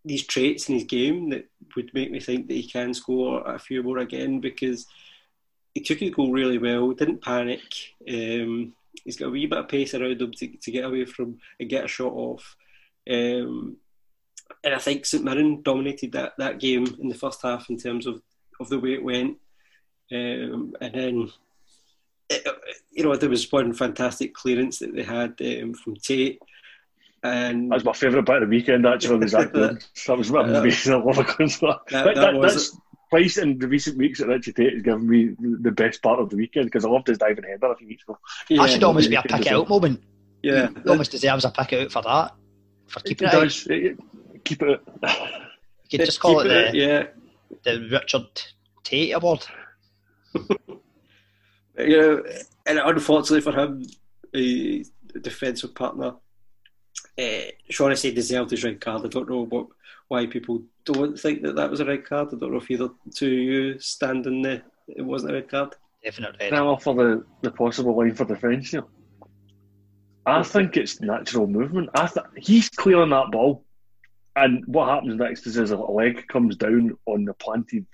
these 0.05 0.26
traits 0.26 0.68
in 0.68 0.74
his 0.74 0.85
game 0.85 1.31
that 1.31 1.48
would 1.76 1.90
make 1.94 2.10
me 2.10 2.20
think 2.20 2.47
that 2.47 2.55
he 2.55 2.68
can 2.68 2.93
score 2.93 3.43
a 3.47 3.59
few 3.59 3.82
more 3.82 3.98
again 3.98 4.40
because 4.40 4.86
he 5.74 5.81
took 5.81 5.98
his 5.98 6.10
goal 6.10 6.31
really 6.31 6.59
well, 6.59 6.93
didn't 6.93 7.22
panic. 7.22 7.62
Um, 8.09 8.74
he's 9.05 9.16
got 9.16 9.26
a 9.26 9.31
wee 9.31 9.47
bit 9.47 9.59
of 9.59 9.68
pace 9.68 9.94
around 9.94 10.20
him 10.20 10.32
to, 10.32 10.47
to 10.48 10.70
get 10.70 10.85
away 10.85 11.05
from 11.05 11.39
and 11.59 11.70
get 11.70 11.85
a 11.85 11.89
shot 11.89 12.12
off. 12.12 12.56
Um, 13.10 13.78
and 14.62 14.74
I 14.74 14.78
think 14.78 15.05
St 15.05 15.24
Mirren 15.24 15.62
dominated 15.62 16.12
that, 16.12 16.35
that 16.39 16.60
game 16.60 16.86
in 17.01 17.09
the 17.09 17.14
first 17.14 17.43
half 17.43 17.70
in 17.70 17.78
terms 17.78 18.06
of, 18.06 18.22
of 18.60 18.68
the 18.68 18.78
way 18.78 18.94
it 18.94 19.05
went. 19.05 19.39
Um, 20.12 20.74
and 20.81 20.94
then, 20.94 21.32
it, 22.28 22.47
you 22.93 23.05
know, 23.05 23.16
there 23.16 23.31
was 23.31 23.51
one 23.51 23.72
fantastic 23.72 24.35
clearance 24.35 24.78
that 24.78 24.94
they 24.94 25.02
had 25.02 25.35
um, 25.40 25.74
from 25.74 25.97
Tait 25.97 26.39
and 27.24 27.70
that 27.70 27.74
was 27.76 27.84
my 27.84 27.92
favourite 27.92 28.26
part 28.26 28.42
of 28.42 28.48
the 28.48 28.55
weekend. 28.56 28.86
Actually, 28.86 29.18
was 29.18 29.32
that 29.32 29.52
good. 29.52 29.84
that 30.06 30.18
was 30.18 30.30
what 30.30 30.48
amazing. 30.48 30.92
I 30.92 30.96
love 30.98 31.18
it. 31.18 31.26
That, 31.26 31.78
that, 31.90 32.14
that, 32.14 32.38
that's 32.40 32.76
twice 33.10 33.38
in 33.38 33.59
the 33.59 33.66
recent 33.66 33.96
weeks 33.98 34.20
that 34.20 34.28
Richie 34.28 34.52
Tait 34.52 34.74
has 34.74 34.82
given 34.82 35.09
me 35.09 35.30
the 35.40 35.70
best 35.72 36.02
part 36.02 36.20
of 36.20 36.30
the 36.30 36.36
weekend 36.36 36.66
because 36.66 36.84
I 36.84 36.88
loved 36.90 37.09
his 37.09 37.18
diving 37.18 37.44
header 37.44 37.72
a 37.72 37.76
few 37.76 37.88
weeks 37.88 38.02
ago. 38.05 38.18
Yeah, 38.48 38.62
that 38.62 38.70
should 38.70 38.84
almost 38.84 39.10
be 39.10 39.16
a 39.16 39.22
pick 39.22 39.40
it 39.46 39.52
out 39.52 39.68
moment. 39.68 40.02
Yeah, 40.42 40.68
he 40.84 40.90
almost 40.90 41.10
deserves 41.10 41.44
a 41.44 41.51
pick 41.51 41.72
it 41.72 41.84
out 41.86 41.92
for 41.92 42.02
that. 42.02 42.32
for 42.86 43.01
keeping 43.01 43.28
it. 43.28 43.34
out. 43.34 43.42
does. 43.42 43.66
It- 43.66 43.84
it- 43.84 43.98
keep 44.44 44.60
it. 44.60 44.80
You 45.88 45.98
could 45.98 46.05
just 46.06 46.20
call 46.20 46.40
it 46.40 46.44
Keep 46.44 46.72
the, 46.72 46.78
yeah. 46.78 47.06
the 47.62 47.88
Richard 47.90 48.26
Tait 48.82 49.12
Award. 49.14 49.46
You 51.76 52.01
know, 52.01 52.22
and 52.66 52.78
unfortunately 52.78 53.40
for 53.40 53.59
him, 53.59 53.84
a 54.34 54.84
defensive 55.20 55.74
partner, 55.74 56.14
uh, 57.19 57.51
Shaughnessy 57.70 58.12
deserved 58.12 58.51
his 58.51 58.65
red 58.65 58.81
card. 58.81 59.05
I 59.05 59.09
don't 59.09 59.28
know 59.28 59.47
what 59.47 59.66
why 60.09 60.27
people 60.27 60.62
don't 60.85 61.19
think 61.19 61.43
that 61.43 61.57
that 61.57 61.70
was 61.70 61.81
a 61.81 61.85
red 61.85 62.05
card. 62.05 62.28
I 62.28 62.36
don't 62.36 62.53
know 62.53 62.59
if 62.59 62.70
either 62.70 62.91
two 63.15 63.27
of 63.27 63.32
you 63.32 63.78
stand 63.78 64.27
in 64.27 64.43
the 64.43 64.62
it 64.89 65.03
wasn't 65.03 65.32
a 65.32 65.35
red 65.35 65.49
card. 65.49 65.74
Definite 66.03 66.36
red. 66.39 66.51
Can 66.51 66.59
I 66.59 66.62
offer 66.62 66.93
the, 66.93 67.24
the 67.41 67.51
possible 67.51 67.97
line 67.97 68.15
for 68.15 68.24
defence 68.24 68.73
here? 68.73 68.85
I 70.27 70.43
think 70.43 70.77
it's 70.77 71.01
natural 71.01 71.47
movement. 71.47 71.91
I 71.95 72.07
th- 72.07 72.27
he's 72.36 72.69
clearing 72.69 73.11
that 73.11 73.31
ball, 73.31 73.65
and 74.36 74.65
what 74.66 74.89
happens 74.89 75.16
next 75.16 75.47
is 75.47 75.55
his 75.55 75.73
leg 75.73 76.27
comes 76.28 76.57
down 76.57 76.97
on 77.07 77.24
the 77.24 77.35
planted 77.35 77.86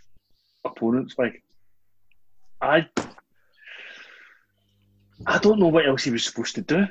opponent's 0.65 1.19
leg. 1.19 1.43
I 2.61 2.87
I 5.27 5.39
don't 5.39 5.59
know 5.59 5.69
what 5.69 5.87
else 5.87 6.05
he 6.05 6.11
was 6.11 6.25
supposed 6.25 6.55
to 6.55 6.63
do. 6.63 6.87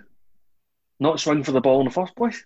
Not 1.00 1.20
swing 1.20 1.44
for 1.44 1.52
the 1.52 1.62
ball 1.62 1.80
in 1.80 1.86
the 1.86 1.92
first 1.92 2.16
place. 2.16 2.44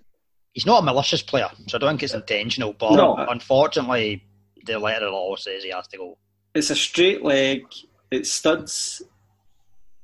He's 0.54 0.66
not 0.66 0.84
a 0.84 0.86
malicious 0.86 1.24
player, 1.24 1.50
so 1.68 1.78
I 1.78 1.80
don't 1.80 1.92
think 1.92 2.04
it's 2.04 2.14
intentional. 2.14 2.74
But 2.74 2.96
No. 2.96 3.16
unfortunately, 3.18 4.24
the 4.66 4.78
letter 4.78 5.06
of 5.06 5.12
the 5.12 5.18
law 5.18 5.36
says 5.36 5.64
he 5.64 5.72
has 5.72 5.88
to 5.88 5.98
go. 5.98 6.18
It's 6.54 6.70
a 6.70 6.76
straight 6.76 7.24
leg. 7.24 7.66
It 8.12 8.28
studs 8.28 9.02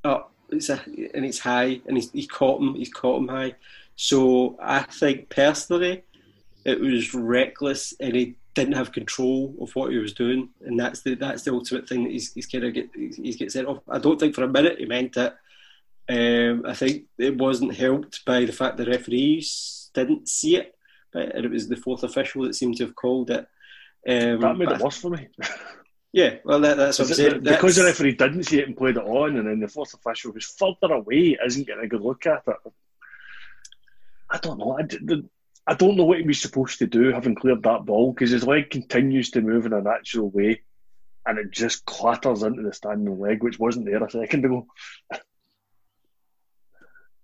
up. 0.04 0.34
It's 0.50 0.70
a 0.70 0.82
and 1.14 1.24
it's 1.26 1.38
high, 1.40 1.80
and 1.86 1.96
he's, 1.98 2.12
he 2.12 2.26
caught 2.26 2.60
him. 2.60 2.74
He's 2.74 2.92
caught 2.92 3.22
him 3.22 3.28
high. 3.28 3.54
So 3.96 4.58
I 4.60 4.82
think 4.82 5.30
personally, 5.30 6.04
it 6.66 6.80
was 6.80 7.14
reckless, 7.14 7.94
and 8.00 8.16
he 8.16 8.36
didn't 8.56 8.74
have 8.74 8.92
control 8.92 9.54
of 9.62 9.76
what 9.76 9.92
he 9.92 9.98
was 10.00 10.14
doing, 10.14 10.50
and 10.66 10.80
that's 10.80 11.02
the 11.02 11.14
that's 11.14 11.44
the 11.44 11.54
ultimate 11.54 11.88
thing 11.88 12.04
that 12.06 12.12
he's 12.12 12.34
he's 12.34 12.48
gonna 12.48 12.72
get 12.72 12.90
he's, 12.96 13.18
he's 13.18 13.36
get 13.36 13.52
sent 13.52 13.68
off. 13.68 13.84
I 13.88 14.00
don't 14.00 14.20
think 14.20 14.34
for 14.34 14.44
a 14.44 14.48
minute 14.48 14.80
he 14.80 14.86
meant 14.86 15.16
it. 15.18 15.36
Um, 16.10 16.64
I 16.66 16.74
think 16.74 17.04
it 17.20 17.38
wasn't 17.38 17.76
helped 17.76 18.26
by 18.26 18.46
the 18.46 18.52
fact 18.52 18.78
the 18.78 18.86
referees 18.86 19.92
didn't 19.94 20.28
see 20.28 20.56
it, 20.56 20.74
but 21.14 21.36
it 21.36 21.52
was 21.52 21.68
the 21.68 21.76
fourth 21.76 22.04
official 22.04 22.44
that 22.44 22.56
seemed 22.56 22.78
to 22.78 22.86
have 22.86 22.96
called 22.96 23.30
it. 23.30 23.48
Um, 24.08 24.40
That 24.40 24.58
made 24.58 24.72
it 24.72 24.80
worse 24.80 24.98
for 24.98 25.12
me. 25.12 25.28
yeah, 26.12 26.38
well, 26.44 26.62
that, 26.62 26.78
that's 26.78 26.98
what 26.98 27.10
I'm 27.10 27.14
saying. 27.14 27.44
because 27.44 27.76
the 27.76 27.84
referee 27.84 28.16
didn't 28.16 28.46
see 28.46 28.60
it 28.60 28.68
and 28.68 28.76
played 28.76 28.98
it 28.98 29.04
on, 29.04 29.38
and 29.38 29.48
then 29.48 29.60
the 29.60 29.68
fourth 29.68 29.94
official 29.94 30.32
who's 30.32 30.48
further 30.58 30.94
away 30.94 31.38
isn't 31.46 31.68
getting 31.68 31.84
a 31.84 31.88
good 31.88 32.02
look 32.02 32.26
at 32.26 32.44
it. 32.48 32.74
I 34.32 34.40
don't 34.40 34.58
know. 34.58 34.80
I, 34.80 34.88
I 35.68 35.76
don't 35.76 35.96
know 35.96 36.06
what 36.06 36.20
he 36.20 36.26
was 36.26 36.42
supposed 36.42 36.80
to 36.80 36.88
do 36.88 37.12
having 37.12 37.36
cleared 37.36 37.62
that 37.64 37.86
ball 37.86 38.14
because 38.14 38.32
his 38.32 38.48
leg 38.48 38.72
continues 38.72 39.30
to 39.32 39.42
move 39.42 39.68
in 39.68 39.74
a 39.74 39.82
natural 39.82 40.32
way, 40.32 40.62
and 41.28 41.38
it 41.38 41.52
just 41.52 41.86
clatters 41.86 42.42
into 42.42 42.64
the 42.64 42.74
standing 42.74 43.20
leg, 43.20 43.44
which 43.44 43.60
wasn't 43.60 43.86
there 43.86 44.04
a 44.04 44.10
second 44.10 44.46
ago. 44.46 44.66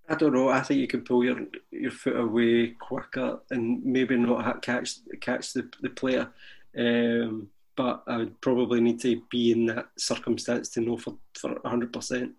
I 0.08 0.16
don't 0.16 0.34
know. 0.34 0.50
I 0.50 0.62
think 0.62 0.80
you 0.80 0.88
can 0.88 1.02
pull 1.02 1.24
your 1.24 1.40
your 1.72 1.92
foot 1.92 2.16
away 2.18 2.76
quicker 2.80 3.40
and 3.50 3.84
maybe 3.84 4.16
not 4.18 4.62
catch 4.62 5.00
catch 5.20 5.54
the 5.54 5.70
the 5.82 5.90
player. 5.90 6.30
Um, 6.78 7.50
but 7.76 8.04
I 8.08 8.18
would 8.18 8.40
probably 8.42 8.80
need 8.82 9.02
to 9.02 9.22
be 9.30 9.52
in 9.52 9.66
that 9.68 9.88
circumstance 9.98 10.70
to 10.70 10.82
know 10.82 10.98
for 10.98 11.16
for 11.34 11.60
hundred 11.66 11.92
percent. 11.92 12.34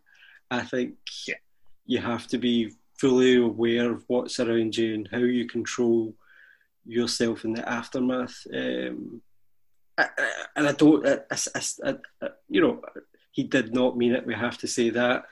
I 0.50 0.60
think 0.62 0.94
you 1.86 1.98
have 1.98 2.26
to 2.28 2.38
be 2.38 2.72
fully 2.98 3.36
aware 3.36 3.90
of 3.92 4.04
what's 4.06 4.38
around 4.40 4.76
you 4.76 4.94
and 4.94 5.08
how 5.10 5.18
you 5.18 5.46
control 5.46 6.14
yourself 6.86 7.44
in 7.44 7.52
the 7.52 7.68
aftermath. 7.68 8.46
Um, 8.54 9.20
I, 9.98 10.04
I, 10.16 10.32
and 10.56 10.68
I 10.68 10.72
don't, 10.72 11.06
I, 11.06 11.18
I, 11.30 11.60
I, 11.84 11.94
I- 12.22 12.28
you 12.48 12.60
know, 12.60 12.80
he 13.32 13.42
did 13.42 13.74
not 13.74 13.96
mean 13.98 14.12
it. 14.14 14.26
We 14.26 14.34
have 14.34 14.56
to 14.58 14.66
say 14.68 14.90
that. 14.90 15.24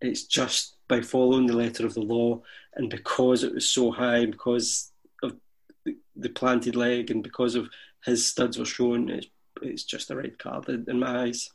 It's 0.00 0.24
just 0.24 0.76
by 0.88 1.00
following 1.02 1.46
the 1.46 1.56
letter 1.56 1.86
of 1.86 1.94
the 1.94 2.00
law, 2.00 2.42
and 2.74 2.88
because 2.90 3.44
it 3.44 3.54
was 3.54 3.68
so 3.68 3.90
high, 3.90 4.18
and 4.18 4.32
because 4.32 4.92
of 5.22 5.36
the, 6.16 6.28
planted 6.30 6.76
leg, 6.76 7.10
and 7.10 7.22
because 7.22 7.54
of 7.54 7.68
his 8.04 8.26
studs 8.26 8.58
were 8.58 8.64
shown, 8.64 9.10
it's, 9.10 9.26
it's 9.62 9.84
just 9.84 10.10
a 10.10 10.16
red 10.16 10.38
card 10.38 10.68
in, 10.68 10.98
my 10.98 11.24
eyes. 11.24 11.50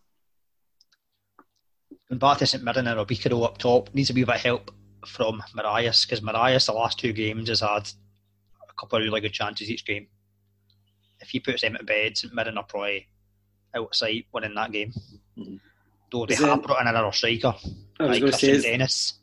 Going 2.10 2.20
back 2.20 2.38
to 2.38 2.46
St 2.46 2.64
Mirren 2.64 2.88
and 2.88 3.00
Obikado 3.00 3.44
up 3.44 3.58
top, 3.58 3.94
needs 3.94 4.12
a 4.12 4.14
wee 4.14 4.24
bit 4.24 4.36
of 4.36 4.42
help 4.42 4.72
from 5.08 5.42
Morias 5.56 6.06
because 6.06 6.22
Morias, 6.22 6.68
the 6.68 6.74
last 6.74 7.00
two 7.00 7.14
games, 7.14 7.50
has 7.50 7.62
had 7.62 7.90
a 8.70 8.74
couple 8.80 9.00
of 9.00 9.04
really 9.04 9.22
good 9.22 9.34
chances 9.34 9.70
each 9.70 9.86
game. 9.86 10.08
If 11.20 11.30
he 11.30 11.40
puts 11.40 11.62
them 11.62 11.76
to 11.76 11.84
bed, 11.84 12.18
St 12.18 12.34
Mirren 12.34 12.58
are 12.58 12.64
probably 12.64 13.08
outside 13.76 14.26
winning 14.32 14.56
that 14.56 14.72
game. 14.72 14.94
Mhm. 15.38 15.60
Though 16.11 16.26
they 16.26 16.36
have 16.36 16.61
brought 16.64 16.82
in 16.82 16.88
another 16.88 17.11
striker, 17.11 17.56
like 17.99 18.22
going 18.22 18.32
to 18.32 18.38
say, 18.38 18.48
Kristian 18.49 18.53
is- 18.53 18.64
Dennis, 18.64 19.14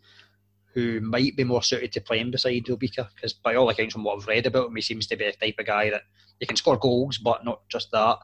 who 0.74 1.00
might 1.00 1.36
be 1.36 1.44
more 1.44 1.62
suited 1.62 1.92
to 1.92 2.00
playing 2.00 2.30
beside 2.30 2.64
Obika 2.64 3.09
because 3.14 3.32
by 3.32 3.54
all 3.54 3.68
accounts 3.68 3.92
from 3.92 4.04
what 4.04 4.18
I've 4.18 4.26
read 4.26 4.46
about 4.46 4.68
him, 4.68 4.76
he 4.76 4.82
seems 4.82 5.06
to 5.09 5.16
be 5.16 5.26
the 5.26 5.32
type 5.32 5.59
of 5.59 5.66
guy 5.66 5.90
that 5.90 6.02
he 6.40 6.46
can 6.46 6.56
score 6.56 6.78
goals, 6.78 7.18
but 7.18 7.44
not 7.44 7.68
just 7.68 7.90
that, 7.92 8.18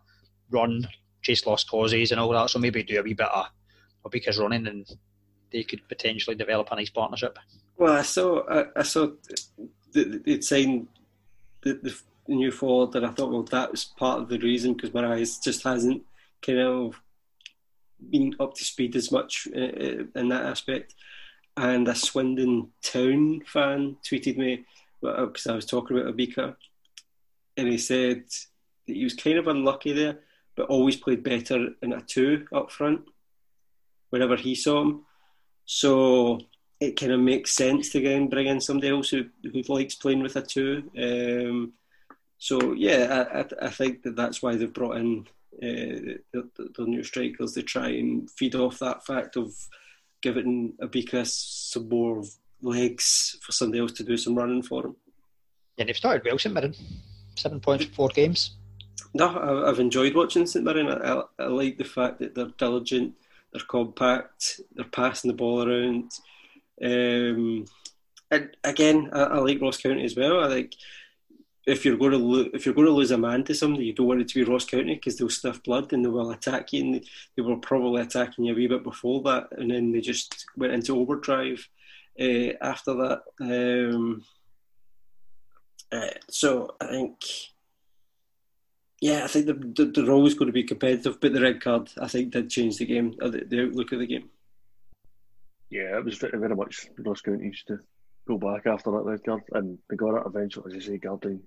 run, 0.51 0.89
chase 1.23 1.47
lost 1.47 1.71
causes 1.71 2.11
and 2.11 2.21
all 2.21 2.31
that. 2.31 2.51
So 2.51 2.59
maybe 2.59 2.83
do 2.83 2.99
a 2.99 3.03
wee 3.03 3.15
bit 3.15 3.29
of 3.29 3.47
Obika's 4.05 4.39
running 4.39 4.67
and 4.67 4.87
they 5.53 5.63
could 5.63 5.87
potentially 5.89 6.37
develop 6.37 6.69
a 6.71 6.77
nice 6.77 6.91
partnership. 6.91 7.39
Well, 7.77 7.93
I 7.93 8.03
saw 8.03 8.43
I, 8.49 8.65
I 8.77 8.83
saw 8.83 9.09
they'd 9.93 10.45
signed 10.45 10.89
the, 11.63 11.75
the 11.75 11.95
new 12.29 12.51
forward, 12.51 12.95
and 12.97 13.07
I 13.07 13.11
thought, 13.11 13.31
well, 13.31 13.43
that 13.45 13.71
was 13.71 13.85
part 13.85 14.21
of 14.21 14.29
the 14.29 14.39
reason 14.39 14.75
because 14.75 14.91
Morias 14.91 15.43
just 15.43 15.63
hasn't 15.65 16.03
kind 16.43 16.59
of 16.61 17.01
been 18.11 18.35
up 18.41 18.55
to 18.55 18.65
speed 18.65 18.97
as 18.97 19.11
much 19.11 19.49
uh, 19.55 19.61
uh, 19.61 20.05
in 20.15 20.29
that 20.29 20.45
aspect. 20.45 20.95
And 21.57 21.89
a 21.89 21.95
Swindon 21.95 22.71
Town 22.83 23.43
fan 23.47 23.97
tweeted 24.05 24.37
me 24.37 24.65
because 25.01 25.47
I 25.47 25.55
was 25.55 25.67
talking 25.67 25.99
about 25.99 26.15
Obika, 26.15 26.57
and 27.57 27.69
he 27.69 27.79
said 27.79 28.25
that 28.87 28.95
he 28.95 29.05
was 29.05 29.15
kind 29.15 29.39
of 29.39 29.49
unlucky 29.49 29.93
there, 29.93 30.19
but 30.57 30.69
always 30.69 30.97
played 30.97 31.23
better 31.23 31.71
in 31.83 31.93
a 31.93 32.01
two 32.01 32.47
up 32.53 32.71
front 32.71 33.03
whenever 34.11 34.37
he 34.37 34.55
saw 34.55 34.83
him. 34.83 35.05
So 35.65 36.41
it 36.81 36.99
kind 36.99 37.13
of 37.13 37.21
makes 37.21 37.53
sense 37.53 37.91
to 37.91 37.99
again 37.99 38.29
bring 38.29 38.47
in 38.47 38.61
somebody 38.61 38.89
else 38.89 39.11
who, 39.11 39.27
who 39.43 39.63
likes 39.69 39.95
playing 39.95 40.23
with 40.23 40.37
a 40.37 40.43
two. 40.43 40.85
Um, 40.97 41.73
so 42.39 42.73
yeah, 42.73 43.27
I, 43.33 43.41
I, 43.41 43.67
I 43.67 43.71
think 43.71 44.03
that 44.03 44.17
that's 44.17 44.43
why 44.43 44.55
they've 44.55 44.73
brought 44.73 44.97
in 44.97 45.27
uh, 45.63 46.85
new 46.85 47.03
strikers. 47.03 47.55
They 47.55 47.63
try 47.63 47.91
and 47.91 48.31
feed 48.31 48.55
off 48.55 48.79
that 48.79 49.05
fact 49.05 49.37
of 49.37 49.53
giving 50.21 50.75
Obika 50.81 51.27
some 51.27 51.89
more 51.89 52.23
legs 52.61 53.37
for 53.43 53.53
somebody 53.53 53.81
else 53.81 53.93
to 53.93 54.05
do 54.05 54.17
some 54.17 54.35
running 54.35 54.63
for 54.63 54.87
him. 54.87 54.97
Yeah, 55.77 55.85
they've 55.85 55.97
started 55.97 56.25
well, 56.25 56.39
St 56.39 56.55
Mirren. 56.55 56.75
Seven 57.37 57.61
points 57.61 57.85
from 57.85 57.95
four 57.95 58.09
games. 58.09 58.57
No, 59.15 59.65
I've 59.67 59.81
enjoyed 59.81 60.15
watching 60.15 60.47
St 60.47 60.65
Mirren. 60.65 60.89
I, 60.89 61.13
I, 61.13 61.23
I 61.39 61.47
like 61.47 61.79
the 61.79 61.85
fact 61.85 62.19
that 62.19 62.35
they're 62.35 62.53
diligent, 62.59 63.15
they're 63.53 63.63
compact, 63.67 64.61
they're 64.75 64.85
passing 64.87 65.29
the 65.29 65.37
ball 65.37 65.69
around. 65.69 66.11
Um, 66.83 67.65
and 68.31 68.57
again, 68.65 69.11
I, 69.13 69.23
I 69.23 69.39
like 69.39 69.61
Ross 69.61 69.79
County 69.79 70.05
as 70.05 70.17
well. 70.17 70.45
I 70.45 70.49
think 70.49 70.73
if 71.69 71.85
you're 71.85 71.97
going 71.97 72.13
to 72.13 72.19
lo- 72.19 72.51
if 72.55 72.65
you're 72.65 72.75
going 72.75 72.87
to 72.87 72.93
lose 72.93 73.11
a 73.11 73.19
man 73.19 73.45
to 73.45 73.55
somebody, 73.55 73.87
you 73.87 73.93
don't 73.93 74.07
want 74.07 74.21
it 74.23 74.29
to 74.29 74.35
be 74.35 74.51
Ross 74.51 74.65
County 74.65 74.95
because 74.95 75.17
they'll 75.17 75.29
sniff 75.29 75.63
blood 75.63 75.93
and 75.93 76.05
they 76.05 76.09
will 76.09 76.31
attack 76.31 76.73
you. 76.73 76.81
And 76.83 77.05
they 77.37 77.43
were 77.43 77.57
probably 77.57 78.03
attacking 78.03 78.47
you 78.47 78.55
a 78.55 78.57
wee 78.57 78.67
bit 78.67 78.83
before 78.83 79.23
that, 79.25 79.49
and 79.53 79.71
then 79.71 79.93
they 79.93 80.01
just 80.01 80.47
went 80.57 80.73
into 80.73 80.99
overdrive 80.99 81.69
uh, 82.19 82.53
after 82.63 82.95
that. 82.95 83.23
Um, 83.41 84.25
uh, 85.93 86.11
so 86.29 86.75
I 86.81 86.87
think 86.87 87.25
yeah, 89.01 89.25
I 89.25 89.27
think 89.29 89.47
they're, 89.47 89.87
they're 89.87 90.11
always 90.11 90.35
going 90.35 90.49
to 90.49 90.53
be 90.53 90.65
competitive, 90.65 91.21
but 91.21 91.33
the 91.33 91.41
red 91.41 91.61
card, 91.61 91.91
I 92.01 92.09
think, 92.09 92.33
did 92.33 92.51
change 92.51 92.79
the 92.79 92.87
game, 92.87 93.15
uh, 93.23 93.29
the, 93.29 93.45
the 93.45 93.63
outlook 93.65 93.93
of 93.93 94.01
the 94.01 94.07
game. 94.07 94.29
Yeah, 95.71 95.99
it 95.99 96.05
was 96.05 96.19
very, 96.19 96.37
very 96.37 96.57
much 96.57 96.89
Ross 96.99 97.21
County 97.21 97.45
used 97.45 97.69
to 97.69 97.79
go 98.27 98.39
back 98.39 98.67
after 98.67 98.91
that 98.91 99.05
red 99.05 99.25
card, 99.25 99.43
and 99.53 99.79
they 99.89 99.97
got 99.97 100.17
it 100.17 100.27
eventually, 100.27 100.75
as 100.75 100.75
you 100.75 100.81
say, 100.81 100.99
Gardyne 100.99 101.41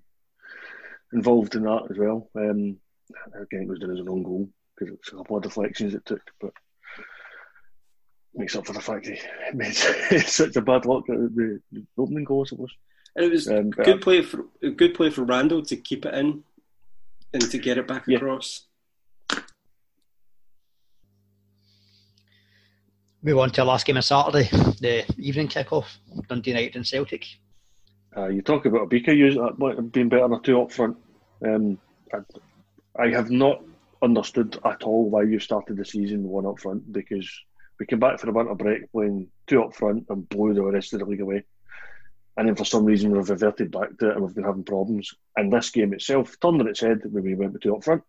involved 1.14 1.56
in 1.56 1.64
that 1.64 1.88
as 1.90 1.98
well. 1.98 2.30
Um, 2.36 2.78
again, 3.40 3.64
it 3.64 3.68
was 3.68 3.80
done 3.80 3.92
as 3.92 4.00
an 4.00 4.10
own 4.10 4.24
goal 4.24 4.50
because 4.76 4.94
it 4.94 5.00
was 5.00 5.14
a 5.14 5.18
couple 5.18 5.38
of 5.38 5.44
deflections 5.44 5.94
it 5.94 6.06
took, 6.06 6.22
but 6.40 6.52
makes 8.34 8.56
up 8.56 8.66
for 8.66 8.74
the 8.74 8.80
fact 8.82 9.08
he 9.08 9.20
made 9.54 9.76
such 10.26 10.56
a 10.56 10.62
bad 10.62 10.86
luck 10.86 11.10
at 11.10 11.18
the, 11.18 11.60
the 11.72 11.86
opening 11.98 12.24
goal, 12.24 12.44
I 12.46 12.50
suppose. 12.50 12.72
And 13.16 13.26
it 13.26 13.32
was 13.32 13.48
Um, 13.50 13.72
but- 13.76 13.86
good 13.86 14.02
play 14.02 14.22
for 14.22 14.46
a 14.64 14.70
good 14.70 14.94
play 14.94 15.10
for 15.10 15.24
Randall 15.24 15.64
to 15.66 15.76
keep 15.76 16.06
it 16.06 16.14
in 16.14 16.44
and 17.34 17.42
to 17.52 17.58
get 17.58 17.78
it 17.78 17.88
back 17.88 18.06
Yeah. 18.08 18.18
across. 18.18 18.68
Move 23.24 23.38
on 23.38 23.52
to 23.52 23.62
our 23.62 23.68
last 23.68 23.86
game 23.86 23.98
on 23.98 24.02
Saturday, 24.02 24.50
the 24.80 25.06
evening 25.20 25.48
kick-off, 25.48 26.00
Dundee 26.28 26.52
United 26.52 26.76
and 26.76 26.88
Celtic. 26.88 27.26
Uh, 28.16 28.28
you 28.28 28.42
talk 28.42 28.66
about 28.66 28.90
Obika 28.90 29.16
using 29.16 29.90
being 29.90 30.10
better 30.10 30.24
than 30.24 30.34
a 30.34 30.42
two 30.42 30.62
up 30.62 30.72
front. 30.72 30.98
Um, 31.46 31.80
I, 32.14 33.04
I, 33.04 33.10
have 33.12 33.32
not 33.32 33.64
understood 34.02 34.60
at 34.66 34.84
all 34.84 35.10
why 35.10 35.24
you 35.24 35.40
started 35.40 35.78
the 35.78 35.86
season 35.86 36.24
one 36.24 36.46
up 36.46 36.60
front 36.60 36.92
because 36.92 37.30
we 37.80 37.86
came 37.86 38.00
back 38.00 38.20
for 38.20 38.30
a 38.30 38.34
winter 38.34 38.54
break 38.54 38.92
playing 38.92 39.30
two 39.48 39.64
up 39.64 39.74
front 39.74 40.06
and 40.10 40.28
blew 40.28 40.54
the 40.54 40.64
rest 40.64 40.94
of 40.94 41.00
the 41.00 41.06
league 41.06 41.22
away. 41.22 41.44
And 42.38 42.48
then 42.48 42.56
for 42.56 42.66
some 42.66 42.86
reason 42.86 43.12
we've 43.12 43.30
reverted 43.30 43.72
back 43.72 43.98
to 43.98 44.10
it 44.10 44.16
and 44.16 44.24
we've 44.24 44.36
been 44.36 44.44
having 44.44 44.64
problems. 44.64 45.14
And 45.36 45.52
this 45.52 45.70
game 45.70 45.94
itself 45.94 46.38
turned 46.40 46.62
on 46.62 46.68
its 46.68 46.82
head 46.82 47.00
when 47.06 47.24
we 47.24 47.36
went 47.36 47.54
with 47.54 47.62
two 47.62 47.76
up 47.76 47.84
front. 47.84 48.04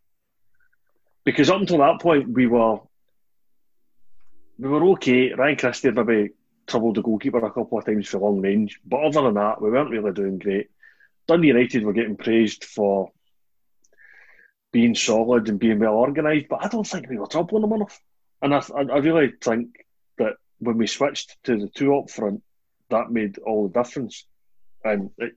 Because 1.25 1.49
up 1.49 1.61
until 1.61 1.79
that 1.79 2.01
point 2.01 2.29
we 2.29 2.47
were 2.47 2.79
we 4.59 4.69
were 4.69 4.85
okay. 4.93 5.33
Ryan 5.33 5.57
Christie 5.57 5.91
maybe 5.93 6.31
troubled 6.67 6.97
the 6.97 7.03
goalkeeper 7.03 7.45
a 7.45 7.51
couple 7.51 7.79
of 7.79 7.85
times 7.85 8.09
for 8.09 8.19
long 8.19 8.41
range. 8.41 8.81
But 8.85 9.03
other 9.03 9.23
than 9.23 9.35
that, 9.35 9.61
we 9.61 9.71
weren't 9.71 9.91
really 9.91 10.13
doing 10.13 10.39
great. 10.39 10.71
Dundee 11.27 11.49
United 11.49 11.85
were 11.85 11.93
getting 11.93 12.17
praised 12.17 12.65
for 12.65 13.13
being 14.73 14.95
solid 14.95 15.49
and 15.49 15.59
being 15.59 15.79
well 15.79 15.95
organised, 15.95 16.49
but 16.49 16.65
I 16.65 16.69
don't 16.69 16.87
think 16.87 17.09
we 17.09 17.19
were 17.19 17.27
troubling 17.27 17.63
them 17.63 17.73
enough. 17.73 18.01
And 18.41 18.55
I, 18.55 18.63
I 18.75 18.99
really 18.99 19.33
think 19.41 19.85
that 20.19 20.35
when 20.59 20.79
we 20.79 20.87
switched 20.87 21.37
to 21.45 21.59
the 21.59 21.69
two 21.69 21.97
up 21.97 22.11
front, 22.11 22.43
that 22.91 23.11
made 23.11 23.39
all 23.39 23.69
the 23.69 23.83
difference. 23.83 24.27
And 24.83 25.11
it, 25.19 25.35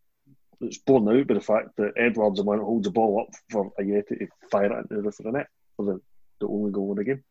it's 0.62 0.78
borne 0.78 1.08
out 1.10 1.28
by 1.28 1.34
the 1.36 1.42
fact 1.42 1.76
that 1.78 1.94
Edouard's 1.98 2.38
the 2.38 2.44
one 2.44 2.58
that 2.58 2.64
holds 2.64 2.86
the 2.86 2.92
ball 2.92 3.28
up 3.28 3.36
for 3.50 3.72
Ajeti 3.80 4.20
to 4.20 4.28
fire 4.50 4.80
it 4.80 4.88
into 4.90 5.12
the 5.20 5.32
net 5.32 5.48
for 5.76 5.86
the, 5.86 6.02
the 6.40 6.48
only 6.48 6.72
goal 6.72 6.92
of 6.92 6.98
the 6.98 7.04
game. 7.04 7.24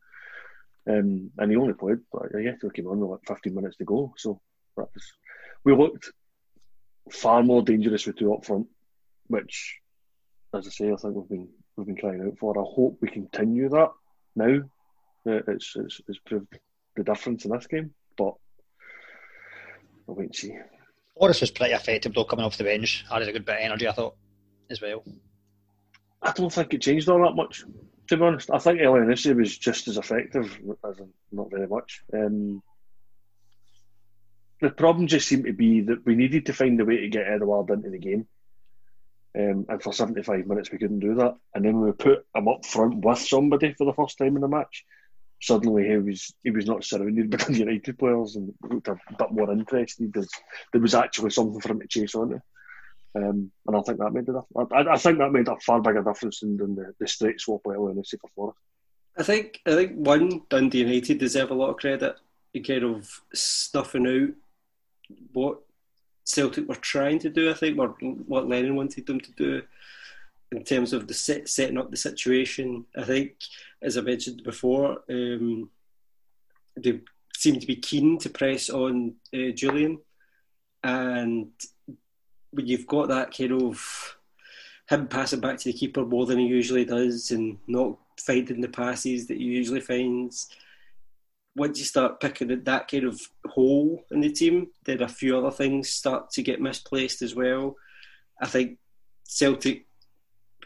Um, 0.86 1.30
and 1.38 1.50
he 1.50 1.56
only 1.56 1.72
played, 1.72 1.98
but 2.12 2.32
Ajeti 2.32 2.72
came 2.74 2.86
on 2.86 3.00
with 3.00 3.10
like 3.10 3.26
15 3.26 3.54
minutes 3.54 3.76
to 3.78 3.84
go. 3.84 4.12
So 4.18 4.40
that 4.76 4.88
was, 4.92 5.12
we 5.64 5.74
looked 5.74 6.12
far 7.10 7.42
more 7.42 7.62
dangerous 7.62 8.06
with 8.06 8.16
two 8.16 8.34
up 8.34 8.44
front, 8.44 8.66
which, 9.28 9.78
as 10.54 10.66
I 10.66 10.70
say, 10.70 10.92
I 10.92 10.96
think 10.96 11.14
we've 11.14 11.28
been 11.28 11.48
we've 11.76 11.86
been 11.86 11.96
trying 11.96 12.22
out 12.22 12.38
for. 12.38 12.58
I 12.58 12.64
hope 12.64 12.98
we 13.00 13.08
continue 13.08 13.68
that 13.70 13.90
now. 14.36 14.60
It's 15.24 15.72
it's, 15.76 16.00
it's 16.06 16.18
proved 16.26 16.58
the 16.96 17.04
difference 17.04 17.44
in 17.44 17.52
this 17.52 17.66
game, 17.66 17.94
but 18.16 18.34
we'll 20.06 20.16
wait 20.16 20.26
and 20.26 20.36
see. 20.36 20.58
Forrest 21.18 21.40
was 21.40 21.50
pretty 21.50 21.72
effective 21.72 22.12
though 22.12 22.24
coming 22.24 22.44
off 22.44 22.58
the 22.58 22.64
bench. 22.64 23.04
Had 23.10 23.22
a 23.22 23.32
good 23.32 23.46
bit 23.46 23.56
of 23.56 23.62
energy, 23.62 23.88
I 23.88 23.92
thought, 23.92 24.16
as 24.70 24.82
well. 24.82 25.02
I 26.20 26.32
don't 26.32 26.52
think 26.52 26.74
it 26.74 26.82
changed 26.82 27.08
all 27.08 27.22
that 27.22 27.36
much, 27.36 27.64
to 28.08 28.16
be 28.16 28.22
honest. 28.22 28.50
I 28.50 28.58
think 28.58 28.80
Elyounoussi 28.80 29.34
was 29.36 29.56
just 29.56 29.88
as 29.88 29.96
effective, 29.96 30.58
as 30.84 30.96
not 31.32 31.50
very 31.50 31.66
much. 31.66 32.02
Um, 32.12 32.62
the 34.60 34.70
problem 34.70 35.06
just 35.06 35.28
seemed 35.28 35.44
to 35.44 35.52
be 35.52 35.82
that 35.82 36.06
we 36.06 36.14
needed 36.14 36.46
to 36.46 36.52
find 36.52 36.80
a 36.80 36.84
way 36.84 36.98
to 36.98 37.08
get 37.08 37.26
Edouard 37.26 37.70
into 37.70 37.90
the 37.90 37.98
game. 37.98 38.26
Um, 39.36 39.66
and 39.68 39.82
for 39.82 39.92
75 39.92 40.46
minutes, 40.46 40.70
we 40.70 40.78
couldn't 40.78 41.00
do 41.00 41.16
that. 41.16 41.36
And 41.54 41.64
then 41.64 41.80
we 41.80 41.92
put 41.92 42.24
him 42.34 42.48
up 42.48 42.64
front 42.64 43.04
with 43.04 43.18
somebody 43.18 43.74
for 43.74 43.84
the 43.84 43.92
first 43.92 44.16
time 44.16 44.36
in 44.36 44.42
the 44.42 44.48
match. 44.48 44.84
Suddenly, 45.40 45.88
he 45.88 45.96
was 45.96 46.32
he 46.42 46.50
was 46.50 46.66
not 46.66 46.84
surrounded 46.84 47.30
by 47.36 47.52
United 47.52 47.98
players 47.98 48.36
and 48.36 48.54
looked 48.62 48.88
a 48.88 48.96
bit 49.18 49.32
more 49.32 49.50
interested. 49.52 50.14
There, 50.72 50.80
was 50.80 50.94
actually 50.94 51.30
something 51.30 51.60
for 51.60 51.72
him 51.72 51.80
to 51.80 51.88
chase 51.88 52.14
on. 52.14 52.40
Um, 53.16 53.52
and 53.66 53.76
I 53.76 53.80
think 53.82 53.98
that 53.98 54.12
made 54.12 54.28
a 54.28 54.42
I, 54.74 54.94
I 54.94 54.96
think 54.98 55.18
that 55.18 55.32
made 55.32 55.48
a 55.48 55.56
far 55.60 55.80
bigger 55.80 56.02
difference 56.02 56.40
than, 56.40 56.56
than 56.56 56.74
the, 56.74 56.94
the 56.98 57.06
straight 57.06 57.40
swap 57.40 57.60
with 57.64 57.76
Elyounoussi 57.76 58.18
for 58.20 58.30
Forrest. 58.34 58.58
I 59.16 59.22
think 59.22 59.60
I 59.66 59.74
think 59.74 59.92
one 59.94 60.42
Dundee 60.50 60.78
United 60.78 61.18
deserve 61.18 61.50
a 61.50 61.54
lot 61.54 61.70
of 61.70 61.76
credit 61.76 62.16
in 62.52 62.64
kind 62.64 62.84
of 62.84 63.20
snuffing 63.32 64.06
out 64.06 64.34
what 65.32 65.60
Celtic 66.24 66.68
were 66.68 66.74
trying 66.76 67.18
to 67.20 67.30
do, 67.30 67.50
I 67.50 67.54
think, 67.54 67.78
or 67.78 67.88
what 68.26 68.48
Lennon 68.48 68.76
wanted 68.76 69.06
them 69.06 69.20
to 69.20 69.32
do 69.32 69.62
in 70.50 70.64
terms 70.64 70.92
of 70.92 71.06
the 71.06 71.14
set, 71.14 71.48
setting 71.48 71.78
up 71.78 71.90
the 71.90 71.96
situation. 71.96 72.86
I 72.96 73.02
think, 73.02 73.34
as 73.82 73.96
I 73.96 74.00
mentioned 74.00 74.42
before, 74.42 75.02
um, 75.08 75.70
they 76.76 77.00
seem 77.36 77.60
to 77.60 77.66
be 77.66 77.76
keen 77.76 78.18
to 78.18 78.30
press 78.30 78.70
on 78.70 79.14
uh, 79.32 79.52
Jullien, 79.52 79.98
and 80.82 81.50
when 82.54 82.66
you've 82.66 82.86
got 82.86 83.08
that 83.08 83.36
kind 83.36 83.52
of 83.52 84.16
him 84.88 85.08
passing 85.08 85.40
back 85.40 85.58
to 85.58 85.72
the 85.72 85.78
keeper 85.78 86.04
more 86.04 86.26
than 86.26 86.38
he 86.38 86.46
usually 86.46 86.84
does, 86.84 87.30
and 87.30 87.58
not 87.66 87.96
finding 88.18 88.60
the 88.60 88.68
passes 88.68 89.26
that 89.26 89.38
he 89.38 89.44
usually 89.44 89.80
finds 89.80 90.48
once 91.56 91.78
you 91.78 91.84
start 91.84 92.20
picking 92.20 92.50
at 92.50 92.64
that 92.64 92.88
kind 92.88 93.04
of 93.04 93.20
hole 93.46 94.04
in 94.10 94.20
the 94.20 94.30
team, 94.30 94.68
then 94.84 95.02
a 95.02 95.08
few 95.08 95.38
other 95.38 95.50
things 95.50 95.88
start 95.88 96.30
to 96.30 96.42
get 96.42 96.60
misplaced 96.60 97.22
as 97.22 97.34
well. 97.34 97.76
I 98.40 98.46
think 98.46 98.78
Celtic 99.24 99.86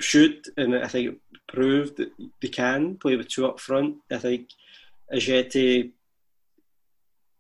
should, 0.00 0.46
and 0.56 0.74
I 0.74 0.88
think 0.88 1.10
it 1.10 1.18
proved 1.46 1.98
that 1.98 2.10
they 2.40 2.48
can 2.48 2.96
play 2.96 3.16
with 3.16 3.28
two 3.28 3.46
up 3.46 3.60
front. 3.60 3.96
I 4.10 4.18
think 4.18 4.48
Ajeti 5.12 5.92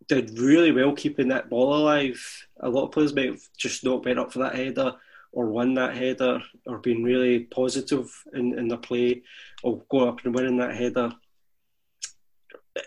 did 0.08 0.38
really 0.38 0.72
well 0.72 0.92
keeping 0.92 1.28
that 1.28 1.50
ball 1.50 1.74
alive. 1.74 2.20
A 2.60 2.68
lot 2.68 2.84
of 2.84 2.92
players 2.92 3.14
might 3.14 3.26
have 3.26 3.42
just 3.56 3.84
not 3.84 4.02
been 4.02 4.18
up 4.18 4.32
for 4.32 4.40
that 4.40 4.54
header 4.54 4.94
or 5.32 5.46
won 5.46 5.74
that 5.74 5.96
header 5.96 6.40
or 6.66 6.78
been 6.78 7.04
really 7.04 7.40
positive 7.40 8.10
in, 8.32 8.58
in 8.58 8.68
their 8.68 8.78
play 8.78 9.22
or 9.62 9.82
go 9.90 10.08
up 10.08 10.24
and 10.24 10.34
winning 10.34 10.56
that 10.58 10.74
header. 10.74 11.12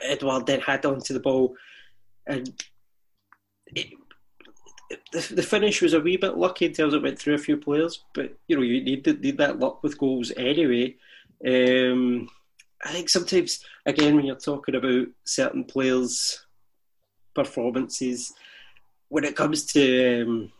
Edouard 0.03 0.45
then 0.45 0.61
had 0.61 0.85
onto 0.85 1.13
the 1.13 1.19
ball, 1.19 1.55
and 2.25 2.51
it, 3.67 3.93
the, 5.11 5.35
the 5.35 5.43
finish 5.43 5.81
was 5.81 5.93
a 5.93 5.99
wee 5.99 6.17
bit 6.17 6.37
lucky 6.37 6.65
in 6.65 6.73
terms 6.73 6.93
of 6.93 7.03
it 7.03 7.07
went 7.07 7.19
through 7.19 7.35
a 7.35 7.39
few 7.39 7.57
players, 7.57 8.03
but 8.13 8.33
you 8.47 8.55
know 8.55 8.61
you 8.61 8.81
need 8.81 9.05
need 9.21 9.37
that 9.37 9.59
luck 9.59 9.83
with 9.83 9.97
goals 9.97 10.31
anyway. 10.37 10.95
Um, 11.45 12.29
I 12.83 12.91
think 12.91 13.09
sometimes 13.09 13.63
again 13.85 14.15
when 14.15 14.25
you're 14.25 14.35
talking 14.35 14.75
about 14.75 15.07
certain 15.25 15.65
players' 15.65 16.45
performances, 17.33 18.33
when 19.09 19.23
it 19.23 19.35
comes 19.35 19.65
to 19.73 20.23
um, 20.23 20.51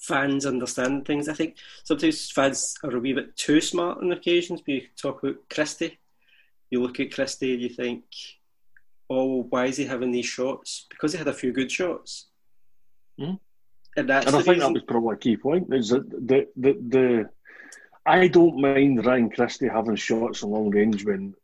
fans 0.00 0.46
understanding 0.46 1.04
things, 1.04 1.28
I 1.28 1.34
think 1.34 1.56
sometimes 1.84 2.30
fans 2.30 2.76
are 2.82 2.96
a 2.96 3.00
wee 3.00 3.12
bit 3.12 3.36
too 3.36 3.60
smart 3.60 3.98
on 3.98 4.12
occasions. 4.12 4.62
We 4.66 4.88
talk 4.96 5.22
about 5.22 5.48
Christie 5.48 5.98
you 6.72 6.82
look 6.82 6.98
at 6.98 7.12
Christie 7.12 7.52
and 7.52 7.62
you 7.62 7.68
think, 7.68 8.02
oh, 9.10 9.42
why 9.50 9.66
is 9.66 9.76
he 9.76 9.84
having 9.84 10.10
these 10.10 10.24
shots? 10.24 10.86
Because 10.88 11.12
he 11.12 11.18
had 11.18 11.28
a 11.28 11.34
few 11.34 11.52
good 11.52 11.70
shots. 11.70 12.28
Mm. 13.20 13.38
And 13.94 14.10
and 14.10 14.10
I 14.10 14.22
think 14.22 14.46
reason. 14.46 14.58
that 14.60 14.72
was 14.72 14.82
probably 14.88 15.14
a 15.14 15.18
key 15.18 15.36
point. 15.36 15.72
Is 15.74 15.90
that 15.90 16.08
the, 16.10 16.48
the, 16.56 16.72
the, 16.88 17.30
I 18.06 18.26
don't 18.28 18.58
mind 18.58 19.04
Ryan 19.04 19.28
Christie 19.28 19.68
having 19.68 19.96
shots 19.96 20.42
on 20.42 20.50
long 20.50 20.70
range 20.70 21.04
when 21.04 21.34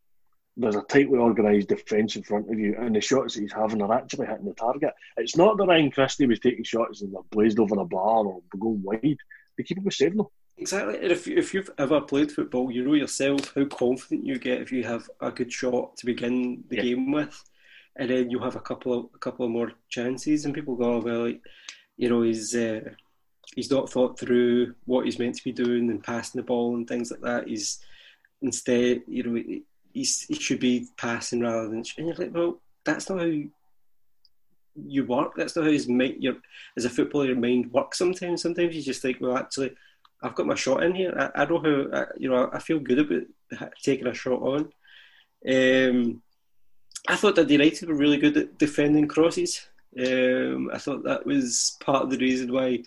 there's 0.58 0.76
a 0.76 0.82
tightly 0.82 1.18
organised 1.18 1.68
defence 1.68 2.16
in 2.16 2.24
front 2.24 2.50
of 2.50 2.58
you, 2.58 2.76
and 2.78 2.94
the 2.94 3.00
shots 3.00 3.34
that 3.34 3.42
he's 3.42 3.52
having 3.52 3.80
are 3.80 3.94
actually 3.94 4.26
hitting 4.26 4.44
the 4.44 4.54
target. 4.54 4.92
It's 5.16 5.36
not 5.36 5.56
that 5.56 5.66
Ryan 5.66 5.90
Christie 5.90 6.26
was 6.26 6.40
taking 6.40 6.64
shots 6.64 7.00
and 7.00 7.14
they're 7.14 7.22
blazed 7.30 7.60
over 7.60 7.78
a 7.78 7.84
bar 7.84 8.26
or 8.26 8.42
going 8.58 8.82
wide. 8.82 9.18
The 9.56 9.62
keeper 9.62 9.82
was 9.82 9.96
saving 9.96 10.18
them. 10.18 10.26
Exactly. 10.56 10.96
And 10.96 11.12
if, 11.12 11.28
if 11.28 11.54
you've 11.54 11.70
ever 11.78 12.00
played 12.00 12.32
football, 12.32 12.72
you 12.72 12.84
know 12.84 12.94
yourself 12.94 13.52
how 13.54 13.64
confident 13.66 14.26
you 14.26 14.38
get 14.38 14.60
if 14.60 14.72
you 14.72 14.82
have 14.82 15.08
a 15.20 15.30
good 15.30 15.52
shot 15.52 15.96
to 15.98 16.06
begin 16.06 16.64
the 16.68 16.76
yeah. 16.76 16.82
game 16.82 17.12
with, 17.12 17.40
and 17.94 18.10
then 18.10 18.28
you 18.28 18.40
have 18.40 18.56
a 18.56 18.60
couple 18.60 18.92
of 18.92 19.06
a 19.14 19.18
couple 19.18 19.46
of 19.46 19.52
more 19.52 19.72
chances, 19.88 20.44
and 20.44 20.54
people 20.54 20.74
go, 20.74 20.94
oh, 20.94 20.98
"Well, 20.98 21.32
you 21.96 22.08
know, 22.08 22.22
he's 22.22 22.56
uh, 22.56 22.80
he's 23.54 23.70
not 23.70 23.88
thought 23.88 24.18
through 24.18 24.74
what 24.86 25.04
he's 25.04 25.20
meant 25.20 25.36
to 25.36 25.44
be 25.44 25.52
doing 25.52 25.90
and 25.90 26.02
passing 26.02 26.40
the 26.40 26.44
ball 26.44 26.74
and 26.74 26.88
things 26.88 27.12
like 27.12 27.20
that. 27.20 27.46
He's 27.46 27.78
instead, 28.42 29.02
you 29.06 29.22
know, 29.22 29.60
he's 29.98 30.22
he 30.22 30.34
should 30.34 30.60
be 30.60 30.86
passing 30.96 31.40
rather 31.40 31.68
than." 31.68 31.84
And 31.96 32.06
you're 32.06 32.16
like, 32.16 32.34
"Well, 32.34 32.60
that's 32.84 33.08
not 33.08 33.20
how." 33.20 33.32
You 34.80 35.04
work. 35.06 35.32
That's 35.34 35.56
not 35.56 35.64
how 35.64 35.72
his 35.72 35.88
mind, 35.88 36.22
your, 36.22 36.36
as 36.76 36.84
a 36.84 36.90
footballer, 36.90 37.26
your 37.26 37.36
mind 37.36 37.72
works. 37.72 37.98
Sometimes, 37.98 38.42
sometimes 38.42 38.76
you 38.76 38.82
just 38.82 39.02
think, 39.02 39.16
well, 39.20 39.36
actually, 39.36 39.72
I've 40.22 40.36
got 40.36 40.46
my 40.46 40.54
shot 40.54 40.84
in 40.84 40.94
here. 40.94 41.12
I, 41.18 41.42
I 41.42 41.44
know 41.46 41.58
how 41.58 41.98
I, 41.98 42.04
you 42.16 42.30
know. 42.30 42.48
I 42.52 42.60
feel 42.60 42.78
good 42.78 43.00
about 43.00 43.72
taking 43.82 44.06
a 44.06 44.14
shot 44.14 44.40
on. 44.40 44.72
Um, 45.48 46.22
I 47.08 47.16
thought 47.16 47.36
that 47.36 47.48
the 47.48 47.54
United 47.54 47.88
were 47.88 47.94
really 47.94 48.18
good 48.18 48.36
at 48.36 48.58
defending 48.58 49.08
crosses. 49.08 49.66
Um, 49.98 50.70
I 50.72 50.78
thought 50.78 51.04
that 51.04 51.26
was 51.26 51.76
part 51.80 52.04
of 52.04 52.10
the 52.10 52.18
reason 52.18 52.52
why 52.52 52.82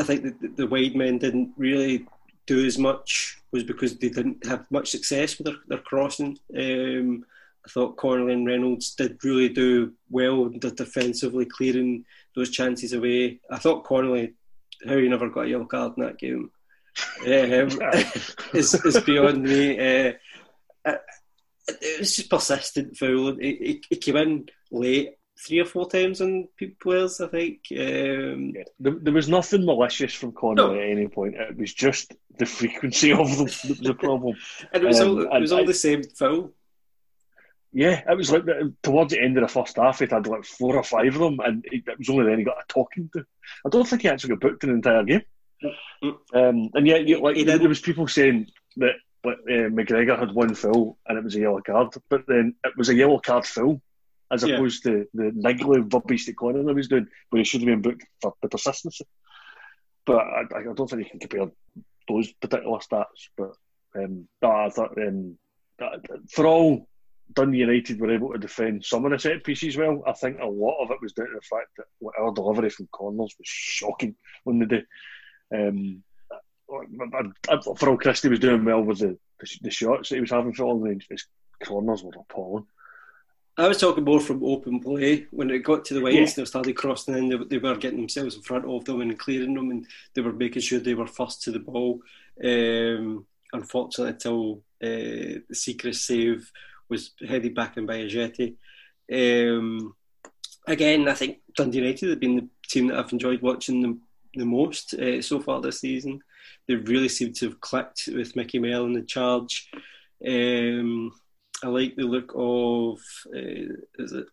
I 0.00 0.04
think 0.04 0.22
the, 0.22 0.48
the 0.48 0.66
wide 0.66 0.94
men 0.94 1.18
didn't 1.18 1.52
really 1.56 2.06
do 2.46 2.64
as 2.64 2.78
much 2.78 3.37
was 3.52 3.62
because 3.64 3.96
they 3.96 4.08
didn't 4.08 4.46
have 4.46 4.70
much 4.70 4.90
success 4.90 5.38
with 5.38 5.46
their, 5.46 5.56
their 5.68 5.78
crossing. 5.78 6.38
Um, 6.56 7.24
I 7.64 7.70
thought 7.70 7.96
Connolly 7.96 8.32
and 8.32 8.46
Reynolds 8.46 8.94
did 8.94 9.22
really 9.22 9.48
do 9.48 9.92
well 10.10 10.48
defensively, 10.48 11.44
clearing 11.44 12.04
those 12.34 12.50
chances 12.50 12.92
away. 12.92 13.40
I 13.50 13.58
thought 13.58 13.84
Connolly 13.84 14.34
how 14.86 14.96
he 14.96 15.08
never 15.08 15.28
got 15.28 15.46
a 15.46 15.48
yellow 15.48 15.64
card 15.64 15.94
in 15.96 16.04
that 16.04 16.18
game 16.18 16.50
um, 17.22 17.28
is, 18.54 18.74
is 18.84 19.00
beyond 19.02 19.42
me. 19.42 19.78
Uh, 19.78 20.12
it 21.68 22.00
was 22.00 22.16
just 22.16 22.30
persistent 22.30 22.96
foul. 22.96 23.36
He, 23.36 23.56
he, 23.56 23.84
he, 23.90 23.96
came 23.96 24.16
in 24.16 24.48
late 24.70 25.17
three 25.38 25.60
or 25.60 25.64
four 25.64 25.88
times 25.88 26.20
on 26.20 26.48
players. 26.80 27.20
I 27.20 27.28
think. 27.28 27.60
Um, 27.72 28.52
yeah. 28.54 28.64
there, 28.80 28.96
there, 29.00 29.12
was 29.12 29.28
nothing 29.28 29.64
malicious 29.64 30.14
from 30.14 30.32
Connor 30.32 30.68
no. 30.68 30.74
at 30.74 30.90
any 30.90 31.08
point. 31.08 31.36
It 31.36 31.56
was 31.56 31.72
just 31.72 32.14
the 32.38 32.46
frequency 32.46 33.12
of 33.12 33.36
them 33.36 33.46
the 33.80 33.94
problem. 33.94 34.36
and 34.72 34.82
it 34.82 34.86
was 34.86 35.00
um, 35.00 35.08
all 35.08 35.36
it 35.36 35.40
was 35.40 35.52
all 35.52 35.62
I, 35.62 35.66
the 35.66 35.74
same 35.74 36.02
foul. 36.02 36.52
Yeah, 37.72 38.02
it 38.08 38.16
was 38.16 38.32
like 38.32 38.46
the, 38.46 38.74
towards 38.82 39.12
the 39.12 39.20
end 39.22 39.36
of 39.36 39.42
the 39.42 39.48
first 39.48 39.76
half, 39.76 39.98
he'd 39.98 40.10
had 40.10 40.26
like 40.26 40.44
four 40.44 40.76
or 40.76 40.82
five 40.82 41.14
of 41.14 41.20
them, 41.20 41.38
and 41.40 41.64
it 41.70 41.84
was 41.98 42.08
only 42.08 42.24
then 42.24 42.38
he 42.38 42.44
got 42.44 42.56
a 42.56 42.64
talking 42.66 43.10
to. 43.12 43.24
I 43.64 43.68
don't 43.68 43.86
think 43.86 44.02
he 44.02 44.08
actually 44.08 44.30
got 44.30 44.40
booked 44.40 44.64
an 44.64 44.70
entire 44.70 45.04
game. 45.04 45.22
Um, 46.32 46.70
and 46.74 46.86
yet, 46.86 47.06
you, 47.06 47.20
like 47.20 47.44
there 47.44 47.68
was 47.68 47.80
people 47.80 48.06
saying 48.06 48.50
that 48.76 48.94
like, 49.24 49.36
uh, 49.48 49.68
McGregor 49.68 50.18
had 50.18 50.32
one 50.32 50.54
foul 50.54 50.96
and 51.06 51.18
it 51.18 51.24
was 51.24 51.34
a 51.34 51.40
yellow 51.40 51.60
card, 51.60 51.94
but 52.08 52.26
then 52.26 52.54
it 52.64 52.76
was 52.76 52.88
a 52.88 52.94
yellow 52.94 53.18
card 53.18 53.44
foul 53.44 53.82
as 54.30 54.42
yeah. 54.42 54.54
opposed 54.54 54.82
to 54.84 55.06
the 55.14 55.30
niggly 55.30 55.92
rubbish 55.92 56.26
that 56.26 56.36
Conor 56.36 56.74
was 56.74 56.88
doing, 56.88 57.08
where 57.30 57.40
he 57.40 57.44
should 57.44 57.60
have 57.62 57.66
been 57.66 57.82
booked 57.82 58.04
for 58.20 58.34
the 58.42 58.48
persistency. 58.48 59.06
But 60.04 60.18
I, 60.18 60.42
I 60.56 60.62
don't 60.74 60.88
think 60.88 61.04
you 61.04 61.10
can 61.10 61.20
compare 61.20 61.50
those 62.08 62.32
particular 62.32 62.78
stats. 62.78 63.28
But 63.36 63.52
um, 63.96 64.28
I 64.42 64.70
thought 64.70 64.96
um, 64.98 65.38
for 66.30 66.46
all 66.46 66.88
Dundee 67.32 67.58
United 67.58 68.00
were 68.00 68.12
able 68.12 68.32
to 68.32 68.38
defend 68.38 68.84
some 68.84 69.04
of 69.04 69.10
the 69.10 69.18
set 69.18 69.44
pieces 69.44 69.76
well. 69.76 70.02
I 70.06 70.12
think 70.12 70.40
a 70.40 70.46
lot 70.46 70.82
of 70.82 70.90
it 70.90 71.00
was 71.02 71.12
down 71.12 71.26
to 71.26 71.34
the 71.34 71.40
fact 71.40 71.68
that 71.76 71.86
our 72.18 72.32
delivery 72.32 72.70
from 72.70 72.86
corners 72.88 73.34
was 73.38 73.46
shocking 73.46 74.14
on 74.46 74.58
the 74.58 74.66
day. 74.66 74.82
Um, 75.54 76.02
for 76.66 77.88
all 77.88 77.96
Christie 77.96 78.28
was 78.28 78.40
doing 78.40 78.64
well 78.64 78.82
with 78.82 78.98
the, 78.98 79.18
the, 79.40 79.58
the 79.62 79.70
shots 79.70 80.08
that 80.08 80.16
he 80.16 80.20
was 80.20 80.30
having 80.30 80.52
for 80.52 80.64
all 80.64 80.80
the 80.80 81.00
his 81.08 81.26
corners 81.64 82.02
were 82.02 82.12
appalling. 82.18 82.66
I 83.58 83.66
was 83.66 83.78
talking 83.78 84.04
more 84.04 84.20
from 84.20 84.44
open 84.44 84.78
play. 84.78 85.26
When 85.32 85.50
it 85.50 85.64
got 85.64 85.84
to 85.86 85.94
the 85.94 86.00
wings, 86.00 86.30
yeah. 86.30 86.34
they 86.36 86.44
started 86.44 86.76
crossing 86.76 87.18
in. 87.18 87.28
They, 87.28 87.36
they, 87.36 87.58
were 87.58 87.76
getting 87.76 87.98
themselves 87.98 88.36
in 88.36 88.42
front 88.42 88.64
of 88.64 88.84
them 88.84 89.00
and 89.00 89.18
clearing 89.18 89.54
them, 89.54 89.72
and 89.72 89.86
they 90.14 90.20
were 90.20 90.32
making 90.32 90.62
sure 90.62 90.78
they 90.78 90.94
were 90.94 91.08
first 91.08 91.42
to 91.42 91.50
the 91.50 91.58
ball. 91.58 92.00
Um, 92.42 93.26
unfortunately, 93.52 94.12
until 94.12 94.62
uh, 94.80 95.42
the 95.48 95.54
secret 95.54 95.96
save 95.96 96.52
was 96.88 97.10
headed 97.26 97.56
back 97.56 97.76
in 97.76 97.84
by 97.84 97.98
Ajeti. 97.98 98.54
Um, 99.12 99.94
again, 100.68 101.08
I 101.08 101.14
think 101.14 101.38
Dundee 101.56 101.78
United 101.78 102.10
have 102.10 102.20
been 102.20 102.36
the 102.36 102.48
team 102.68 102.86
that 102.88 102.98
I've 102.98 103.12
enjoyed 103.12 103.42
watching 103.42 103.82
the, 103.82 103.98
the 104.34 104.46
most 104.46 104.94
uh, 104.94 105.20
so 105.20 105.40
far 105.40 105.60
this 105.60 105.80
season. 105.80 106.22
They 106.68 106.76
really 106.76 107.08
seem 107.08 107.32
to 107.32 107.46
have 107.46 107.60
clicked 107.60 108.08
with 108.14 108.36
Micky 108.36 108.60
Mellon 108.60 108.94
in 108.94 109.00
the 109.00 109.02
charge. 109.02 109.68
Um, 110.24 111.12
I 111.62 111.68
like 111.68 111.96
the 111.96 112.04
look 112.04 112.32
of 112.34 113.00
uh, 113.34 113.74
is 113.98 114.12
it 114.12 114.26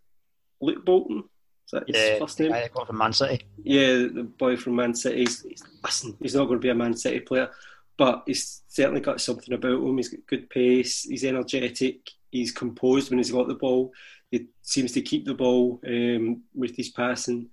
Luke 0.62 0.86
Bolton? 0.86 1.24
Is 1.66 1.72
that 1.72 1.88
his 1.88 1.98
yeah, 1.98 2.20
first 2.20 2.40
name? 2.40 2.52
Got 2.52 2.88
from 2.88 2.98
Man 2.98 3.14
City. 3.14 3.46
Yeah, 3.64 4.08
the 4.14 4.32
boy 4.38 4.56
from 4.56 4.76
Man 4.76 4.94
City. 4.94 5.20
He's, 5.20 5.42
he's, 5.42 5.64
listen, 5.84 6.16
he's 6.22 6.36
not 6.36 6.46
going 6.46 6.60
to 6.60 6.64
be 6.64 6.70
a 6.70 6.76
Man 6.76 6.96
City 6.96 7.22
player, 7.22 7.50
but 7.98 8.24
he's 8.28 8.62
certainly 8.68 9.02
got 9.02 9.20
something 9.20 9.54
about 9.54 9.82
him. 9.82 9.98
He's 9.98 10.10
got 10.10 10.28
good 10.28 10.50
pace. 10.50 11.04
He's 11.04 11.26
energetic. 11.26 12.08
He's 12.30 12.52
composed 12.52 13.10
when 13.10 13.18
he's 13.18 13.32
got 13.32 13.48
the 13.48 13.56
ball. 13.56 13.92
He 14.30 14.48
seems 14.62 14.92
to 14.92 15.02
keep 15.02 15.26
the 15.26 15.34
ball 15.34 15.80
um, 15.88 16.44
with 16.54 16.76
his 16.76 16.90
passing. 16.90 17.50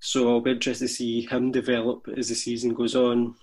So 0.00 0.30
I'll 0.30 0.40
be 0.40 0.52
interested 0.52 0.88
to 0.88 0.92
see 0.92 1.26
him 1.26 1.52
develop 1.52 2.08
as 2.16 2.28
the 2.28 2.34
season 2.34 2.72
goes 2.72 2.96
on. 2.96 3.34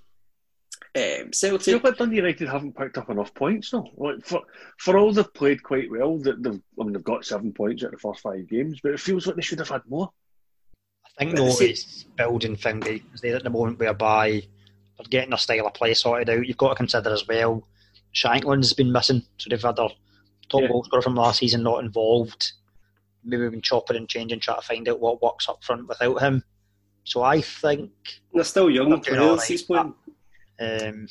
Um, 0.95 1.31
Celtic. 1.31 1.67
You 1.67 1.73
know, 1.73 1.79
but 1.79 1.97
Dundee 1.97 2.15
United 2.15 2.47
haven't 2.47 2.75
picked 2.75 2.97
up 2.97 3.09
enough 3.09 3.33
points 3.33 3.69
though. 3.69 3.87
Like 3.95 4.25
for 4.25 4.41
for 4.77 4.97
all 4.97 5.13
they've 5.13 5.33
played 5.33 5.61
quite 5.61 5.89
well, 5.91 6.17
that 6.19 6.41
they've 6.41 6.59
I 6.79 6.83
mean 6.83 6.93
they've 6.93 7.03
got 7.03 7.25
seven 7.25 7.53
points 7.53 7.83
at 7.83 7.91
the 7.91 7.97
first 7.97 8.21
five 8.21 8.47
games, 8.47 8.79
but 8.81 8.93
it 8.93 8.99
feels 8.99 9.27
like 9.27 9.35
they 9.35 9.41
should 9.41 9.59
have 9.59 9.69
had 9.69 9.83
more. 9.87 10.09
I 11.05 11.23
think 11.23 11.35
though 11.35 11.55
it's 11.59 12.03
building 12.17 12.55
thing 12.55 12.79
because 12.79 13.21
they're 13.21 13.35
at 13.35 13.43
the 13.43 13.49
moment 13.51 13.79
whereby 13.79 14.41
they're 14.97 15.09
getting 15.09 15.29
their 15.29 15.37
style 15.37 15.67
of 15.67 15.73
play 15.75 15.93
sorted 15.93 16.29
out. 16.29 16.47
You've 16.47 16.57
got 16.57 16.69
to 16.69 16.75
consider 16.75 17.11
as 17.11 17.27
well. 17.27 17.67
Shankland's 18.15 18.73
been 18.73 18.91
missing, 18.91 19.23
so 19.37 19.49
they've 19.49 19.61
had 19.61 19.75
their 19.75 19.89
top 20.49 20.61
yeah. 20.61 20.67
goal 20.67 20.83
scorer 20.83 21.03
from 21.03 21.15
last 21.15 21.39
season 21.39 21.61
not 21.61 21.83
involved. 21.83 22.53
Maybe 23.23 23.43
we've 23.43 23.51
been 23.51 23.61
chopping 23.61 23.97
and 23.97 24.09
changing, 24.09 24.39
trying 24.39 24.59
to 24.59 24.65
find 24.65 24.89
out 24.89 24.99
what 24.99 25.21
works 25.21 25.47
up 25.47 25.63
front 25.63 25.87
without 25.87 26.21
him. 26.21 26.43
So 27.03 27.21
I 27.21 27.41
think 27.41 27.91
they're 28.33 28.43
still 28.43 28.69
young 28.69 28.99
players. 29.01 29.45
He's 29.45 29.63
playing. 29.63 29.93
Um, 30.59 31.07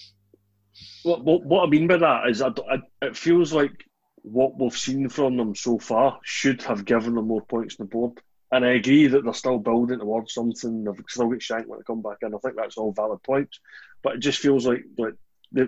what, 1.03 1.25
what, 1.25 1.45
what 1.45 1.67
I 1.67 1.71
mean 1.71 1.87
by 1.87 1.97
that 1.97 2.29
is, 2.29 2.43
I, 2.43 2.49
I, 2.49 2.79
it 3.03 3.17
feels 3.17 3.53
like 3.53 3.85
what 4.23 4.59
we've 4.59 4.77
seen 4.77 5.09
from 5.09 5.37
them 5.37 5.55
so 5.55 5.79
far 5.79 6.19
should 6.23 6.63
have 6.63 6.85
given 6.85 7.15
them 7.15 7.29
more 7.29 7.43
points 7.43 7.77
on 7.79 7.87
the 7.87 7.91
board. 7.91 8.19
And 8.51 8.65
I 8.65 8.71
agree 8.71 9.07
that 9.09 9.25
they're 9.25 9.35
still 9.35 9.59
building 9.59 9.99
towards 9.99 10.33
something. 10.33 10.85
They've 10.85 11.05
still 11.09 11.29
got 11.29 11.43
Shank 11.43 11.67
when 11.67 11.79
they 11.79 11.85
come 11.85 12.03
back 12.03 12.19
in. 12.23 12.35
I 12.35 12.39
think 12.39 12.57
that's 12.57 12.79
all 12.79 12.93
valid 12.93 13.23
points. 13.23 13.61
But 14.03 14.15
it 14.15 14.21
just 14.21 14.39
feels 14.39 14.67
like 14.67 14.85
like 14.97 15.15
they, 15.53 15.67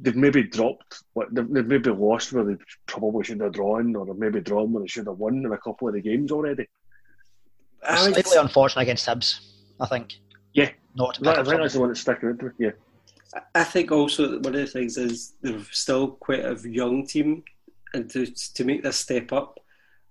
they've 0.00 0.16
maybe 0.16 0.44
dropped, 0.44 1.02
like 1.14 1.28
they've, 1.30 1.48
they've 1.48 1.66
maybe 1.66 1.90
lost 1.90 2.32
where 2.32 2.44
they 2.44 2.56
probably 2.86 3.24
should 3.24 3.40
have 3.40 3.52
drawn, 3.52 3.94
or 3.96 4.06
they've 4.06 4.16
maybe 4.16 4.40
drawn 4.40 4.72
where 4.72 4.82
they 4.82 4.88
should 4.88 5.06
have 5.08 5.18
won 5.18 5.44
in 5.44 5.52
a 5.52 5.58
couple 5.58 5.88
of 5.88 5.94
the 5.94 6.00
games 6.00 6.32
already. 6.32 6.68
Slightly 7.84 8.38
unfortunate 8.38 8.82
against 8.82 9.06
Hibs, 9.06 9.40
I 9.78 9.86
think. 9.86 10.14
Yeah, 10.54 10.70
not 10.94 11.14
to 11.14 11.22
that, 11.22 11.44
that's 11.44 11.74
the 11.74 11.80
one 11.80 11.90
that's 11.90 12.00
sticking 12.00 12.30
out 12.30 12.38
to 12.38 12.46
me. 12.46 12.50
Yeah. 12.58 12.70
I 13.54 13.64
think 13.64 13.92
also 13.92 14.38
one 14.38 14.54
of 14.54 14.60
the 14.60 14.66
things 14.66 14.96
is 14.96 15.34
they're 15.42 15.62
still 15.70 16.12
quite 16.12 16.44
a 16.44 16.56
young 16.68 17.06
team, 17.06 17.44
and 17.94 18.08
to 18.10 18.26
to 18.26 18.64
make 18.64 18.82
this 18.82 18.96
step 18.96 19.32
up, 19.32 19.60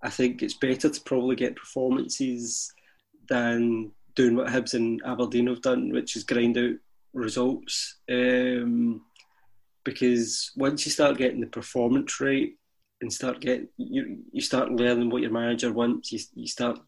I 0.02 0.10
think 0.10 0.42
it's 0.42 0.54
better 0.54 0.90
to 0.90 1.02
probably 1.02 1.36
get 1.36 1.56
performances 1.56 2.72
than 3.28 3.92
doing 4.16 4.36
what 4.36 4.48
Hibs 4.48 4.74
and 4.74 5.02
Aberdeen 5.06 5.48
have 5.48 5.62
done, 5.62 5.92
which 5.92 6.16
is 6.16 6.24
grind 6.24 6.58
out 6.58 6.76
results. 7.14 7.98
Um, 8.10 9.02
because 9.84 10.52
once 10.56 10.86
you 10.86 10.92
start 10.92 11.18
getting 11.18 11.42
the 11.42 11.48
performance 11.48 12.20
right 12.20 12.52
and 13.02 13.12
start 13.12 13.40
getting 13.40 13.70
you 13.78 14.20
you 14.32 14.42
start 14.42 14.72
learning 14.72 15.10
what 15.10 15.22
your 15.22 15.32
manager 15.32 15.74
wants, 15.74 16.12
you 16.12 16.20
you 16.36 16.48
start 16.48 16.80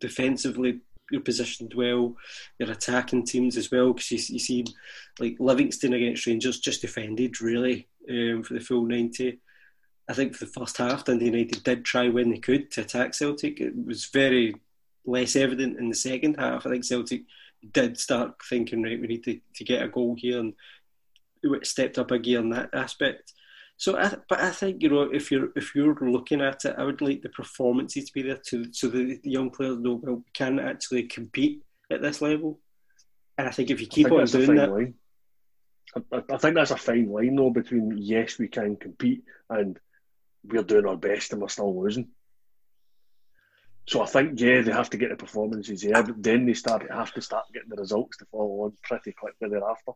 defensively 0.00 0.80
you're 1.10 1.20
positioned 1.20 1.74
well. 1.74 2.16
You're 2.58 2.70
attacking 2.70 3.26
teams 3.26 3.56
as 3.56 3.70
well 3.70 3.92
because 3.92 4.10
you, 4.10 4.34
you, 4.34 4.38
see, 4.38 4.64
like 5.18 5.36
Livingston 5.38 5.92
against 5.92 6.26
Rangers 6.26 6.60
just 6.60 6.82
defended 6.82 7.40
really 7.40 7.88
um, 8.08 8.42
for 8.42 8.54
the 8.54 8.60
full 8.60 8.84
ninety. 8.84 9.40
I 10.08 10.12
think 10.12 10.34
for 10.34 10.44
the 10.44 10.50
first 10.50 10.76
half, 10.76 11.04
Dundee 11.04 11.26
United 11.26 11.62
did 11.64 11.84
try 11.84 12.08
when 12.08 12.30
they 12.30 12.38
could 12.38 12.70
to 12.72 12.82
attack 12.82 13.14
Celtic. 13.14 13.60
It 13.60 13.72
was 13.86 14.04
very 14.06 14.54
less 15.06 15.34
evident 15.36 15.78
in 15.78 15.88
the 15.88 15.94
second 15.94 16.34
half. 16.38 16.66
I 16.66 16.70
think 16.70 16.84
Celtic 16.84 17.22
did 17.72 17.98
start 17.98 18.34
thinking, 18.48 18.82
right, 18.82 19.00
we 19.00 19.06
need 19.06 19.24
to, 19.24 19.40
to 19.54 19.64
get 19.64 19.82
a 19.82 19.88
goal 19.88 20.14
here, 20.18 20.40
and 20.40 20.52
it 21.42 21.66
stepped 21.66 21.98
up 21.98 22.10
a 22.10 22.18
gear 22.18 22.40
in 22.40 22.50
that 22.50 22.70
aspect. 22.74 23.32
So, 23.76 23.96
I, 23.96 24.14
but 24.28 24.40
I 24.40 24.50
think 24.50 24.82
you 24.82 24.88
know 24.88 25.02
if 25.02 25.30
you're 25.30 25.48
if 25.56 25.74
you're 25.74 25.94
looking 25.94 26.40
at 26.40 26.64
it, 26.64 26.74
I 26.78 26.84
would 26.84 27.00
like 27.00 27.22
the 27.22 27.28
performances 27.28 28.04
to 28.04 28.12
be 28.12 28.22
there 28.22 28.40
to 28.48 28.72
so 28.72 28.88
the, 28.88 29.18
the 29.22 29.30
young 29.30 29.50
players 29.50 29.78
know 29.78 29.94
well 29.94 30.16
we 30.16 30.22
can 30.32 30.60
actually 30.60 31.04
compete 31.04 31.62
at 31.90 32.02
this 32.02 32.22
level. 32.22 32.60
And 33.36 33.48
I 33.48 33.50
think 33.50 33.70
if 33.70 33.80
you 33.80 33.88
keep 33.88 34.12
on 34.12 34.26
doing 34.26 34.54
that, 34.54 34.70
line. 34.70 34.94
I, 36.12 36.22
I 36.32 36.36
think 36.38 36.54
that's 36.54 36.70
a 36.70 36.76
fine 36.76 37.10
line 37.10 37.36
though 37.36 37.50
between 37.50 37.96
yes 37.96 38.38
we 38.38 38.48
can 38.48 38.76
compete 38.76 39.24
and 39.48 39.78
we're 40.44 40.62
doing 40.62 40.86
our 40.86 40.96
best 40.96 41.32
and 41.32 41.40
we're 41.40 41.48
still 41.48 41.80
losing. 41.80 42.08
So 43.86 44.02
I 44.02 44.06
think 44.06 44.40
yeah 44.40 44.62
they 44.62 44.72
have 44.72 44.90
to 44.90 44.96
get 44.96 45.10
the 45.10 45.16
performances 45.16 45.84
yeah, 45.84 46.02
but 46.02 46.22
then 46.22 46.46
they 46.46 46.54
start 46.54 46.90
have 46.90 47.12
to 47.14 47.20
start 47.20 47.46
getting 47.52 47.70
the 47.70 47.76
results 47.76 48.18
to 48.18 48.26
follow 48.26 48.64
on 48.64 48.72
pretty 48.82 49.12
quickly 49.12 49.48
thereafter. 49.48 49.92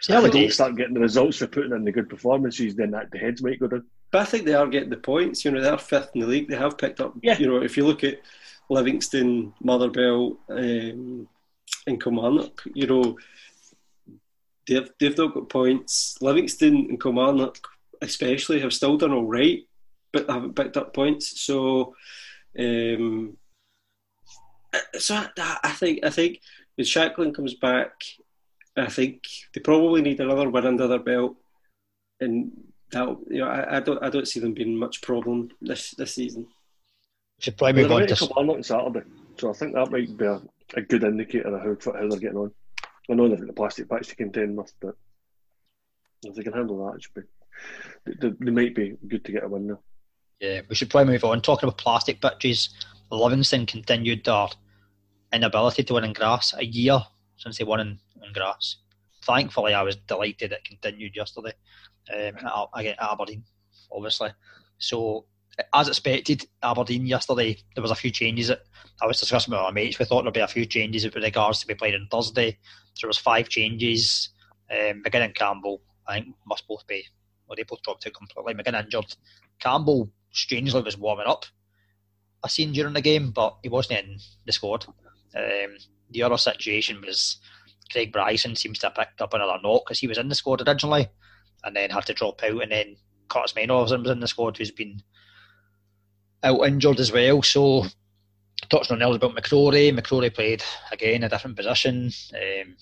See, 0.00 0.14
if 0.14 0.22
they 0.22 0.30
don't 0.30 0.52
start 0.52 0.76
getting 0.76 0.94
the 0.94 1.00
results 1.00 1.36
for 1.36 1.46
putting 1.46 1.72
in 1.72 1.84
the 1.84 1.92
good 1.92 2.08
performances, 2.08 2.74
then 2.74 2.92
that 2.92 3.10
the 3.10 3.18
heads 3.18 3.42
might 3.42 3.60
go 3.60 3.66
down. 3.66 3.84
But 4.10 4.22
I 4.22 4.24
think 4.24 4.46
they 4.46 4.54
are 4.54 4.66
getting 4.66 4.88
the 4.88 4.96
points. 4.96 5.44
You 5.44 5.50
know, 5.50 5.60
they're 5.60 5.76
fifth 5.76 6.10
in 6.14 6.22
the 6.22 6.26
league. 6.26 6.48
They 6.48 6.56
have 6.56 6.78
picked 6.78 7.00
up. 7.00 7.14
Yeah. 7.22 7.36
You 7.36 7.46
know, 7.46 7.62
if 7.62 7.76
you 7.76 7.86
look 7.86 8.02
at 8.02 8.20
Livingston, 8.70 9.52
Motherwell, 9.62 10.38
um, 10.48 11.28
and 11.86 12.02
Kilmarnock, 12.02 12.62
you 12.74 12.86
know, 12.86 13.18
they've 14.70 14.90
they've 14.98 15.18
not 15.18 15.34
got 15.34 15.48
points. 15.50 16.16
Livingston 16.22 16.86
and 16.88 17.00
Kilmarnock, 17.00 17.58
especially, 18.00 18.60
have 18.60 18.72
still 18.72 18.96
done 18.96 19.12
all 19.12 19.26
right, 19.26 19.60
but 20.12 20.30
haven't 20.30 20.56
picked 20.56 20.78
up 20.78 20.94
points. 20.94 21.42
So, 21.42 21.94
um, 22.58 23.36
so 24.98 25.16
I, 25.16 25.58
I 25.64 25.72
think 25.72 26.04
I 26.04 26.10
think 26.10 26.40
when 26.76 26.86
Shankland 26.86 27.34
comes 27.34 27.54
back 27.54 27.92
I 28.76 28.88
think 28.88 29.24
they 29.52 29.60
probably 29.60 30.02
need 30.02 30.20
another 30.20 30.48
win 30.48 30.66
under 30.66 30.86
their 30.86 30.98
belt, 30.98 31.36
and 32.20 32.50
that 32.92 33.08
you 33.28 33.38
know 33.38 33.48
I, 33.48 33.76
I, 33.76 33.80
don't 33.80 34.02
I 34.02 34.10
don't 34.10 34.28
see 34.28 34.40
them 34.40 34.54
being 34.54 34.76
much 34.76 35.02
problem 35.02 35.50
this 35.60 35.92
this 35.92 36.14
season. 36.14 36.46
Should 37.40 37.56
probably 37.56 37.82
move 37.82 37.92
on 37.92 38.06
to 38.06 38.26
on 38.34 38.62
Saturday, 38.62 39.02
so 39.38 39.50
I 39.50 39.52
think 39.54 39.74
that 39.74 39.90
might 39.90 40.16
be 40.16 40.24
a, 40.24 40.40
a 40.74 40.82
good 40.82 41.04
indicator 41.04 41.54
of 41.54 41.62
how 41.62 41.92
how 41.92 42.08
they're 42.08 42.20
getting 42.20 42.38
on. 42.38 42.52
I 43.10 43.14
know 43.14 43.28
they've 43.28 43.38
got 43.38 43.46
the 43.46 43.52
plastic 43.52 43.88
patch 43.88 44.08
to 44.08 44.16
contend 44.16 44.56
with, 44.56 44.72
but 44.80 44.94
if 46.22 46.34
they 46.34 46.42
can 46.42 46.52
handle 46.52 46.86
that, 46.86 46.96
it 46.96 47.02
should 47.02 47.14
be. 47.14 47.22
They, 48.20 48.30
they 48.40 48.50
might 48.50 48.74
be 48.74 48.96
good 49.06 49.24
to 49.24 49.32
get 49.32 49.44
a 49.44 49.48
win 49.48 49.66
now. 49.66 49.80
Yeah, 50.40 50.62
we 50.68 50.74
should 50.74 50.90
probably 50.90 51.12
move 51.12 51.24
on. 51.24 51.42
Talking 51.42 51.68
about 51.68 51.78
plastic 51.78 52.20
pitches, 52.20 52.70
Livingston 53.10 53.66
continued 53.66 54.24
their 54.24 54.46
inability 55.32 55.84
to 55.84 55.94
win 55.94 56.04
in 56.04 56.12
grass 56.12 56.54
a 56.56 56.64
year 56.64 57.00
since 57.36 57.58
they 57.58 57.64
won 57.64 57.80
in, 57.80 57.98
in 58.24 58.32
grass. 58.32 58.76
Thankfully, 59.22 59.74
I 59.74 59.82
was 59.82 59.96
delighted 59.96 60.52
it 60.52 60.64
continued 60.64 61.14
yesterday 61.14 61.52
um, 62.12 62.66
again, 62.74 62.96
at 62.98 63.12
Aberdeen, 63.12 63.44
obviously. 63.92 64.30
So, 64.78 65.26
as 65.74 65.88
expected, 65.88 66.46
Aberdeen 66.62 67.06
yesterday, 67.06 67.58
there 67.74 67.82
was 67.82 67.90
a 67.90 67.96
few 67.96 68.10
changes. 68.10 68.48
That 68.48 68.62
I 69.02 69.06
was 69.06 69.20
discussing 69.20 69.52
with 69.52 69.60
my 69.60 69.70
mates. 69.70 69.98
We 69.98 70.04
thought 70.04 70.22
there'd 70.22 70.34
be 70.34 70.40
a 70.40 70.48
few 70.48 70.64
changes 70.64 71.04
with 71.04 71.16
regards 71.16 71.60
to 71.60 71.66
be 71.66 71.74
played 71.74 71.94
on 71.94 72.08
Thursday. 72.10 72.58
So 73.00 73.06
there 73.06 73.08
was 73.08 73.18
five 73.18 73.48
changes. 73.48 74.28
Um, 74.70 75.02
McGinn 75.02 75.24
and 75.24 75.34
Campbell, 75.34 75.80
I 76.06 76.20
think, 76.20 76.34
must 76.46 76.68
both 76.68 76.86
be, 76.86 77.02
well, 77.48 77.56
they 77.56 77.62
both 77.62 77.82
dropped 77.82 78.06
out 78.06 78.12
completely. 78.12 78.52
McGinn 78.52 78.78
injured. 78.78 79.16
Campbell, 79.58 80.10
strangely, 80.32 80.82
was 80.82 80.98
warming 80.98 81.26
up. 81.26 81.46
I 82.44 82.48
seen 82.48 82.72
during 82.72 82.92
the 82.92 83.00
game, 83.00 83.30
but 83.30 83.56
he 83.62 83.70
wasn't 83.70 84.00
in 84.00 84.18
the 84.44 84.52
squad. 84.52 84.84
Um, 85.34 85.78
the 86.10 86.22
other 86.22 86.36
situation 86.36 87.00
was 87.00 87.38
Craig 87.90 88.12
Bryson 88.12 88.54
seems 88.54 88.78
to 88.80 88.88
have 88.88 88.96
picked 88.96 89.22
up 89.22 89.32
another 89.32 89.58
knock 89.62 89.84
because 89.86 89.98
he 89.98 90.06
was 90.06 90.18
in 90.18 90.28
the 90.28 90.34
squad 90.34 90.66
originally 90.68 91.08
and 91.64 91.74
then 91.74 91.88
had 91.88 92.04
to 92.06 92.12
drop 92.12 92.42
out. 92.42 92.62
And 92.62 92.70
then 92.70 92.96
Curtis 93.28 93.54
Maynard 93.56 93.90
was 93.90 93.92
in 93.92 94.20
the 94.20 94.28
squad 94.28 94.58
who's 94.58 94.70
been 94.70 95.02
out 96.42 96.66
injured 96.66 97.00
as 97.00 97.12
well. 97.12 97.42
So 97.42 97.86
touching 98.68 98.96
on 98.96 99.02
earlier 99.02 99.16
about 99.16 99.34
McCrorie, 99.34 99.96
McCrorie 99.98 100.34
played 100.34 100.62
again 100.92 101.24
a 101.24 101.28
different 101.28 101.56
position. 101.56 102.10
Um, 102.34 102.76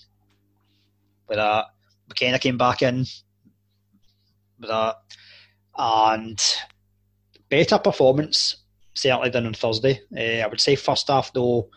with 1.28 1.38
that, 1.38 1.66
McKenna 2.08 2.38
came 2.38 2.58
back 2.58 2.82
in 2.82 3.04
with 4.58 4.70
that, 4.70 4.96
and 5.76 6.42
better 7.48 7.78
performance 7.78 8.56
certainly 8.94 9.30
than 9.30 9.46
on 9.46 9.54
Thursday. 9.54 10.00
Uh, 10.16 10.44
I 10.44 10.46
would 10.46 10.60
say 10.60 10.76
first 10.76 11.08
half 11.08 11.32
though 11.32 11.68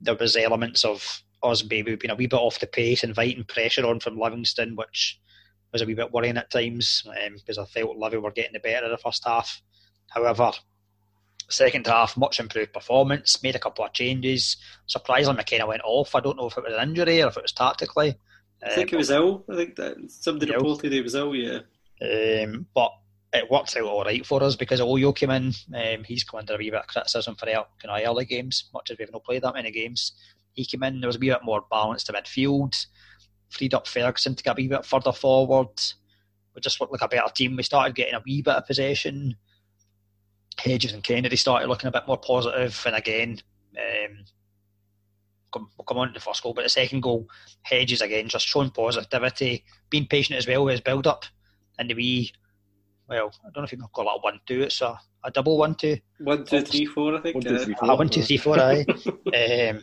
there 0.00 0.16
was 0.16 0.36
elements 0.36 0.84
of 0.84 1.22
us 1.42 1.64
maybe 1.68 1.96
being 1.96 2.10
a 2.10 2.14
wee 2.14 2.26
bit 2.26 2.36
off 2.36 2.60
the 2.60 2.66
pace, 2.66 3.04
inviting 3.04 3.44
pressure 3.44 3.86
on 3.86 4.00
from 4.00 4.18
Livingston, 4.18 4.76
which 4.76 5.20
was 5.72 5.82
a 5.82 5.86
wee 5.86 5.94
bit 5.94 6.12
worrying 6.12 6.36
at 6.36 6.50
times 6.50 7.04
um, 7.08 7.36
because 7.36 7.58
I 7.58 7.64
felt 7.64 7.96
Livy 7.96 8.18
were 8.18 8.30
getting 8.30 8.52
the 8.52 8.60
better 8.60 8.86
of 8.86 8.90
the 8.90 8.98
first 8.98 9.24
half. 9.24 9.60
However, 10.10 10.52
second 11.48 11.86
half, 11.86 12.16
much 12.16 12.40
improved 12.40 12.72
performance, 12.72 13.42
made 13.42 13.56
a 13.56 13.60
couple 13.60 13.84
of 13.84 13.92
changes. 13.92 14.56
Surprisingly, 14.86 15.36
McKenna 15.36 15.66
went 15.66 15.82
off. 15.84 16.14
I 16.14 16.20
don't 16.20 16.36
know 16.36 16.46
if 16.46 16.56
it 16.56 16.64
was 16.64 16.74
an 16.74 16.88
injury 16.88 17.22
or 17.22 17.28
if 17.28 17.36
it 17.36 17.42
was 17.42 17.52
tactically. 17.52 18.16
I 18.64 18.70
think 18.70 18.88
um, 18.88 18.90
he 18.90 18.96
was 18.96 19.10
ill. 19.10 19.44
I 19.50 19.56
think 19.56 19.76
that 19.76 19.96
somebody 20.08 20.52
reported 20.52 20.92
he 20.92 21.00
was 21.00 21.14
ill, 21.14 21.34
yeah. 21.34 21.60
Um, 22.00 22.66
but 22.74 22.92
it 23.32 23.50
worked 23.50 23.76
out 23.76 23.84
all 23.84 24.04
right 24.04 24.24
for 24.24 24.42
us 24.42 24.56
because 24.56 24.80
Ojo 24.80 25.12
came 25.12 25.30
in. 25.30 25.52
Um, 25.74 26.04
he's 26.04 26.24
come 26.24 26.38
under 26.38 26.54
a 26.54 26.58
wee 26.58 26.70
bit 26.70 26.80
of 26.80 26.86
criticism 26.86 27.34
for 27.34 27.46
the 27.46 27.64
kind 27.82 28.02
of 28.02 28.08
early 28.08 28.24
games, 28.24 28.70
much 28.74 28.90
as 28.90 28.98
we've 28.98 29.12
not 29.12 29.24
played 29.24 29.42
that 29.42 29.54
many 29.54 29.70
games. 29.70 30.12
He 30.52 30.64
came 30.64 30.82
in, 30.82 31.00
there 31.00 31.08
was 31.08 31.16
a 31.16 31.18
wee 31.18 31.30
bit 31.30 31.44
more 31.44 31.64
balance 31.70 32.04
to 32.04 32.12
midfield, 32.12 32.86
freed 33.48 33.74
up 33.74 33.86
Ferguson 33.86 34.34
to 34.34 34.42
get 34.42 34.52
a 34.52 34.60
wee 34.60 34.68
bit 34.68 34.84
further 34.84 35.12
forward. 35.12 35.80
We 36.54 36.60
just 36.60 36.80
looked 36.80 36.92
like 36.92 37.02
a 37.02 37.08
better 37.08 37.32
team. 37.32 37.56
We 37.56 37.62
started 37.62 37.96
getting 37.96 38.14
a 38.14 38.22
wee 38.24 38.42
bit 38.42 38.54
of 38.54 38.66
possession. 38.66 39.36
Hedges 40.58 40.92
and 40.92 41.02
Kennedy 41.02 41.36
started 41.36 41.68
looking 41.68 41.88
a 41.88 41.92
bit 41.92 42.06
more 42.06 42.18
positive, 42.18 42.80
and 42.86 42.94
again, 42.94 43.40
um, 43.78 44.24
we'll 45.54 45.84
come 45.84 45.98
on 45.98 46.08
to 46.08 46.14
the 46.14 46.20
first 46.20 46.42
goal, 46.42 46.54
but 46.54 46.62
the 46.62 46.68
second 46.68 47.02
goal, 47.02 47.28
Hedges 47.62 48.00
again 48.00 48.28
just 48.28 48.46
showing 48.46 48.70
positivity, 48.70 49.64
being 49.90 50.06
patient 50.06 50.38
as 50.38 50.46
well 50.46 50.64
with 50.64 50.72
his 50.72 50.80
build 50.80 51.06
up, 51.06 51.24
and 51.78 51.90
the 51.90 51.94
wee 51.94 52.32
well, 53.08 53.32
I 53.44 53.50
don't 53.50 53.58
know 53.58 53.64
if 53.64 53.72
you 53.72 53.78
can 53.78 53.88
call 53.88 54.06
it 54.06 54.16
a 54.16 54.20
one 54.20 54.40
two. 54.46 54.62
It's 54.62 54.80
a, 54.80 54.98
a 55.24 55.30
double 55.30 55.58
one 55.58 55.74
two. 55.74 55.98
One 56.18 56.44
two 56.44 56.62
three 56.62 56.86
four, 56.86 57.16
I 57.16 57.20
think. 57.20 57.34
One, 57.34 57.44
two, 57.44 57.58
three, 57.58 57.74
four. 57.74 57.90
Uh, 57.90 57.96
one 57.96 58.08
two 58.08 58.22
three 58.22 58.36
four. 58.38 58.58
aye. 58.58 58.86
um, 59.06 59.80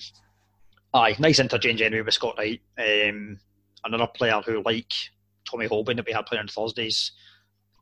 aye, 0.94 1.16
nice 1.20 1.40
interchange 1.40 1.82
anyway 1.82 2.02
with 2.02 2.14
Scott 2.14 2.36
Wright. 2.38 2.62
Um, 2.78 3.40
another 3.84 4.08
player 4.08 4.42
who, 4.46 4.64
like 4.64 4.92
Tommy 5.50 5.68
Hoban 5.68 5.98
that 5.98 6.06
we 6.06 6.14
had 6.14 6.26
playing 6.26 6.42
on 6.42 6.48
Thursdays, 6.48 7.12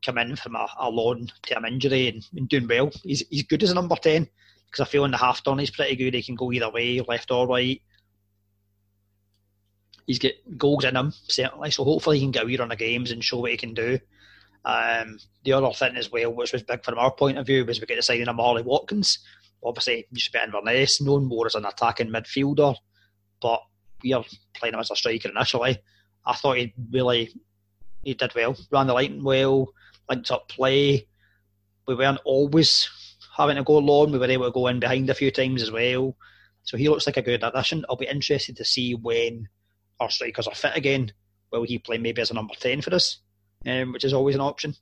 come 0.03 0.18
in 0.18 0.35
from 0.35 0.55
a, 0.55 0.68
a 0.80 0.89
long 0.89 1.30
term 1.43 1.65
injury 1.65 2.09
and, 2.09 2.27
and, 2.35 2.49
doing 2.49 2.68
well. 2.68 2.91
He's 3.03 3.23
he's 3.30 3.43
good 3.43 3.64
as 3.64 3.72
a 3.72 3.76
number 3.76 3.95
ten 3.95 4.27
because 4.69 4.85
I 4.85 4.89
feel 4.89 5.06
in 5.06 5.11
the 5.11 5.18
half 5.18 5.44
turn 5.44 5.60
he's 5.60 5.72
pretty 5.72 5.95
good. 5.95 6.14
He 6.14 6.23
can 6.23 6.35
go 6.35 6.52
either 6.52 6.69
way, 6.69 7.02
left 7.02 7.31
or 7.31 7.48
right. 7.48 7.81
He's 10.06 10.19
got 10.19 10.34
goals 10.57 10.85
in 10.85 10.95
him 10.95 11.14
certainly, 11.27 11.72
so 11.72 11.84
hopefully 11.84 12.19
he 12.19 12.23
can 12.23 12.31
get 12.31 12.44
a 12.44 12.45
wee 12.45 12.57
run 12.57 12.72
of 12.72 12.77
games 12.77 13.11
and 13.11 13.23
show 13.23 13.39
what 13.39 13.52
he 13.52 13.57
can 13.57 13.73
do. 13.73 13.99
Um, 14.64 15.19
the 15.44 15.53
other 15.53 15.72
thing 15.72 15.95
as 15.95 16.11
well, 16.11 16.34
which 16.34 16.53
was 16.53 16.64
big 16.64 16.84
from 16.84 16.98
our 16.98 17.11
point 17.11 17.38
of 17.38 17.45
view, 17.45 17.65
was 17.65 17.80
we 17.80 17.88
get 17.88 17.95
the 17.95 18.02
signing 18.02 18.27
of 18.27 18.35
Marley 18.35 18.64
Watkins. 18.64 19.19
Obviously, 19.64 20.07
used 20.11 20.31
to 20.31 20.31
be 20.31 20.44
Inverness, 20.44 21.02
known 21.02 21.26
more 21.26 21.45
as 21.45 21.56
an 21.56 21.65
attacking 21.65 22.10
midfielder, 22.10 22.76
but 23.41 23.61
we 24.03 24.14
are 24.14 24.23
playing 24.53 24.76
him 24.76 24.80
as 24.80 24.91
a 24.91 24.95
striker 24.95 25.30
initially. 25.30 25.77
I 26.26 26.35
thought 26.35 26.57
he 26.57 26.73
really 26.91 27.34
he 28.03 28.14
did 28.14 28.34
well, 28.35 28.56
ran 28.72 28.88
the 28.88 28.94
line 28.94 29.23
well, 29.23 29.73
linked 30.10 30.31
up 30.31 30.48
play. 30.49 31.07
We 31.88 31.95
weren't 31.95 32.19
always 32.26 32.89
having 33.38 33.55
to 33.55 33.64
go 33.64 33.77
long. 33.77 34.11
We 34.11 34.18
were 34.18 34.26
able 34.26 34.45
to 34.45 34.51
go 34.51 34.68
in 34.68 34.80
behind 34.80 35.09
a 35.09 35.15
few 35.15 35.31
times 35.31 35.61
as 35.61 35.72
well. 35.72 36.18
So 36.64 36.76
he 36.76 36.89
looks 36.89 37.05
like 37.05 37.18
a 37.18 37.22
good 37.22 37.43
addition. 37.43 37.85
I'll 37.89 37.95
be 37.95 38.07
interested 38.07 38.57
to 38.57 38.65
see 38.65 38.95
when 38.95 39.47
our 39.99 40.09
strikers 40.09 40.47
are 40.47 40.55
fit 40.55 40.76
again. 40.76 41.14
Will 41.51 41.64
he 41.64 41.80
play 41.80 41.97
maybe 41.97 42.22
as 42.22 42.31
a 42.31 42.34
number 42.34 42.53
10 42.59 42.81
for 42.81 42.93
us? 42.93 43.19
um, 43.65 43.93
which 43.93 44.03
is 44.03 44.14
always 44.14 44.35
an 44.35 44.41
option 44.41 44.76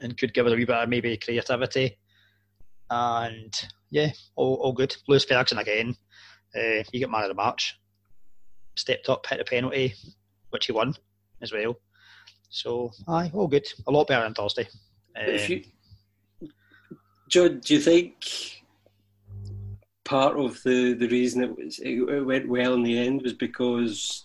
and 0.00 0.16
could 0.16 0.34
give 0.34 0.46
us 0.46 0.52
a 0.52 0.56
wee 0.56 0.64
bit 0.64 0.76
of 0.76 0.88
maybe 0.88 1.16
creativity. 1.16 1.98
And 2.90 3.52
yeah, 3.90 4.10
all, 4.34 4.54
all 4.56 4.72
good. 4.72 4.94
Lewis 5.08 5.24
Ferguson 5.24 5.58
again, 5.58 5.96
uh, 6.54 6.82
he 6.92 7.00
got 7.00 7.10
man 7.10 7.22
of 7.22 7.28
the 7.28 7.34
match, 7.34 7.78
stepped 8.74 9.08
up, 9.08 9.26
hit 9.26 9.40
a 9.40 9.44
penalty, 9.44 9.94
which 10.50 10.66
he 10.66 10.72
won 10.72 10.94
as 11.42 11.52
well. 11.52 11.76
So, 12.48 12.92
aye, 13.08 13.30
all 13.34 13.48
good. 13.48 13.66
A 13.86 13.90
lot 13.90 14.06
better 14.06 14.22
than 14.22 14.34
Thursday. 14.34 14.68
Um, 15.18 15.38
you, 15.48 15.64
John, 17.28 17.60
do 17.60 17.74
you 17.74 17.80
think 17.80 18.62
part 20.04 20.38
of 20.38 20.62
the, 20.62 20.92
the 20.92 21.08
reason 21.08 21.42
it, 21.42 21.56
was, 21.56 21.80
it 21.80 22.24
went 22.24 22.48
well 22.48 22.74
in 22.74 22.82
the 22.82 22.98
end 22.98 23.22
was 23.22 23.32
because 23.32 24.24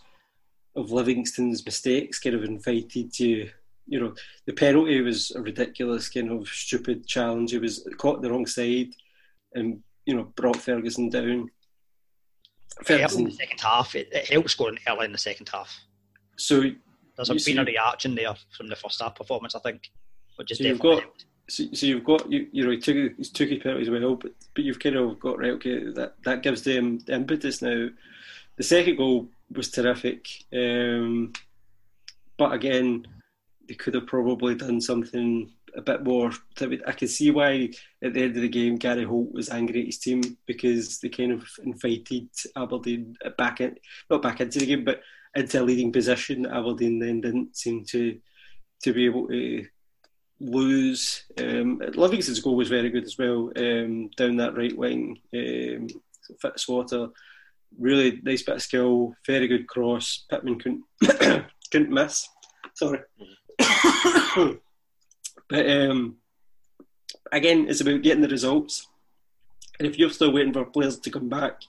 of 0.75 0.91
Livingston's 0.91 1.65
mistakes 1.65 2.19
kind 2.19 2.35
of 2.35 2.43
invited 2.43 3.19
you 3.19 3.49
you 3.91 3.99
know, 3.99 4.13
the 4.45 4.53
penalty 4.53 5.01
was 5.01 5.31
a 5.31 5.41
ridiculous 5.41 6.07
kind 6.07 6.31
of 6.31 6.47
stupid 6.47 7.05
challenge. 7.05 7.51
He 7.51 7.57
was 7.57 7.85
caught 7.97 8.21
the 8.21 8.31
wrong 8.31 8.45
side 8.45 8.93
and, 9.53 9.81
you 10.05 10.15
know, 10.15 10.31
brought 10.35 10.55
Ferguson 10.55 11.09
down. 11.09 11.49
Ferguson. 12.85 13.21
in 13.21 13.25
the 13.25 13.31
second 13.31 13.59
half, 13.59 13.95
it, 13.95 14.07
it 14.13 14.29
helped 14.29 14.51
scoring 14.51 14.79
early 14.87 15.05
in 15.05 15.11
the 15.11 15.17
second 15.17 15.49
half. 15.49 15.77
So 16.37 16.63
there's 17.17 17.29
a, 17.29 17.35
been 17.45 17.59
a 17.59 17.65
reaction 17.65 18.15
there 18.15 18.33
from 18.55 18.67
the 18.67 18.77
first 18.77 19.01
half 19.01 19.15
performance, 19.15 19.55
I 19.55 19.59
think, 19.59 19.91
which 20.37 20.51
is 20.51 20.59
so 20.59 20.63
definitely 20.63 20.89
you've 20.89 21.03
got, 21.03 21.25
so, 21.47 21.63
so, 21.73 21.85
you've 21.85 22.03
got 22.03 22.31
you, 22.31 22.47
you 22.51 22.63
know 22.63 22.71
he 22.71 22.77
took 22.77 22.95
he 22.95 23.23
took 23.23 23.49
his 23.49 23.59
penalties 23.59 23.89
well, 23.89 24.15
but 24.15 24.31
but 24.53 24.63
you've 24.63 24.79
kind 24.79 24.95
of 24.95 25.19
got 25.19 25.39
right. 25.39 25.51
Okay, 25.51 25.91
that 25.91 26.15
that 26.23 26.43
gives 26.43 26.61
them 26.63 26.99
the 26.99 27.13
impetus 27.13 27.61
now. 27.61 27.89
The 28.57 28.63
second 28.63 28.97
goal 28.97 29.29
was 29.51 29.71
terrific, 29.71 30.27
um, 30.53 31.33
but 32.37 32.53
again, 32.53 33.07
they 33.67 33.73
could 33.73 33.95
have 33.95 34.07
probably 34.07 34.55
done 34.55 34.81
something 34.81 35.51
a 35.75 35.81
bit 35.81 36.03
more. 36.03 36.31
I 36.59 36.91
can 36.91 37.07
see 37.07 37.31
why 37.31 37.69
at 38.01 38.13
the 38.13 38.23
end 38.23 38.35
of 38.35 38.41
the 38.41 38.49
game 38.49 38.75
Gary 38.75 39.05
Holt 39.05 39.31
was 39.31 39.49
angry 39.49 39.81
at 39.81 39.85
his 39.87 39.97
team 39.97 40.21
because 40.45 40.99
they 40.99 41.09
kind 41.09 41.31
of 41.31 41.47
invited 41.63 42.29
Aberdeen 42.55 43.15
back 43.37 43.61
in, 43.61 43.77
not 44.09 44.21
back 44.21 44.41
into 44.41 44.59
the 44.59 44.65
game, 44.65 44.83
but 44.83 45.01
into 45.35 45.61
a 45.61 45.63
leading 45.63 45.91
position. 45.91 46.45
Aberdeen 46.45 46.99
then 46.99 47.21
didn't 47.21 47.55
seem 47.55 47.85
to 47.85 48.19
to 48.83 48.93
be 48.93 49.05
able 49.05 49.27
to 49.27 49.65
lose. 50.41 51.23
Um, 51.37 51.81
Livingston's 51.95 52.39
goal 52.39 52.55
was 52.55 52.69
very 52.69 52.89
good 52.89 53.03
as 53.03 53.17
well 53.17 53.51
um, 53.55 54.09
down 54.17 54.37
that 54.37 54.57
right 54.57 54.75
wing. 54.75 55.19
Um, 55.33 55.87
Fitzwater, 56.43 57.11
really 57.77 58.19
nice 58.23 58.43
bit 58.43 58.55
of 58.55 58.61
skill, 58.61 59.15
very 59.25 59.47
good 59.47 59.67
cross. 59.67 60.25
Pittman 60.29 60.59
couldn't 60.59 60.83
couldn't 61.71 61.91
miss. 61.91 62.27
Sorry. 62.73 62.99
But 65.51 65.69
um, 65.69 66.15
again, 67.29 67.67
it's 67.67 67.81
about 67.81 68.01
getting 68.01 68.21
the 68.21 68.29
results. 68.29 68.87
And 69.77 69.87
if 69.87 69.99
you're 69.99 70.09
still 70.09 70.31
waiting 70.31 70.53
for 70.53 70.63
players 70.63 70.97
to 70.97 71.11
come 71.11 71.27
back 71.27 71.61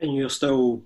and 0.00 0.14
you're 0.14 0.30
still 0.30 0.82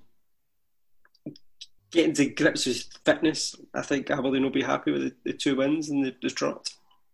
getting 1.90 2.14
to 2.14 2.26
grips 2.26 2.66
with 2.66 2.84
fitness, 3.04 3.54
I 3.74 3.82
think 3.82 4.10
Aberdeen 4.10 4.42
will 4.42 4.50
be 4.50 4.62
happy 4.62 4.92
with 4.92 5.02
the, 5.02 5.14
the 5.24 5.32
two 5.32 5.56
wins 5.56 5.88
and 5.88 6.04
the, 6.04 6.14
the 6.22 6.30
trot. 6.30 6.68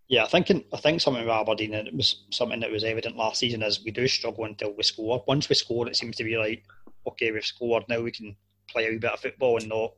Yeah, 0.08 0.24
I 0.24 0.26
think 0.26 0.50
I 0.50 0.76
think 0.76 1.00
something 1.00 1.24
with 1.24 1.32
Aberdeen, 1.32 1.74
and 1.74 1.88
it 1.88 1.94
was 1.94 2.24
something 2.30 2.60
that 2.60 2.70
was 2.70 2.84
evident 2.84 3.16
last 3.16 3.40
season, 3.40 3.62
is 3.62 3.84
we 3.84 3.90
do 3.90 4.06
struggle 4.08 4.44
until 4.44 4.74
we 4.74 4.82
score. 4.82 5.22
Once 5.26 5.48
we 5.48 5.54
score, 5.54 5.88
it 5.88 5.96
seems 5.96 6.16
to 6.16 6.24
be 6.24 6.36
like, 6.36 6.64
okay, 7.06 7.30
we've 7.30 7.44
scored, 7.44 7.84
now 7.88 8.00
we 8.00 8.10
can 8.10 8.36
play 8.68 8.86
a 8.86 8.90
wee 8.90 8.98
bit 8.98 9.12
of 9.12 9.20
football 9.20 9.58
and 9.58 9.68
not 9.68 9.92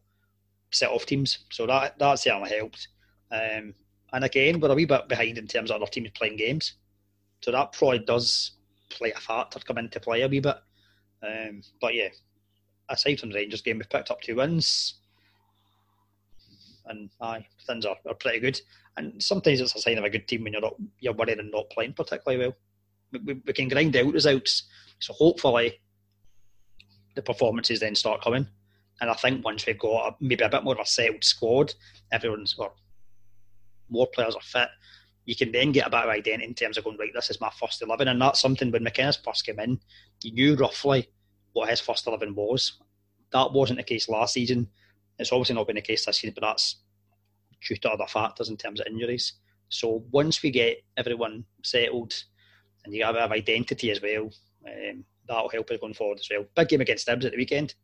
set 0.71 0.91
off 0.91 1.07
teams. 1.07 1.39
So 1.51 1.67
that 1.67 1.99
that 1.99 2.19
certainly 2.19 2.51
helped. 2.51 2.89
Um, 3.33 3.75
and 4.13 4.25
again, 4.25 4.61
we're 4.61 4.71
a 4.71 4.75
wee 4.75 4.85
bit 4.85 5.09
behind 5.09 5.39
in 5.39 5.49
terms 5.49 5.71
of 5.71 5.83
other 5.83 5.91
teams 5.91 6.11
playing 6.15 6.37
games. 6.37 6.75
So 7.43 7.51
that 7.51 7.73
probably 7.73 7.99
does 8.01 8.53
play 8.91 9.11
a 9.11 9.21
factor 9.21 9.59
come 9.61 9.79
into 9.79 9.99
play 10.01 10.23
a 10.23 10.29
wee 10.29 10.41
bit. 10.41 10.57
Um, 11.23 11.63
but 11.81 11.95
yeah, 11.95 12.09
aside 12.89 13.21
from 13.21 13.31
the 13.31 13.37
Rangers 13.37 13.63
game, 13.63 13.79
we've 13.79 13.89
picked 13.89 14.11
up 14.11 14.21
two 14.21 14.37
wins, 14.37 14.95
and 16.87 17.11
aye, 17.21 17.47
things 17.67 17.87
are, 17.87 17.97
are 18.07 18.15
pretty 18.15 18.41
good. 18.41 18.61
And 18.97 19.23
sometimes 19.23 19.61
it's 19.61 19.75
a 19.75 19.81
sign 19.81 19.99
of 19.99 20.05
a 20.05 20.11
good 20.11 20.29
team 20.29 20.45
when 20.45 20.53
you're 20.53 20.63
not 20.63 20.77
you're 21.01 21.15
worried 21.15 21.39
and 21.39 21.51
not 21.51 21.71
playing 21.71 21.95
particularly 21.95 22.45
well. 22.45 22.57
We, 23.13 23.19
we, 23.21 23.43
we 23.47 23.53
can 23.53 23.69
grind 23.69 23.97
out 23.97 24.13
results, 24.13 24.65
so 24.99 25.13
hopefully 25.13 25.81
the 27.15 27.23
performances 27.23 27.81
then 27.81 27.95
start 27.95 28.23
coming. 28.23 28.47
And 29.01 29.11
I 29.11 29.15
think 29.15 29.45
once 29.45 29.67
we've 29.67 29.79
got 29.79 30.09
a, 30.09 30.17
maybe 30.21 30.45
a 30.45 30.49
bit 30.49 30.63
more 30.63 30.75
of 30.75 30.81
a 30.81 30.87
settled 30.87 31.25
squad, 31.25 31.75
everyone's 32.13 32.55
or 32.59 32.73
more 33.89 34.07
players 34.07 34.37
are 34.37 34.41
fit, 34.41 34.69
you 35.25 35.35
can 35.35 35.51
then 35.51 35.73
get 35.73 35.87
a 35.87 35.91
bit 35.91 36.01
of 36.01 36.09
identity 36.09 36.45
in 36.45 36.55
terms 36.55 36.79
of 36.79 36.85
going 36.85 36.97
right. 36.99 37.11
This 37.13 37.31
is 37.31 37.41
my 37.41 37.51
first 37.59 37.83
eleven, 37.83 38.09
and 38.09 38.21
that's 38.21 38.41
something 38.41 38.71
when 38.71 38.85
McInnes 38.85 39.19
first 39.25 39.47
came 39.47 39.59
in, 39.59 39.81
you 40.23 40.33
knew 40.33 40.55
roughly 40.55 41.09
what 41.55 41.71
his 41.71 41.81
first 41.81 42.07
eleven 42.07 42.35
was. 42.35 42.79
That 43.33 43.53
wasn't 43.53 43.79
the 43.79 43.85
case 43.85 44.09
last 44.09 44.35
season. 44.35 44.69
It's 45.19 45.33
obviously 45.33 45.55
not 45.55 45.67
been 45.67 45.77
the 45.77 45.83
case 45.83 46.05
this 46.05 46.19
season, 46.19 46.35
but 46.35 46.47
that's 46.47 46.77
due 47.67 47.77
to 47.77 47.91
other 47.91 48.07
factors 48.07 48.51
in 48.51 48.57
terms 48.57 48.81
of 48.81 48.87
injuries. 48.87 49.35
So 49.69 50.05
once 50.11 50.43
we 50.43 50.51
get 50.51 50.83
everyone 50.97 51.45
settled 51.63 52.15
and 52.85 52.95
you 52.95 53.05
have 53.05 53.15
a 53.15 53.19
bit 53.19 53.25
of 53.25 53.33
identity 53.33 53.91
as 53.91 54.03
well, 54.03 54.31
um, 54.67 55.05
that'll 55.27 55.49
help 55.49 55.71
us 55.71 55.79
going 55.81 55.95
forward 55.95 56.19
as 56.21 56.29
well. 56.31 56.45
Big 56.55 56.69
game 56.69 56.81
against 56.81 57.09
Hibs 57.09 57.25
at 57.25 57.33
the 57.33 57.39
weekend, 57.39 57.75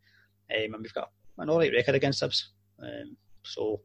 um, 0.55 0.75
and 0.75 0.83
we've 0.83 0.95
got 0.95 1.11
an 1.39 1.51
alright 1.51 1.73
record 1.73 1.95
against 1.95 2.23
Hibs. 2.23 2.45
Um, 2.83 3.17
so 3.43 3.81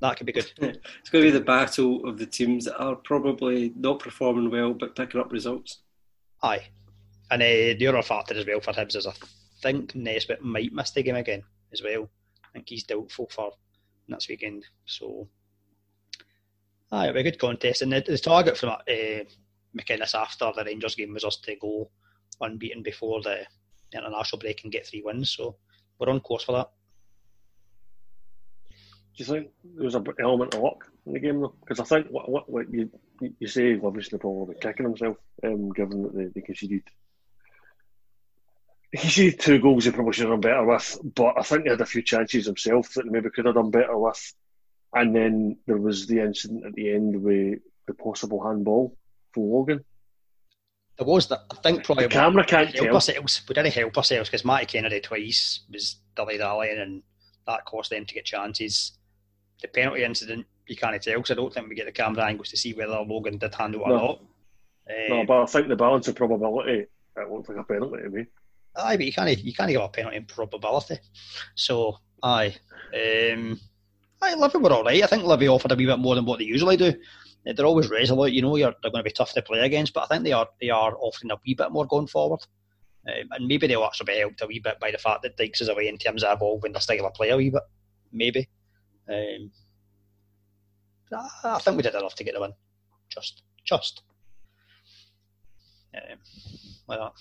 that 0.00 0.16
could 0.16 0.26
be 0.26 0.32
good. 0.32 0.50
It's 0.60 1.10
going 1.10 1.24
to 1.24 1.30
be 1.32 1.38
the 1.38 1.44
battle 1.44 2.06
of 2.08 2.18
the 2.18 2.26
teams 2.26 2.64
that 2.64 2.76
are 2.78 2.96
probably 2.96 3.72
not 3.76 4.00
performing 4.00 4.50
well 4.50 4.74
but 4.74 4.96
picking 4.96 5.20
up 5.20 5.32
results. 5.32 5.82
Aye. 6.42 6.64
And 7.32 7.40
uh, 7.40 7.78
the 7.78 7.86
other 7.86 8.02
factor 8.02 8.34
as 8.34 8.44
well 8.46 8.60
for 8.60 8.74
Hibs 8.74 8.94
is 8.94 9.06
I 9.06 9.12
think 9.62 9.94
Nisbet 9.94 10.42
might 10.42 10.70
miss 10.70 10.90
the 10.90 11.02
game 11.02 11.16
again 11.16 11.42
as 11.72 11.82
well. 11.82 12.10
I 12.44 12.48
think 12.52 12.68
he's 12.68 12.84
doubtful 12.84 13.26
for 13.30 13.52
next 14.06 14.28
weekend. 14.28 14.66
So, 14.84 15.26
aye, 16.90 17.04
it'll 17.04 17.14
be 17.14 17.20
a 17.20 17.22
good 17.22 17.38
contest. 17.38 17.80
And 17.80 17.90
the, 17.90 18.02
the 18.02 18.18
target 18.18 18.58
for 18.58 18.66
uh, 18.66 19.24
McInnes 19.74 20.14
after 20.14 20.52
the 20.54 20.62
Rangers 20.62 20.94
game 20.94 21.14
was 21.14 21.24
us 21.24 21.38
to 21.38 21.56
go 21.56 21.90
unbeaten 22.42 22.82
before 22.82 23.22
the 23.22 23.46
international 23.94 24.38
break 24.38 24.62
and 24.64 24.72
get 24.72 24.86
three 24.86 25.00
wins. 25.02 25.30
So, 25.30 25.56
we're 25.98 26.10
on 26.10 26.20
course 26.20 26.44
for 26.44 26.52
that. 26.52 26.68
Do 28.68 28.76
you 29.16 29.24
think 29.24 29.48
there 29.74 29.84
was 29.84 29.94
an 29.94 30.04
element 30.20 30.54
of 30.54 30.60
luck 30.60 30.86
in 31.06 31.14
the 31.14 31.20
game 31.20 31.40
though? 31.40 31.54
Because 31.60 31.80
I 31.80 31.84
think 31.84 32.08
what, 32.08 32.28
what, 32.28 32.50
what 32.50 32.70
you 32.70 32.90
you 33.38 33.48
say 33.48 33.80
obviously 33.82 34.18
probably 34.18 34.56
kicking 34.60 34.84
himself, 34.84 35.16
um, 35.44 35.70
given 35.70 36.02
that 36.02 36.14
they, 36.14 36.24
they 36.24 36.40
conceded 36.42 36.82
he 38.92 38.98
conceded 38.98 39.40
two 39.40 39.58
goals 39.58 39.84
he 39.84 39.90
probably 39.90 40.12
should 40.12 40.28
have 40.28 40.32
done 40.32 40.40
better 40.40 40.64
with, 40.64 40.98
but 41.14 41.34
I 41.38 41.42
think 41.42 41.64
he 41.64 41.70
had 41.70 41.80
a 41.80 41.86
few 41.86 42.02
chances 42.02 42.46
himself 42.46 42.92
that 42.94 43.04
he 43.04 43.10
maybe 43.10 43.30
could 43.30 43.46
have 43.46 43.54
done 43.54 43.70
better 43.70 43.96
with. 43.98 44.34
And 44.94 45.16
then 45.16 45.56
there 45.66 45.78
was 45.78 46.06
the 46.06 46.20
incident 46.20 46.66
at 46.66 46.74
the 46.74 46.92
end 46.92 47.22
with 47.22 47.60
the 47.86 47.94
possible 47.94 48.46
handball 48.46 48.94
for 49.32 49.60
Logan. 49.60 49.84
There 50.98 51.06
was 51.06 51.26
that. 51.28 51.40
I 51.50 51.54
think 51.62 51.84
probably 51.84 52.04
The 52.04 52.10
camera 52.10 52.44
can't 52.44 52.68
help 52.74 52.86
tell. 52.86 52.94
ourselves. 52.96 53.42
We 53.48 53.54
didn't 53.54 53.72
help 53.72 53.96
ourselves 53.96 54.28
because 54.28 54.44
Matty 54.44 54.66
Kennedy 54.66 55.00
twice 55.00 55.60
was 55.70 55.96
dilly 56.14 56.36
dallying, 56.36 56.78
and 56.78 57.02
that 57.46 57.64
caused 57.64 57.90
them 57.90 58.04
to 58.04 58.14
get 58.14 58.26
chances. 58.26 58.92
The 59.62 59.68
penalty 59.68 60.04
incident, 60.04 60.44
you 60.66 60.76
can't 60.76 61.00
tell 61.02 61.14
because 61.14 61.30
I 61.30 61.34
don't 61.34 61.52
think 61.54 61.68
we 61.70 61.74
get 61.74 61.86
the 61.86 61.92
camera 61.92 62.24
angles 62.26 62.50
to 62.50 62.58
see 62.58 62.74
whether 62.74 63.00
Logan 63.00 63.38
did 63.38 63.54
handle 63.54 63.80
it 63.86 63.88
No. 63.88 63.94
or 63.94 63.98
not. 63.98 64.20
No, 65.08 65.20
Um, 65.20 65.26
but 65.26 65.42
I 65.42 65.46
think 65.46 65.68
the 65.68 65.76
balance 65.76 66.08
of 66.08 66.14
probability, 66.16 66.80
it 67.16 67.30
looked 67.30 67.48
like 67.48 67.58
a 67.58 67.64
penalty 67.64 68.02
to 68.02 68.10
me. 68.10 68.26
Aye, 68.76 68.96
but 68.96 69.06
you 69.06 69.12
can't 69.12 69.38
you 69.38 69.52
can't 69.52 69.70
give 69.70 69.80
a 69.80 69.88
penalty 69.88 70.16
in 70.16 70.24
probability. 70.24 70.98
So 71.54 71.98
aye, 72.22 72.54
um, 72.94 73.60
aye, 74.22 74.34
Livy 74.34 74.58
were 74.58 74.72
all 74.72 74.84
right. 74.84 75.02
I 75.02 75.06
think 75.06 75.24
Livy 75.24 75.48
offered 75.48 75.72
a 75.72 75.76
wee 75.76 75.86
bit 75.86 75.98
more 75.98 76.14
than 76.14 76.24
what 76.24 76.38
they 76.38 76.46
usually 76.46 76.76
do. 76.76 76.94
Uh, 77.46 77.52
They're 77.52 77.66
always 77.66 77.90
resolute, 77.90 78.32
you 78.32 78.40
know. 78.42 78.56
They're 78.56 78.72
going 78.82 78.94
to 78.94 79.02
be 79.02 79.10
tough 79.10 79.32
to 79.34 79.42
play 79.42 79.60
against, 79.60 79.92
but 79.92 80.04
I 80.04 80.06
think 80.06 80.24
they 80.24 80.32
are 80.32 80.48
they 80.60 80.70
are 80.70 80.96
offering 80.98 81.32
a 81.32 81.36
wee 81.46 81.54
bit 81.54 81.70
more 81.70 81.86
going 81.86 82.06
forward. 82.06 82.40
Um, 83.06 83.28
and 83.32 83.46
maybe 83.48 83.66
they'll 83.66 83.84
actually 83.84 84.12
be 84.12 84.18
helped 84.20 84.42
a 84.42 84.46
wee 84.46 84.60
bit 84.60 84.78
by 84.78 84.92
the 84.92 84.98
fact 84.98 85.22
that 85.22 85.36
Dykes 85.36 85.60
is 85.60 85.68
away 85.68 85.88
in 85.88 85.98
terms 85.98 86.22
of 86.22 86.36
evolving 86.36 86.72
their 86.72 86.80
style 86.80 87.04
of 87.04 87.14
play 87.14 87.30
a 87.30 87.36
wee 87.36 87.50
bit. 87.50 87.62
Maybe. 88.12 88.48
Um, 89.08 89.50
I 91.12 91.28
I 91.44 91.58
think 91.58 91.76
we 91.76 91.82
did 91.82 91.94
enough 91.94 92.14
to 92.14 92.24
get 92.24 92.34
the 92.34 92.40
win. 92.40 92.52
Just, 93.10 93.42
just. 93.64 94.02
Um, 95.94 96.18
like 96.88 97.00
that. 97.00 97.12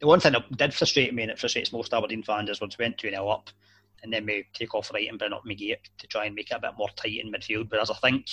The 0.00 0.06
one 0.06 0.20
thing 0.20 0.32
that 0.32 0.56
did 0.56 0.74
frustrate 0.74 1.14
me 1.14 1.22
and 1.22 1.30
it 1.30 1.38
frustrates 1.38 1.72
most 1.72 1.92
Aberdeen 1.92 2.22
fans 2.22 2.48
is 2.48 2.60
once 2.60 2.78
we 2.78 2.84
went 2.84 2.98
2 2.98 3.10
0 3.10 3.28
up 3.28 3.50
and 4.02 4.12
then 4.12 4.24
we 4.24 4.46
take 4.54 4.74
off 4.74 4.90
right 4.92 5.08
and 5.08 5.18
bring 5.18 5.32
up 5.32 5.44
McGee 5.44 5.76
to 5.98 6.06
try 6.06 6.24
and 6.24 6.34
make 6.34 6.50
it 6.50 6.54
a 6.54 6.60
bit 6.60 6.72
more 6.78 6.88
tight 6.96 7.20
in 7.20 7.30
midfield. 7.30 7.68
But 7.68 7.80
as 7.80 7.90
I 7.90 7.94
think 7.94 8.26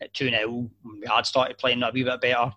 at 0.00 0.12
2 0.14 0.30
0, 0.30 0.68
when 0.82 1.00
we 1.00 1.06
had 1.06 1.26
started 1.26 1.58
playing 1.58 1.82
a 1.82 1.90
wee 1.92 2.02
bit 2.02 2.20
better, 2.20 2.52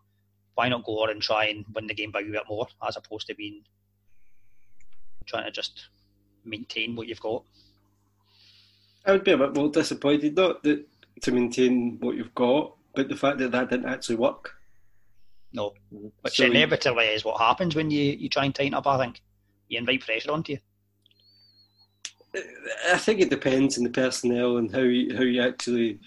why 0.56 0.70
not 0.70 0.84
go 0.84 1.04
on 1.04 1.12
and 1.12 1.22
try 1.22 1.46
and 1.46 1.64
win 1.74 1.86
the 1.86 1.94
game 1.94 2.12
by 2.12 2.22
a 2.22 2.24
wee 2.24 2.32
bit 2.32 2.44
more 2.50 2.68
as 2.88 2.98
opposed 2.98 3.28
to 3.28 3.36
being 3.36 3.62
trying 5.26 5.46
to 5.46 5.52
just 5.52 5.90
maintain 6.44 6.96
what 6.96 7.08
you've 7.08 7.20
got? 7.20 7.44
I 9.06 9.12
would 9.12 9.24
be 9.24 9.32
a 9.32 9.38
bit 9.38 9.56
more 9.56 9.70
disappointed, 9.70 10.36
not 10.36 10.64
that 10.64 10.86
to 11.22 11.32
maintain 11.32 12.00
what 12.00 12.16
you've 12.16 12.34
got, 12.34 12.76
but 12.96 13.10
the 13.10 13.16
fact 13.16 13.38
that 13.38 13.52
that 13.52 13.70
didn't 13.70 13.86
actually 13.88 14.16
work. 14.16 14.55
No. 15.56 15.74
Which 16.22 16.36
So 16.36 16.44
you- 16.44 16.52
inevitably 16.52 17.06
is 17.06 17.24
what 17.26 17.40
happens 17.40 17.76
when 17.76 17.90
you, 17.90 18.04
you 18.04 18.30
try 18.30 18.46
and 18.46 18.54
tighten 18.54 18.74
up, 18.74 18.86
I 18.86 18.98
think. 18.98 19.22
You 19.70 19.80
invite 19.80 20.02
pressure 20.06 20.32
onto 20.32 20.54
you. 20.54 20.60
Uh, 22.36 22.42
I 22.94 22.98
think 22.98 23.22
it 23.22 23.30
depends 23.30 23.78
on 23.78 23.86
the 23.86 23.90
personnel 23.90 24.58
and 24.58 24.72
how 24.72 24.82
you, 24.82 25.16
how 25.16 25.24
you 25.24 25.42
actually 25.42 26.00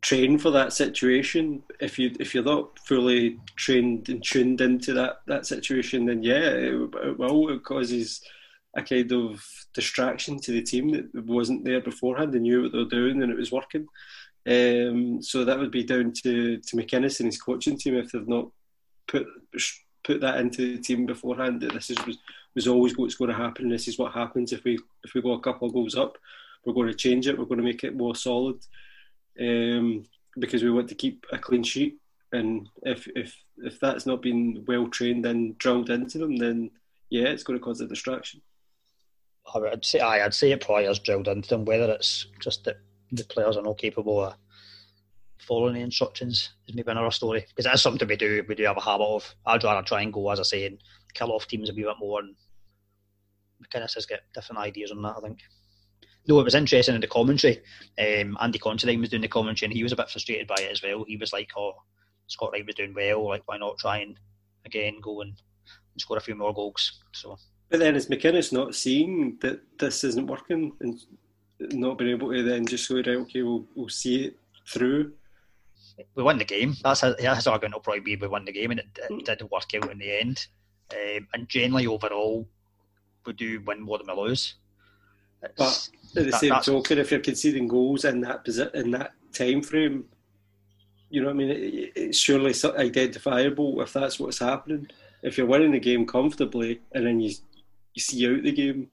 train 0.00 0.38
for 0.38 0.50
that 0.50 0.72
situation. 0.72 1.62
If 1.80 1.98
you 1.98 2.16
if 2.18 2.34
you're 2.34 2.44
not 2.44 2.78
fully 2.80 3.38
trained 3.56 4.08
and 4.08 4.24
tuned 4.24 4.60
into 4.60 4.94
that, 4.94 5.20
that 5.26 5.46
situation, 5.46 6.06
then 6.06 6.22
yeah, 6.22 6.48
it, 6.48 6.74
it 7.04 7.18
will. 7.18 7.50
It 7.50 7.62
causes 7.62 8.22
a 8.76 8.82
kind 8.82 9.12
of 9.12 9.46
distraction 9.74 10.40
to 10.40 10.52
the 10.52 10.62
team 10.62 10.90
that 10.90 11.26
wasn't 11.26 11.64
there 11.64 11.80
beforehand. 11.80 12.32
They 12.32 12.38
knew 12.40 12.62
what 12.62 12.72
they 12.72 12.78
were 12.78 12.84
doing 12.86 13.22
and 13.22 13.30
it 13.30 13.38
was 13.38 13.52
working. 13.52 13.86
Um, 14.46 15.22
so 15.22 15.44
that 15.44 15.58
would 15.58 15.70
be 15.70 15.84
down 15.84 16.12
to 16.22 16.58
to 16.58 16.76
McInnes 16.76 17.20
and 17.20 17.26
his 17.26 17.40
coaching 17.40 17.78
team 17.78 17.96
if 17.96 18.12
they've 18.12 18.28
not 18.28 18.48
put 19.06 19.26
put 20.02 20.20
that 20.20 20.38
into 20.38 20.76
the 20.76 20.82
team 20.82 21.06
beforehand. 21.06 21.60
That 21.62 21.72
this 21.72 21.90
is 21.90 22.06
was, 22.06 22.18
was 22.54 22.68
always 22.68 22.96
what's 22.96 23.14
going 23.14 23.30
to 23.30 23.36
happen. 23.36 23.68
This 23.68 23.88
is 23.88 23.98
what 23.98 24.12
happens 24.12 24.52
if 24.52 24.62
we 24.64 24.78
if 25.02 25.14
we 25.14 25.22
go 25.22 25.32
a 25.32 25.40
couple 25.40 25.66
of 25.66 25.74
goals 25.74 25.96
up. 25.96 26.18
We're 26.64 26.74
going 26.74 26.88
to 26.88 26.94
change 26.94 27.26
it. 27.26 27.38
We're 27.38 27.46
going 27.46 27.58
to 27.58 27.64
make 27.64 27.84
it 27.84 27.96
more 27.96 28.14
solid 28.14 28.56
um, 29.40 30.04
because 30.38 30.62
we 30.62 30.70
want 30.70 30.88
to 30.88 30.94
keep 30.94 31.26
a 31.32 31.38
clean 31.38 31.62
sheet. 31.62 31.98
And 32.32 32.68
if 32.82 33.06
if 33.14 33.34
if 33.58 33.80
that's 33.80 34.06
not 34.06 34.22
been 34.22 34.64
well 34.66 34.88
trained 34.88 35.24
and 35.24 35.56
drilled 35.58 35.90
into 35.90 36.18
them, 36.18 36.36
then 36.36 36.70
yeah, 37.10 37.24
it's 37.24 37.44
going 37.44 37.58
to 37.58 37.64
cause 37.64 37.80
a 37.80 37.86
distraction. 37.86 38.42
I 39.54 39.58
would 39.58 39.84
say, 39.84 40.00
I'd 40.00 40.34
say 40.34 40.52
it 40.52 40.62
probably 40.62 40.86
is 40.86 40.98
drilled 40.98 41.28
into 41.28 41.48
them. 41.50 41.64
Whether 41.64 41.92
it's 41.92 42.26
just 42.40 42.64
that 42.64 42.78
the 43.16 43.24
players 43.24 43.56
are 43.56 43.62
not 43.62 43.78
capable 43.78 44.24
of 44.24 44.34
following 45.44 45.74
the 45.74 45.80
instructions 45.80 46.50
is 46.66 46.74
maybe 46.74 46.90
another 46.90 47.10
story. 47.10 47.44
Because 47.48 47.64
that's 47.64 47.82
something 47.82 48.08
we 48.08 48.16
do. 48.16 48.44
We 48.48 48.54
do 48.54 48.64
have 48.64 48.76
a 48.76 48.80
habit 48.80 49.04
of. 49.04 49.34
I'd 49.46 49.64
rather 49.64 49.86
try 49.86 50.02
and 50.02 50.12
go, 50.12 50.30
as 50.30 50.40
I 50.40 50.44
say, 50.44 50.66
and 50.66 50.78
kill 51.14 51.32
off 51.32 51.46
teams 51.46 51.70
a 51.70 51.74
wee 51.74 51.82
bit 51.82 51.96
more. 51.98 52.20
And 52.20 52.34
McInnes 53.62 53.94
has 53.94 54.06
got 54.06 54.20
different 54.34 54.60
ideas 54.60 54.90
on 54.90 55.02
that. 55.02 55.14
I 55.18 55.20
think. 55.20 55.38
No, 56.26 56.40
it 56.40 56.44
was 56.44 56.54
interesting 56.54 56.94
in 56.94 57.00
the 57.00 57.06
commentary. 57.06 57.60
Um, 57.98 58.38
Andy 58.40 58.58
Considine 58.58 59.00
was 59.00 59.10
doing 59.10 59.22
the 59.22 59.28
commentary, 59.28 59.66
and 59.66 59.76
he 59.76 59.82
was 59.82 59.92
a 59.92 59.96
bit 59.96 60.08
frustrated 60.08 60.46
by 60.46 60.56
it 60.58 60.72
as 60.72 60.82
well. 60.82 61.04
He 61.06 61.16
was 61.16 61.32
like, 61.32 61.50
"Oh, 61.56 61.74
Scott 62.26 62.50
Wright 62.52 62.66
was 62.66 62.74
doing 62.74 62.94
well. 62.94 63.28
Like, 63.28 63.42
why 63.46 63.58
not 63.58 63.78
try 63.78 63.98
and 63.98 64.18
again 64.64 65.00
go 65.02 65.20
and, 65.20 65.30
and 65.30 66.00
score 66.00 66.16
a 66.16 66.22
few 66.22 66.34
more 66.34 66.54
goals?" 66.54 67.00
So. 67.12 67.36
But 67.68 67.80
then 67.80 67.96
is 67.96 68.08
McInnes 68.08 68.52
not 68.52 68.74
seeing 68.74 69.38
that 69.40 69.60
this 69.78 70.04
isn't 70.04 70.26
working 70.26 70.72
and 70.80 70.98
not 71.60 71.98
being 71.98 72.10
able 72.10 72.30
to 72.32 72.42
then 72.42 72.66
just 72.66 72.88
go 72.88 72.96
right, 72.96 73.08
okay, 73.08 73.42
we'll, 73.42 73.64
we'll 73.74 73.88
see 73.88 74.26
it 74.26 74.36
through. 74.68 75.12
we 76.14 76.22
won 76.22 76.38
the 76.38 76.44
game. 76.44 76.74
That's 76.82 77.00
his, 77.02 77.14
his 77.18 77.46
argument 77.46 77.74
will 77.74 77.80
probably 77.80 78.00
be 78.00 78.16
we 78.16 78.28
won 78.28 78.44
the 78.44 78.52
game, 78.52 78.70
and 78.72 78.80
it, 78.80 78.86
it 79.10 79.24
did 79.24 79.50
work 79.50 79.72
out 79.74 79.90
in 79.90 79.98
the 79.98 80.20
end. 80.20 80.46
Um, 80.92 81.28
and 81.32 81.48
generally, 81.48 81.86
overall, 81.86 82.46
we 83.26 83.32
do 83.32 83.60
win 83.66 83.80
more 83.80 83.98
than 83.98 84.08
we 84.14 84.22
lose. 84.22 84.54
It's- 85.42 85.90
At 86.16 86.24
the 86.24 86.30
that- 86.30 86.40
same 86.40 86.60
token, 86.60 86.98
if 86.98 87.10
you're 87.10 87.20
conceding 87.20 87.68
goals 87.68 88.04
in 88.04 88.20
that 88.22 88.44
posi- 88.44 88.74
in 88.74 88.90
that 88.92 89.12
time 89.32 89.62
frame, 89.62 90.04
you 91.10 91.20
know 91.20 91.26
what 91.28 91.34
I 91.34 91.36
mean. 91.38 91.50
It, 91.50 91.92
it's 91.96 92.18
surely 92.18 92.54
identifiable 92.76 93.80
if 93.82 93.92
that's 93.92 94.18
what's 94.18 94.38
happening. 94.38 94.88
If 95.22 95.38
you're 95.38 95.46
winning 95.46 95.72
the 95.72 95.80
game 95.80 96.06
comfortably 96.06 96.80
and 96.92 97.06
then 97.06 97.20
you 97.20 97.34
you 97.94 98.00
see 98.02 98.26
out 98.28 98.42
the 98.42 98.52
game 98.52 98.90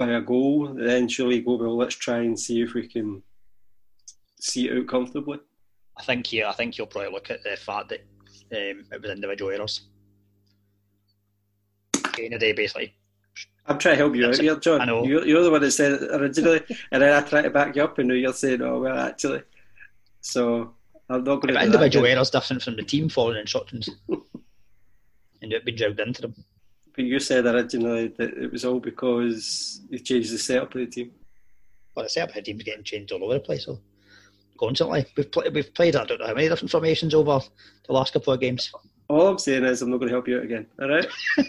by 0.00 0.12
a 0.12 0.20
goal, 0.20 0.72
then 0.74 1.06
surely 1.06 1.42
go 1.42 1.56
well. 1.56 1.76
Let's 1.76 1.94
try 1.94 2.20
and 2.20 2.40
see 2.40 2.62
if 2.62 2.72
we 2.72 2.88
can 2.88 3.22
see 4.40 4.68
it 4.68 4.78
out 4.78 4.88
comfortably. 4.88 5.38
I 5.98 6.02
think 6.02 6.32
yeah, 6.32 6.48
I 6.48 6.52
think 6.52 6.78
you'll 6.78 6.86
probably 6.86 7.12
look 7.12 7.30
at 7.30 7.44
the 7.44 7.56
fact 7.56 7.90
that 7.90 8.00
Um, 8.52 8.84
it 8.90 9.00
was 9.00 9.10
individual 9.12 9.52
errors. 9.52 9.82
Kennedy 12.14 12.52
basically. 12.52 12.94
I'm 13.66 13.78
trying 13.78 13.94
to 13.94 13.98
help 13.98 14.16
you 14.16 14.26
out 14.26 14.38
here, 14.38 14.56
John. 14.56 14.80
I 14.80 14.84
know. 14.86 15.04
You're, 15.04 15.24
you're 15.24 15.44
the 15.44 15.50
one 15.50 15.60
that 15.60 15.70
said 15.70 15.92
it 15.92 16.10
originally, 16.10 16.62
and 16.90 17.02
then 17.02 17.12
I 17.12 17.24
try 17.24 17.42
to 17.42 17.50
back 17.50 17.76
you 17.76 17.84
up, 17.84 17.98
and 17.98 18.08
now 18.08 18.14
you're 18.14 18.32
saying, 18.32 18.62
"Oh 18.62 18.80
well, 18.80 18.98
actually." 18.98 19.42
So 20.22 20.74
I'm 21.08 21.22
not 21.22 21.42
going 21.42 21.54
to. 21.54 21.62
Individual 21.62 22.06
errors 22.06 22.30
different 22.30 22.62
from 22.62 22.76
the 22.76 22.82
team 22.82 23.08
falling 23.08 23.34
following 23.34 23.40
instructions, 23.42 23.88
and 24.08 25.52
it 25.52 25.64
been 25.64 25.76
dragged 25.76 26.00
into 26.00 26.22
them. 26.22 26.34
But 27.00 27.06
you 27.06 27.18
said 27.18 27.46
originally 27.46 28.08
that 28.18 28.36
it 28.36 28.52
was 28.52 28.66
all 28.66 28.78
because 28.78 29.80
they 29.90 29.96
changed 29.96 30.34
the 30.34 30.38
setup 30.38 30.74
of 30.74 30.80
the 30.80 30.86
team. 30.86 31.12
Well, 31.94 32.04
the 32.04 32.10
setup 32.10 32.28
of 32.28 32.34
the 32.34 32.42
team's 32.42 32.62
getting 32.62 32.84
changed 32.84 33.10
all 33.10 33.24
over 33.24 33.32
the 33.32 33.40
place, 33.40 33.64
so 33.64 33.80
constantly. 34.58 35.06
We've 35.16 35.32
played, 35.32 35.54
we've 35.54 35.72
played 35.72 35.96
I 35.96 36.04
don't 36.04 36.20
know 36.20 36.26
how 36.26 36.34
many 36.34 36.50
different 36.50 36.70
formations 36.70 37.14
over 37.14 37.40
the 37.86 37.92
last 37.94 38.12
couple 38.12 38.34
of 38.34 38.40
games. 38.40 38.70
All 39.08 39.28
I'm 39.28 39.38
saying 39.38 39.64
is 39.64 39.80
I'm 39.80 39.90
not 39.90 39.96
going 39.96 40.10
to 40.10 40.14
help 40.14 40.28
you 40.28 40.36
out 40.36 40.44
again. 40.44 40.66
All 40.78 40.90
right. 40.90 41.06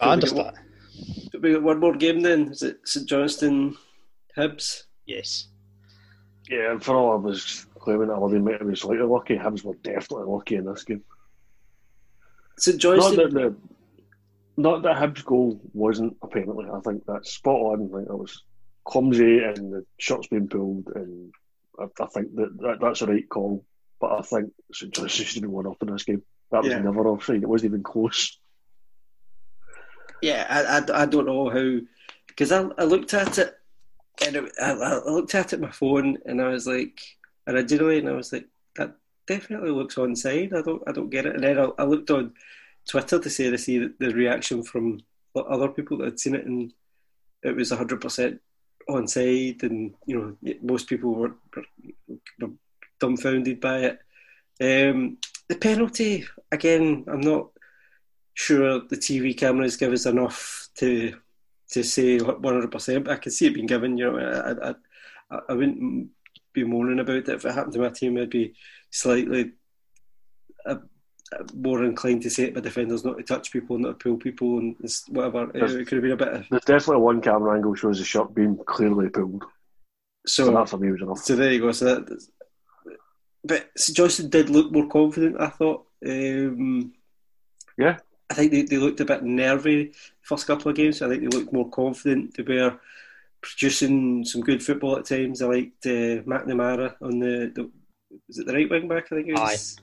I 0.00 0.12
understand. 0.12 0.54
we 1.40 1.54
got 1.54 1.62
one 1.62 1.80
more 1.80 1.94
game 1.94 2.20
then. 2.20 2.48
Is 2.48 2.62
it 2.62 2.80
St 2.84 3.08
Johnstone 3.08 3.74
Hibs? 4.36 4.82
Yes. 5.06 5.48
Yeah, 6.50 6.72
and 6.72 6.84
for 6.84 6.94
all 6.94 7.12
I 7.12 7.16
was 7.16 7.66
claiming 7.84 8.08
that 8.08 8.16
Aberdeen 8.16 8.44
might 8.44 8.58
have 8.58 8.66
been 8.66 8.76
slightly 8.76 9.06
lucky, 9.06 9.36
Hibs 9.36 9.62
were 9.62 9.74
definitely 9.82 10.26
lucky 10.26 10.56
in 10.56 10.64
this 10.64 10.84
game. 10.84 11.02
St 12.58 12.82
Not 12.82 13.16
that 13.16 13.30
the 13.32 13.54
not 14.56 14.82
that 14.82 14.96
Hibs 14.96 15.24
goal 15.24 15.60
wasn't 15.72 16.16
apparently. 16.22 16.66
I 16.72 16.80
think 16.80 17.04
that's 17.06 17.32
spot 17.32 17.60
on. 17.60 17.90
Like 17.90 18.06
that 18.06 18.16
was 18.16 18.42
clumsy 18.84 19.38
and 19.42 19.72
the 19.72 19.84
shot's 19.98 20.28
being 20.28 20.48
pulled, 20.48 20.88
and 20.94 21.32
I, 21.78 21.84
I 22.02 22.06
think 22.06 22.34
that, 22.36 22.56
that 22.60 22.78
that's 22.80 23.02
a 23.02 23.06
right 23.06 23.28
call. 23.28 23.64
But 24.00 24.12
I 24.18 24.22
think 24.22 24.52
St 24.72 24.92
Johnstone 24.92 25.26
should 25.26 25.34
have 25.34 25.42
been 25.42 25.52
one 25.52 25.66
up 25.66 25.82
in 25.82 25.92
this 25.92 26.04
game. 26.04 26.22
That 26.50 26.62
was 26.62 26.72
Yeah. 26.72 26.80
never 26.80 27.06
offside. 27.08 27.42
It 27.42 27.48
wasn't 27.48 27.70
even 27.70 27.82
close. 27.82 28.38
Yeah, 30.22 30.46
I, 30.48 30.78
I, 30.78 31.02
I 31.02 31.06
don't 31.06 31.26
know 31.26 31.50
how 31.50 31.80
because 32.28 32.50
I, 32.52 32.62
I 32.78 32.84
looked 32.84 33.12
at 33.14 33.38
it 33.38 33.54
and 34.24 34.36
it, 34.36 34.52
I, 34.60 34.72
I 34.72 35.10
looked 35.10 35.34
at 35.34 35.52
it 35.52 35.60
my 35.60 35.70
phone 35.70 36.18
and 36.24 36.40
I 36.40 36.48
was 36.48 36.66
like 36.66 37.00
originally 37.46 37.98
and 37.98 38.08
I 38.08 38.12
was 38.12 38.32
like 38.32 38.46
that 38.76 38.96
definitely 39.26 39.70
looks 39.70 39.96
onside. 39.96 40.52
I 40.52 40.62
don't 40.62 40.82
I 40.86 40.92
don't 40.92 41.10
get 41.10 41.26
it. 41.26 41.34
And 41.34 41.44
then 41.44 41.58
I, 41.58 41.70
I 41.78 41.84
looked 41.84 42.10
on 42.10 42.32
Twitter 42.88 43.18
to 43.18 43.30
say 43.30 43.50
to 43.50 43.58
see 43.58 43.78
the, 43.78 44.14
reaction 44.14 44.62
from 44.62 45.00
other 45.36 45.68
people 45.68 45.98
that 45.98 46.04
had 46.04 46.20
seen 46.20 46.34
it 46.34 46.46
and 46.46 46.72
it 47.42 47.56
was 47.56 47.70
hundred 47.70 48.00
percent 48.00 48.40
onside 48.88 49.62
and 49.62 49.94
you 50.06 50.18
know 50.18 50.56
most 50.62 50.88
people 50.88 51.14
were, 51.14 51.34
were, 51.56 51.64
were 52.40 52.50
dumbfounded 53.00 53.60
by 53.60 53.78
it. 53.78 53.98
Um, 54.60 55.18
the 55.48 55.56
penalty 55.56 56.24
again, 56.52 57.04
I'm 57.08 57.20
not 57.20 57.48
sure 58.34 58.80
the 58.80 58.96
TV 58.96 59.36
cameras 59.36 59.76
give 59.76 59.92
us 59.92 60.06
enough 60.06 60.68
to 60.76 61.14
to 61.70 61.82
say 61.82 62.18
100%, 62.18 63.04
but 63.04 63.12
I 63.12 63.16
can 63.16 63.32
see 63.32 63.46
it 63.46 63.54
being 63.54 63.66
given. 63.66 63.96
You 63.96 64.12
know, 64.12 64.18
I, 64.18 64.68
I, 64.68 64.74
I, 65.30 65.40
I 65.48 65.52
wouldn't 65.54 66.10
be 66.54 66.64
moaning 66.64 67.00
about 67.00 67.16
it 67.16 67.28
if 67.28 67.44
it 67.44 67.54
happened 67.54 67.74
to 67.74 67.80
my 67.80 67.90
team. 67.90 68.16
I'd 68.16 68.30
be 68.30 68.54
slightly 68.90 69.52
uh, 70.64 70.76
more 71.54 71.84
inclined 71.84 72.22
to 72.22 72.30
say 72.30 72.44
it 72.44 72.54
by 72.54 72.60
defenders 72.60 73.04
not 73.04 73.18
to 73.18 73.22
touch 73.22 73.52
people, 73.52 73.78
not 73.78 74.00
to 74.00 74.08
pull 74.08 74.16
people, 74.16 74.58
and 74.58 74.76
whatever. 75.08 75.50
It, 75.54 75.62
it 75.62 75.86
could 75.86 75.96
have 75.96 76.02
been 76.02 76.12
a 76.12 76.16
bit 76.16 76.28
of 76.28 76.46
There's 76.50 76.64
definitely 76.64 77.02
one 77.02 77.20
camera 77.20 77.56
angle 77.56 77.74
shows 77.74 77.98
the 77.98 78.04
shot 78.04 78.34
being 78.34 78.56
clearly 78.66 79.10
pulled. 79.10 79.44
So 80.26 80.46
so. 80.46 80.52
that 80.52 80.68
for 80.68 80.78
me 80.78 80.90
was 80.90 81.02
enough. 81.02 81.18
So 81.18 81.36
there 81.36 81.52
you 81.52 81.60
go. 81.60 81.72
So 81.72 81.84
that, 81.84 82.26
but 83.44 83.70
Johnson 83.92 84.30
did 84.30 84.48
look 84.48 84.72
more 84.72 84.88
confident. 84.88 85.40
I 85.40 85.48
thought. 85.48 85.86
Um, 86.06 86.94
Yeah. 87.76 87.98
I 88.30 88.34
think 88.34 88.52
they, 88.52 88.62
they 88.62 88.78
looked 88.78 89.00
a 89.00 89.04
bit 89.04 89.22
nervy 89.22 89.92
first 90.22 90.46
couple 90.46 90.70
of 90.70 90.76
games. 90.76 91.02
I 91.02 91.08
think 91.08 91.22
they 91.22 91.36
looked 91.36 91.52
more 91.52 91.68
confident. 91.68 92.34
They 92.34 92.42
were 92.42 92.78
producing 93.44 94.24
some 94.24 94.40
good 94.40 94.62
football 94.62 94.96
at 94.98 95.04
times. 95.04 95.42
I 95.42 95.46
liked 95.46 95.86
uh, 95.86 96.22
McNamara 96.24 96.94
on 97.02 97.18
the, 97.18 97.52
the 97.54 97.70
was 98.26 98.38
it 98.38 98.46
the 98.46 98.54
right 98.54 98.70
wing 98.70 98.88
back? 98.88 99.06
I 99.10 99.16
think 99.16 99.28
it 99.28 99.34
was. 99.34 99.76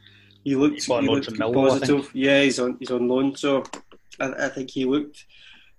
He 0.43 0.55
looked, 0.55 0.75
He's 0.75 0.85
he 0.85 0.93
looked 0.93 1.33
Millwall, 1.33 1.69
positive. 1.69 2.09
Yeah, 2.13 2.41
he's 2.41 2.59
on 2.59 2.77
he's 2.79 2.91
on 2.91 3.07
loan. 3.07 3.35
So 3.35 3.63
I, 4.19 4.45
I 4.45 4.49
think 4.49 4.71
he 4.71 4.85
looked 4.85 5.25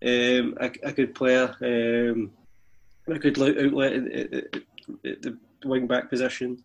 um, 0.04 0.56
a, 0.60 0.70
a 0.84 0.92
good 0.92 1.14
player, 1.14 1.54
um, 1.60 2.30
a 3.09 3.18
good 3.18 3.38
outlet 3.40 3.92
at, 3.92 4.12
at, 4.12 4.34
at, 4.34 4.62
at 5.04 5.22
the 5.22 5.38
wing 5.64 5.86
back 5.86 6.09
position. 6.09 6.62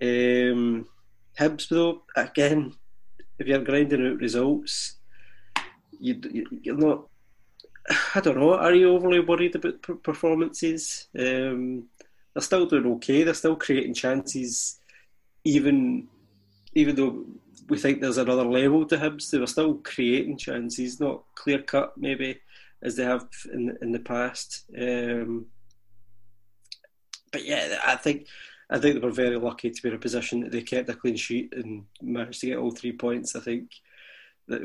Um, 0.00 0.86
Hibs 1.38 1.68
though, 1.68 2.02
again, 2.16 2.74
if 3.38 3.46
you're 3.46 3.60
grinding 3.60 4.06
out 4.06 4.20
results, 4.20 4.96
you, 6.00 6.20
you 6.32 6.46
you're 6.62 6.76
not. 6.76 7.06
I 8.14 8.20
don't 8.20 8.38
know. 8.38 8.54
Are 8.54 8.74
you 8.74 8.90
overly 8.90 9.20
worried 9.20 9.56
about 9.56 9.82
per- 9.82 9.94
performances? 9.94 11.08
Um, 11.18 11.84
they're 12.34 12.42
still 12.42 12.66
doing 12.66 12.86
okay. 12.94 13.22
They're 13.22 13.34
still 13.34 13.56
creating 13.56 13.94
chances, 13.94 14.78
even 15.44 16.08
even 16.74 16.96
though 16.96 17.24
we 17.68 17.78
think 17.78 18.00
there's 18.00 18.18
another 18.18 18.44
level 18.44 18.86
to 18.86 18.96
Hibs. 18.96 19.30
They 19.30 19.38
were 19.38 19.46
still 19.46 19.74
creating 19.74 20.38
chances, 20.38 21.00
not 21.00 21.22
clear 21.34 21.62
cut 21.62 21.96
maybe 21.96 22.40
as 22.82 22.96
they 22.96 23.04
have 23.04 23.26
in 23.52 23.76
in 23.80 23.92
the 23.92 24.00
past. 24.00 24.64
Um, 24.78 25.46
but 27.32 27.44
yeah, 27.44 27.78
I 27.86 27.96
think 27.96 28.26
I 28.70 28.78
think 28.78 28.94
they 28.94 29.06
were 29.06 29.12
very 29.12 29.36
lucky 29.36 29.70
to 29.70 29.82
be 29.82 29.88
in 29.88 29.94
a 29.94 29.98
position 29.98 30.40
that 30.40 30.52
they 30.52 30.62
kept 30.62 30.90
a 30.90 30.94
clean 30.94 31.16
sheet 31.16 31.52
and 31.52 31.84
managed 32.02 32.40
to 32.40 32.46
get 32.48 32.58
all 32.58 32.70
three 32.70 32.92
points. 32.92 33.34
I 33.34 33.40
think 33.40 33.70
that 34.48 34.60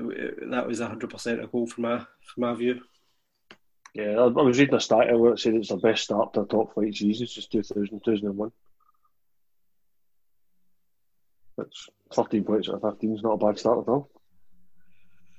that 0.49 0.67
was 0.67 0.79
hundred 0.79 1.09
percent 1.09 1.43
a 1.43 1.47
goal 1.47 1.67
from 1.67 1.83
my 1.83 1.97
from 1.99 2.41
my 2.41 2.53
view. 2.53 2.81
Yeah, 3.93 4.19
I, 4.19 4.25
was 4.25 4.57
reading 4.57 4.73
a 4.73 4.79
stat 4.79 5.17
where 5.17 5.33
it 5.33 5.39
said 5.39 5.53
it's 5.53 5.69
the 5.69 5.77
best 5.77 6.05
start 6.05 6.33
to 6.33 6.41
a 6.41 6.45
top 6.45 6.73
flight 6.73 6.95
season 6.95 7.27
since 7.27 7.47
2000, 7.47 8.01
2001. 8.03 8.51
That's 11.57 11.89
13 12.11 12.43
points 12.43 12.69
out 12.69 12.83
of 12.83 12.93
15 12.93 13.15
is 13.15 13.23
not 13.23 13.33
a 13.33 13.37
bad 13.37 13.59
start 13.59 13.79
at 13.79 13.91
all. 13.91 14.09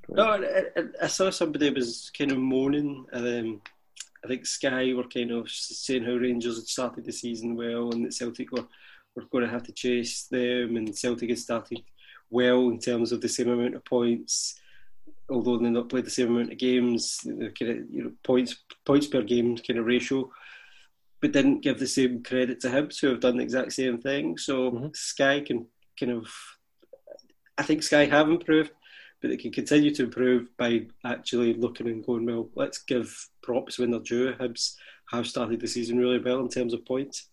No, 0.09 0.23
I, 0.23 0.59
I, 0.77 0.83
I 1.03 1.07
saw 1.09 1.31
somebody 1.31 1.71
was 1.71 2.13
kind 2.17 2.31
of 2.31 2.39
moaning. 2.39 3.07
Um, 3.13 3.61
I 4.25 4.29
think 4.29 4.47
Sky 4.47 4.93
were 4.95 5.09
kind 5.09 5.33
of 5.33 5.51
saying 5.51 6.05
how 6.05 6.13
Rangers 6.13 6.57
had 6.57 6.67
started 6.67 7.05
the 7.05 7.13
season 7.13 7.57
well 7.57 7.91
and 7.91 8.05
that 8.05 8.15
Celtic 8.15 8.53
were, 8.53 8.67
were 9.17 9.25
going 9.33 9.45
to 9.45 9.51
have 9.51 9.65
to 9.65 9.73
chase 9.73 10.27
them, 10.31 10.77
and 10.77 10.97
Celtic 10.97 11.31
had 11.31 11.39
started 11.39 11.83
well 12.31 12.69
in 12.69 12.79
terms 12.79 13.13
of 13.13 13.21
the 13.21 13.29
same 13.29 13.49
amount 13.49 13.75
of 13.75 13.85
points, 13.85 14.61
although 15.31 15.59
they 15.59 15.71
not 15.71 15.89
played 15.89 16.05
the 16.07 16.11
same 16.11 16.29
amount 16.29 16.53
of 16.53 16.59
games, 16.59 17.19
the 17.25 17.51
kind 17.59 17.71
of 17.71 17.91
you 17.91 18.05
know 18.05 18.13
points 18.23 18.57
points 18.85 19.07
per 19.07 19.23
game 19.23 19.57
kind 19.57 19.79
of 19.79 19.87
ratio, 19.87 20.31
but 21.21 21.33
didn't 21.33 21.61
give 21.63 21.79
the 21.79 21.87
same 21.87 22.23
credit 22.23 22.61
to 22.61 22.69
Hibs 22.69 23.01
who 23.01 23.09
have 23.09 23.21
done 23.21 23.37
the 23.39 23.43
exact 23.43 23.73
same 23.73 23.99
thing. 23.99 24.37
So 24.39 24.71
Mhm. 24.71 24.97
Sky 24.97 25.41
can 25.41 25.67
kind 25.99 26.13
of, 26.13 26.29
I 27.57 27.63
think 27.63 27.83
Sky 27.83 28.05
have 28.07 28.29
improved 28.29 28.73
but 29.21 29.31
they 29.31 29.39
can 29.39 29.53
continue 29.53 29.91
to 29.95 30.03
improve 30.05 30.55
by 30.59 30.87
actually 31.03 31.55
looking 31.55 31.89
and 31.89 32.05
going, 32.05 32.27
well, 32.27 32.51
let's 32.57 32.83
give 32.83 33.31
props 33.41 33.79
when 33.79 33.91
they're 33.91 34.01
due. 34.01 34.35
Hibs 34.35 34.75
have 35.11 35.27
started 35.27 35.61
the 35.61 35.67
season 35.67 35.97
really 35.97 36.19
well 36.19 36.41
in 36.41 36.49
terms 36.51 36.75
of 36.75 36.85
points. 36.85 37.27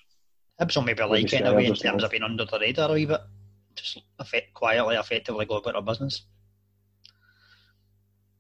Hibs 0.62 0.74
will 0.78 0.84
maybe 0.84 1.02
Maybe 1.02 1.10
like 1.10 1.24
it 1.26 1.34
in 1.34 1.40
Sky 1.40 1.50
a 1.50 1.54
way 1.54 1.66
in 1.66 1.72
others 1.72 1.82
terms 1.82 1.98
will. 1.98 2.06
of 2.06 2.12
being 2.12 2.24
under 2.24 2.46
the 2.46 2.60
radar 2.60 2.92
a 2.92 2.94
wee 2.94 3.06
bit. 3.06 3.20
Just 3.76 4.02
effect, 4.20 4.54
quietly, 4.54 4.96
effectively 4.96 5.46
go 5.46 5.58
about 5.58 5.76
our 5.76 5.82
business. 5.82 6.24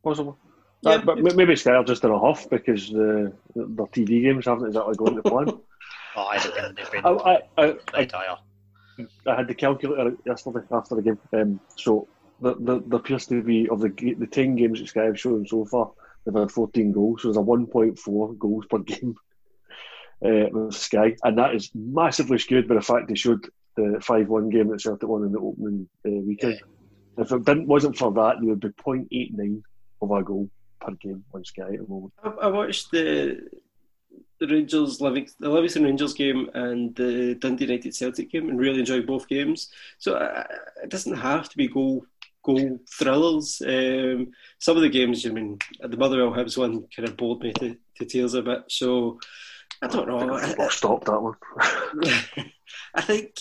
Possible. 0.03 0.37
Yeah. 0.81 0.91
Uh, 0.91 1.01
but 1.05 1.17
m- 1.19 1.35
maybe 1.35 1.55
Sky 1.55 1.75
are 1.75 1.83
just 1.83 2.03
in 2.03 2.11
a 2.11 2.19
huff 2.19 2.49
because 2.49 2.89
the, 2.89 3.33
the, 3.55 3.65
their 3.65 3.85
TV 3.87 4.23
games 4.23 4.45
haven't 4.45 4.67
exactly 4.67 4.95
gone 4.95 5.15
to 5.15 5.21
plan. 5.21 5.47
Oh, 6.13 6.25
I 6.25 6.37
don't 6.39 6.53
think 6.53 6.75
they've 6.75 6.91
been 6.91 7.05
I, 7.05 7.41
I, 7.57 7.63
I, 7.93 8.35
I, 9.27 9.35
had 9.37 9.47
the 9.47 9.55
calculator 9.55 10.17
yesterday 10.25 10.59
after 10.69 10.95
the 10.95 11.01
game. 11.01 11.19
Um, 11.31 11.61
so 11.77 12.09
there, 12.41 12.55
there, 12.59 12.79
there 12.79 12.99
appears 12.99 13.27
to 13.27 13.41
be 13.41 13.69
of 13.69 13.79
the 13.79 13.89
the 14.17 14.27
ten 14.27 14.57
games 14.57 14.81
that 14.81 14.89
Sky 14.89 15.05
have 15.05 15.17
shown 15.17 15.47
so 15.47 15.63
far, 15.63 15.91
they've 16.25 16.35
had 16.35 16.51
fourteen 16.51 16.91
goals. 16.91 17.21
So 17.21 17.29
there's 17.29 17.37
a 17.37 17.41
one 17.41 17.65
point 17.65 17.97
four 17.97 18.33
goals 18.33 18.65
per 18.69 18.79
game 18.79 19.15
uh, 20.25 20.49
with 20.51 20.73
Sky, 20.73 21.15
and 21.23 21.37
that 21.37 21.55
is 21.55 21.71
massively 21.73 22.39
skewed 22.39 22.67
by 22.67 22.75
the 22.75 22.81
fact 22.81 23.07
they 23.07 23.15
showed 23.15 23.47
the 23.77 24.01
five 24.01 24.27
one 24.27 24.49
game 24.49 24.67
that 24.67 24.81
Celtic 24.81 25.07
won 25.07 25.23
in 25.23 25.31
the 25.31 25.39
opening 25.39 25.87
uh, 26.05 26.09
weekend. 26.11 26.59
If 27.17 27.31
it 27.31 27.45
didn't 27.45 27.67
wasn't 27.67 27.97
for 27.97 28.11
that, 28.11 28.41
they 28.41 28.47
would 28.47 28.59
be 28.59 28.67
0.89 28.67 29.61
of 30.01 30.11
a 30.11 30.23
goal 30.23 30.49
per 30.79 30.91
game 30.93 31.23
on 31.33 31.43
Sky 31.45 31.73
at 31.73 31.79
the 31.79 31.87
moment. 31.87 32.13
I, 32.23 32.29
I 32.29 32.47
watched 32.47 32.91
the 32.91 33.49
the 34.39 34.47
Rangers 34.47 34.97
the 34.97 35.27
Livingston 35.39 35.83
Rangers 35.83 36.13
game 36.15 36.49
and 36.55 36.95
the 36.95 37.35
Dundee 37.35 37.65
United 37.65 37.95
Celtic 37.95 38.31
game, 38.31 38.49
and 38.49 38.59
really 38.59 38.79
enjoyed 38.79 39.05
both 39.05 39.27
games. 39.27 39.69
So 39.99 40.15
uh, 40.15 40.43
it 40.83 40.89
doesn't 40.89 41.15
have 41.15 41.47
to 41.49 41.57
be 41.57 41.67
goal 41.67 42.05
goal 42.43 42.79
thrillers. 42.89 43.61
Um, 43.65 44.31
some 44.59 44.77
of 44.77 44.81
the 44.81 44.89
games, 44.89 45.25
I 45.25 45.29
mean, 45.29 45.59
the 45.79 45.95
Motherwell 45.97 46.33
Hibs 46.33 46.57
one 46.57 46.87
kind 46.95 47.07
of 47.07 47.17
bored 47.17 47.41
me 47.41 47.53
to, 47.53 47.77
to 47.97 48.05
tears 48.05 48.33
a 48.33 48.41
bit. 48.41 48.63
So 48.67 49.19
I 49.81 49.87
don't 49.87 50.07
know. 50.07 50.33
I, 50.33 50.55
I'll 50.59 50.69
stop 50.69 51.05
that 51.05 51.21
one. 51.21 51.35
I 52.95 53.01
think 53.01 53.35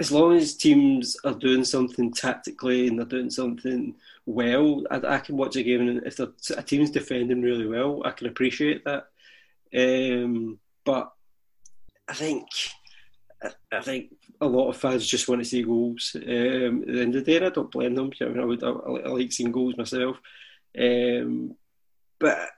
as 0.00 0.10
long 0.10 0.36
as 0.36 0.56
teams 0.56 1.16
are 1.24 1.34
doing 1.34 1.64
something 1.64 2.12
tactically 2.12 2.88
and 2.88 2.98
they're 2.98 3.06
doing 3.06 3.30
something 3.30 3.94
well, 4.26 4.84
I, 4.90 5.00
I 5.14 5.18
can 5.18 5.36
watch 5.36 5.56
a 5.56 5.62
game 5.62 5.80
and 5.88 6.06
if 6.06 6.18
a 6.20 6.62
team's 6.62 6.90
defending 6.90 7.42
really 7.42 7.66
well, 7.66 8.02
I 8.04 8.10
can 8.10 8.28
appreciate 8.28 8.84
that. 8.84 9.06
Um, 9.74 10.58
but 10.84 11.12
I 12.08 12.14
think 12.14 12.46
I 13.72 13.80
think 13.80 14.12
a 14.40 14.46
lot 14.46 14.68
of 14.68 14.76
fans 14.76 15.06
just 15.06 15.28
want 15.28 15.40
to 15.40 15.44
see 15.44 15.62
goals. 15.62 16.14
Um, 16.14 16.82
at 16.82 16.86
the 16.86 17.00
end 17.00 17.16
of 17.16 17.24
the 17.24 17.38
day, 17.38 17.44
I 17.44 17.48
don't 17.48 17.70
blame 17.70 17.94
them. 17.94 18.10
I, 18.20 18.24
mean, 18.26 18.40
I 18.40 18.44
would 18.44 18.62
I, 18.62 18.68
I 18.68 19.08
like 19.08 19.32
seeing 19.32 19.50
goals 19.50 19.76
myself, 19.76 20.16
um, 20.78 21.56
but 22.20 22.50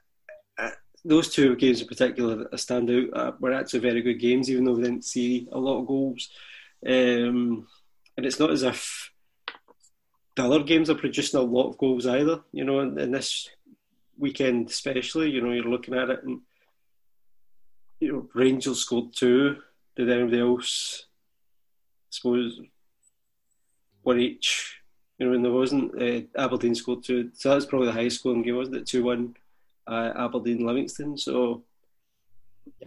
those 1.05 1.29
two 1.29 1.55
games 1.57 1.83
in 1.83 1.87
particular 1.87 2.37
that 2.37 2.59
stand 2.59 2.91
out 2.91 3.09
uh, 3.13 3.33
were 3.39 3.53
actually 3.53 3.81
very 3.81 4.01
good 4.01 4.19
games, 4.19 4.51
even 4.51 4.65
though 4.65 4.73
we 4.73 4.83
didn't 4.83 5.05
see 5.05 5.47
a 5.53 5.59
lot 5.59 5.81
of 5.81 5.87
goals. 5.87 6.31
Um, 6.87 7.67
and 8.17 8.25
it's 8.25 8.41
not 8.41 8.51
as 8.51 8.63
if 8.63 9.11
the 10.37 10.45
other 10.45 10.63
games 10.63 10.91
are 10.91 10.95
producing 10.95 11.39
a 11.39 11.43
lot 11.43 11.71
of 11.71 11.79
goals 11.79 12.07
either. 12.07 12.41
You 12.53 12.65
know, 12.65 12.81
in 12.81 13.13
this 13.13 13.49
weekend 14.19 14.69
especially, 14.69 15.31
you 15.31 15.41
know, 15.41 15.53
you're 15.53 15.65
looking 15.65 15.95
at 15.95 16.11
it 16.11 16.23
and 16.25 16.41
you 18.01 18.13
know 18.13 18.29
Rangers 18.35 18.81
scored 18.81 19.13
two. 19.15 19.57
Did 19.97 20.11
anybody 20.11 20.41
else? 20.41 21.07
I 21.07 22.11
suppose 22.11 22.61
one 24.03 24.21
each. 24.21 24.81
You 25.19 25.27
know, 25.27 25.33
and 25.35 25.45
there 25.45 25.53
wasn't 25.53 26.03
uh, 26.03 26.23
Aberdeen 26.37 26.75
scored 26.75 27.05
two, 27.05 27.31
so 27.35 27.51
that's 27.51 27.67
probably 27.67 27.87
the 27.87 27.93
highest 27.93 28.19
scoring 28.19 28.43
game, 28.43 28.57
wasn't 28.57 28.79
it? 28.79 28.87
Two 28.87 29.05
one, 29.05 29.37
uh, 29.87 30.13
Aberdeen 30.17 30.67
Livingston. 30.67 31.17
So 31.17 31.63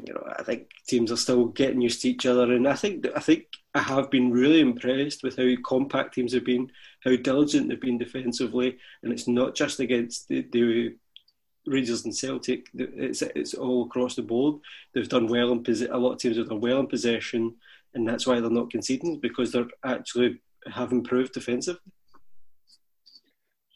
you 0.05 0.13
know, 0.13 0.23
I 0.37 0.43
think 0.43 0.69
teams 0.87 1.11
are 1.11 1.17
still 1.17 1.45
getting 1.45 1.81
used 1.81 2.01
to 2.01 2.09
each 2.09 2.25
other, 2.25 2.51
and 2.53 2.67
I 2.67 2.75
think 2.75 3.07
I 3.15 3.19
think 3.19 3.47
I 3.73 3.79
have 3.79 4.09
been 4.09 4.31
really 4.31 4.59
impressed 4.59 5.23
with 5.23 5.37
how 5.37 5.47
compact 5.63 6.15
teams 6.15 6.33
have 6.33 6.45
been, 6.45 6.71
how 7.03 7.15
diligent 7.15 7.69
they've 7.69 7.79
been 7.79 7.97
defensively, 7.97 8.77
and 9.03 9.11
it's 9.11 9.27
not 9.27 9.55
just 9.55 9.79
against 9.79 10.27
the, 10.27 10.47
the 10.51 10.95
Rangers 11.65 12.05
and 12.05 12.15
Celtic. 12.15 12.67
It's 12.73 13.21
it's 13.21 13.53
all 13.53 13.85
across 13.85 14.15
the 14.15 14.21
board. 14.21 14.61
They've 14.93 15.09
done 15.09 15.27
well 15.27 15.51
in 15.51 15.63
possession 15.63 15.93
a 15.93 15.97
lot 15.97 16.13
of 16.13 16.19
teams 16.19 16.37
have 16.37 16.49
done 16.49 16.61
well 16.61 16.79
in 16.79 16.87
possession, 16.87 17.55
and 17.93 18.07
that's 18.07 18.25
why 18.25 18.39
they're 18.39 18.49
not 18.49 18.71
conceding 18.71 19.19
because 19.19 19.51
they're 19.51 19.67
actually 19.83 20.39
have 20.71 20.91
improved 20.91 21.33
defensively. 21.33 21.91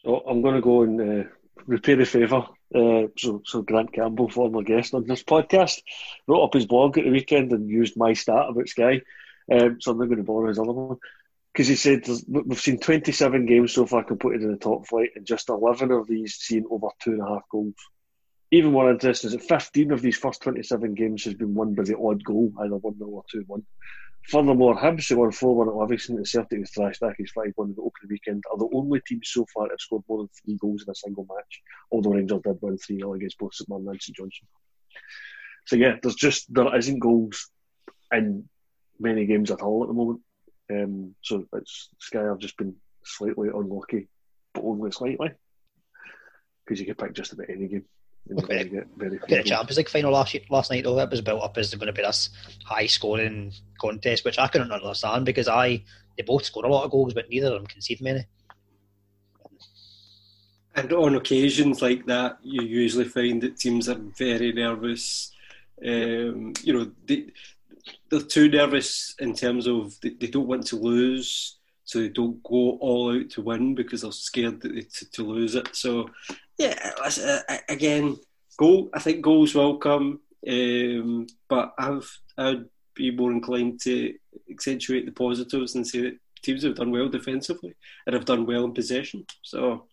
So 0.04 0.22
I'm 0.26 0.42
going 0.42 0.56
to 0.56 0.60
go 0.60 0.82
and 0.82 1.00
uh, 1.00 1.28
repay 1.66 1.94
the 1.94 2.04
favour. 2.04 2.46
Uh, 2.74 3.08
so, 3.18 3.42
so 3.44 3.62
Grant 3.62 3.92
Campbell, 3.92 4.28
former 4.28 4.62
guest 4.62 4.94
on 4.94 5.06
this 5.06 5.22
podcast, 5.22 5.82
wrote 6.26 6.44
up 6.44 6.54
his 6.54 6.66
blog 6.66 6.98
at 6.98 7.04
the 7.04 7.10
weekend 7.10 7.52
and 7.52 7.68
used 7.68 7.96
my 7.96 8.12
stat 8.14 8.46
about 8.48 8.68
Sky. 8.68 9.02
Um, 9.50 9.80
so 9.80 9.90
I'm 9.90 9.98
not 9.98 10.06
going 10.06 10.18
to 10.18 10.24
borrow 10.24 10.48
his 10.48 10.58
other 10.58 10.72
one 10.72 10.98
because 11.52 11.68
he 11.68 11.76
said 11.76 12.08
we've 12.28 12.60
seen 12.60 12.78
27 12.78 13.44
games 13.46 13.72
so 13.72 13.84
far 13.84 14.04
completed 14.04 14.42
in 14.42 14.52
the 14.52 14.56
top 14.56 14.86
flight, 14.86 15.10
and 15.16 15.26
just 15.26 15.50
11 15.50 15.90
of 15.90 16.06
these 16.06 16.36
seen 16.36 16.64
over 16.70 16.88
two 17.00 17.12
and 17.12 17.22
a 17.22 17.26
half 17.26 17.42
goals. 17.50 17.74
Even 18.50 18.72
more 18.72 18.90
interesting 18.90 19.28
is 19.28 19.32
that 19.32 19.42
15 19.42 19.92
of 19.92 20.02
these 20.02 20.16
first 20.16 20.42
27 20.42 20.94
games 20.94 21.24
has 21.24 21.34
been 21.34 21.54
won 21.54 21.74
by 21.74 21.82
the 21.82 21.98
odd 21.98 22.24
goal, 22.24 22.52
either 22.60 22.76
1 22.76 22.98
0 22.98 23.10
or 23.10 23.24
2 23.30 23.44
1. 23.46 23.66
Furthermore, 24.28 24.76
Hibs, 24.76 25.08
who 25.08 25.18
won 25.18 25.32
4 25.32 25.56
1 25.56 25.68
at 25.68 25.74
Livingston, 25.74 26.16
and 26.16 26.26
Celtic, 26.26 26.58
who 26.58 26.64
thrashed 26.64 27.02
Accies 27.02 27.30
5 27.34 27.52
1 27.56 27.68
in 27.68 27.74
the 27.74 27.82
opening 27.82 28.08
weekend, 28.08 28.44
are 28.50 28.58
the 28.58 28.68
only 28.72 29.00
teams 29.06 29.30
so 29.32 29.44
far 29.52 29.64
that 29.64 29.72
have 29.72 29.80
scored 29.80 30.04
more 30.08 30.18
than 30.18 30.28
three 30.28 30.56
goals 30.60 30.84
in 30.86 30.90
a 30.90 30.94
single 30.94 31.26
match, 31.28 31.60
although 31.90 32.10
Rangers 32.10 32.40
did 32.44 32.58
win 32.60 32.78
3 32.78 32.98
0 32.98 33.14
against 33.14 33.38
both 33.38 33.54
St 33.54 33.68
Mirren 33.68 33.88
and 33.88 34.00
St 34.00 34.16
Johnstone. 34.16 34.48
So, 35.66 35.76
yeah, 35.76 35.96
there's 36.02 36.14
just, 36.14 36.52
there 36.52 36.74
isn't 36.76 36.98
goals 36.98 37.50
in 38.12 38.48
many 38.98 39.26
games 39.26 39.50
at 39.50 39.62
all 39.62 39.82
at 39.82 39.88
the 39.88 39.94
moment. 39.94 40.20
Um, 40.70 41.14
so 41.22 41.44
it's 41.54 41.90
Sky 41.98 42.22
have 42.22 42.38
just 42.38 42.56
been 42.56 42.76
slightly 43.04 43.48
unlucky, 43.48 44.08
but 44.54 44.64
only 44.64 44.92
slightly, 44.92 45.30
because 46.64 46.80
you 46.80 46.86
could 46.86 46.98
pick 46.98 47.12
just 47.12 47.32
about 47.32 47.50
any 47.50 47.68
game. 47.68 47.84
Okay. 48.30 48.64
Get 48.64 48.86
very 48.96 49.18
the 49.18 49.42
Champions 49.42 49.76
League 49.76 49.88
final 49.88 50.12
last 50.12 50.36
last 50.48 50.70
night 50.70 50.84
though, 50.84 50.98
it 50.98 51.10
was 51.10 51.20
built 51.20 51.42
up 51.42 51.58
as 51.58 51.74
going 51.74 51.86
to 51.86 51.92
be 51.92 52.02
this 52.02 52.30
high 52.64 52.86
scoring 52.86 53.52
contest, 53.80 54.24
which 54.24 54.38
I 54.38 54.46
couldn't 54.46 54.72
understand 54.72 55.26
because 55.26 55.48
I 55.48 55.82
they 56.16 56.22
both 56.22 56.44
scored 56.44 56.66
a 56.66 56.68
lot 56.68 56.84
of 56.84 56.90
goals, 56.90 57.14
but 57.14 57.28
neither 57.28 57.48
of 57.48 57.54
them 57.54 57.66
conceded 57.66 58.04
many. 58.04 58.26
And 60.74 60.92
on 60.92 61.16
occasions 61.16 61.82
like 61.82 62.06
that, 62.06 62.38
you 62.42 62.62
usually 62.62 63.04
find 63.04 63.42
that 63.42 63.58
teams 63.58 63.88
are 63.88 64.00
very 64.16 64.52
nervous. 64.52 65.32
Um, 65.84 66.54
you 66.62 66.72
know, 66.72 66.90
they, 67.06 67.26
they're 68.08 68.20
too 68.20 68.48
nervous 68.48 69.14
in 69.18 69.34
terms 69.34 69.66
of 69.66 70.00
they, 70.00 70.10
they, 70.10 70.28
don't 70.28 70.46
want 70.46 70.66
to 70.68 70.76
lose, 70.76 71.58
so 71.84 71.98
they 71.98 72.08
don't 72.08 72.42
go 72.42 72.78
all 72.78 73.14
out 73.14 73.28
to 73.30 73.42
win 73.42 73.74
because 73.74 74.02
they're 74.02 74.12
scared 74.12 74.62
they, 74.62 74.82
to, 74.82 75.10
to, 75.10 75.24
lose 75.24 75.56
it. 75.56 75.74
So, 75.74 76.08
yeah, 76.62 77.40
uh, 77.48 77.56
again, 77.68 78.18
goal. 78.56 78.90
I 78.94 79.00
think 79.00 79.22
goals 79.22 79.54
will 79.54 79.78
come, 79.78 80.20
um, 80.48 81.26
but 81.48 81.74
I've 81.78 82.10
I'd 82.38 82.64
be 82.94 83.10
more 83.10 83.32
inclined 83.32 83.80
to 83.82 84.14
accentuate 84.50 85.06
the 85.06 85.12
positives 85.12 85.74
and 85.74 85.86
say 85.86 86.02
that 86.02 86.18
teams 86.42 86.62
have 86.62 86.74
done 86.74 86.90
well 86.90 87.08
defensively 87.08 87.74
and 88.06 88.14
have 88.14 88.24
done 88.24 88.46
well 88.46 88.64
in 88.64 88.72
possession. 88.72 89.26
So 89.42 89.86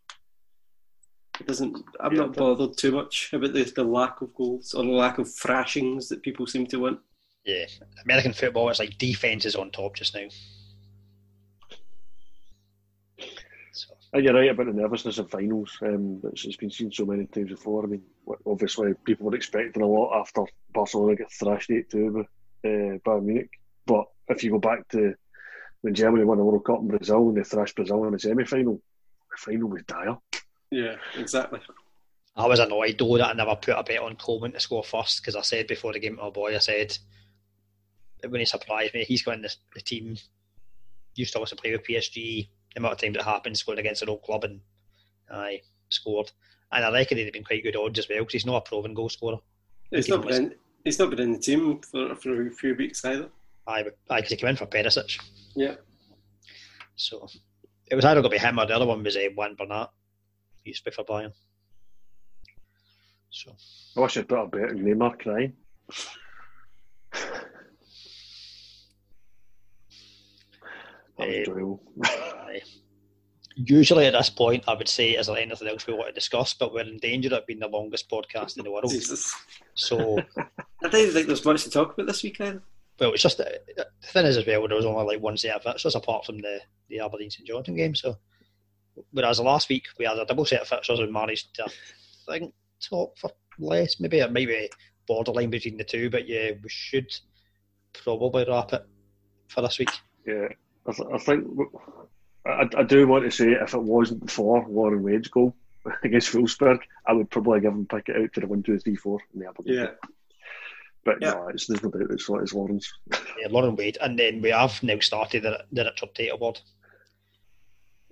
it 1.40 1.48
doesn't. 1.48 1.84
I'm 2.00 2.14
yeah, 2.14 2.22
not 2.22 2.36
bothered 2.36 2.78
too 2.78 2.92
much 2.92 3.32
about 3.34 3.54
the, 3.54 3.64
the 3.64 3.84
lack 3.84 4.22
of 4.22 4.34
goals 4.36 4.74
or 4.74 4.84
the 4.84 4.92
lack 4.92 5.18
of 5.18 5.34
thrashings 5.34 6.10
that 6.10 6.24
people 6.24 6.46
seem 6.48 6.68
to 6.68 6.80
want. 6.80 7.00
Yeah, 7.46 7.66
American 8.04 8.34
football, 8.34 8.70
it's 8.70 8.80
like 8.80 8.98
defense 8.98 9.46
is 9.46 9.56
on 9.56 9.72
top 9.72 9.96
just 9.96 10.14
now. 10.14 10.28
You're 14.14 14.34
right 14.34 14.50
about 14.50 14.66
the 14.66 14.74
nervousness 14.74 15.20
of 15.20 15.30
finals. 15.30 15.78
Um, 15.82 16.22
it's, 16.32 16.46
it's 16.46 16.58
been 16.58 16.72
seen 16.72 16.92
so 16.92 17.06
many 17.06 17.28
times 17.28 17.52
before. 17.52 17.84
I 17.84 17.88
mean, 17.88 18.02
obviously, 18.46 18.94
people 19.06 19.28
were 19.28 19.36
expecting 19.36 19.84
a 19.84 19.88
lot 19.88 20.20
after 20.20 20.44
Barcelona 20.74 21.16
get 21.16 21.32
thrashed 21.32 21.70
8 21.70 21.90
2 21.90 22.12
by 22.12 22.70
uh, 22.70 22.72
Bayern 23.06 23.24
Munich. 23.24 23.52
But 23.86 24.06
if 24.28 24.44
you 24.44 24.52
go 24.52 24.60
back 24.60 24.88
to 24.90 25.14
when 25.82 25.94
Germany 25.94 26.26
won 26.26 26.38
the 26.38 26.44
World 26.44 26.66
Cup 26.66 26.80
in 26.80 26.88
Brazil 26.88 27.30
and 27.30 27.38
they 27.38 27.44
thrashed 27.44 27.76
Brazil 27.76 28.04
in 28.06 28.14
the 28.14 28.20
semi 28.20 28.46
final, 28.46 28.82
the 29.30 29.38
final 29.38 29.70
was 29.70 29.84
dire. 29.84 30.18
Yeah, 30.72 30.96
exactly. 31.16 31.60
I 32.36 32.48
was 32.48 32.60
annoyed 32.60 32.98
though 32.98 33.18
that 33.18 33.30
I 33.30 33.34
never 33.34 33.56
put 33.56 33.78
a 33.78 33.84
bet 33.84 34.00
on 34.00 34.16
Coman 34.16 34.54
to 34.54 34.60
score 34.60 34.84
first 34.84 35.22
because 35.22 35.36
I 35.36 35.42
said 35.42 35.68
before 35.68 35.94
the 35.94 36.00
game 36.00 36.16
to 36.16 36.24
my 36.24 36.30
boy, 36.30 36.56
I 36.56 36.60
said 36.60 36.98
it 38.24 38.30
wouldn't 38.30 38.50
surprise 38.50 38.92
me, 38.94 39.04
he's 39.04 39.24
going 39.24 39.42
the, 39.42 39.54
the 39.74 39.82
team 39.82 40.18
used 41.16 41.34
to 41.34 41.40
also 41.40 41.56
play 41.56 41.72
with 41.72 41.86
PSG. 41.86 42.50
The 42.80 42.86
amount 42.86 42.94
of 42.94 43.02
times 43.02 43.18
it 43.18 43.24
happened, 43.24 43.58
scored 43.58 43.78
against 43.78 44.04
an 44.04 44.08
old 44.08 44.22
club, 44.22 44.46
and 44.46 44.62
I 45.30 45.62
scored. 45.90 46.32
And 46.72 46.86
I 46.86 46.94
reckon 46.94 47.18
he'd 47.18 47.26
have 47.26 47.34
been 47.34 47.44
quite 47.44 47.62
good 47.62 47.76
odds 47.76 48.00
as 48.00 48.08
well 48.08 48.20
because 48.20 48.32
he's 48.32 48.46
not 48.46 48.56
a 48.56 48.62
proven 48.62 48.94
goal 48.94 49.10
scorer. 49.10 49.40
He's 49.92 50.08
not, 50.08 50.26
been 50.26 50.46
in, 50.46 50.56
he's 50.86 50.98
not 50.98 51.10
been 51.10 51.20
in 51.20 51.34
the 51.34 51.40
team 51.40 51.82
for, 51.82 52.16
for 52.16 52.48
a 52.48 52.52
few 52.52 52.76
weeks 52.76 53.04
either. 53.04 53.28
Aye, 53.68 53.84
because 54.08 54.30
he 54.30 54.38
came 54.38 54.52
in 54.52 54.56
for 54.56 54.66
Perisic. 54.66 55.20
Yeah. 55.58 55.76
So 56.96 57.28
it 57.88 57.96
was 57.96 58.06
either 58.06 58.22
going 58.22 58.32
to 58.32 58.38
be 58.38 58.48
him 58.48 58.58
or 58.58 58.66
the 58.66 58.76
other 58.76 58.86
one 58.86 59.04
was 59.04 59.18
uh, 59.18 59.28
Juan 59.36 59.56
Bernat. 59.56 59.90
He 60.64 60.70
used 60.70 60.86
to 60.86 60.90
be 60.90 60.96
for 60.96 61.04
Bayern. 61.04 61.34
So. 63.30 63.58
I 63.98 64.00
wish 64.00 64.16
I'd 64.16 64.30
put 64.30 64.40
a 64.40 64.48
bet 64.48 64.70
on 64.70 64.78
Neymar 64.78 65.20
crying. 65.20 65.54
Usually 73.56 74.06
at 74.06 74.14
this 74.14 74.30
point, 74.30 74.64
I 74.68 74.74
would 74.74 74.88
say, 74.88 75.12
is 75.12 75.28
there 75.28 75.38
anything 75.38 75.68
else 75.68 75.86
we 75.86 75.94
want 75.94 76.08
to 76.08 76.14
discuss? 76.14 76.54
But 76.54 76.74
we're 76.74 76.86
in 76.86 76.98
danger 76.98 77.34
of 77.36 77.46
being 77.46 77.60
the 77.60 77.68
longest 77.68 78.10
podcast 78.10 78.58
in 78.58 78.64
the 78.64 78.72
world. 78.72 78.90
Jesus. 78.90 79.36
So 79.74 80.20
I 80.38 80.88
don't 80.88 81.12
think 81.12 81.28
there's 81.28 81.44
much 81.44 81.64
to 81.64 81.70
talk 81.70 81.94
about 81.94 82.08
this 82.08 82.24
weekend. 82.24 82.62
Well, 83.00 83.14
it's 83.14 83.24
just 83.24 83.40
uh, 83.40 83.46
the 83.76 83.88
thing 84.04 84.26
is 84.26 84.38
as 84.38 84.46
well. 84.46 84.68
There 84.68 84.78
was 84.78 84.86
only 84.86 85.06
like 85.06 85.22
one 85.22 85.38
set 85.38 85.56
of 85.56 85.64
fixtures 85.64 85.96
apart 85.96 86.26
from 86.26 86.40
the 86.40 86.60
the 86.90 87.00
Aberdeen 87.00 87.32
St 87.32 87.48
Johnstone 87.48 87.76
game. 87.76 87.96
So 87.96 88.18
whereas 89.12 89.40
last 89.40 89.70
week 89.70 89.86
we 89.98 90.06
had 90.06 90.18
a 90.18 90.26
double 90.26 90.46
set 90.46 90.62
of 90.62 90.68
fixtures 90.68 91.00
and 91.00 91.12
managed 91.12 91.56
to, 91.56 91.66
I 92.28 92.40
think, 92.40 92.54
talk 92.82 93.18
for 93.18 93.32
less. 93.58 94.00
Maybe 94.00 94.20
it 94.20 94.32
might 94.32 94.48
be 94.48 94.70
borderline 95.08 95.50
between 95.50 95.78
the 95.78 95.84
two, 95.84 96.10
but 96.10 96.28
yeah, 96.28 96.52
we 96.62 96.70
should 96.70 97.14
probably 97.94 98.46
wrap 98.48 98.74
it 98.74 98.86
for 99.48 99.62
this 99.62 99.80
week. 99.80 99.90
Yeah. 100.26 100.48
I, 100.86 100.92
th- 100.92 101.10
I 101.14 101.18
think 101.18 101.48
I, 102.50 102.68
I, 102.78 102.84
do 102.84 103.08
want 103.08 103.26
to 103.26 103.32
say 103.32 103.52
if 103.52 103.74
it 103.74 103.82
wasn't 103.82 104.30
for 104.30 104.66
Lauren 104.68 105.04
Wade's 105.04 105.28
goal 105.28 105.56
against 106.04 106.34
Wolfsburg, 106.34 106.80
I 107.06 107.14
would 107.14 107.30
probably 107.30 107.62
give 107.62 107.74
him 107.74 107.86
pick 107.86 108.10
it 108.10 108.18
out 108.18 108.34
to 108.34 108.40
the 108.42 108.48
one, 108.48 108.64
two, 108.64 108.80
three, 108.80 108.96
four 108.96 109.20
in 109.34 109.42
the 109.42 109.48
Aberdeen. 109.48 109.74
Yeah. 109.76 110.10
But 111.06 111.18
yeah. 111.22 111.32
no, 111.32 111.48
it's, 111.48 111.68
there's 111.68 111.82
no 111.82 111.90
doubt 111.90 112.12
it's, 112.12 112.30
it's 112.30 112.54
Lauren's. 112.54 112.94
yeah, 113.40 113.48
Lauren 113.50 113.76
Wade, 113.76 113.98
and 114.02 114.18
then 114.20 114.42
we 114.42 114.50
have 114.50 114.82
now 114.84 115.00
started 115.00 115.44
the, 115.44 115.64
the 115.72 115.86
Richard 115.86 116.14
Tait 116.14 116.32
Award. 116.32 116.60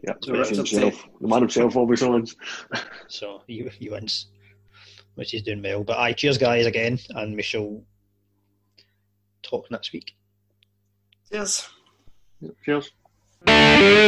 Yeah, 0.03 0.13
so 0.21 0.33
himself, 0.33 1.07
the 1.19 1.27
man 1.27 1.41
himself 1.41 1.75
always 1.75 2.01
wins. 2.01 2.35
so 3.07 3.41
he, 3.47 3.67
he 3.79 3.89
wins. 3.89 4.27
which 5.15 5.33
is 5.33 5.41
doing 5.41 5.61
well. 5.61 5.83
But 5.83 5.97
I 5.97 6.13
cheers, 6.13 6.37
guys, 6.37 6.65
again, 6.65 6.99
and 7.09 7.35
we 7.35 7.41
shall 7.41 7.81
talk 9.41 9.69
next 9.71 9.91
week. 9.91 10.15
Cheers. 11.31 11.67
Cheers. 12.63 12.91
Música 13.47 14.07